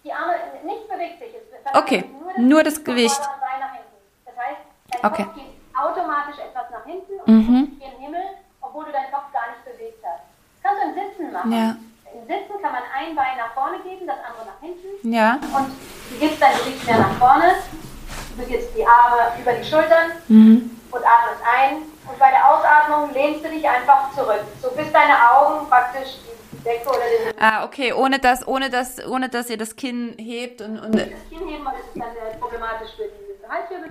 Die 0.04 0.14
Arme, 0.14 0.34
nichts 0.64 0.88
bewegt 0.88 1.20
sich. 1.20 1.30
okay, 1.74 2.04
nur 2.20 2.34
das, 2.34 2.38
nur 2.38 2.64
das 2.64 2.84
Gewicht. 2.84 3.22
Das 4.36 4.46
heißt, 4.46 4.62
dein 4.92 5.12
okay. 5.12 5.24
Kopf 5.24 5.36
geht 5.36 5.56
automatisch 5.76 6.40
etwas 6.40 6.68
nach 6.72 6.86
hinten 6.86 7.16
und 7.26 7.48
mhm. 7.48 7.80
in 7.80 7.80
den 7.80 8.00
Himmel, 8.00 8.24
obwohl 8.62 8.86
du 8.86 8.92
deinen 8.92 9.12
Kopf 9.12 9.32
gar 9.32 9.48
nicht 9.52 9.64
bewegt 9.64 10.04
hast. 10.04 10.28
Das 10.28 10.62
kannst 10.64 10.84
du 10.84 10.86
im 10.90 10.96
Sitzen 10.96 11.32
machen. 11.32 11.52
Ja. 11.52 11.76
Im 12.12 12.24
Sitzen 12.28 12.62
kann 12.62 12.72
man 12.72 12.84
ein 12.96 13.16
Bein 13.16 13.38
nach 13.38 13.54
vorne 13.54 13.80
geben, 13.84 14.08
das 14.08 14.20
andere 14.28 14.48
nach 14.48 14.60
hinten. 14.60 15.12
Ja. 15.12 15.40
Und 15.56 15.72
du 16.12 16.16
gibst 16.20 16.42
dein 16.42 16.56
Gewicht 16.60 16.86
mehr 16.86 17.00
nach 17.00 17.16
vorne. 17.16 17.56
Du 18.38 18.44
gibst 18.46 18.76
die 18.76 18.86
Arme 18.86 19.40
über 19.40 19.54
die 19.54 19.64
Schultern 19.64 20.12
mhm. 20.28 20.80
und 20.92 21.04
atmest 21.04 21.44
ein. 21.44 21.76
Und 22.08 22.20
bei 22.20 22.30
der 22.30 22.44
Ausatmung 22.44 23.14
lehnst 23.14 23.44
du 23.44 23.50
dich 23.50 23.68
einfach 23.68 24.12
zurück. 24.14 24.44
So 24.62 24.70
bis 24.72 24.92
deine 24.92 25.16
Augen 25.32 25.68
praktisch 25.68 26.20
die 26.52 26.64
Decke 26.64 26.88
oder 26.88 27.00
den 27.00 27.40
Ah, 27.40 27.66
okay, 27.66 27.94
ohne 27.94 28.20
dass, 28.20 28.48
ohne 28.48 28.70
dass, 28.70 29.06
ohne 29.06 29.30
dass 29.30 29.50
ihr 29.50 29.58
das 29.58 29.76
Kinn 29.76 30.16
hebt 30.18 30.62
und. 30.62 30.80
und 30.80 30.96
das 30.96 31.08
Kinn 31.30 31.48
heben, 31.48 31.66
das 31.66 31.80
ist 31.80 31.96
dann 31.96 32.14
sehr 32.14 32.38
problematisch 32.40 32.92
für 32.96 33.04
Halswirbelsäule. 33.04 33.25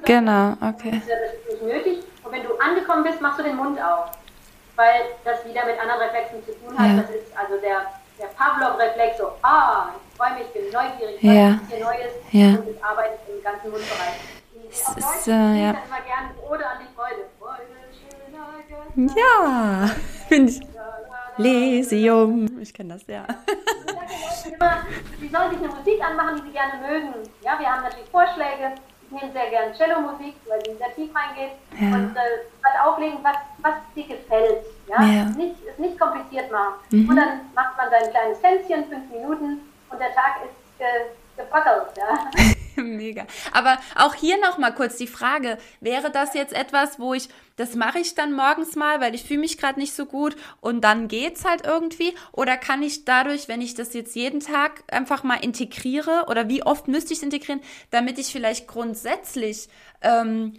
Genau, 0.04 0.52
okay. 0.60 1.02
Das 1.06 1.32
ist 1.32 1.50
nicht 1.50 1.62
nötig. 1.62 2.04
Und 2.22 2.32
wenn 2.32 2.42
du 2.42 2.56
angekommen 2.58 3.02
bist, 3.04 3.20
machst 3.20 3.38
du 3.38 3.42
den 3.42 3.56
Mund 3.56 3.78
auf. 3.80 4.10
weil 4.76 5.02
das 5.24 5.44
wieder 5.46 5.64
mit 5.66 5.78
anderen 5.80 6.00
Reflexen 6.02 6.44
zu 6.44 6.52
tun 6.58 6.76
hat. 6.78 6.88
Ja. 6.88 7.02
Das 7.02 7.10
ist 7.10 7.36
also 7.36 7.60
der, 7.60 7.86
der 8.18 8.26
Pavlov-Reflex, 8.36 9.18
so, 9.18 9.30
ah, 9.42 9.90
ich 9.96 10.16
freue 10.16 10.34
mich, 10.34 10.48
bin 10.52 10.64
neugierig, 10.72 11.22
ja. 11.22 11.60
was 11.60 11.68
hier 11.70 11.84
Neues 11.84 12.12
ja. 12.32 12.48
und 12.58 12.68
es 12.68 12.82
arbeitet 12.82 13.20
im 13.28 13.42
ganzen 13.42 13.70
Mundbereich. 13.70 14.18
Auf 14.86 14.94
Deutsch 14.94 15.06
ist, 15.06 15.28
äh, 15.28 15.30
ja. 15.30 15.70
immer 15.70 16.00
gerne 16.04 16.34
Freude 16.44 16.66
an 16.66 16.78
die 16.80 16.94
Freude. 16.96 17.22
Freude, 17.38 17.62
Ja, 19.16 19.90
finde 20.28 20.50
ich. 20.50 20.60
Lesium. 21.36 22.60
Ich 22.60 22.72
kenne 22.72 22.94
das, 22.94 23.06
ja. 23.06 23.24
Sie 25.20 25.28
sollen 25.28 25.50
sich 25.50 25.58
eine 25.58 25.68
Musik 25.68 26.00
anmachen, 26.04 26.36
die 26.36 26.42
sie 26.42 26.52
gerne 26.52 26.74
mögen. 26.86 27.14
Ja, 27.42 27.58
wir 27.58 27.66
haben 27.72 27.82
natürlich 27.82 28.08
Vorschläge. 28.10 28.74
Ich 29.14 29.22
nehme 29.22 29.32
sehr 29.32 29.50
gerne 29.50 29.72
Cello-Musik, 29.72 30.34
weil 30.48 30.60
sie 30.64 30.76
sehr 30.76 30.94
tief 30.94 31.10
reingeht. 31.14 31.52
Ja. 31.78 31.96
Und 31.96 32.16
äh, 32.16 32.50
was 32.62 32.86
auflegen, 32.86 33.18
was, 33.22 33.36
was 33.58 33.74
dir 33.94 34.08
gefällt. 34.08 34.64
Ja? 34.88 35.02
ja. 35.02 35.22
Es, 35.30 35.36
nicht, 35.36 35.54
es 35.70 35.78
nicht 35.78 35.98
kompliziert 35.98 36.50
machen. 36.50 36.74
Mhm. 36.90 37.08
Und 37.08 37.16
dann 37.16 37.40
macht 37.54 37.76
man 37.76 37.90
sein 37.90 38.10
kleines 38.10 38.40
Tänzchen, 38.40 38.84
fünf 38.88 39.10
Minuten, 39.10 39.60
und 39.90 40.00
der 40.00 40.12
Tag 40.14 40.42
ist 40.44 40.80
äh, 40.80 41.14
gepackelt. 41.36 41.96
Ja. 41.96 42.30
Mega. 42.82 43.26
Aber 43.52 43.78
auch 43.94 44.14
hier 44.14 44.38
noch 44.40 44.58
mal 44.58 44.72
kurz 44.72 44.96
die 44.96 45.06
Frage, 45.06 45.58
wäre 45.80 46.10
das 46.10 46.34
jetzt 46.34 46.52
etwas, 46.52 46.98
wo 46.98 47.14
ich, 47.14 47.28
das 47.56 47.74
mache 47.74 48.00
ich 48.00 48.14
dann 48.14 48.32
morgens 48.32 48.74
mal, 48.74 49.00
weil 49.00 49.14
ich 49.14 49.24
fühle 49.24 49.40
mich 49.40 49.58
gerade 49.58 49.78
nicht 49.78 49.94
so 49.94 50.06
gut 50.06 50.36
und 50.60 50.82
dann 50.82 51.08
geht's 51.08 51.44
halt 51.44 51.64
irgendwie? 51.64 52.14
Oder 52.32 52.56
kann 52.56 52.82
ich 52.82 53.04
dadurch, 53.04 53.48
wenn 53.48 53.60
ich 53.60 53.74
das 53.74 53.94
jetzt 53.94 54.16
jeden 54.16 54.40
Tag 54.40 54.82
einfach 54.90 55.22
mal 55.22 55.36
integriere, 55.36 56.24
oder 56.28 56.48
wie 56.48 56.64
oft 56.64 56.88
müsste 56.88 57.12
ich 57.12 57.18
es 57.18 57.24
integrieren, 57.24 57.60
damit 57.90 58.18
ich 58.18 58.32
vielleicht 58.32 58.66
grundsätzlich 58.66 59.68
ähm, 60.02 60.54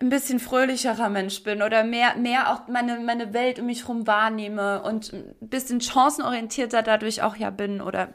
ein 0.00 0.08
bisschen 0.08 0.40
fröhlicherer 0.40 1.08
Mensch 1.08 1.44
bin 1.44 1.62
oder 1.62 1.84
mehr, 1.84 2.16
mehr 2.16 2.52
auch 2.52 2.66
meine, 2.66 2.98
meine 2.98 3.32
Welt 3.32 3.60
um 3.60 3.66
mich 3.66 3.82
herum 3.82 4.06
wahrnehme 4.06 4.82
und 4.82 5.12
ein 5.12 5.34
bisschen 5.40 5.80
chancenorientierter 5.80 6.82
dadurch 6.82 7.22
auch 7.22 7.36
ja 7.36 7.50
bin 7.50 7.80
oder 7.80 8.12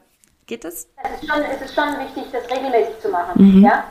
Geht 0.48 0.64
das? 0.64 0.88
Es 0.96 1.22
ist 1.22 1.28
schon, 1.28 1.44
es 1.44 1.60
ist 1.60 1.74
schon 1.74 1.98
wichtig, 2.00 2.24
das 2.32 2.50
regelmäßig 2.50 2.98
zu 3.00 3.10
machen. 3.10 3.32
Mhm. 3.36 3.64
Ja? 3.64 3.84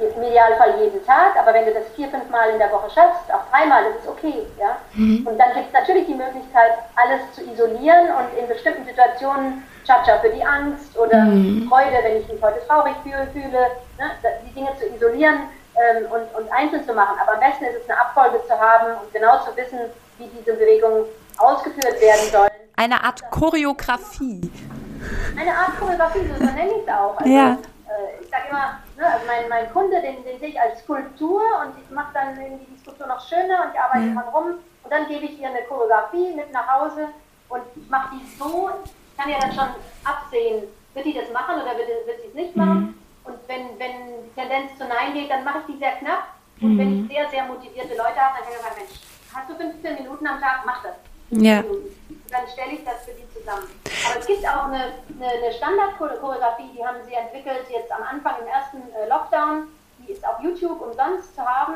Im 0.00 0.22
Idealfall 0.22 0.80
jeden 0.80 1.04
Tag, 1.04 1.36
aber 1.36 1.52
wenn 1.52 1.66
du 1.66 1.74
das 1.74 1.84
vier, 1.94 2.08
fünf 2.08 2.28
Mal 2.30 2.48
in 2.48 2.58
der 2.58 2.72
Woche 2.72 2.88
schaffst, 2.88 3.30
auch 3.30 3.44
dreimal, 3.52 3.84
ist 3.84 4.00
es 4.02 4.08
okay. 4.08 4.46
Ja? 4.58 4.78
Mhm. 4.94 5.26
Und 5.26 5.36
dann 5.36 5.52
gibt 5.52 5.66
es 5.66 5.72
natürlich 5.74 6.06
die 6.06 6.14
Möglichkeit, 6.14 6.72
alles 6.96 7.20
zu 7.34 7.44
isolieren 7.44 8.08
und 8.16 8.32
in 8.40 8.48
bestimmten 8.48 8.86
Situationen 8.86 9.62
Cha-Cha 9.84 10.20
für 10.20 10.30
die 10.30 10.42
Angst 10.42 10.96
oder 10.96 11.24
mhm. 11.24 11.68
Freude, 11.68 11.98
wenn 12.02 12.16
ich 12.16 12.28
mich 12.28 12.40
heute 12.40 12.66
traurig 12.66 12.94
fühle, 13.02 13.28
fühle 13.34 13.60
ne? 14.00 14.08
die 14.46 14.54
Dinge 14.54 14.70
zu 14.80 14.86
isolieren 14.88 15.52
ähm, 15.76 16.06
und, 16.10 16.24
und 16.32 16.50
einzeln 16.50 16.86
zu 16.86 16.94
machen. 16.94 17.18
Aber 17.20 17.34
am 17.34 17.40
besten 17.40 17.66
ist 17.66 17.76
es, 17.76 17.90
eine 17.90 18.00
Abfolge 18.00 18.40
zu 18.48 18.58
haben 18.58 18.96
und 19.02 19.12
genau 19.12 19.36
zu 19.44 19.54
wissen, 19.54 19.80
wie 20.16 20.28
diese 20.28 20.56
Bewegungen 20.56 21.04
ausgeführt 21.36 22.00
werden 22.00 22.30
sollen. 22.32 22.50
Eine 22.76 23.04
Art 23.04 23.20
Choreografie. 23.30 24.50
Eine 25.36 25.56
Art 25.56 25.78
Choreografie, 25.78 26.26
so 26.26 26.44
nenne 26.44 26.70
ich 26.70 26.82
es 26.86 26.88
auch. 26.88 27.16
Also, 27.16 27.30
ja. 27.30 27.52
Äh, 27.52 28.22
ich 28.22 28.28
sage 28.28 28.44
immer, 28.50 28.78
ne, 28.96 29.06
also 29.06 29.26
mein, 29.26 29.48
mein 29.48 29.72
Kunde, 29.72 30.00
den, 30.00 30.22
den 30.24 30.38
sehe 30.38 30.48
ich 30.48 30.60
als 30.60 30.80
Skulptur 30.80 31.42
und 31.62 31.74
ich 31.82 31.90
mache 31.90 32.12
dann 32.14 32.40
irgendwie 32.40 32.66
die 32.66 32.78
Skulptur 32.80 33.06
noch 33.06 33.20
schöner 33.26 33.64
und 33.64 33.74
ich 33.74 33.80
arbeite 33.80 34.06
ja. 34.06 34.14
dran 34.14 34.34
rum 34.34 34.46
und 34.84 34.90
dann 34.90 35.08
gebe 35.08 35.24
ich 35.24 35.40
ihr 35.40 35.48
eine 35.48 35.62
Choreografie 35.62 36.34
mit 36.34 36.52
nach 36.52 36.68
Hause 36.68 37.08
und 37.48 37.62
ich 37.74 37.88
mache 37.90 38.16
die 38.16 38.38
so, 38.38 38.70
ich 38.84 39.16
kann 39.16 39.30
ja 39.30 39.38
dann 39.40 39.52
schon 39.52 39.68
absehen, 40.04 40.64
wird 40.94 41.06
die 41.06 41.14
das 41.14 41.30
machen 41.32 41.56
oder 41.56 41.76
wird, 41.76 41.88
wird 42.06 42.22
sie 42.22 42.28
es 42.28 42.34
nicht 42.34 42.56
machen. 42.56 42.80
Mhm. 42.80 42.94
Und 43.24 43.36
wenn, 43.46 43.78
wenn 43.78 44.24
die 44.24 44.34
Tendenz 44.34 44.76
zu 44.78 44.84
Nein 44.86 45.12
geht, 45.14 45.30
dann 45.30 45.44
mache 45.44 45.60
ich 45.60 45.74
die 45.74 45.78
sehr 45.78 45.92
knapp. 45.92 46.34
Und 46.60 46.74
mhm. 46.74 46.78
wenn 46.78 47.04
ich 47.04 47.12
sehr, 47.12 47.28
sehr 47.28 47.44
motivierte 47.44 47.96
Leute 47.96 48.16
habe, 48.16 48.38
dann 48.38 48.44
kann 48.44 48.52
ich 48.52 48.62
sagen, 48.62 48.76
Mensch, 48.78 49.00
hast 49.34 49.50
du 49.50 49.54
15 49.54 49.94
Minuten 49.94 50.26
am 50.26 50.40
Tag, 50.40 50.62
mach 50.64 50.82
das. 50.82 50.94
Ja. 51.30 51.62
Dann 52.30 52.46
stelle 52.52 52.72
ich 52.72 52.84
das 52.84 53.04
für 53.04 53.12
die 53.12 53.26
zusammen. 53.34 53.66
Aber 54.06 54.20
es 54.20 54.26
gibt 54.26 54.46
auch 54.46 54.66
eine, 54.66 54.92
eine, 55.18 55.28
eine 55.28 55.52
Standard-Choreografie, 55.52 56.70
die 56.76 56.84
haben 56.84 56.98
sie 57.06 57.14
entwickelt 57.14 57.66
jetzt 57.70 57.90
am 57.92 58.02
Anfang 58.02 58.34
im 58.40 58.46
ersten 58.46 58.78
äh, 58.94 59.08
Lockdown. 59.08 59.68
Die 59.98 60.12
ist 60.12 60.26
auf 60.26 60.40
YouTube 60.40 60.80
umsonst 60.80 61.34
zu 61.34 61.42
haben. 61.42 61.74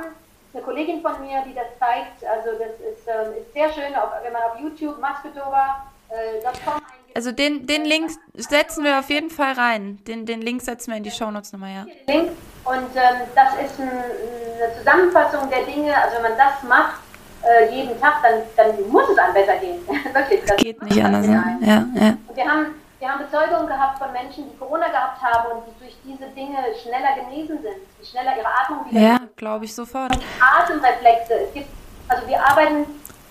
Eine 0.52 0.62
Kollegin 0.62 1.02
von 1.02 1.20
mir, 1.20 1.42
die 1.46 1.54
das 1.54 1.66
zeigt, 1.80 2.24
also 2.24 2.52
das 2.52 2.78
ist, 2.78 3.08
ähm, 3.08 3.34
ist 3.42 3.52
sehr 3.52 3.72
schön, 3.72 3.94
auch 3.96 4.10
wenn 4.22 4.32
man 4.32 4.42
auf 4.42 4.58
YouTube 4.60 5.00
masketova.com 5.00 5.90
äh, 6.10 7.14
also 7.14 7.30
den, 7.30 7.66
den 7.66 7.84
Link 7.84 8.10
setzen 8.34 8.82
wir 8.82 8.98
auf 8.98 9.08
jeden 9.08 9.30
Fall 9.30 9.52
rein. 9.52 10.00
Den, 10.04 10.26
den 10.26 10.42
Link 10.42 10.62
setzen 10.62 10.90
wir 10.90 10.96
in 10.96 11.04
die 11.04 11.12
Shownotes 11.12 11.52
nochmal, 11.52 11.70
ja. 11.72 11.86
Link. 12.12 12.30
Und 12.64 12.96
ähm, 12.96 13.28
das 13.36 13.54
ist 13.64 13.78
ein, 13.78 13.88
eine 13.88 14.76
Zusammenfassung 14.78 15.48
der 15.48 15.62
Dinge. 15.62 15.96
Also 15.96 16.16
wenn 16.16 16.22
man 16.22 16.36
das 16.36 16.62
macht, 16.68 17.03
äh, 17.44 17.70
jeden 17.70 18.00
Tag, 18.00 18.22
dann, 18.22 18.42
dann 18.56 18.90
muss 18.90 19.08
es 19.08 19.18
einem 19.18 19.34
besser 19.34 19.56
gehen. 19.56 19.80
Wirklich. 19.86 20.44
Das 20.46 20.56
geht 20.56 20.82
nicht 20.82 21.04
anders. 21.04 21.26
Ja, 21.26 21.44
ja. 21.60 22.16
Und 22.26 22.36
wir 22.36 22.44
haben, 22.44 22.66
wir 22.98 23.08
haben 23.08 23.18
Bezeugungen 23.24 23.66
gehabt 23.66 23.98
von 23.98 24.12
Menschen, 24.12 24.50
die 24.50 24.56
Corona 24.56 24.88
gehabt 24.88 25.20
haben 25.22 25.52
und 25.52 25.64
die 25.66 25.84
durch 25.84 25.96
diese 26.04 26.26
Dinge 26.30 26.58
schneller 26.82 27.14
genesen 27.16 27.60
sind, 27.62 27.76
die 28.00 28.06
schneller 28.06 28.36
ihre 28.36 28.48
Atmung 28.48 28.90
wieder. 28.90 29.00
Ja, 29.00 29.18
glaube 29.36 29.64
ich 29.66 29.74
sofort. 29.74 30.14
Und 30.14 30.24
Atemreflexe. 30.40 31.34
Es 31.34 31.52
gibt, 31.52 31.68
also 32.08 32.26
wir 32.26 32.42
arbeiten, 32.42 32.86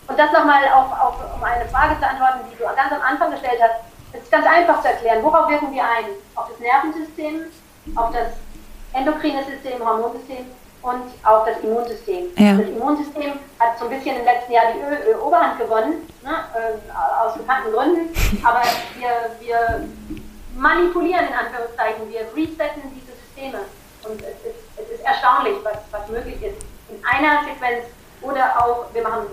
und 0.07 0.19
das 0.19 0.31
nochmal 0.31 0.63
auch, 0.73 0.91
auch 0.91 1.35
um 1.35 1.43
eine 1.43 1.65
Frage 1.65 1.99
zu 1.99 2.07
antworten, 2.07 2.39
die 2.51 2.57
du 2.57 2.63
ganz 2.63 2.91
am 2.91 3.01
Anfang 3.01 3.31
gestellt 3.31 3.59
hast. 3.61 3.81
Es 4.13 4.21
ist 4.21 4.31
ganz 4.31 4.45
einfach 4.45 4.81
zu 4.81 4.89
erklären. 4.89 5.23
Worauf 5.23 5.49
wirken 5.49 5.73
wir 5.73 5.81
ein? 5.81 6.05
Auf 6.35 6.49
das 6.49 6.59
Nervensystem, 6.59 7.45
auf 7.95 8.11
das 8.13 8.27
endokrine 8.93 9.43
System, 9.43 9.83
Hormonsystem 9.83 10.45
und 10.83 11.03
auch 11.23 11.45
das 11.45 11.59
Immunsystem. 11.63 12.27
Ja. 12.37 12.57
Das 12.57 12.67
Immunsystem 12.67 13.39
hat 13.59 13.79
so 13.79 13.85
ein 13.85 13.89
bisschen 13.89 14.17
im 14.17 14.25
letzten 14.25 14.51
Jahr 14.51 14.65
die 14.73 14.79
Ö 14.79 15.13
Ö 15.13 15.21
Oberhand 15.21 15.57
gewonnen, 15.57 16.07
ne, 16.21 16.31
äh, 16.53 17.25
aus 17.25 17.35
bekannten 17.35 17.71
Gründen, 17.71 18.13
aber 18.43 18.61
wir, 18.97 19.09
wir 19.39 19.87
manipulieren 20.55 21.27
in 21.27 21.33
Anführungszeichen, 21.33 22.09
wir 22.09 22.21
resetten 22.35 22.83
diese 22.93 23.15
Systeme 23.15 23.59
und 24.03 24.21
es 24.21 24.37
ist, 24.45 24.59
es 24.77 24.99
ist 24.99 25.05
erstaunlich, 25.05 25.55
was, 25.63 25.77
was 25.91 26.07
möglich 26.09 26.41
ist 26.43 26.61
in 26.89 26.99
einer 27.05 27.43
Sequenz 27.43 27.85
oder 28.21 28.51
auch, 28.59 28.93
wir 28.93 29.03
machen 29.03 29.27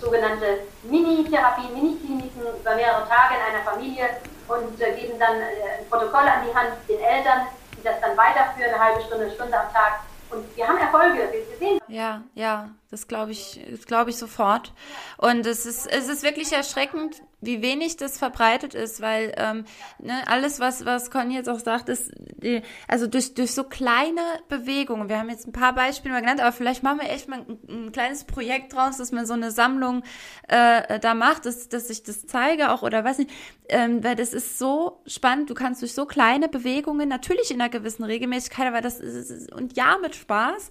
sogenannte 0.00 0.66
Mini-Therapie, 0.82 1.72
Mini-Kliniken 1.72 2.42
über 2.60 2.74
mehrere 2.74 3.08
Tage 3.08 3.34
in 3.34 3.54
einer 3.54 3.64
Familie 3.64 4.04
und 4.48 4.80
äh, 4.80 4.92
geben 4.92 5.18
dann 5.18 5.36
äh, 5.40 5.80
ein 5.80 5.88
Protokoll 5.88 6.26
an 6.26 6.44
die 6.46 6.54
Hand 6.54 6.74
den 6.88 7.00
Eltern, 7.00 7.46
die 7.78 7.82
das 7.82 8.00
dann 8.00 8.16
weiterführen, 8.16 8.74
eine 8.74 8.82
halbe 8.82 9.00
Stunde, 9.02 9.24
eine 9.24 9.34
Stunde 9.34 9.58
am 9.58 9.72
Tag 9.72 10.00
und 10.30 10.56
wir 10.56 10.66
haben 10.66 10.78
Erfolge, 10.78 11.28
wir 11.32 11.56
sehen. 11.58 11.78
Ja, 11.88 12.22
ja, 12.34 12.68
das 12.90 13.08
glaube 13.08 13.32
ich, 13.32 13.60
glaube 13.86 14.10
ich 14.10 14.16
sofort. 14.16 14.72
Und 15.18 15.44
es 15.46 15.66
ist, 15.66 15.86
es 15.86 16.08
ist 16.08 16.22
wirklich 16.22 16.52
erschreckend, 16.52 17.20
wie 17.40 17.60
wenig 17.60 17.96
das 17.96 18.18
verbreitet 18.18 18.74
ist, 18.74 19.00
weil 19.00 19.34
ähm, 19.36 19.64
ne, 19.98 20.22
alles, 20.26 20.58
was, 20.58 20.84
was 20.84 21.10
Conny 21.10 21.34
jetzt 21.34 21.48
auch 21.48 21.58
sagt, 21.58 21.88
ist, 21.88 22.10
die, 22.16 22.62
also 22.88 23.06
durch, 23.06 23.34
durch 23.34 23.52
so 23.52 23.64
kleine 23.64 24.20
Bewegungen, 24.48 25.08
wir 25.08 25.18
haben 25.18 25.28
jetzt 25.28 25.46
ein 25.46 25.52
paar 25.52 25.74
Beispiele 25.74 26.14
mal 26.14 26.20
genannt, 26.20 26.40
aber 26.40 26.52
vielleicht 26.52 26.82
machen 26.82 27.00
wir 27.00 27.10
echt 27.10 27.28
mal 27.28 27.40
ein, 27.40 27.58
ein 27.68 27.92
kleines 27.92 28.24
Projekt 28.24 28.72
draus, 28.72 28.96
dass 28.96 29.12
man 29.12 29.26
so 29.26 29.34
eine 29.34 29.50
Sammlung 29.50 30.02
äh, 30.48 30.98
da 30.98 31.14
macht, 31.14 31.44
dass, 31.44 31.68
dass 31.68 31.90
ich 31.90 32.02
das 32.04 32.26
zeige 32.26 32.70
auch 32.70 32.82
oder 32.82 33.04
weiß 33.04 33.18
nicht, 33.18 33.30
ähm, 33.68 34.02
weil 34.02 34.16
das 34.16 34.32
ist 34.32 34.58
so 34.58 35.02
spannend, 35.06 35.50
du 35.50 35.54
kannst 35.54 35.82
durch 35.82 35.92
so 35.92 36.06
kleine 36.06 36.48
Bewegungen, 36.48 37.08
natürlich 37.08 37.50
in 37.50 37.60
einer 37.60 37.70
gewissen 37.70 38.04
Regelmäßigkeit, 38.04 38.66
aber 38.66 38.80
das 38.80 38.98
ist, 38.98 39.52
und 39.52 39.76
ja, 39.76 39.98
mit 40.00 40.14
Spaß, 40.14 40.70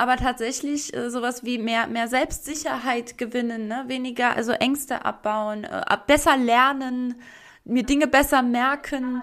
aber 0.00 0.16
tatsächlich 0.16 0.96
äh, 0.96 1.10
sowas 1.10 1.44
wie 1.44 1.58
mehr, 1.58 1.86
mehr 1.86 2.08
Selbstsicherheit 2.08 3.18
gewinnen, 3.18 3.68
ne? 3.68 3.84
weniger, 3.86 4.34
also 4.34 4.52
Ängste 4.52 5.04
abbauen, 5.04 5.64
äh, 5.64 5.82
besser 6.06 6.38
lernen, 6.38 7.20
mir 7.64 7.82
Dinge 7.82 8.06
besser 8.06 8.40
merken. 8.40 9.22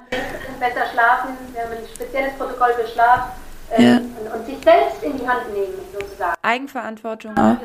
Besser 0.60 0.86
schlafen, 0.94 1.30
wir 1.52 1.64
haben 1.64 1.72
ein 1.72 1.88
spezielles 1.96 2.34
Protokoll 2.34 2.74
für 2.74 2.88
Schlaf 2.90 3.30
äh, 3.72 3.84
ja. 3.84 3.98
und, 3.98 4.36
und, 4.36 4.46
sich 4.46 4.58
selbst 4.64 5.02
in 5.02 5.18
die 5.18 5.28
Hand 5.28 5.52
nehmen, 5.52 5.74
sozusagen. 5.92 6.36
Eigenverantwortung 6.44 7.32
auch 7.32 7.58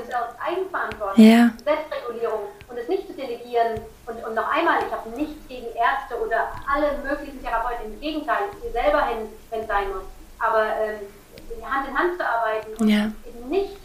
Eigenverantwortung, 0.49 1.23
ja. 1.23 1.51
Selbstregulierung 1.63 2.49
und 2.71 2.79
es 2.79 2.89
nicht 2.89 3.07
zu 3.07 3.13
delegieren. 3.13 3.79
Und, 4.07 4.25
und 4.25 4.35
noch 4.35 4.51
einmal, 4.51 4.79
ich 4.87 4.91
habe 4.91 5.11
nichts 5.11 5.47
gegen 5.49 5.67
Ärzte 5.67 6.19
oder 6.25 6.49
alle 6.67 6.97
möglichen 7.07 7.43
Therapeuten, 7.45 7.93
im 7.93 8.01
Gegenteil, 8.01 8.49
ich 8.55 8.63
gehe 8.63 8.73
selber 8.73 9.05
hin, 9.05 9.29
wenn 9.51 9.61
es 9.61 9.67
sein 9.67 9.89
muss. 9.89 10.05
Aber 10.39 10.65
ähm, 10.81 11.01
Hand 11.73 11.89
in 11.89 11.99
Hand 11.99 12.19
zu 12.19 12.25
arbeiten 12.27 12.75
und 12.79 12.89
ja. 12.89 13.11
eben 13.25 13.49
nicht 13.49 13.77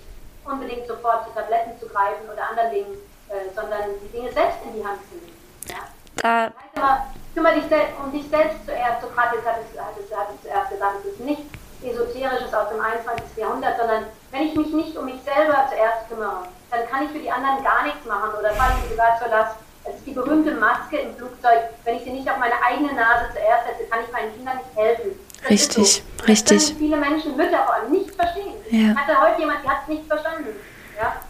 unbedingt 0.45 0.87
sofort 0.87 1.25
zu 1.27 1.33
Tabletten 1.33 1.79
zu 1.79 1.87
greifen 1.87 2.27
oder 2.31 2.49
anderen 2.49 2.71
Dingen, 2.71 2.97
äh, 3.29 3.53
sondern 3.55 3.95
die 4.01 4.11
Dinge 4.11 4.31
selbst 4.31 4.59
in 4.65 4.73
die 4.73 4.85
Hand 4.85 4.99
zu 5.09 5.15
nehmen. 5.15 5.37
Ja? 5.67 5.87
Da. 6.15 6.47
Das 6.47 6.55
heißt 6.55 6.75
immer, 6.75 7.07
kümmere 7.33 7.53
dich 7.55 7.65
um 8.03 8.11
dich 8.11 8.27
selbst 8.29 8.65
zuerst. 8.65 9.01
Sokrates 9.01 9.45
hat 9.45 9.57
es, 9.61 9.79
hat, 9.79 9.95
es, 9.99 10.09
hat 10.15 10.27
es 10.33 10.41
zuerst 10.41 10.69
gesagt, 10.71 10.95
es 11.05 11.13
ist 11.13 11.19
nichts 11.19 11.45
Esoterisches 11.83 12.53
aus 12.53 12.69
dem 12.69 12.81
21. 12.81 13.37
Jahrhundert, 13.37 13.77
sondern 13.77 14.05
wenn 14.31 14.47
ich 14.47 14.55
mich 14.55 14.73
nicht 14.73 14.97
um 14.97 15.05
mich 15.05 15.21
selber 15.21 15.69
zuerst 15.69 16.09
kümmere, 16.09 16.47
dann 16.71 16.87
kann 16.89 17.05
ich 17.05 17.11
für 17.11 17.19
die 17.19 17.31
anderen 17.31 17.63
gar 17.63 17.83
nichts 17.83 18.03
machen 18.05 18.31
oder 18.37 18.51
fallen 18.55 18.77
sie 18.83 18.89
sogar 18.89 19.19
zur 19.19 19.29
Last. 19.29 19.55
Es 19.83 19.95
ist 19.95 20.07
die 20.07 20.11
berühmte 20.11 20.51
Maske 20.55 20.97
im 20.97 21.15
Flugzeug. 21.15 21.69
Wenn 21.85 21.95
ich 21.95 22.03
sie 22.03 22.11
nicht 22.11 22.29
auf 22.29 22.37
meine 22.37 22.61
eigene 22.61 22.91
Nase 22.93 23.31
zuerst 23.31 23.67
setze, 23.67 23.89
kann 23.89 24.03
ich 24.03 24.11
meinen 24.11 24.35
Kindern 24.35 24.57
nicht 24.57 24.75
helfen. 24.75 25.15
Richtig, 25.49 26.03
so. 26.17 26.23
richtig. 26.25 26.57
Das 26.57 26.77
viele 26.77 26.97
Menschen, 26.97 27.37
Mütter 27.37 27.63
vor 27.65 27.75
allem, 27.75 27.91
nicht 27.91 28.13
verstehen. 28.15 28.55
Ja. 28.69 28.95
Hatte 28.95 29.21
heute 29.21 29.39
jemand, 29.39 29.63
die 29.63 29.69
hat 29.69 29.83
es 29.83 29.87
nicht 29.87 30.05
verstanden. 30.07 30.49
Ja? 30.97 31.21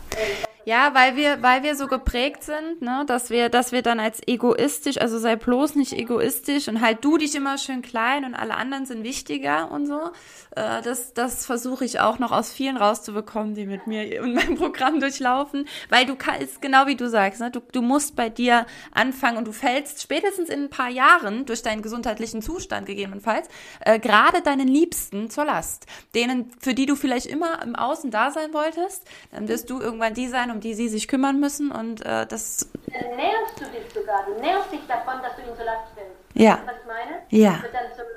Ja, 0.68 0.94
weil 0.94 1.16
wir, 1.16 1.42
weil 1.42 1.64
wir 1.64 1.78
so 1.78 1.88
geprägt 1.88 2.44
sind, 2.44 2.82
ne, 2.82 3.06
dass 3.08 3.30
wir, 3.30 3.48
dass 3.48 3.72
wir 3.72 3.82
dann 3.82 4.02
als 4.02 4.20
egoistisch, 4.28 4.98
also 4.98 5.18
sei 5.18 5.38
bloß 5.38 5.76
nicht 5.76 5.94
egoistisch 5.94 6.68
und 6.68 6.82
halt 6.82 7.06
du 7.06 7.18
dich 7.18 7.36
immer 7.36 7.58
schön 7.58 7.82
klein 7.82 8.26
und 8.26 8.36
alle 8.36 8.56
anderen 8.56 8.86
sind 8.86 9.06
wichtiger 9.06 9.72
und 9.72 9.86
so. 9.86 10.12
Äh, 10.58 10.82
das, 10.82 11.14
das 11.14 11.46
versuche 11.46 11.86
ich 11.86 12.02
auch 12.02 12.20
noch 12.20 12.34
aus 12.34 12.52
vielen 12.52 12.76
rauszubekommen, 12.76 13.56
die 13.56 13.66
mit 13.66 13.88
mir 13.88 14.22
und 14.22 14.34
meinem 14.34 14.58
Programm 14.58 15.00
durchlaufen, 15.00 15.70
weil 15.88 16.06
du 16.06 16.18
kannst, 16.18 16.62
genau 16.62 16.86
wie 16.86 16.98
du 16.98 17.08
sagst, 17.08 17.40
ne, 17.40 17.50
du, 17.50 17.62
du 17.72 17.82
musst 17.82 18.18
bei 18.18 18.28
dir 18.28 18.66
anfangen 18.92 19.38
und 19.38 19.48
du 19.48 19.54
fällst 19.54 20.02
spätestens 20.02 20.50
in 20.50 20.64
ein 20.64 20.70
paar 20.70 20.90
Jahren 20.90 21.46
durch 21.46 21.62
deinen 21.62 21.82
gesundheitlichen 21.82 22.42
Zustand 22.42 22.88
gegebenenfalls 22.88 23.48
äh, 23.86 24.00
gerade 24.00 24.42
deinen 24.42 24.68
Liebsten 24.68 25.30
zur 25.30 25.46
Last, 25.46 25.86
denen, 26.14 26.52
für 26.60 26.74
die 26.74 26.88
du 26.88 26.98
vielleicht 26.98 27.28
immer 27.28 27.64
im 27.64 27.78
Außen 27.78 28.12
da 28.12 28.32
sein 28.32 28.54
wolltest, 28.54 29.06
dann 29.32 29.48
wirst 29.48 29.70
du 29.70 29.80
irgendwann 29.80 30.14
die 30.14 30.28
sein, 30.28 30.57
um 30.58 30.62
die 30.62 30.74
sie 30.74 30.90
sich 30.90 31.08
kümmern 31.08 31.40
müssen 31.40 31.72
und 31.72 32.04
äh, 32.04 32.26
das... 32.26 32.68
Dann 32.88 33.16
nährst 33.16 33.60
du 33.60 33.66
dich 33.66 33.94
sogar, 33.94 34.26
du 34.26 34.42
nährst 34.42 34.72
dich 34.72 34.82
davon, 34.88 35.22
dass 35.22 35.36
du 35.36 35.42
ihn 35.46 35.56
zur 35.56 35.66
Last 35.66 35.94
fällst. 35.94 36.18
Ja. 36.34 36.58
Was 36.66 36.76
ich 36.82 36.88
meine? 36.88 37.22
Ja. 37.30 37.52
Das 37.52 37.62
wird 37.62 37.74
dann 37.76 37.90
zum 37.96 38.10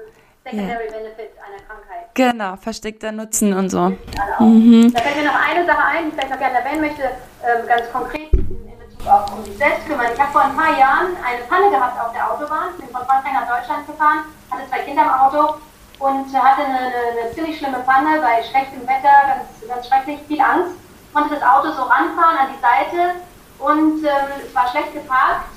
Secondary 0.44 0.86
ja. 0.86 0.92
Benefit 0.96 1.30
einer 1.36 1.60
Krankheit. 1.68 2.08
Genau, 2.14 2.56
versteckter 2.56 3.12
Nutzen 3.12 3.52
und 3.52 3.68
so. 3.68 3.92
Mhm. 4.40 4.90
Da 4.94 5.00
fällt 5.02 5.16
mir 5.16 5.28
noch 5.28 5.36
eine 5.36 5.66
Sache 5.66 5.84
ein, 5.84 6.04
die 6.04 6.08
ich 6.08 6.14
vielleicht 6.14 6.30
noch 6.30 6.38
gerne 6.38 6.58
erwähnen 6.64 6.80
möchte, 6.80 7.02
ähm, 7.44 7.66
ganz 7.68 7.92
konkret 7.92 8.32
in 8.32 8.78
Bezug 8.80 9.06
auf 9.06 9.36
um 9.36 9.44
sich 9.44 9.58
selbst 9.58 9.86
kümmern. 9.86 10.08
Ich 10.14 10.20
habe 10.20 10.32
vor 10.32 10.40
ein 10.40 10.56
paar 10.56 10.78
Jahren 10.80 11.12
eine 11.20 11.44
Panne 11.44 11.68
gehabt 11.68 12.00
auf 12.00 12.12
der 12.16 12.24
Autobahn, 12.24 12.72
bin 12.80 12.88
von 12.88 13.04
Frankreich 13.04 13.34
nach 13.36 13.48
Deutschland 13.52 13.86
gefahren, 13.86 14.24
hatte 14.50 14.64
zwei 14.70 14.80
Kinder 14.80 15.02
im 15.02 15.12
Auto 15.12 15.60
und 15.98 16.24
hatte 16.32 16.64
eine, 16.64 16.88
eine, 16.88 17.20
eine 17.20 17.32
ziemlich 17.34 17.58
schlimme 17.58 17.84
Panne 17.84 18.16
bei 18.24 18.40
schlechtem 18.48 18.80
Wetter, 18.88 19.12
ganz, 19.28 19.44
ganz 19.68 19.88
schrecklich, 19.88 20.20
viel 20.26 20.40
Angst 20.40 20.80
konnte 21.12 21.34
das 21.34 21.42
Auto 21.42 21.72
so 21.72 21.82
ranfahren 21.82 22.38
an 22.38 22.48
die 22.54 22.60
Seite 22.60 23.14
und 23.58 24.04
ähm, 24.04 24.46
es 24.46 24.54
war 24.54 24.68
schlecht 24.68 24.94
geparkt. 24.94 25.48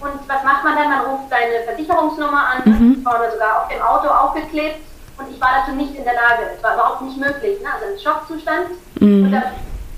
Und 0.00 0.28
was 0.28 0.42
macht 0.44 0.64
man 0.64 0.76
dann? 0.76 0.88
Man 0.88 1.04
ruft 1.04 1.28
seine 1.28 1.62
Versicherungsnummer 1.64 2.46
an, 2.54 2.62
mhm. 2.64 3.02
vorne 3.02 3.30
sogar 3.30 3.62
auf 3.62 3.68
dem 3.68 3.82
Auto 3.82 4.08
aufgeklebt. 4.08 4.80
Und 5.18 5.30
ich 5.30 5.40
war 5.40 5.60
dazu 5.60 5.76
nicht 5.76 5.94
in 5.94 6.04
der 6.04 6.14
Lage. 6.14 6.48
Es 6.56 6.62
war 6.62 6.74
überhaupt 6.74 7.02
nicht 7.02 7.18
möglich. 7.18 7.60
Ne? 7.60 7.68
Also 7.70 7.86
ein 7.86 8.00
Schockzustand. 8.00 8.68
Mhm. 8.98 9.24
Und 9.24 9.32
da, 9.32 9.42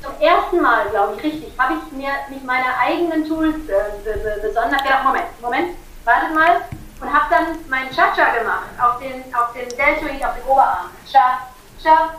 zum 0.02 0.20
ersten 0.20 0.60
Mal, 0.60 0.88
glaube 0.90 1.14
ich, 1.16 1.22
richtig, 1.22 1.52
habe 1.56 1.74
ich 1.74 1.92
mir 1.92 2.10
nicht 2.28 2.44
meine 2.44 2.76
eigenen 2.76 3.28
Tools 3.28 3.54
äh, 3.68 4.42
besonders. 4.42 4.82
Ja, 4.84 5.02
Moment, 5.04 5.40
Moment, 5.40 5.76
wartet 6.04 6.34
mal. 6.34 6.62
Und 7.00 7.12
habe 7.12 7.26
dann 7.30 7.58
meinen 7.68 7.90
Cha-Cha 7.90 8.34
gemacht 8.38 8.70
auf 8.80 8.98
den, 8.98 9.22
auf 9.34 9.52
den 9.52 9.68
Deltoid, 9.68 10.24
auf 10.24 10.34
den 10.34 10.44
Oberarm. 10.48 10.90
Cha, 11.10 11.46
ja. 11.84 12.10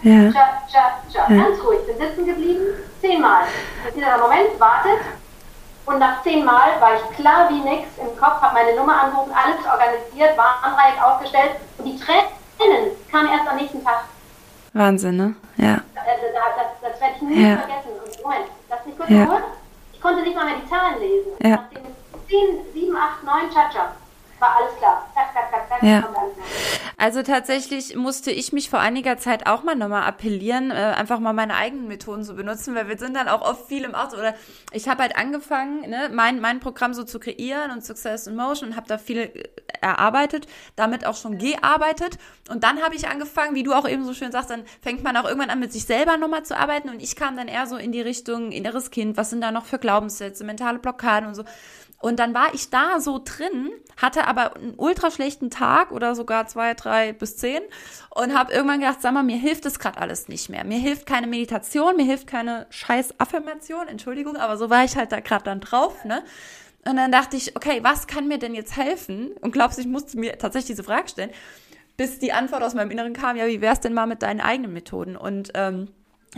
Ja. 1.13 1.27
Ganz 1.27 1.63
ruhig, 1.63 1.85
bin 1.85 1.97
sitzen 1.97 2.25
geblieben, 2.25 2.65
zehnmal. 3.01 3.43
Und 3.85 3.95
dieser 3.95 4.17
Moment 4.17 4.59
wartet 4.59 4.99
und 5.85 5.99
nach 5.99 6.23
zehnmal 6.23 6.79
war 6.79 6.95
ich 6.95 7.15
klar 7.15 7.49
wie 7.49 7.59
nix 7.59 7.87
im 7.97 8.17
Kopf, 8.19 8.41
habe 8.41 8.53
meine 8.53 8.75
Nummer 8.75 9.03
angerufen, 9.03 9.31
alles 9.33 9.65
organisiert, 9.65 10.37
Warndreieck 10.37 11.01
aufgestellt 11.03 11.51
und 11.77 11.85
die 11.85 11.99
Tränen 11.99 12.91
kamen 13.11 13.29
erst 13.29 13.47
am 13.47 13.57
nächsten 13.57 13.83
Tag. 13.83 14.05
Wahnsinn, 14.73 15.17
ne? 15.17 15.35
Ja. 15.57 15.81
Also, 15.95 16.25
das, 16.33 16.81
das, 16.81 16.91
das 16.91 17.01
werde 17.01 17.15
ich 17.15 17.21
nie 17.21 17.47
ja. 17.47 17.57
vergessen. 17.57 17.91
Und 18.03 18.23
Moment, 18.23 18.45
lass 18.69 18.85
mich 18.85 18.97
kurz 18.97 19.09
ja. 19.09 19.25
Ruhe. 19.25 19.43
Ich 19.93 20.01
konnte 20.01 20.21
nicht 20.23 20.35
mal 20.35 20.45
mehr 20.45 20.55
die 20.63 20.69
Zahlen 20.69 20.99
lesen. 20.99 21.31
Ja. 21.41 21.49
Nach 21.49 21.69
den 21.69 21.83
10, 22.27 22.73
7, 22.73 22.95
8, 22.95 23.23
9 23.23 23.51
Cha-Cha 23.51 23.91
war 24.43 24.57
alles 24.57 24.77
klar. 24.77 25.07
Zack, 25.13 25.33
zack, 25.33 25.51
zack, 25.51 25.69
zack. 25.69 25.83
Ja. 25.83 26.03
Also 26.97 27.23
tatsächlich 27.23 27.95
musste 27.95 28.31
ich 28.31 28.53
mich 28.53 28.69
vor 28.69 28.79
einiger 28.79 29.17
Zeit 29.17 29.47
auch 29.47 29.63
mal 29.63 29.75
nochmal 29.75 30.03
appellieren, 30.03 30.71
äh, 30.71 30.73
einfach 30.73 31.19
mal 31.19 31.33
meine 31.33 31.55
eigenen 31.55 31.87
Methoden 31.87 32.23
zu 32.23 32.35
benutzen, 32.35 32.75
weil 32.75 32.87
wir 32.87 32.97
sind 32.97 33.15
dann 33.15 33.27
auch 33.27 33.41
oft 33.41 33.67
viel 33.67 33.83
im 33.83 33.95
Auto. 33.95 34.17
Oder 34.17 34.35
ich 34.71 34.87
habe 34.87 35.01
halt 35.01 35.15
angefangen, 35.15 35.89
ne, 35.89 36.09
mein, 36.13 36.39
mein 36.39 36.59
Programm 36.59 36.93
so 36.93 37.03
zu 37.03 37.19
kreieren 37.19 37.71
und 37.71 37.83
Success 37.83 38.27
in 38.27 38.35
Motion 38.35 38.69
und 38.69 38.75
habe 38.75 38.87
da 38.87 38.97
viel 38.97 39.17
äh, 39.17 39.43
erarbeitet, 39.81 40.47
damit 40.75 41.05
auch 41.05 41.15
schon 41.15 41.37
gearbeitet. 41.37 42.17
Und 42.49 42.63
dann 42.63 42.81
habe 42.81 42.95
ich 42.95 43.07
angefangen, 43.07 43.55
wie 43.55 43.63
du 43.63 43.73
auch 43.73 43.87
eben 43.87 44.05
so 44.05 44.13
schön 44.13 44.31
sagst, 44.31 44.49
dann 44.49 44.63
fängt 44.81 45.03
man 45.03 45.17
auch 45.17 45.25
irgendwann 45.25 45.49
an, 45.49 45.59
mit 45.59 45.73
sich 45.73 45.85
selber 45.85 46.17
nochmal 46.17 46.43
zu 46.43 46.57
arbeiten. 46.57 46.89
Und 46.89 47.01
ich 47.01 47.15
kam 47.15 47.35
dann 47.37 47.47
eher 47.47 47.65
so 47.65 47.77
in 47.77 47.91
die 47.91 48.01
Richtung 48.01 48.51
inneres 48.51 48.91
Kind, 48.91 49.17
was 49.17 49.29
sind 49.29 49.41
da 49.41 49.51
noch 49.51 49.65
für 49.65 49.79
Glaubenssätze, 49.79 50.43
mentale 50.43 50.79
Blockaden 50.79 51.27
und 51.29 51.35
so. 51.35 51.43
Und 52.03 52.19
dann 52.19 52.33
war 52.33 52.53
ich 52.53 52.69
da 52.69 52.99
so 52.99 53.21
drin, 53.23 53.71
hatte 53.95 54.27
aber 54.27 54.57
einen 54.57 54.73
ultra 54.75 55.09
schlechten 55.09 55.49
Tag 55.49 55.93
oder 55.93 56.15
sogar 56.15 56.47
zwei, 56.47 56.73
drei 56.73 57.13
bis 57.13 57.37
zehn 57.37 57.61
und 58.09 58.37
habe 58.37 58.51
irgendwann 58.51 58.81
gedacht, 58.81 59.01
sag 59.01 59.13
mal, 59.13 59.23
mir 59.23 59.37
hilft 59.37 59.63
das 59.63 59.79
gerade 59.79 59.99
alles 59.99 60.27
nicht 60.27 60.49
mehr. 60.49 60.65
Mir 60.65 60.79
hilft 60.79 61.05
keine 61.05 61.27
Meditation, 61.27 61.95
mir 61.95 62.03
hilft 62.03 62.27
keine 62.27 62.67
scheiß 62.71 63.21
Affirmation, 63.21 63.87
Entschuldigung, 63.87 64.35
aber 64.35 64.57
so 64.57 64.69
war 64.69 64.83
ich 64.83 64.97
halt 64.97 65.13
da 65.13 65.21
gerade 65.21 65.45
dann 65.45 65.61
drauf, 65.61 66.03
ne? 66.03 66.25
Und 66.85 66.97
dann 66.97 67.09
dachte 67.09 67.37
ich, 67.37 67.55
okay, 67.55 67.79
was 67.83 68.05
kann 68.05 68.27
mir 68.27 68.37
denn 68.37 68.53
jetzt 68.53 68.75
helfen? 68.75 69.31
Und 69.39 69.53
glaubst 69.53 69.77
du, 69.77 69.81
ich 69.81 69.87
musste 69.87 70.19
mir 70.19 70.37
tatsächlich 70.37 70.75
diese 70.75 70.83
Frage 70.83 71.07
stellen, 71.07 71.31
bis 71.95 72.19
die 72.19 72.33
Antwort 72.33 72.63
aus 72.63 72.73
meinem 72.73 72.91
Inneren 72.91 73.13
kam, 73.13 73.37
ja, 73.37 73.47
wie 73.47 73.61
wär's 73.61 73.79
denn 73.79 73.93
mal 73.93 74.07
mit 74.07 74.23
deinen 74.23 74.41
eigenen 74.41 74.73
Methoden? 74.73 75.15
Und 75.15 75.51
ähm, 75.53 75.87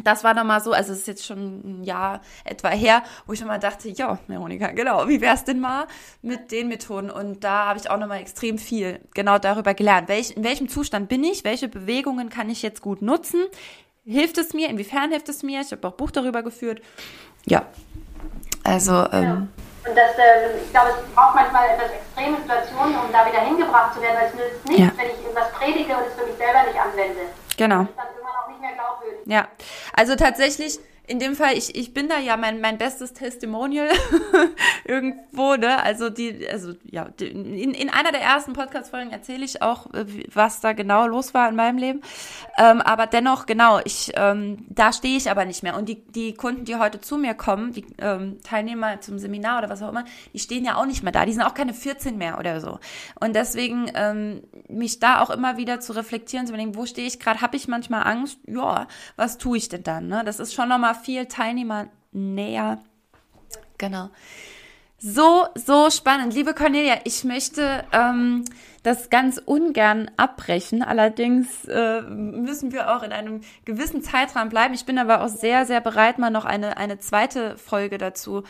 das 0.03 0.23
war 0.23 0.33
dann 0.33 0.47
mal 0.47 0.61
so, 0.61 0.73
also 0.73 0.91
es 0.91 0.99
ist 0.99 1.07
jetzt 1.07 1.25
schon 1.25 1.79
ein 1.79 1.83
Jahr 1.83 2.21
etwa 2.43 2.69
her, 2.69 3.03
wo 3.25 3.33
ich 3.33 3.39
schon 3.39 3.47
mal 3.47 3.59
dachte, 3.59 3.89
ja, 3.89 4.19
Veronika, 4.27 4.71
genau, 4.71 5.07
wie 5.07 5.21
wär's 5.21 5.45
denn 5.45 5.59
mal 5.59 5.87
mit 6.21 6.51
den 6.51 6.67
Methoden? 6.67 7.09
Und 7.09 7.43
da 7.43 7.67
habe 7.67 7.79
ich 7.79 7.89
auch 7.89 7.97
nochmal 7.97 8.19
extrem 8.19 8.57
viel 8.57 8.99
genau 9.13 9.37
darüber 9.39 9.73
gelernt. 9.73 10.09
Welch, 10.09 10.31
in 10.31 10.43
welchem 10.43 10.67
Zustand 10.67 11.07
bin 11.07 11.23
ich? 11.23 11.43
Welche 11.43 11.67
Bewegungen 11.67 12.29
kann 12.29 12.49
ich 12.49 12.61
jetzt 12.61 12.81
gut 12.81 13.01
nutzen? 13.01 13.43
Hilft 14.05 14.37
es 14.37 14.53
mir? 14.53 14.69
Inwiefern 14.69 15.11
hilft 15.11 15.29
es 15.29 15.43
mir? 15.43 15.61
Ich 15.61 15.71
habe 15.71 15.87
auch 15.87 15.93
Buch 15.93 16.11
darüber 16.11 16.43
geführt. 16.43 16.81
Ja, 17.45 17.65
also. 18.63 19.07
Ähm, 19.11 19.23
ja. 19.23 19.47
Und 19.87 19.95
das, 19.95 20.17
äh, 20.17 20.57
ich 20.63 20.71
glaube, 20.71 20.89
es 20.89 21.13
braucht 21.13 21.35
manchmal 21.35 21.69
etwas 21.69 21.91
extreme 21.91 22.37
Situationen, 22.37 22.95
um 22.95 23.11
da 23.11 23.25
wieder 23.25 23.39
hingebracht 23.41 23.93
zu 23.93 24.01
werden, 24.01 24.17
weil 24.17 24.27
es 24.27 24.33
nützt 24.33 24.67
nichts, 24.67 24.81
ja. 24.81 24.91
wenn 24.97 25.11
ich 25.11 25.21
irgendwas 25.21 25.51
predige 25.51 25.95
und 25.95 26.07
es 26.07 26.13
für 26.15 26.25
mich 26.25 26.37
selber 26.37 26.63
nicht 26.65 26.79
anwende. 26.79 27.21
Genau. 27.57 27.83
Das 27.83 27.89
ist 27.89 27.97
dann 27.97 28.61
mehr 28.61 28.73
glaubwürdig. 28.73 29.19
Ja, 29.25 29.47
also 29.93 30.15
tatsächlich 30.15 30.79
in 31.07 31.19
dem 31.19 31.35
Fall, 31.35 31.57
ich, 31.57 31.75
ich 31.75 31.93
bin 31.93 32.09
da 32.09 32.19
ja 32.19 32.35
mein, 32.37 32.61
mein 32.61 32.77
bestes 32.77 33.13
Testimonial 33.13 33.89
irgendwo, 34.85 35.55
ne? 35.55 35.81
Also 35.83 36.09
die, 36.09 36.47
also 36.49 36.73
ja, 36.83 37.09
die, 37.19 37.27
in, 37.27 37.73
in 37.73 37.89
einer 37.89 38.11
der 38.11 38.21
ersten 38.21 38.53
Podcast-Folgen 38.53 39.11
erzähle 39.11 39.45
ich 39.45 39.61
auch, 39.61 39.93
äh, 39.93 40.05
was 40.33 40.61
da 40.61 40.73
genau 40.73 41.07
los 41.07 41.33
war 41.33 41.47
in 41.47 41.55
meinem 41.55 41.77
Leben. 41.77 42.01
Ähm, 42.57 42.81
aber 42.81 43.07
dennoch, 43.07 43.45
genau, 43.45 43.79
ich, 43.83 44.13
ähm, 44.15 44.65
da 44.69 44.93
stehe 44.93 45.17
ich 45.17 45.29
aber 45.29 45.45
nicht 45.45 45.63
mehr. 45.63 45.77
Und 45.77 45.89
die, 45.89 46.03
die 46.05 46.33
Kunden, 46.33 46.65
die 46.65 46.75
heute 46.75 47.01
zu 47.01 47.17
mir 47.17 47.35
kommen, 47.35 47.73
die 47.73 47.85
ähm, 47.99 48.39
Teilnehmer 48.43 48.99
zum 49.01 49.19
Seminar 49.19 49.59
oder 49.59 49.69
was 49.69 49.83
auch 49.83 49.89
immer, 49.89 50.05
die 50.33 50.39
stehen 50.39 50.65
ja 50.65 50.75
auch 50.75 50.85
nicht 50.85 51.03
mehr 51.03 51.11
da. 51.11 51.25
Die 51.25 51.33
sind 51.33 51.43
auch 51.43 51.53
keine 51.53 51.73
14 51.73 52.17
mehr 52.17 52.39
oder 52.39 52.61
so. 52.61 52.79
Und 53.19 53.35
deswegen 53.35 53.91
ähm, 53.93 54.41
mich 54.67 54.99
da 54.99 55.21
auch 55.21 55.29
immer 55.29 55.57
wieder 55.57 55.79
zu 55.79 55.93
reflektieren, 55.93 56.47
zu 56.47 56.53
überlegen, 56.53 56.75
wo 56.75 56.85
stehe 56.85 57.07
ich 57.07 57.19
gerade? 57.19 57.41
Habe 57.41 57.57
ich 57.57 57.67
manchmal 57.67 58.07
Angst? 58.07 58.39
Ja, 58.47 58.87
was 59.15 59.37
tue 59.37 59.57
ich 59.57 59.69
denn 59.69 59.83
dann? 59.83 60.07
Ne? 60.07 60.23
Das 60.25 60.39
ist 60.39 60.53
schon 60.53 60.69
nochmal 60.69 60.94
viel 60.95 61.27
Teilnehmer 61.27 61.87
näher. 62.11 62.79
Genau. 63.77 64.09
So, 64.97 65.45
so 65.53 65.91
spannend. 65.91 66.33
Liebe 66.33 66.53
Cornelia, 66.53 66.97
ich 67.03 67.23
möchte 67.25 67.83
ähm, 67.91 68.45
das 68.81 69.09
ganz 69.09 69.39
ungern 69.43 70.09
abbrechen. 70.17 70.81
Allerdings 70.81 71.65
äh, 71.65 72.01
müssen 72.01 72.71
wir 72.71 72.95
auch 72.95 73.03
in 73.03 73.11
einem 73.11 73.41
gewissen 73.65 74.01
Zeitraum 74.01 74.49
bleiben. 74.49 74.73
Ich 74.73 74.85
bin 74.85 74.97
aber 74.97 75.21
auch 75.21 75.27
sehr, 75.27 75.65
sehr 75.65 75.81
bereit, 75.81 76.17
mal 76.17 76.31
noch 76.31 76.45
eine, 76.45 76.77
eine 76.77 76.97
zweite 76.97 77.57
Folge 77.57 77.97
dazu 77.97 78.43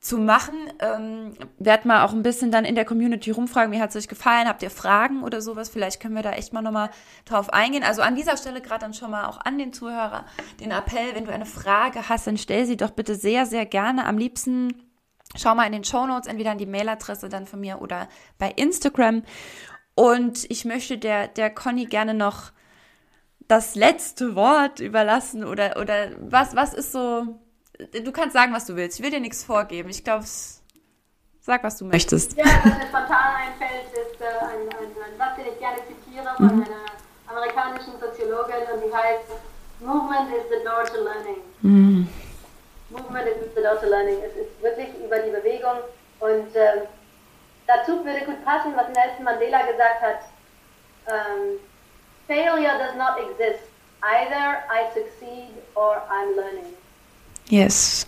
zu 0.00 0.16
machen. 0.16 0.54
Ähm, 0.78 1.34
werd 1.58 1.84
mal 1.84 2.04
auch 2.04 2.12
ein 2.12 2.22
bisschen 2.22 2.50
dann 2.50 2.64
in 2.64 2.74
der 2.74 2.86
Community 2.86 3.30
rumfragen, 3.30 3.70
wie 3.70 3.80
hat 3.80 3.90
es 3.90 3.96
euch 3.96 4.08
gefallen? 4.08 4.48
Habt 4.48 4.62
ihr 4.62 4.70
Fragen 4.70 5.22
oder 5.22 5.42
sowas? 5.42 5.68
Vielleicht 5.68 6.00
können 6.00 6.14
wir 6.14 6.22
da 6.22 6.32
echt 6.32 6.54
mal 6.54 6.62
nochmal 6.62 6.90
drauf 7.26 7.52
eingehen. 7.52 7.84
Also 7.84 8.00
an 8.00 8.16
dieser 8.16 8.38
Stelle 8.38 8.62
gerade 8.62 8.80
dann 8.80 8.94
schon 8.94 9.10
mal 9.10 9.26
auch 9.26 9.38
an 9.44 9.58
den 9.58 9.74
Zuhörer 9.74 10.24
den 10.58 10.70
Appell, 10.70 11.14
wenn 11.14 11.26
du 11.26 11.32
eine 11.32 11.44
Frage 11.44 12.08
hast, 12.08 12.26
dann 12.26 12.38
stell 12.38 12.64
sie 12.64 12.78
doch 12.78 12.90
bitte 12.90 13.14
sehr, 13.14 13.44
sehr 13.44 13.66
gerne. 13.66 14.06
Am 14.06 14.16
liebsten 14.16 14.74
schau 15.36 15.54
mal 15.54 15.66
in 15.66 15.72
den 15.72 15.84
Show 15.84 16.06
Notes, 16.06 16.26
entweder 16.26 16.52
an 16.52 16.58
die 16.58 16.66
Mailadresse 16.66 17.28
dann 17.28 17.46
von 17.46 17.60
mir 17.60 17.82
oder 17.82 18.08
bei 18.38 18.50
Instagram. 18.50 19.22
Und 19.94 20.50
ich 20.50 20.64
möchte 20.64 20.96
der, 20.96 21.28
der 21.28 21.50
Conny 21.50 21.84
gerne 21.84 22.14
noch 22.14 22.52
das 23.48 23.74
letzte 23.74 24.34
Wort 24.34 24.80
überlassen 24.80 25.44
oder, 25.44 25.76
oder 25.78 26.12
was, 26.20 26.56
was 26.56 26.72
ist 26.72 26.92
so 26.92 27.38
du 27.86 28.12
kannst 28.12 28.34
sagen, 28.34 28.52
was 28.52 28.66
du 28.66 28.76
willst. 28.76 28.98
Ich 28.98 29.04
will 29.04 29.10
dir 29.10 29.20
nichts 29.20 29.44
vorgeben. 29.44 29.88
Ich 29.88 30.04
glaube, 30.04 30.24
sag, 31.40 31.64
was 31.64 31.78
du 31.78 31.84
möchtest. 31.84 32.36
Ja, 32.36 32.44
was 32.44 32.64
mir 32.64 32.86
spontan 32.88 33.34
einfällt, 33.36 33.86
ist 33.92 34.20
äh, 34.20 34.24
ein, 34.24 34.68
ein, 34.68 35.12
ein 35.12 35.18
Satz, 35.18 35.36
den 35.36 35.52
ich 35.52 35.58
gerne 35.58 35.78
zitiere 35.86 36.34
von 36.36 36.56
mhm. 36.56 36.62
einer 36.64 36.86
amerikanischen 37.26 37.92
Soziologin 38.00 38.66
und 38.72 38.82
die 38.84 38.94
heißt 38.94 39.24
Movement 39.80 40.28
is 40.34 40.44
the 40.50 40.62
door 40.64 40.84
to 40.84 41.00
learning. 41.02 41.40
Mhm. 41.62 42.08
Movement 42.90 43.26
is 43.28 43.54
the 43.54 43.62
door 43.62 43.80
to 43.80 43.86
learning. 43.86 44.18
Es 44.22 44.36
ist 44.36 44.62
wirklich 44.62 44.88
über 45.02 45.18
die 45.20 45.30
Bewegung 45.30 45.78
und 46.20 46.54
äh, 46.54 46.86
dazu 47.66 48.04
würde 48.04 48.26
gut 48.26 48.44
passen, 48.44 48.76
was 48.76 48.88
Nelson 48.88 49.24
Mandela 49.24 49.62
gesagt 49.62 50.02
hat. 50.02 50.20
Um, 51.06 51.58
failure 52.26 52.78
does 52.78 52.94
not 52.96 53.16
exist. 53.18 53.64
Either 54.02 54.62
I 54.68 54.86
succeed 54.94 55.50
or 55.74 56.02
I'm 56.10 56.36
learning. 56.36 56.76
Yes. 57.50 58.06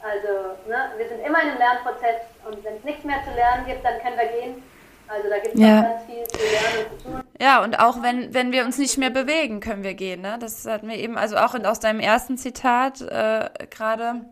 Also 0.00 0.56
ne, 0.68 0.92
wir 0.96 1.08
sind 1.08 1.20
immer 1.20 1.42
in 1.42 1.50
einem 1.50 1.58
Lernprozess 1.58 2.22
und 2.46 2.64
wenn 2.64 2.76
es 2.76 2.84
nichts 2.84 3.04
mehr 3.04 3.22
zu 3.24 3.34
lernen 3.34 3.66
gibt, 3.66 3.84
dann 3.84 4.00
können 4.00 4.16
wir 4.16 4.40
gehen. 4.40 4.62
Also 5.08 5.28
da 5.28 5.38
gibt 5.38 5.54
es 5.54 5.60
ja. 5.60 5.82
ganz 5.82 6.04
viel 6.04 6.24
zu 6.24 6.38
lernen 6.38 6.90
und 6.90 6.98
zu 7.00 7.04
tun. 7.04 7.22
Ja, 7.40 7.62
und 7.62 7.78
auch 7.78 8.02
wenn, 8.02 8.32
wenn 8.34 8.52
wir 8.52 8.64
uns 8.64 8.78
nicht 8.78 8.98
mehr 8.98 9.10
bewegen, 9.10 9.60
können 9.60 9.82
wir 9.82 9.94
gehen. 9.94 10.22
Ne? 10.22 10.38
Das 10.40 10.66
hatten 10.66 10.88
wir 10.88 10.96
eben, 10.96 11.16
also 11.18 11.36
auch 11.36 11.54
in, 11.54 11.66
aus 11.66 11.80
deinem 11.80 12.00
ersten 12.00 12.36
Zitat 12.36 13.00
äh, 13.02 13.48
gerade. 13.70 14.24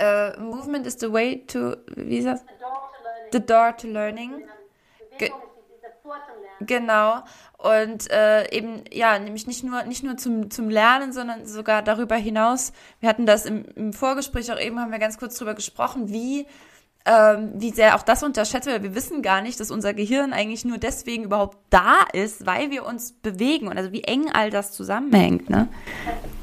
Uh, 0.00 0.40
movement 0.40 0.86
is 0.86 0.96
the 0.98 1.12
way 1.12 1.44
to, 1.46 1.76
wie 1.96 2.18
ist 2.18 2.26
das? 2.26 2.40
The 2.40 2.58
door 2.58 2.70
to 2.96 3.02
learning. 3.02 3.30
The 3.32 3.40
door 3.40 3.76
to 3.76 3.86
learning. 3.88 4.30
Bewegung 5.18 5.42
ist 5.74 5.84
das 5.84 6.02
Tor 6.02 6.16
zum 6.26 6.42
Lernen. 6.42 6.48
Genau. 6.66 7.22
Und 7.58 8.10
äh, 8.10 8.50
eben, 8.50 8.82
ja, 8.90 9.18
nämlich 9.18 9.46
nicht 9.46 9.62
nur, 9.62 9.84
nicht 9.84 10.02
nur 10.02 10.16
zum, 10.16 10.50
zum 10.50 10.68
Lernen, 10.68 11.12
sondern 11.12 11.46
sogar 11.46 11.82
darüber 11.82 12.16
hinaus. 12.16 12.72
Wir 13.00 13.08
hatten 13.08 13.24
das 13.24 13.46
im, 13.46 13.64
im 13.76 13.92
Vorgespräch 13.92 14.50
auch 14.52 14.58
eben, 14.58 14.80
haben 14.80 14.90
wir 14.90 14.98
ganz 14.98 15.18
kurz 15.18 15.38
drüber 15.38 15.54
gesprochen, 15.54 16.08
wie 16.08 16.46
ähm, 17.04 17.52
wie 17.54 17.70
sehr 17.70 17.96
auch 17.96 18.02
das 18.02 18.22
unterschätzt 18.22 18.66
wird. 18.66 18.82
Wir 18.82 18.94
wissen 18.94 19.22
gar 19.22 19.40
nicht, 19.40 19.58
dass 19.58 19.70
unser 19.70 19.92
Gehirn 19.94 20.32
eigentlich 20.32 20.64
nur 20.64 20.78
deswegen 20.78 21.24
überhaupt 21.24 21.58
da 21.70 22.04
ist, 22.12 22.46
weil 22.46 22.70
wir 22.70 22.86
uns 22.86 23.12
bewegen 23.12 23.68
und 23.68 23.76
also 23.76 23.92
wie 23.92 24.04
eng 24.04 24.30
all 24.32 24.50
das 24.50 24.72
zusammenhängt. 24.72 25.50
Ne? 25.50 25.68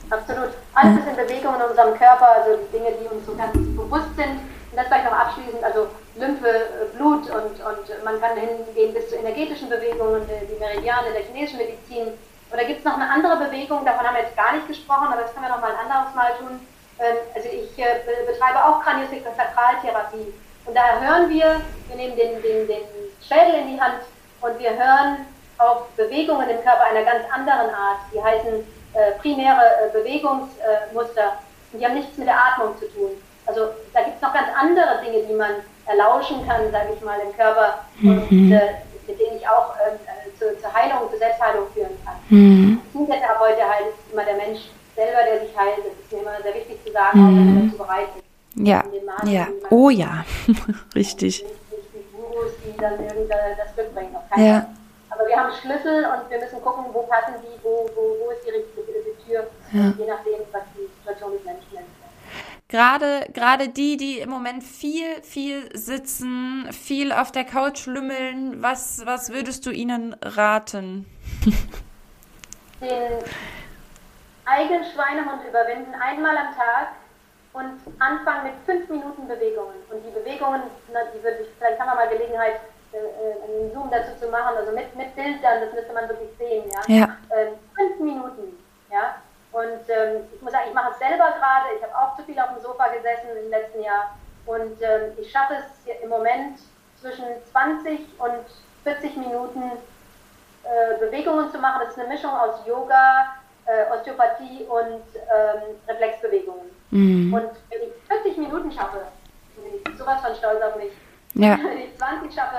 Absolut. 0.10 0.50
Alles 0.74 1.00
ist 1.00 1.08
in 1.08 1.16
Bewegung 1.16 1.56
in 1.56 1.62
unserem 1.62 1.98
Körper, 1.98 2.28
also 2.42 2.60
Dinge, 2.74 2.90
die 3.02 3.08
uns 3.14 3.26
so 3.26 3.36
ganz 3.36 3.54
bewusst 3.54 4.16
sind. 4.18 4.32
Und 4.72 4.76
das 4.76 4.88
vielleicht 4.88 5.06
noch 5.06 5.14
abschließend, 5.14 5.64
also 5.64 5.88
Lymphe, 6.20 6.48
äh, 6.48 6.98
Blut 6.98 7.30
und, 7.30 7.56
und 7.64 8.04
man 8.04 8.20
kann 8.22 8.38
hingehen 8.38 8.94
bis 8.94 9.10
zu 9.10 9.16
energetischen 9.16 9.70
Bewegungen, 9.70 10.28
die 10.28 10.60
Meridiane 10.60 11.12
der 11.14 11.24
chinesischen 11.24 11.58
Medizin. 11.58 12.14
Oder 12.52 12.66
gibt 12.66 12.80
es 12.80 12.86
noch 12.86 12.96
eine 12.96 13.10
andere 13.10 13.38
Bewegung, 13.46 13.86
davon 13.86 14.06
haben 14.06 14.16
wir 14.16 14.24
jetzt 14.24 14.36
gar 14.36 14.54
nicht 14.54 14.68
gesprochen, 14.68 15.08
aber 15.12 15.22
das 15.22 15.34
können 15.34 15.46
wir 15.46 15.56
noch 15.56 15.62
mal 15.62 15.72
ein 15.72 15.86
anderes 15.86 16.16
Mal 16.16 16.32
tun. 16.40 16.60
Ähm, 17.00 17.18
also 17.34 17.48
ich 17.48 17.78
äh, 17.80 18.02
betreibe 18.26 18.64
auch 18.64 18.82
Kraniosakraltherapie. 18.82 20.34
Und 20.66 20.76
da 20.76 21.00
hören 21.00 21.30
wir, 21.30 21.62
wir 21.88 21.96
nehmen 21.96 22.16
den, 22.16 22.42
den, 22.42 22.68
den 22.68 22.84
Schädel 23.22 23.62
in 23.62 23.74
die 23.74 23.82
Hand 23.82 24.02
und 24.42 24.60
wir 24.60 24.72
hören 24.72 25.26
auf 25.58 25.88
Bewegungen 25.96 26.50
im 26.50 26.62
Körper 26.64 26.84
einer 26.84 27.04
ganz 27.04 27.26
anderen 27.32 27.74
Art. 27.74 28.00
Die 28.14 28.22
heißen 28.22 28.66
äh, 28.94 29.12
primäre 29.20 29.62
äh, 29.62 29.90
Bewegungsmuster 29.94 31.40
und 31.72 31.80
die 31.80 31.86
haben 31.86 31.96
nichts 31.96 32.18
mit 32.18 32.28
der 32.28 32.38
Atmung 32.38 32.78
zu 32.80 32.88
tun. 32.92 33.12
Also 33.46 33.70
da 33.94 34.02
gibt 34.04 34.18
es 34.18 34.22
noch 34.22 34.34
ganz 34.34 34.48
andere 34.56 35.02
Dinge, 35.04 35.24
die 35.26 35.34
man 35.34 35.52
erlauschen 35.90 36.46
kann, 36.48 36.72
sage 36.72 36.94
ich 36.96 37.02
mal, 37.02 37.20
im 37.20 37.36
Körper 37.36 37.80
mhm. 38.00 38.22
und 38.30 38.52
äh, 38.52 38.86
mit 39.08 39.20
denen 39.20 39.38
ich 39.38 39.48
auch 39.48 39.74
ähm, 39.82 39.98
äh, 40.06 40.30
zu, 40.38 40.56
zur 40.62 40.72
Heilung, 40.72 41.10
zur 41.10 41.18
Selbstheilung 41.18 41.66
führen 41.74 41.98
kann. 42.06 42.16
Mhm. 42.30 42.80
heute 42.94 43.62
heilt 43.68 43.98
immer 44.12 44.24
der 44.24 44.36
Mensch 44.36 44.70
selber, 44.96 45.24
der 45.26 45.42
sich 45.42 45.58
heilt. 45.58 45.80
Das 45.80 45.98
ist 45.98 46.12
mir 46.12 46.22
immer 46.22 46.42
sehr 46.44 46.54
wichtig 46.54 46.78
zu 46.86 46.92
sagen, 46.92 47.20
mhm. 47.20 47.26
auch 47.26 47.30
wenn 47.30 47.56
man 47.56 47.66
dazu 47.66 47.78
bereit 47.78 48.10
ist. 48.16 48.26
Ja, 48.56 48.84
ja. 49.26 49.48
oh 49.70 49.90
ja, 49.90 50.26
richtig. 50.96 51.46
Die 51.46 52.04
Gurus, 52.12 52.52
die 52.66 52.76
dann 52.78 53.00
irgendwie 53.00 53.30
das 53.30 53.74
Glück 53.76 53.94
bringen, 53.94 54.16
ja. 54.38 54.66
Aber 55.10 55.28
wir 55.28 55.36
haben 55.36 55.52
Schlüssel 55.54 56.06
und 56.06 56.30
wir 56.30 56.40
müssen 56.40 56.62
gucken, 56.62 56.86
wo 56.94 57.02
passen 57.04 57.34
die, 57.42 57.64
wo, 57.64 57.90
wo, 57.96 58.16
wo 58.26 58.32
ist 58.32 58.46
die 58.46 58.52
richtige 58.52 58.90
Tür, 59.26 59.48
ja. 59.74 59.94
je 59.98 60.06
nachdem, 60.06 60.42
was 60.52 60.64
die 60.76 60.90
Situation 61.00 61.34
des 61.34 61.44
Menschen 61.46 61.69
ist. 61.69 61.69
Gerade, 62.70 63.26
gerade 63.34 63.70
die, 63.70 63.98
die 63.98 64.20
im 64.20 64.30
Moment 64.30 64.64
viel, 64.64 65.24
viel 65.24 65.76
sitzen, 65.76 66.72
viel 66.72 67.12
auf 67.12 67.32
der 67.32 67.44
Couch 67.44 67.88
lümmeln, 67.88 68.62
was, 68.62 69.04
was 69.08 69.34
würdest 69.34 69.66
du 69.66 69.72
ihnen 69.72 70.16
raten? 70.22 71.08
Den 72.80 73.24
eigenen 74.46 74.84
Schweinehund 74.86 75.42
überwinden, 75.50 75.96
einmal 76.00 76.38
am 76.38 76.56
Tag 76.56 76.90
und 77.54 77.82
anfangen 77.98 78.44
mit 78.44 78.54
fünf 78.68 78.88
Minuten 78.88 79.28
Bewegungen. 79.28 79.76
Und 79.90 80.04
die 80.06 80.12
Bewegungen, 80.12 80.62
die 80.88 81.24
würde 81.24 81.40
ich, 81.42 81.48
vielleicht 81.58 81.80
haben 81.80 81.90
wir 81.90 81.96
mal 81.96 82.10
Gelegenheit, 82.10 82.60
äh, 82.94 82.98
äh, 82.98 83.62
einen 83.62 83.74
Zoom 83.74 83.90
dazu 83.90 84.12
zu 84.20 84.30
machen, 84.30 84.58
also 84.58 84.72
mit, 84.74 84.96
mit 84.96 85.16
Bildern, 85.16 85.62
das 85.62 85.74
müsste 85.74 85.92
man 85.94 86.08
wirklich 86.08 86.30
sehen, 86.38 86.70
ja. 86.70 86.96
ja. 86.96 87.18
Ähm, 87.36 87.56
fünf 87.76 88.00
Minuten, 88.00 88.60
ja. 88.92 89.16
Und 89.60 89.90
ähm, 89.90 90.24
ich 90.34 90.42
muss 90.42 90.54
sagen, 90.54 90.70
ich 90.70 90.74
mache 90.74 90.92
es 90.92 91.00
selber 91.00 91.36
gerade, 91.38 91.76
ich 91.76 91.84
habe 91.84 91.96
auch 91.98 92.16
zu 92.16 92.24
viel 92.24 92.40
auf 92.40 92.54
dem 92.54 92.62
Sofa 92.62 92.88
gesessen 92.88 93.28
im 93.44 93.50
letzten 93.50 93.84
Jahr 93.84 94.16
und 94.46 94.82
ähm, 94.82 95.12
ich 95.18 95.30
schaffe 95.30 95.56
es 95.60 96.02
im 96.02 96.10
Moment 96.10 96.60
zwischen 97.02 97.26
20 97.52 98.00
und 98.20 98.46
40 98.84 99.18
Minuten 99.18 99.64
äh, 100.64 100.98
Bewegungen 101.00 101.52
zu 101.52 101.58
machen. 101.60 101.82
Das 101.84 101.92
ist 101.92 102.00
eine 102.00 102.08
Mischung 102.08 102.32
aus 102.32 102.66
Yoga, 102.66 103.36
äh, 103.66 103.92
Osteopathie 103.92 104.66
und 104.70 105.04
ähm, 105.16 105.76
Reflexbewegungen. 105.88 106.72
Mhm. 106.92 107.34
Und 107.34 107.52
wenn 107.70 107.82
ich 107.84 107.94
40 108.08 108.38
Minuten 108.38 108.72
schaffe, 108.72 109.08
bin 109.56 109.74
ich 109.76 109.98
sowas 109.98 110.22
von 110.22 110.36
stolz 110.36 110.62
auf 110.62 110.78
mich. 110.78 110.92
Ja. 111.34 111.58
Wenn 111.64 111.80
ich 111.80 111.98
20 111.98 112.34
schaffe, 112.34 112.58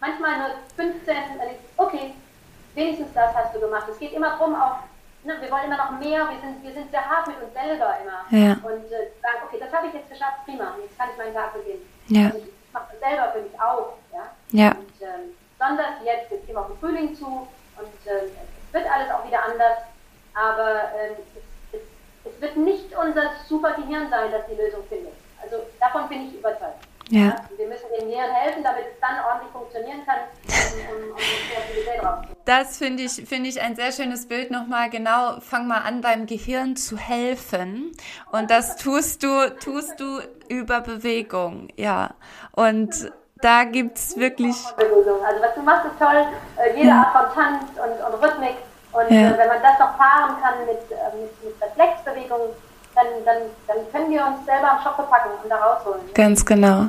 manchmal 0.00 0.38
nur 0.38 0.48
15, 0.76 1.14
dann 1.38 1.48
ich, 1.48 1.58
okay, 1.76 2.14
wenigstens 2.74 3.12
das 3.12 3.34
hast 3.34 3.54
du 3.54 3.60
gemacht. 3.60 3.86
Es 3.90 3.98
geht 3.98 4.12
immer 4.12 4.30
darum, 4.30 4.54
auch, 4.54 4.78
ne, 5.28 5.36
wir 5.40 5.50
wollen 5.50 5.64
immer 5.64 5.76
noch 5.76 5.92
mehr, 6.00 6.28
wir 6.28 6.40
sind, 6.40 6.62
wir 6.62 6.72
sind 6.72 6.90
sehr 6.90 7.04
hart 7.04 7.28
mit 7.28 7.36
uns 7.40 7.52
selber 7.52 7.94
immer. 8.02 8.24
Ja. 8.30 8.52
Und 8.64 8.90
äh, 8.90 9.12
sagen, 9.20 9.44
okay, 9.46 9.60
das 9.60 9.72
habe 9.72 9.86
ich 9.88 9.94
jetzt 9.94 10.10
geschafft, 10.10 10.44
prima, 10.44 10.74
jetzt 10.80 10.98
kann 10.98 11.10
ich 11.12 11.18
meinen 11.18 11.34
Tag 11.34 11.52
beginnen. 11.52 11.84
Ja. 12.08 12.32
Ich 12.34 12.72
mache 12.72 12.88
das 12.92 13.00
selber 13.00 13.32
für 13.32 13.42
mich 13.42 13.54
auch. 13.60 13.94
Ja. 14.12 14.24
ja. 14.50 14.70
Und 14.72 14.96
ähm, 15.00 15.36
besonders 15.58 16.00
jetzt, 16.04 16.30
jetzt 16.30 16.46
gehen 16.46 16.56
wir 16.56 16.62
auf 16.62 16.72
den 16.72 16.78
Frühling 16.78 17.14
zu 17.14 17.46
und 17.76 17.98
äh, 18.08 18.32
es 18.32 18.72
wird 18.72 18.90
alles 18.90 19.10
auch 19.12 19.24
wieder 19.26 19.44
anders 19.44 19.78
aber 20.38 20.92
ähm, 20.96 21.16
es, 21.72 21.80
es, 21.80 22.32
es, 22.32 22.40
wird 22.40 22.56
nicht 22.56 22.96
unser 22.96 23.30
super 23.48 23.74
Gehirn 23.74 24.08
sein, 24.10 24.30
das 24.30 24.46
die 24.48 24.54
Lösung 24.54 24.84
findet. 24.88 25.14
Also 25.42 25.56
davon 25.80 26.08
bin 26.08 26.28
ich 26.28 26.38
überzeugt. 26.38 26.86
Ja. 27.10 27.36
Wir 27.56 27.66
müssen 27.66 27.86
dem 27.98 28.08
Gehirn 28.08 28.30
helfen, 28.30 28.62
damit 28.62 28.84
es 28.92 29.00
dann 29.00 29.24
ordentlich 29.24 29.50
funktionieren 29.52 30.04
kann, 30.04 30.18
um, 30.90 31.12
um, 31.12 32.20
um. 32.20 32.28
Das 32.44 32.78
finde 32.78 33.04
ich, 33.04 33.12
finde 33.12 33.48
ich 33.48 33.60
ein 33.60 33.76
sehr 33.76 33.92
schönes 33.92 34.26
Bild 34.26 34.50
nochmal. 34.50 34.90
Genau, 34.90 35.40
fang 35.40 35.66
mal 35.66 35.82
an, 35.82 36.00
beim 36.00 36.26
Gehirn 36.26 36.76
zu 36.76 36.96
helfen. 36.96 37.92
Und 38.30 38.50
das 38.50 38.76
tust 38.76 39.22
du, 39.22 39.50
tust 39.56 39.98
du 40.00 40.20
über 40.48 40.80
Bewegung, 40.80 41.68
ja. 41.76 42.10
Und 42.52 43.10
da 43.40 43.64
gibt 43.64 43.98
es 43.98 44.16
wirklich. 44.16 44.56
Also 44.76 45.42
was 45.42 45.54
du 45.54 45.62
machst, 45.62 45.86
ist 45.86 45.98
toll. 45.98 46.26
Äh, 46.56 46.76
jede 46.76 46.92
Art 46.92 47.12
von 47.12 47.34
Tanz 47.34 47.64
und, 47.76 48.14
und 48.14 48.22
Rhythmik 48.22 48.56
und 48.92 49.10
ja. 49.10 49.30
äh, 49.30 49.38
wenn 49.38 49.48
man 49.48 49.62
das 49.62 49.78
noch 49.78 49.96
paaren 49.96 50.40
kann 50.42 50.66
mit, 50.66 50.90
äh, 50.90 51.16
mit, 51.16 51.44
mit 51.44 51.62
Reflexbewegungen, 51.62 52.48
dann, 52.98 53.24
dann, 53.24 53.42
dann 53.66 53.92
können 53.92 54.10
wir 54.10 54.26
uns 54.26 54.44
selber 54.44 54.72
am 54.72 54.82
Schopfe 54.82 55.02
packen 55.08 55.30
und 55.42 55.48
da 55.48 55.56
rausholen. 55.56 56.00
Ganz 56.14 56.44
genau. 56.44 56.86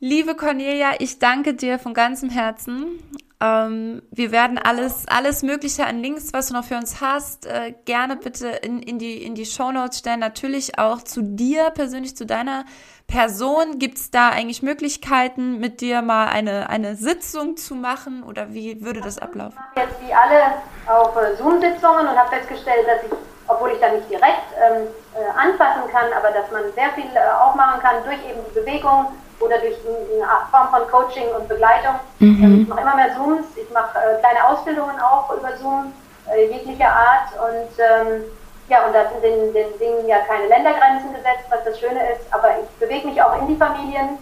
Liebe 0.00 0.34
Cornelia, 0.34 0.92
ich 0.98 1.18
danke 1.18 1.54
dir 1.54 1.78
von 1.78 1.94
ganzem 1.94 2.30
Herzen. 2.30 3.00
Ähm, 3.40 4.02
wir 4.12 4.30
werden 4.30 4.58
alles, 4.58 5.04
alles 5.08 5.42
Mögliche 5.42 5.84
an 5.84 5.98
Links, 5.98 6.32
was 6.32 6.48
du 6.48 6.54
noch 6.54 6.64
für 6.64 6.76
uns 6.76 7.00
hast, 7.00 7.46
äh, 7.46 7.74
gerne 7.84 8.16
bitte 8.16 8.48
in, 8.48 8.80
in 8.80 9.00
die, 9.00 9.22
in 9.24 9.34
die 9.34 9.46
Show 9.46 9.72
Notes 9.72 9.98
stellen. 9.98 10.20
Natürlich 10.20 10.78
auch 10.78 11.02
zu 11.02 11.22
dir 11.22 11.70
persönlich, 11.70 12.16
zu 12.16 12.24
deiner 12.24 12.64
Person. 13.08 13.80
Gibt 13.80 13.98
es 13.98 14.10
da 14.12 14.28
eigentlich 14.28 14.62
Möglichkeiten, 14.62 15.58
mit 15.58 15.80
dir 15.80 16.02
mal 16.02 16.26
eine, 16.28 16.70
eine 16.70 16.94
Sitzung 16.94 17.56
zu 17.56 17.74
machen 17.74 18.22
oder 18.22 18.54
wie 18.54 18.84
würde 18.84 19.00
das 19.00 19.18
ablaufen? 19.18 19.58
Ich 19.74 19.76
mache 19.76 19.88
jetzt 19.88 20.00
wie 20.06 20.14
alle 20.14 20.54
auf 20.86 21.16
äh, 21.16 21.36
Zoom-Sitzungen 21.36 22.06
und 22.06 22.16
habe 22.16 22.36
festgestellt, 22.36 22.86
dass 22.86 23.04
ich, 23.04 23.31
obwohl 23.48 23.72
ich 23.72 23.80
da 23.80 23.88
nicht 23.88 24.08
direkt 24.08 24.48
ähm, 24.56 24.88
äh, 25.14 25.28
anfassen 25.36 25.90
kann, 25.90 26.12
aber 26.16 26.30
dass 26.30 26.50
man 26.50 26.62
sehr 26.74 26.90
viel 26.94 27.10
äh, 27.14 27.32
auch 27.40 27.54
machen 27.54 27.80
kann 27.80 28.04
durch 28.04 28.18
eben 28.28 28.40
die 28.48 28.60
Bewegung 28.60 29.08
oder 29.40 29.58
durch 29.58 29.76
eine 29.84 30.26
Form 30.50 30.68
von 30.70 30.88
Coaching 30.90 31.28
und 31.36 31.48
Begleitung. 31.48 31.96
Mhm. 32.18 32.44
Ähm, 32.44 32.62
ich 32.62 32.68
mache 32.68 32.80
immer 32.80 32.96
mehr 32.96 33.14
Zooms, 33.14 33.46
ich 33.56 33.70
mache 33.70 33.98
äh, 33.98 34.18
kleine 34.20 34.46
Ausbildungen 34.48 34.98
auch 35.00 35.32
über 35.34 35.56
Zoom, 35.56 35.92
äh, 36.30 36.46
jeglicher 36.46 36.88
Art 36.88 37.28
und 37.38 37.72
ähm, 37.78 38.24
ja, 38.68 38.86
und 38.86 38.94
da 38.94 39.04
sind 39.10 39.22
den, 39.22 39.52
den 39.52 39.78
Dingen 39.78 40.06
ja 40.06 40.18
keine 40.20 40.46
Ländergrenzen 40.46 41.12
gesetzt, 41.12 41.44
was 41.50 41.64
das 41.64 41.78
Schöne 41.78 42.12
ist, 42.12 42.22
aber 42.30 42.58
ich 42.62 42.68
bewege 42.78 43.08
mich 43.08 43.20
auch 43.20 43.36
in 43.40 43.48
die 43.48 43.56
Familien 43.56 44.18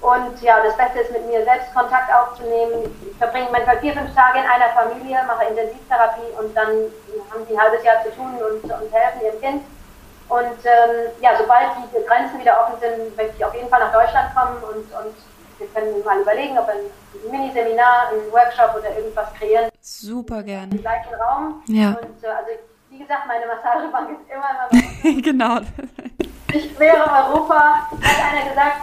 und 0.00 0.40
ja, 0.42 0.62
das 0.62 0.76
Beste 0.76 1.00
ist 1.00 1.10
mit 1.10 1.26
mir 1.26 1.42
selbst 1.44 1.74
Kontakt 1.74 2.12
aufzunehmen. 2.14 2.86
Ich 3.04 3.16
verbringe 3.18 3.48
manchmal 3.50 3.78
vier, 3.80 3.92
fünf 3.94 4.14
Tage 4.14 4.38
in 4.38 4.46
einer 4.46 4.70
Familie, 4.70 5.18
mache 5.26 5.46
Intensivtherapie 5.46 6.30
und 6.38 6.56
dann 6.56 6.68
haben 7.30 7.44
sie 7.48 7.54
ein 7.54 7.60
halbes 7.60 7.82
Jahr 7.82 8.02
zu 8.04 8.14
tun 8.14 8.38
und, 8.38 8.62
und 8.62 8.92
helfen 8.92 9.22
ihrem 9.24 9.40
Kind. 9.40 9.62
Und 10.28 10.60
ähm, 10.62 11.10
ja, 11.20 11.30
sobald 11.36 11.66
die 11.82 12.04
Grenzen 12.06 12.38
wieder 12.38 12.60
offen 12.60 12.78
sind, 12.78 13.16
möchte 13.16 13.34
ich 13.36 13.44
auf 13.44 13.54
jeden 13.54 13.68
Fall 13.68 13.80
nach 13.80 13.92
Deutschland 13.92 14.34
kommen 14.36 14.62
und, 14.62 14.86
und 14.86 15.14
wir 15.58 15.66
können 15.74 16.04
mal 16.04 16.20
überlegen, 16.20 16.56
ob 16.58 16.68
ein 16.68 16.86
Miniseminar, 17.30 18.12
ein 18.12 18.30
Workshop 18.30 18.76
oder 18.78 18.96
irgendwas 18.96 19.32
kreieren. 19.34 19.68
Super 19.80 20.42
gerne. 20.44 20.70
Im 20.70 20.80
gleichen 20.80 21.14
Raum. 21.14 21.62
Ja. 21.66 21.96
Und 22.00 22.22
äh, 22.22 22.28
also 22.28 22.50
wie 22.90 22.98
gesagt, 22.98 23.26
meine 23.26 23.46
Massagebank 23.46 24.10
ist 24.10 24.30
immer, 24.30 24.68
immer 24.70 25.22
Genau. 25.22 25.60
Ich 26.52 26.78
wäre 26.78 27.00
Europa, 27.00 27.88
hat 27.90 28.32
einer 28.32 28.48
gesagt, 28.48 28.76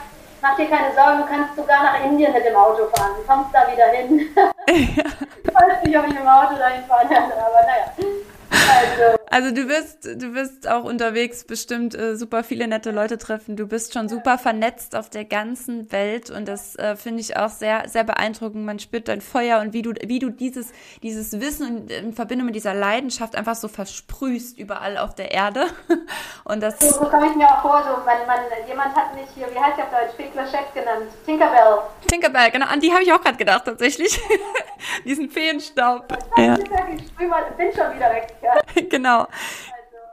mach 0.46 0.56
dir 0.58 0.70
keine 0.70 0.94
Sorgen, 0.94 1.22
du 1.22 1.26
kannst 1.26 1.56
sogar 1.56 1.82
nach 1.82 2.06
Indien 2.06 2.32
mit 2.32 2.46
dem 2.46 2.56
Auto 2.56 2.86
fahren. 2.94 3.16
Du 3.18 3.24
kommst 3.26 3.50
da 3.52 3.66
wieder 3.72 3.88
hin. 3.88 4.20
ich 4.68 5.56
weiß 5.56 5.84
nicht, 5.84 5.98
ob 5.98 6.06
ich 6.06 6.14
mit 6.14 6.22
dem 6.22 6.28
Auto 6.28 6.56
dahin 6.56 6.84
fahren 6.86 7.10
werde, 7.10 7.34
aber 7.34 7.62
naja. 7.66 8.25
Also, 8.56 9.18
Also 9.36 9.52
du 9.52 9.68
wirst, 9.68 10.06
du 10.06 10.34
wirst 10.34 10.66
auch 10.66 10.86
unterwegs 10.86 11.44
bestimmt 11.44 11.94
äh, 11.94 12.16
super 12.16 12.42
viele 12.42 12.70
nette 12.70 12.92
Leute 12.92 13.18
treffen. 13.18 13.58
Du 13.58 13.68
bist 13.68 13.94
schon 13.94 14.08
super 14.08 14.38
vernetzt 14.38 14.96
auf 14.96 15.10
der 15.10 15.26
ganzen 15.26 15.92
Welt 15.92 16.30
und 16.30 16.48
das 16.48 16.78
äh, 16.78 16.96
finde 16.96 17.20
ich 17.20 17.36
auch 17.36 17.50
sehr, 17.50 17.90
sehr 17.90 18.06
beeindruckend. 18.06 18.66
Man 18.66 18.80
spürt 18.80 19.10
dein 19.10 19.20
Feuer 19.20 19.60
und 19.60 19.74
wie 19.74 19.82
du, 19.82 19.92
wie 20.06 20.20
du 20.20 20.30
dieses, 20.30 20.72
dieses 21.04 21.42
Wissen 21.42 21.90
in, 21.90 22.14
Verbindung 22.14 22.46
mit 22.46 22.56
dieser 22.56 22.74
Leidenschaft 22.74 23.36
einfach 23.36 23.56
so 23.56 23.68
versprühst 23.68 24.58
überall 24.58 24.98
auf 24.98 25.16
der 25.16 25.32
Erde. 25.32 25.66
Und 26.46 26.62
das. 26.62 26.80
So, 26.80 27.04
so 27.04 27.10
komme 27.10 27.28
ich 27.28 27.36
mir 27.36 27.48
auch 27.48 27.62
vor, 27.62 27.84
so, 27.84 28.06
man, 28.06 28.26
man, 28.28 28.38
jemand 28.68 28.96
hat 28.96 29.16
mich 29.16 29.26
hier, 29.36 29.48
wie 29.52 29.60
heißt 29.60 29.78
der 29.78 29.86
auf 29.86 29.92
Deutsch, 29.92 30.16
Pickler 30.16 30.46
genannt, 30.74 31.12
Tinkerbell. 31.26 31.80
Tinkerbell, 32.08 32.52
genau, 32.52 32.68
an 32.68 32.80
die 32.80 32.94
habe 32.94 33.04
ich 33.04 33.12
auch 33.12 33.22
gerade 33.22 33.38
gedacht, 33.38 33.66
tatsächlich. 33.66 34.18
Diesen 35.06 35.30
Feenstaub. 35.30 36.06
Ja. 36.38 36.56
Ich 36.58 37.12
bin 37.16 37.74
schon 37.74 37.96
wieder 37.96 38.12
weg. 38.12 38.36
Genau. 38.90 39.20
Also. 39.20 39.32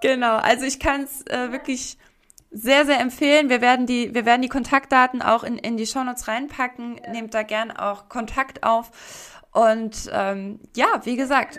Genau. 0.01 0.37
Also 0.37 0.65
ich 0.65 0.81
kann 0.81 1.05
es 1.05 1.23
äh, 1.27 1.53
wirklich 1.53 1.97
sehr, 2.51 2.85
sehr 2.85 3.01
empfehlen. 3.01 3.49
Wir 3.49 3.61
werden 3.61 3.87
die, 3.87 4.15
wir 4.15 4.27
werden 4.27 4.43
die 4.43 4.49
Kontaktdaten 4.49 5.23
auch 5.23 5.43
in, 5.43 5.59
in 5.59 5.77
die 5.77 5.87
Shownotes 5.87 6.29
reinpacken. 6.29 7.01
Ja. 7.03 7.11
Nehmt 7.11 7.35
da 7.35 7.43
gern 7.43 7.71
auch 7.71 8.09
Kontakt 8.09 8.63
auf. 8.63 8.91
Und 9.53 10.11
ähm, 10.13 10.61
ja, 10.75 10.87
wie 11.05 11.17
gesagt. 11.17 11.59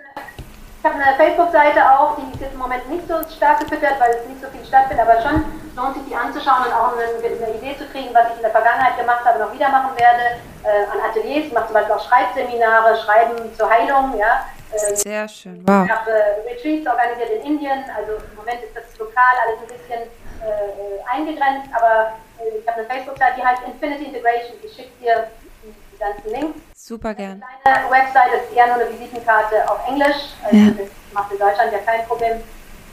Ich 0.83 0.89
habe 0.89 1.01
eine 1.01 1.15
Facebook-Seite 1.15 1.79
auch, 1.79 2.17
die 2.17 2.33
ist 2.33 2.41
jetzt 2.41 2.53
im 2.53 2.59
Moment 2.59 2.89
nicht 2.89 3.07
so 3.07 3.15
stark 3.33 3.61
gefüttert, 3.61 3.95
weil 3.99 4.11
es 4.19 4.27
nicht 4.27 4.41
so 4.41 4.49
viel 4.49 4.65
stattfindet, 4.65 5.07
aber 5.07 5.21
schon 5.21 5.45
lohnt 5.77 5.95
sich 5.95 6.03
die 6.09 6.15
anzuschauen 6.15 6.65
und 6.67 6.73
auch 6.73 6.91
eine, 6.91 7.23
eine 7.23 7.55
Idee 7.55 7.77
zu 7.77 7.85
kriegen, 7.85 8.13
was 8.13 8.27
ich 8.31 8.35
in 8.35 8.41
der 8.41 8.51
Vergangenheit 8.51 8.97
gemacht 8.97 9.23
habe 9.23 9.39
und 9.39 9.49
auch 9.49 9.53
wieder 9.53 9.69
machen 9.69 9.95
werde. 9.95 10.43
Äh, 10.63 10.91
an 10.91 10.99
Ateliers, 11.09 11.45
ich 11.47 11.53
mache 11.53 11.67
zum 11.67 11.75
Beispiel 11.75 11.95
auch 11.95 12.03
Schreibseminare, 12.05 12.97
Schreiben 12.97 13.55
zur 13.55 13.69
Heilung, 13.69 14.17
ja. 14.17 14.45
Sehr 14.77 15.27
schön. 15.27 15.63
Wow. 15.67 15.85
Ich 15.85 15.91
habe 15.91 16.11
äh, 16.11 16.49
Retreats 16.49 16.87
organisiert 16.87 17.29
in 17.29 17.41
Indien, 17.53 17.83
also 17.95 18.13
im 18.13 18.35
Moment 18.35 18.63
ist 18.63 18.75
das 18.75 18.97
lokal 18.97 19.33
alles 19.45 19.59
ein 19.61 19.67
bisschen 19.67 20.01
äh, 20.41 21.15
eingegrenzt, 21.15 21.69
aber 21.73 22.13
äh, 22.39 22.59
ich 22.59 22.67
habe 22.67 22.79
eine 22.79 22.87
Facebook-Seite, 22.87 23.33
die 23.37 23.45
heißt 23.45 23.61
Infinity 23.65 24.05
Integration. 24.05 24.57
Ich 24.63 24.73
schicke 24.73 24.91
dir 25.01 25.27
die 25.63 25.97
ganzen 25.97 26.29
Links. 26.31 26.59
Super 26.75 27.13
gern. 27.13 27.41
Meine 27.63 27.89
Website 27.89 28.33
ist 28.33 28.55
eher 28.55 28.67
nur 28.67 28.75
eine 28.75 28.89
Visitenkarte 28.89 29.69
auf 29.69 29.87
Englisch. 29.87 30.35
Also 30.43 30.57
ja. 30.57 30.71
Das 30.77 30.89
macht 31.13 31.31
in 31.31 31.39
Deutschland 31.39 31.71
ja 31.71 31.79
kein 31.79 32.05
Problem. 32.05 32.43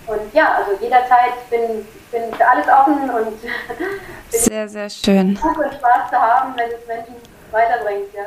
Und 0.06 0.34
ja, 0.34 0.54
also 0.54 0.72
jederzeit 0.80 1.48
bin 1.50 1.86
ich 1.94 2.00
bin 2.10 2.34
für 2.34 2.46
alles 2.46 2.66
offen 2.66 3.08
und 3.10 3.38
sehr, 4.30 4.68
sehr 4.68 4.90
schön. 4.90 5.28
Und 5.28 5.38
Spaß 5.38 6.10
zu 6.10 6.16
haben, 6.16 6.54
wenn 6.56 6.70
es 6.70 6.86
Menschen 6.86 7.14
weiterbringt, 7.52 8.12
ja. 8.14 8.24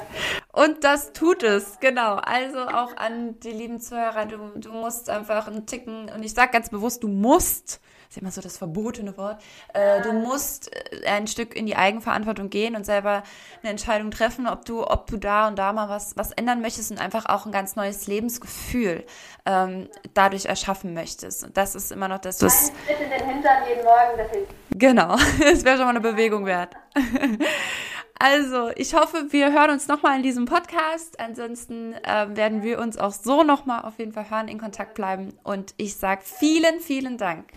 Und 0.52 0.84
das 0.84 1.14
tut 1.14 1.42
es, 1.44 1.80
genau. 1.80 2.16
Also 2.16 2.60
auch 2.60 2.96
an 2.98 3.40
die 3.40 3.52
lieben 3.52 3.80
Zuhörer, 3.80 4.26
du, 4.26 4.38
du 4.56 4.72
musst 4.72 5.10
einfach 5.10 5.48
einen 5.48 5.66
Ticken, 5.66 6.10
und 6.10 6.24
ich 6.24 6.34
sage 6.34 6.52
ganz 6.52 6.70
bewusst, 6.70 7.04
du 7.04 7.08
musst, 7.08 7.82
ist 8.10 8.18
immer 8.18 8.30
so 8.30 8.42
das 8.42 8.58
verbotene 8.58 9.18
Wort, 9.18 9.42
äh, 9.74 10.02
du 10.02 10.14
musst 10.14 10.72
äh, 10.72 11.08
ein 11.08 11.26
Stück 11.26 11.56
in 11.56 11.66
die 11.66 11.76
Eigenverantwortung 11.76 12.52
gehen 12.52 12.76
und 12.76 12.86
selber 12.86 13.24
eine 13.62 13.72
Entscheidung 13.72 14.12
treffen, 14.12 14.46
ob 14.46 14.66
du, 14.66 14.86
ob 14.86 15.08
du 15.08 15.18
da 15.18 15.48
und 15.48 15.58
da 15.58 15.74
mal 15.74 15.90
was, 15.90 16.16
was 16.18 16.32
ändern 16.32 16.62
möchtest 16.62 16.92
und 16.92 17.00
einfach 17.00 17.26
auch 17.26 17.48
ein 17.48 17.52
ganz 17.52 17.76
neues 17.76 18.06
Lebensgefühl 18.06 19.06
ähm, 19.48 19.90
dadurch 20.14 20.46
erschaffen 20.46 20.94
möchtest. 20.94 21.44
Und 21.44 21.58
das 21.58 21.74
ist 21.74 21.92
immer 21.92 22.08
noch 22.08 22.20
das, 22.20 22.42
was... 22.44 22.70
Ein 22.70 22.76
Schritt 22.86 23.02
in 23.02 23.10
den 23.10 23.28
Hintern 23.28 23.68
jeden 23.68 23.84
Morgen, 23.84 24.18
das 24.18 24.30
hilft. 24.30 24.54
Genau, 24.70 25.16
das 25.40 25.66
wäre 25.66 25.78
schon 25.78 25.86
mal 25.86 25.92
eine 25.92 26.02
Bewegung 26.02 26.46
wert. 26.46 26.76
Also, 28.20 28.70
ich 28.76 28.94
hoffe, 28.94 29.28
wir 29.32 29.52
hören 29.52 29.72
uns 29.72 29.88
nochmal 29.88 30.18
in 30.18 30.24
diesem 30.24 30.46
Podcast. 30.46 31.20
Ansonsten 31.20 31.94
äh, 31.94 32.28
werden 32.30 32.64
wir 32.64 32.80
uns 32.80 32.98
auch 32.98 33.12
so 33.12 33.44
nochmal 33.44 33.84
auf 33.84 34.00
jeden 34.00 34.14
Fall 34.14 34.30
hören, 34.30 34.48
in 34.48 34.60
Kontakt 34.60 34.94
bleiben. 34.94 35.38
Und 35.44 35.74
ich 35.78 35.98
sage 35.98 36.22
vielen, 36.24 36.80
vielen 36.80 37.18
Dank. 37.18 37.50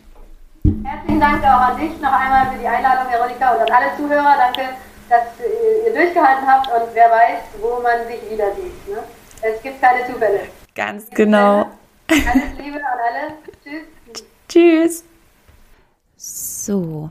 Herzlichen 0.83 1.21
Dank 1.21 1.45
auch 1.45 1.61
an 1.61 1.79
dich 1.79 2.01
noch 2.01 2.13
einmal 2.13 2.53
für 2.53 2.59
die 2.59 2.67
Einladung, 2.67 3.13
Veronika, 3.13 3.53
und 3.53 3.61
an 3.61 3.71
alle 3.71 3.97
Zuhörer. 3.97 4.35
Danke, 4.37 4.75
dass 5.09 5.23
ihr 5.87 5.95
durchgehalten 5.95 6.47
habt 6.47 6.67
und 6.67 6.95
wer 6.95 7.11
weiß, 7.11 7.43
wo 7.61 7.81
man 7.81 8.07
sich 8.09 8.31
wieder 8.31 8.53
sieht. 8.57 8.89
Ne? 8.89 9.05
Es 9.43 9.63
gibt 9.63 9.81
keine 9.81 10.05
Zufälle. 10.07 10.49
Ganz 10.75 11.09
genau. 11.11 11.71
Alles 12.09 12.59
Liebe 12.59 12.79
an 12.79 12.99
alle. 13.09 13.35
Tschüss. 13.63 14.25
Tschüss. 14.49 15.05
So, 16.17 17.11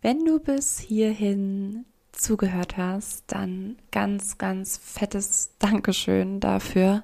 wenn 0.00 0.24
du 0.24 0.40
bis 0.40 0.80
hierhin 0.80 1.84
zugehört 2.22 2.76
hast, 2.76 3.24
dann 3.26 3.76
ganz, 3.90 4.38
ganz 4.38 4.78
fettes 4.82 5.50
Dankeschön 5.58 6.40
dafür. 6.40 7.02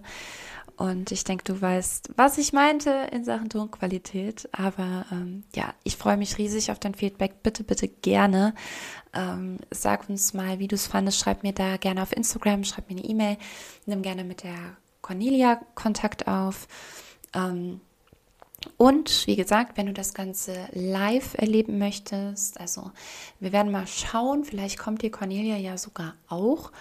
Und 0.79 1.11
ich 1.11 1.25
denke, 1.25 1.43
du 1.43 1.61
weißt, 1.61 2.11
was 2.15 2.39
ich 2.39 2.53
meinte 2.53 3.09
in 3.11 3.25
Sachen 3.25 3.49
Tonqualität. 3.49 4.49
Aber 4.53 5.07
ähm, 5.11 5.43
ja, 5.57 5.75
ich 5.83 5.97
freue 5.97 6.17
mich 6.17 6.39
riesig 6.39 6.71
auf 6.71 6.79
dein 6.79 6.95
Feedback. 6.95 7.43
Bitte, 7.43 7.65
bitte 7.65 7.89
gerne. 7.89 8.55
Ähm, 9.13 9.59
sag 9.73 10.09
uns 10.09 10.35
mal, 10.35 10.61
wie 10.61 10.69
du 10.69 10.77
es 10.77 10.87
fandest. 10.87 11.19
Schreib 11.19 11.43
mir 11.43 11.53
da 11.53 11.79
gerne 11.79 12.01
auf 12.01 12.17
Instagram, 12.17 12.63
schreib 12.63 12.89
mir 12.89 12.97
eine 12.97 13.09
E-Mail. 13.09 13.39
Nimm 13.87 14.03
gerne 14.03 14.23
mit 14.23 14.45
der 14.45 14.77
Cornelia 15.03 15.61
Kontakt 15.75 16.29
auf. 16.29 16.69
Ähm, 17.35 17.81
und 18.77 19.27
wie 19.27 19.37
gesagt, 19.37 19.77
wenn 19.77 19.87
du 19.87 19.93
das 19.93 20.15
Ganze 20.15 20.69
live 20.73 21.35
erleben 21.35 21.79
möchtest, 21.79 22.59
also 22.61 22.91
wir 23.39 23.53
werden 23.53 23.71
mal 23.71 23.87
schauen, 23.87 24.45
vielleicht 24.45 24.79
kommt 24.79 25.03
die 25.03 25.11
Cornelia 25.11 25.57
ja 25.57 25.79
sogar 25.79 26.15
auch 26.29 26.73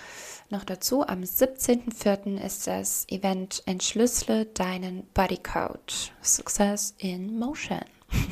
noch 0.50 0.64
dazu. 0.64 1.06
Am 1.06 1.22
17.04. 1.22 2.44
ist 2.44 2.68
das 2.68 3.06
Event 3.10 3.62
Entschlüssele 3.66 4.46
deinen 4.46 5.06
Bodycode. 5.14 6.12
Success 6.22 6.96
in 6.98 7.38
Motion. 7.38 7.82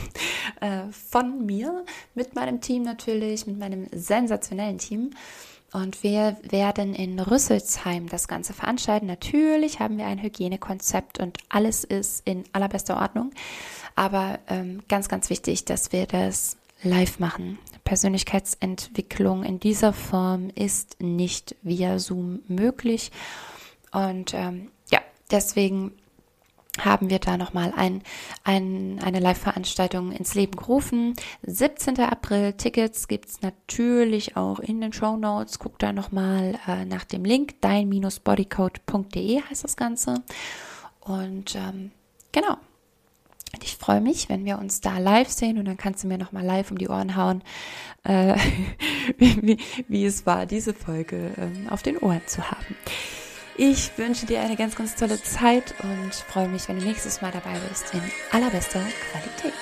Äh, 0.61 0.87
von 0.91 1.45
mir, 1.45 1.83
mit 2.13 2.33
meinem 2.33 2.61
Team 2.61 2.83
natürlich, 2.83 3.45
mit 3.45 3.59
meinem 3.59 3.87
sensationellen 3.91 4.77
Team. 4.77 5.09
Und 5.75 6.03
wir 6.03 6.37
werden 6.41 6.95
in 6.95 7.19
Rüsselsheim 7.19 8.07
das 8.07 8.29
Ganze 8.29 8.53
veranstalten. 8.53 9.07
Natürlich 9.07 9.81
haben 9.81 9.97
wir 9.97 10.05
ein 10.05 10.21
Hygienekonzept 10.21 11.19
und 11.19 11.37
alles 11.49 11.83
ist 11.83 12.25
in 12.25 12.45
allerbester 12.53 12.95
Ordnung. 12.95 13.31
Aber 13.93 14.39
ähm, 14.47 14.83
ganz, 14.87 15.09
ganz 15.09 15.29
wichtig, 15.29 15.65
dass 15.65 15.91
wir 15.91 16.05
das 16.05 16.55
live 16.81 17.19
machen. 17.19 17.59
Persönlichkeitsentwicklung 17.83 19.43
in 19.43 19.59
dieser 19.59 19.91
Form 19.91 20.49
ist 20.55 21.01
nicht 21.01 21.57
via 21.61 21.99
Zoom 21.99 22.39
möglich. 22.47 23.11
Und 23.91 24.33
ähm, 24.33 24.71
ja, 24.89 25.01
deswegen 25.29 25.91
haben 26.79 27.09
wir 27.09 27.19
da 27.19 27.37
nochmal 27.37 27.73
ein, 27.75 28.01
ein, 28.43 28.99
eine 29.03 29.19
Live-Veranstaltung 29.19 30.11
ins 30.11 30.35
Leben 30.35 30.57
gerufen. 30.57 31.13
17. 31.43 31.99
April, 31.99 32.53
Tickets 32.53 33.07
gibt 33.07 33.29
es 33.29 33.41
natürlich 33.41 34.35
auch 34.35 34.59
in 34.59 34.81
den 34.81 34.93
Show 34.93 35.15
Notes. 35.17 35.59
Guck 35.59 35.79
da 35.79 35.93
nochmal 35.93 36.59
äh, 36.67 36.85
nach 36.85 37.05
dem 37.05 37.23
Link, 37.23 37.61
dein-bodycode.de 37.61 39.41
heißt 39.41 39.63
das 39.63 39.77
Ganze. 39.77 40.23
Und 40.99 41.55
ähm, 41.55 41.91
genau. 42.31 42.57
Ich 43.63 43.77
freue 43.77 44.01
mich, 44.01 44.27
wenn 44.27 44.43
wir 44.43 44.59
uns 44.59 44.81
da 44.81 44.97
live 44.97 45.29
sehen 45.29 45.57
und 45.57 45.65
dann 45.65 45.77
kannst 45.77 46.03
du 46.03 46.07
mir 46.09 46.17
nochmal 46.17 46.43
live 46.43 46.71
um 46.71 46.77
die 46.77 46.89
Ohren 46.89 47.15
hauen, 47.15 47.41
äh, 48.03 48.35
wie, 49.17 49.41
wie, 49.41 49.57
wie, 49.87 50.05
es 50.05 50.25
war, 50.25 50.45
diese 50.45 50.73
Folge 50.73 51.31
ähm, 51.37 51.69
auf 51.69 51.81
den 51.81 51.97
Ohren 51.97 52.21
zu 52.27 52.51
haben. 52.51 52.75
Ich 53.57 53.97
wünsche 53.97 54.25
dir 54.25 54.41
eine 54.41 54.57
ganz, 54.57 54.75
ganz 54.75 54.95
tolle 54.95 55.21
Zeit 55.21 55.75
und 55.81 56.13
freue 56.13 56.49
mich, 56.49 56.67
wenn 56.67 56.77
du 56.77 56.85
nächstes 56.85 57.21
Mal 57.21 57.31
dabei 57.31 57.57
bist 57.69 57.93
in 57.93 58.01
allerbester 58.31 58.81
Qualität. 59.11 59.53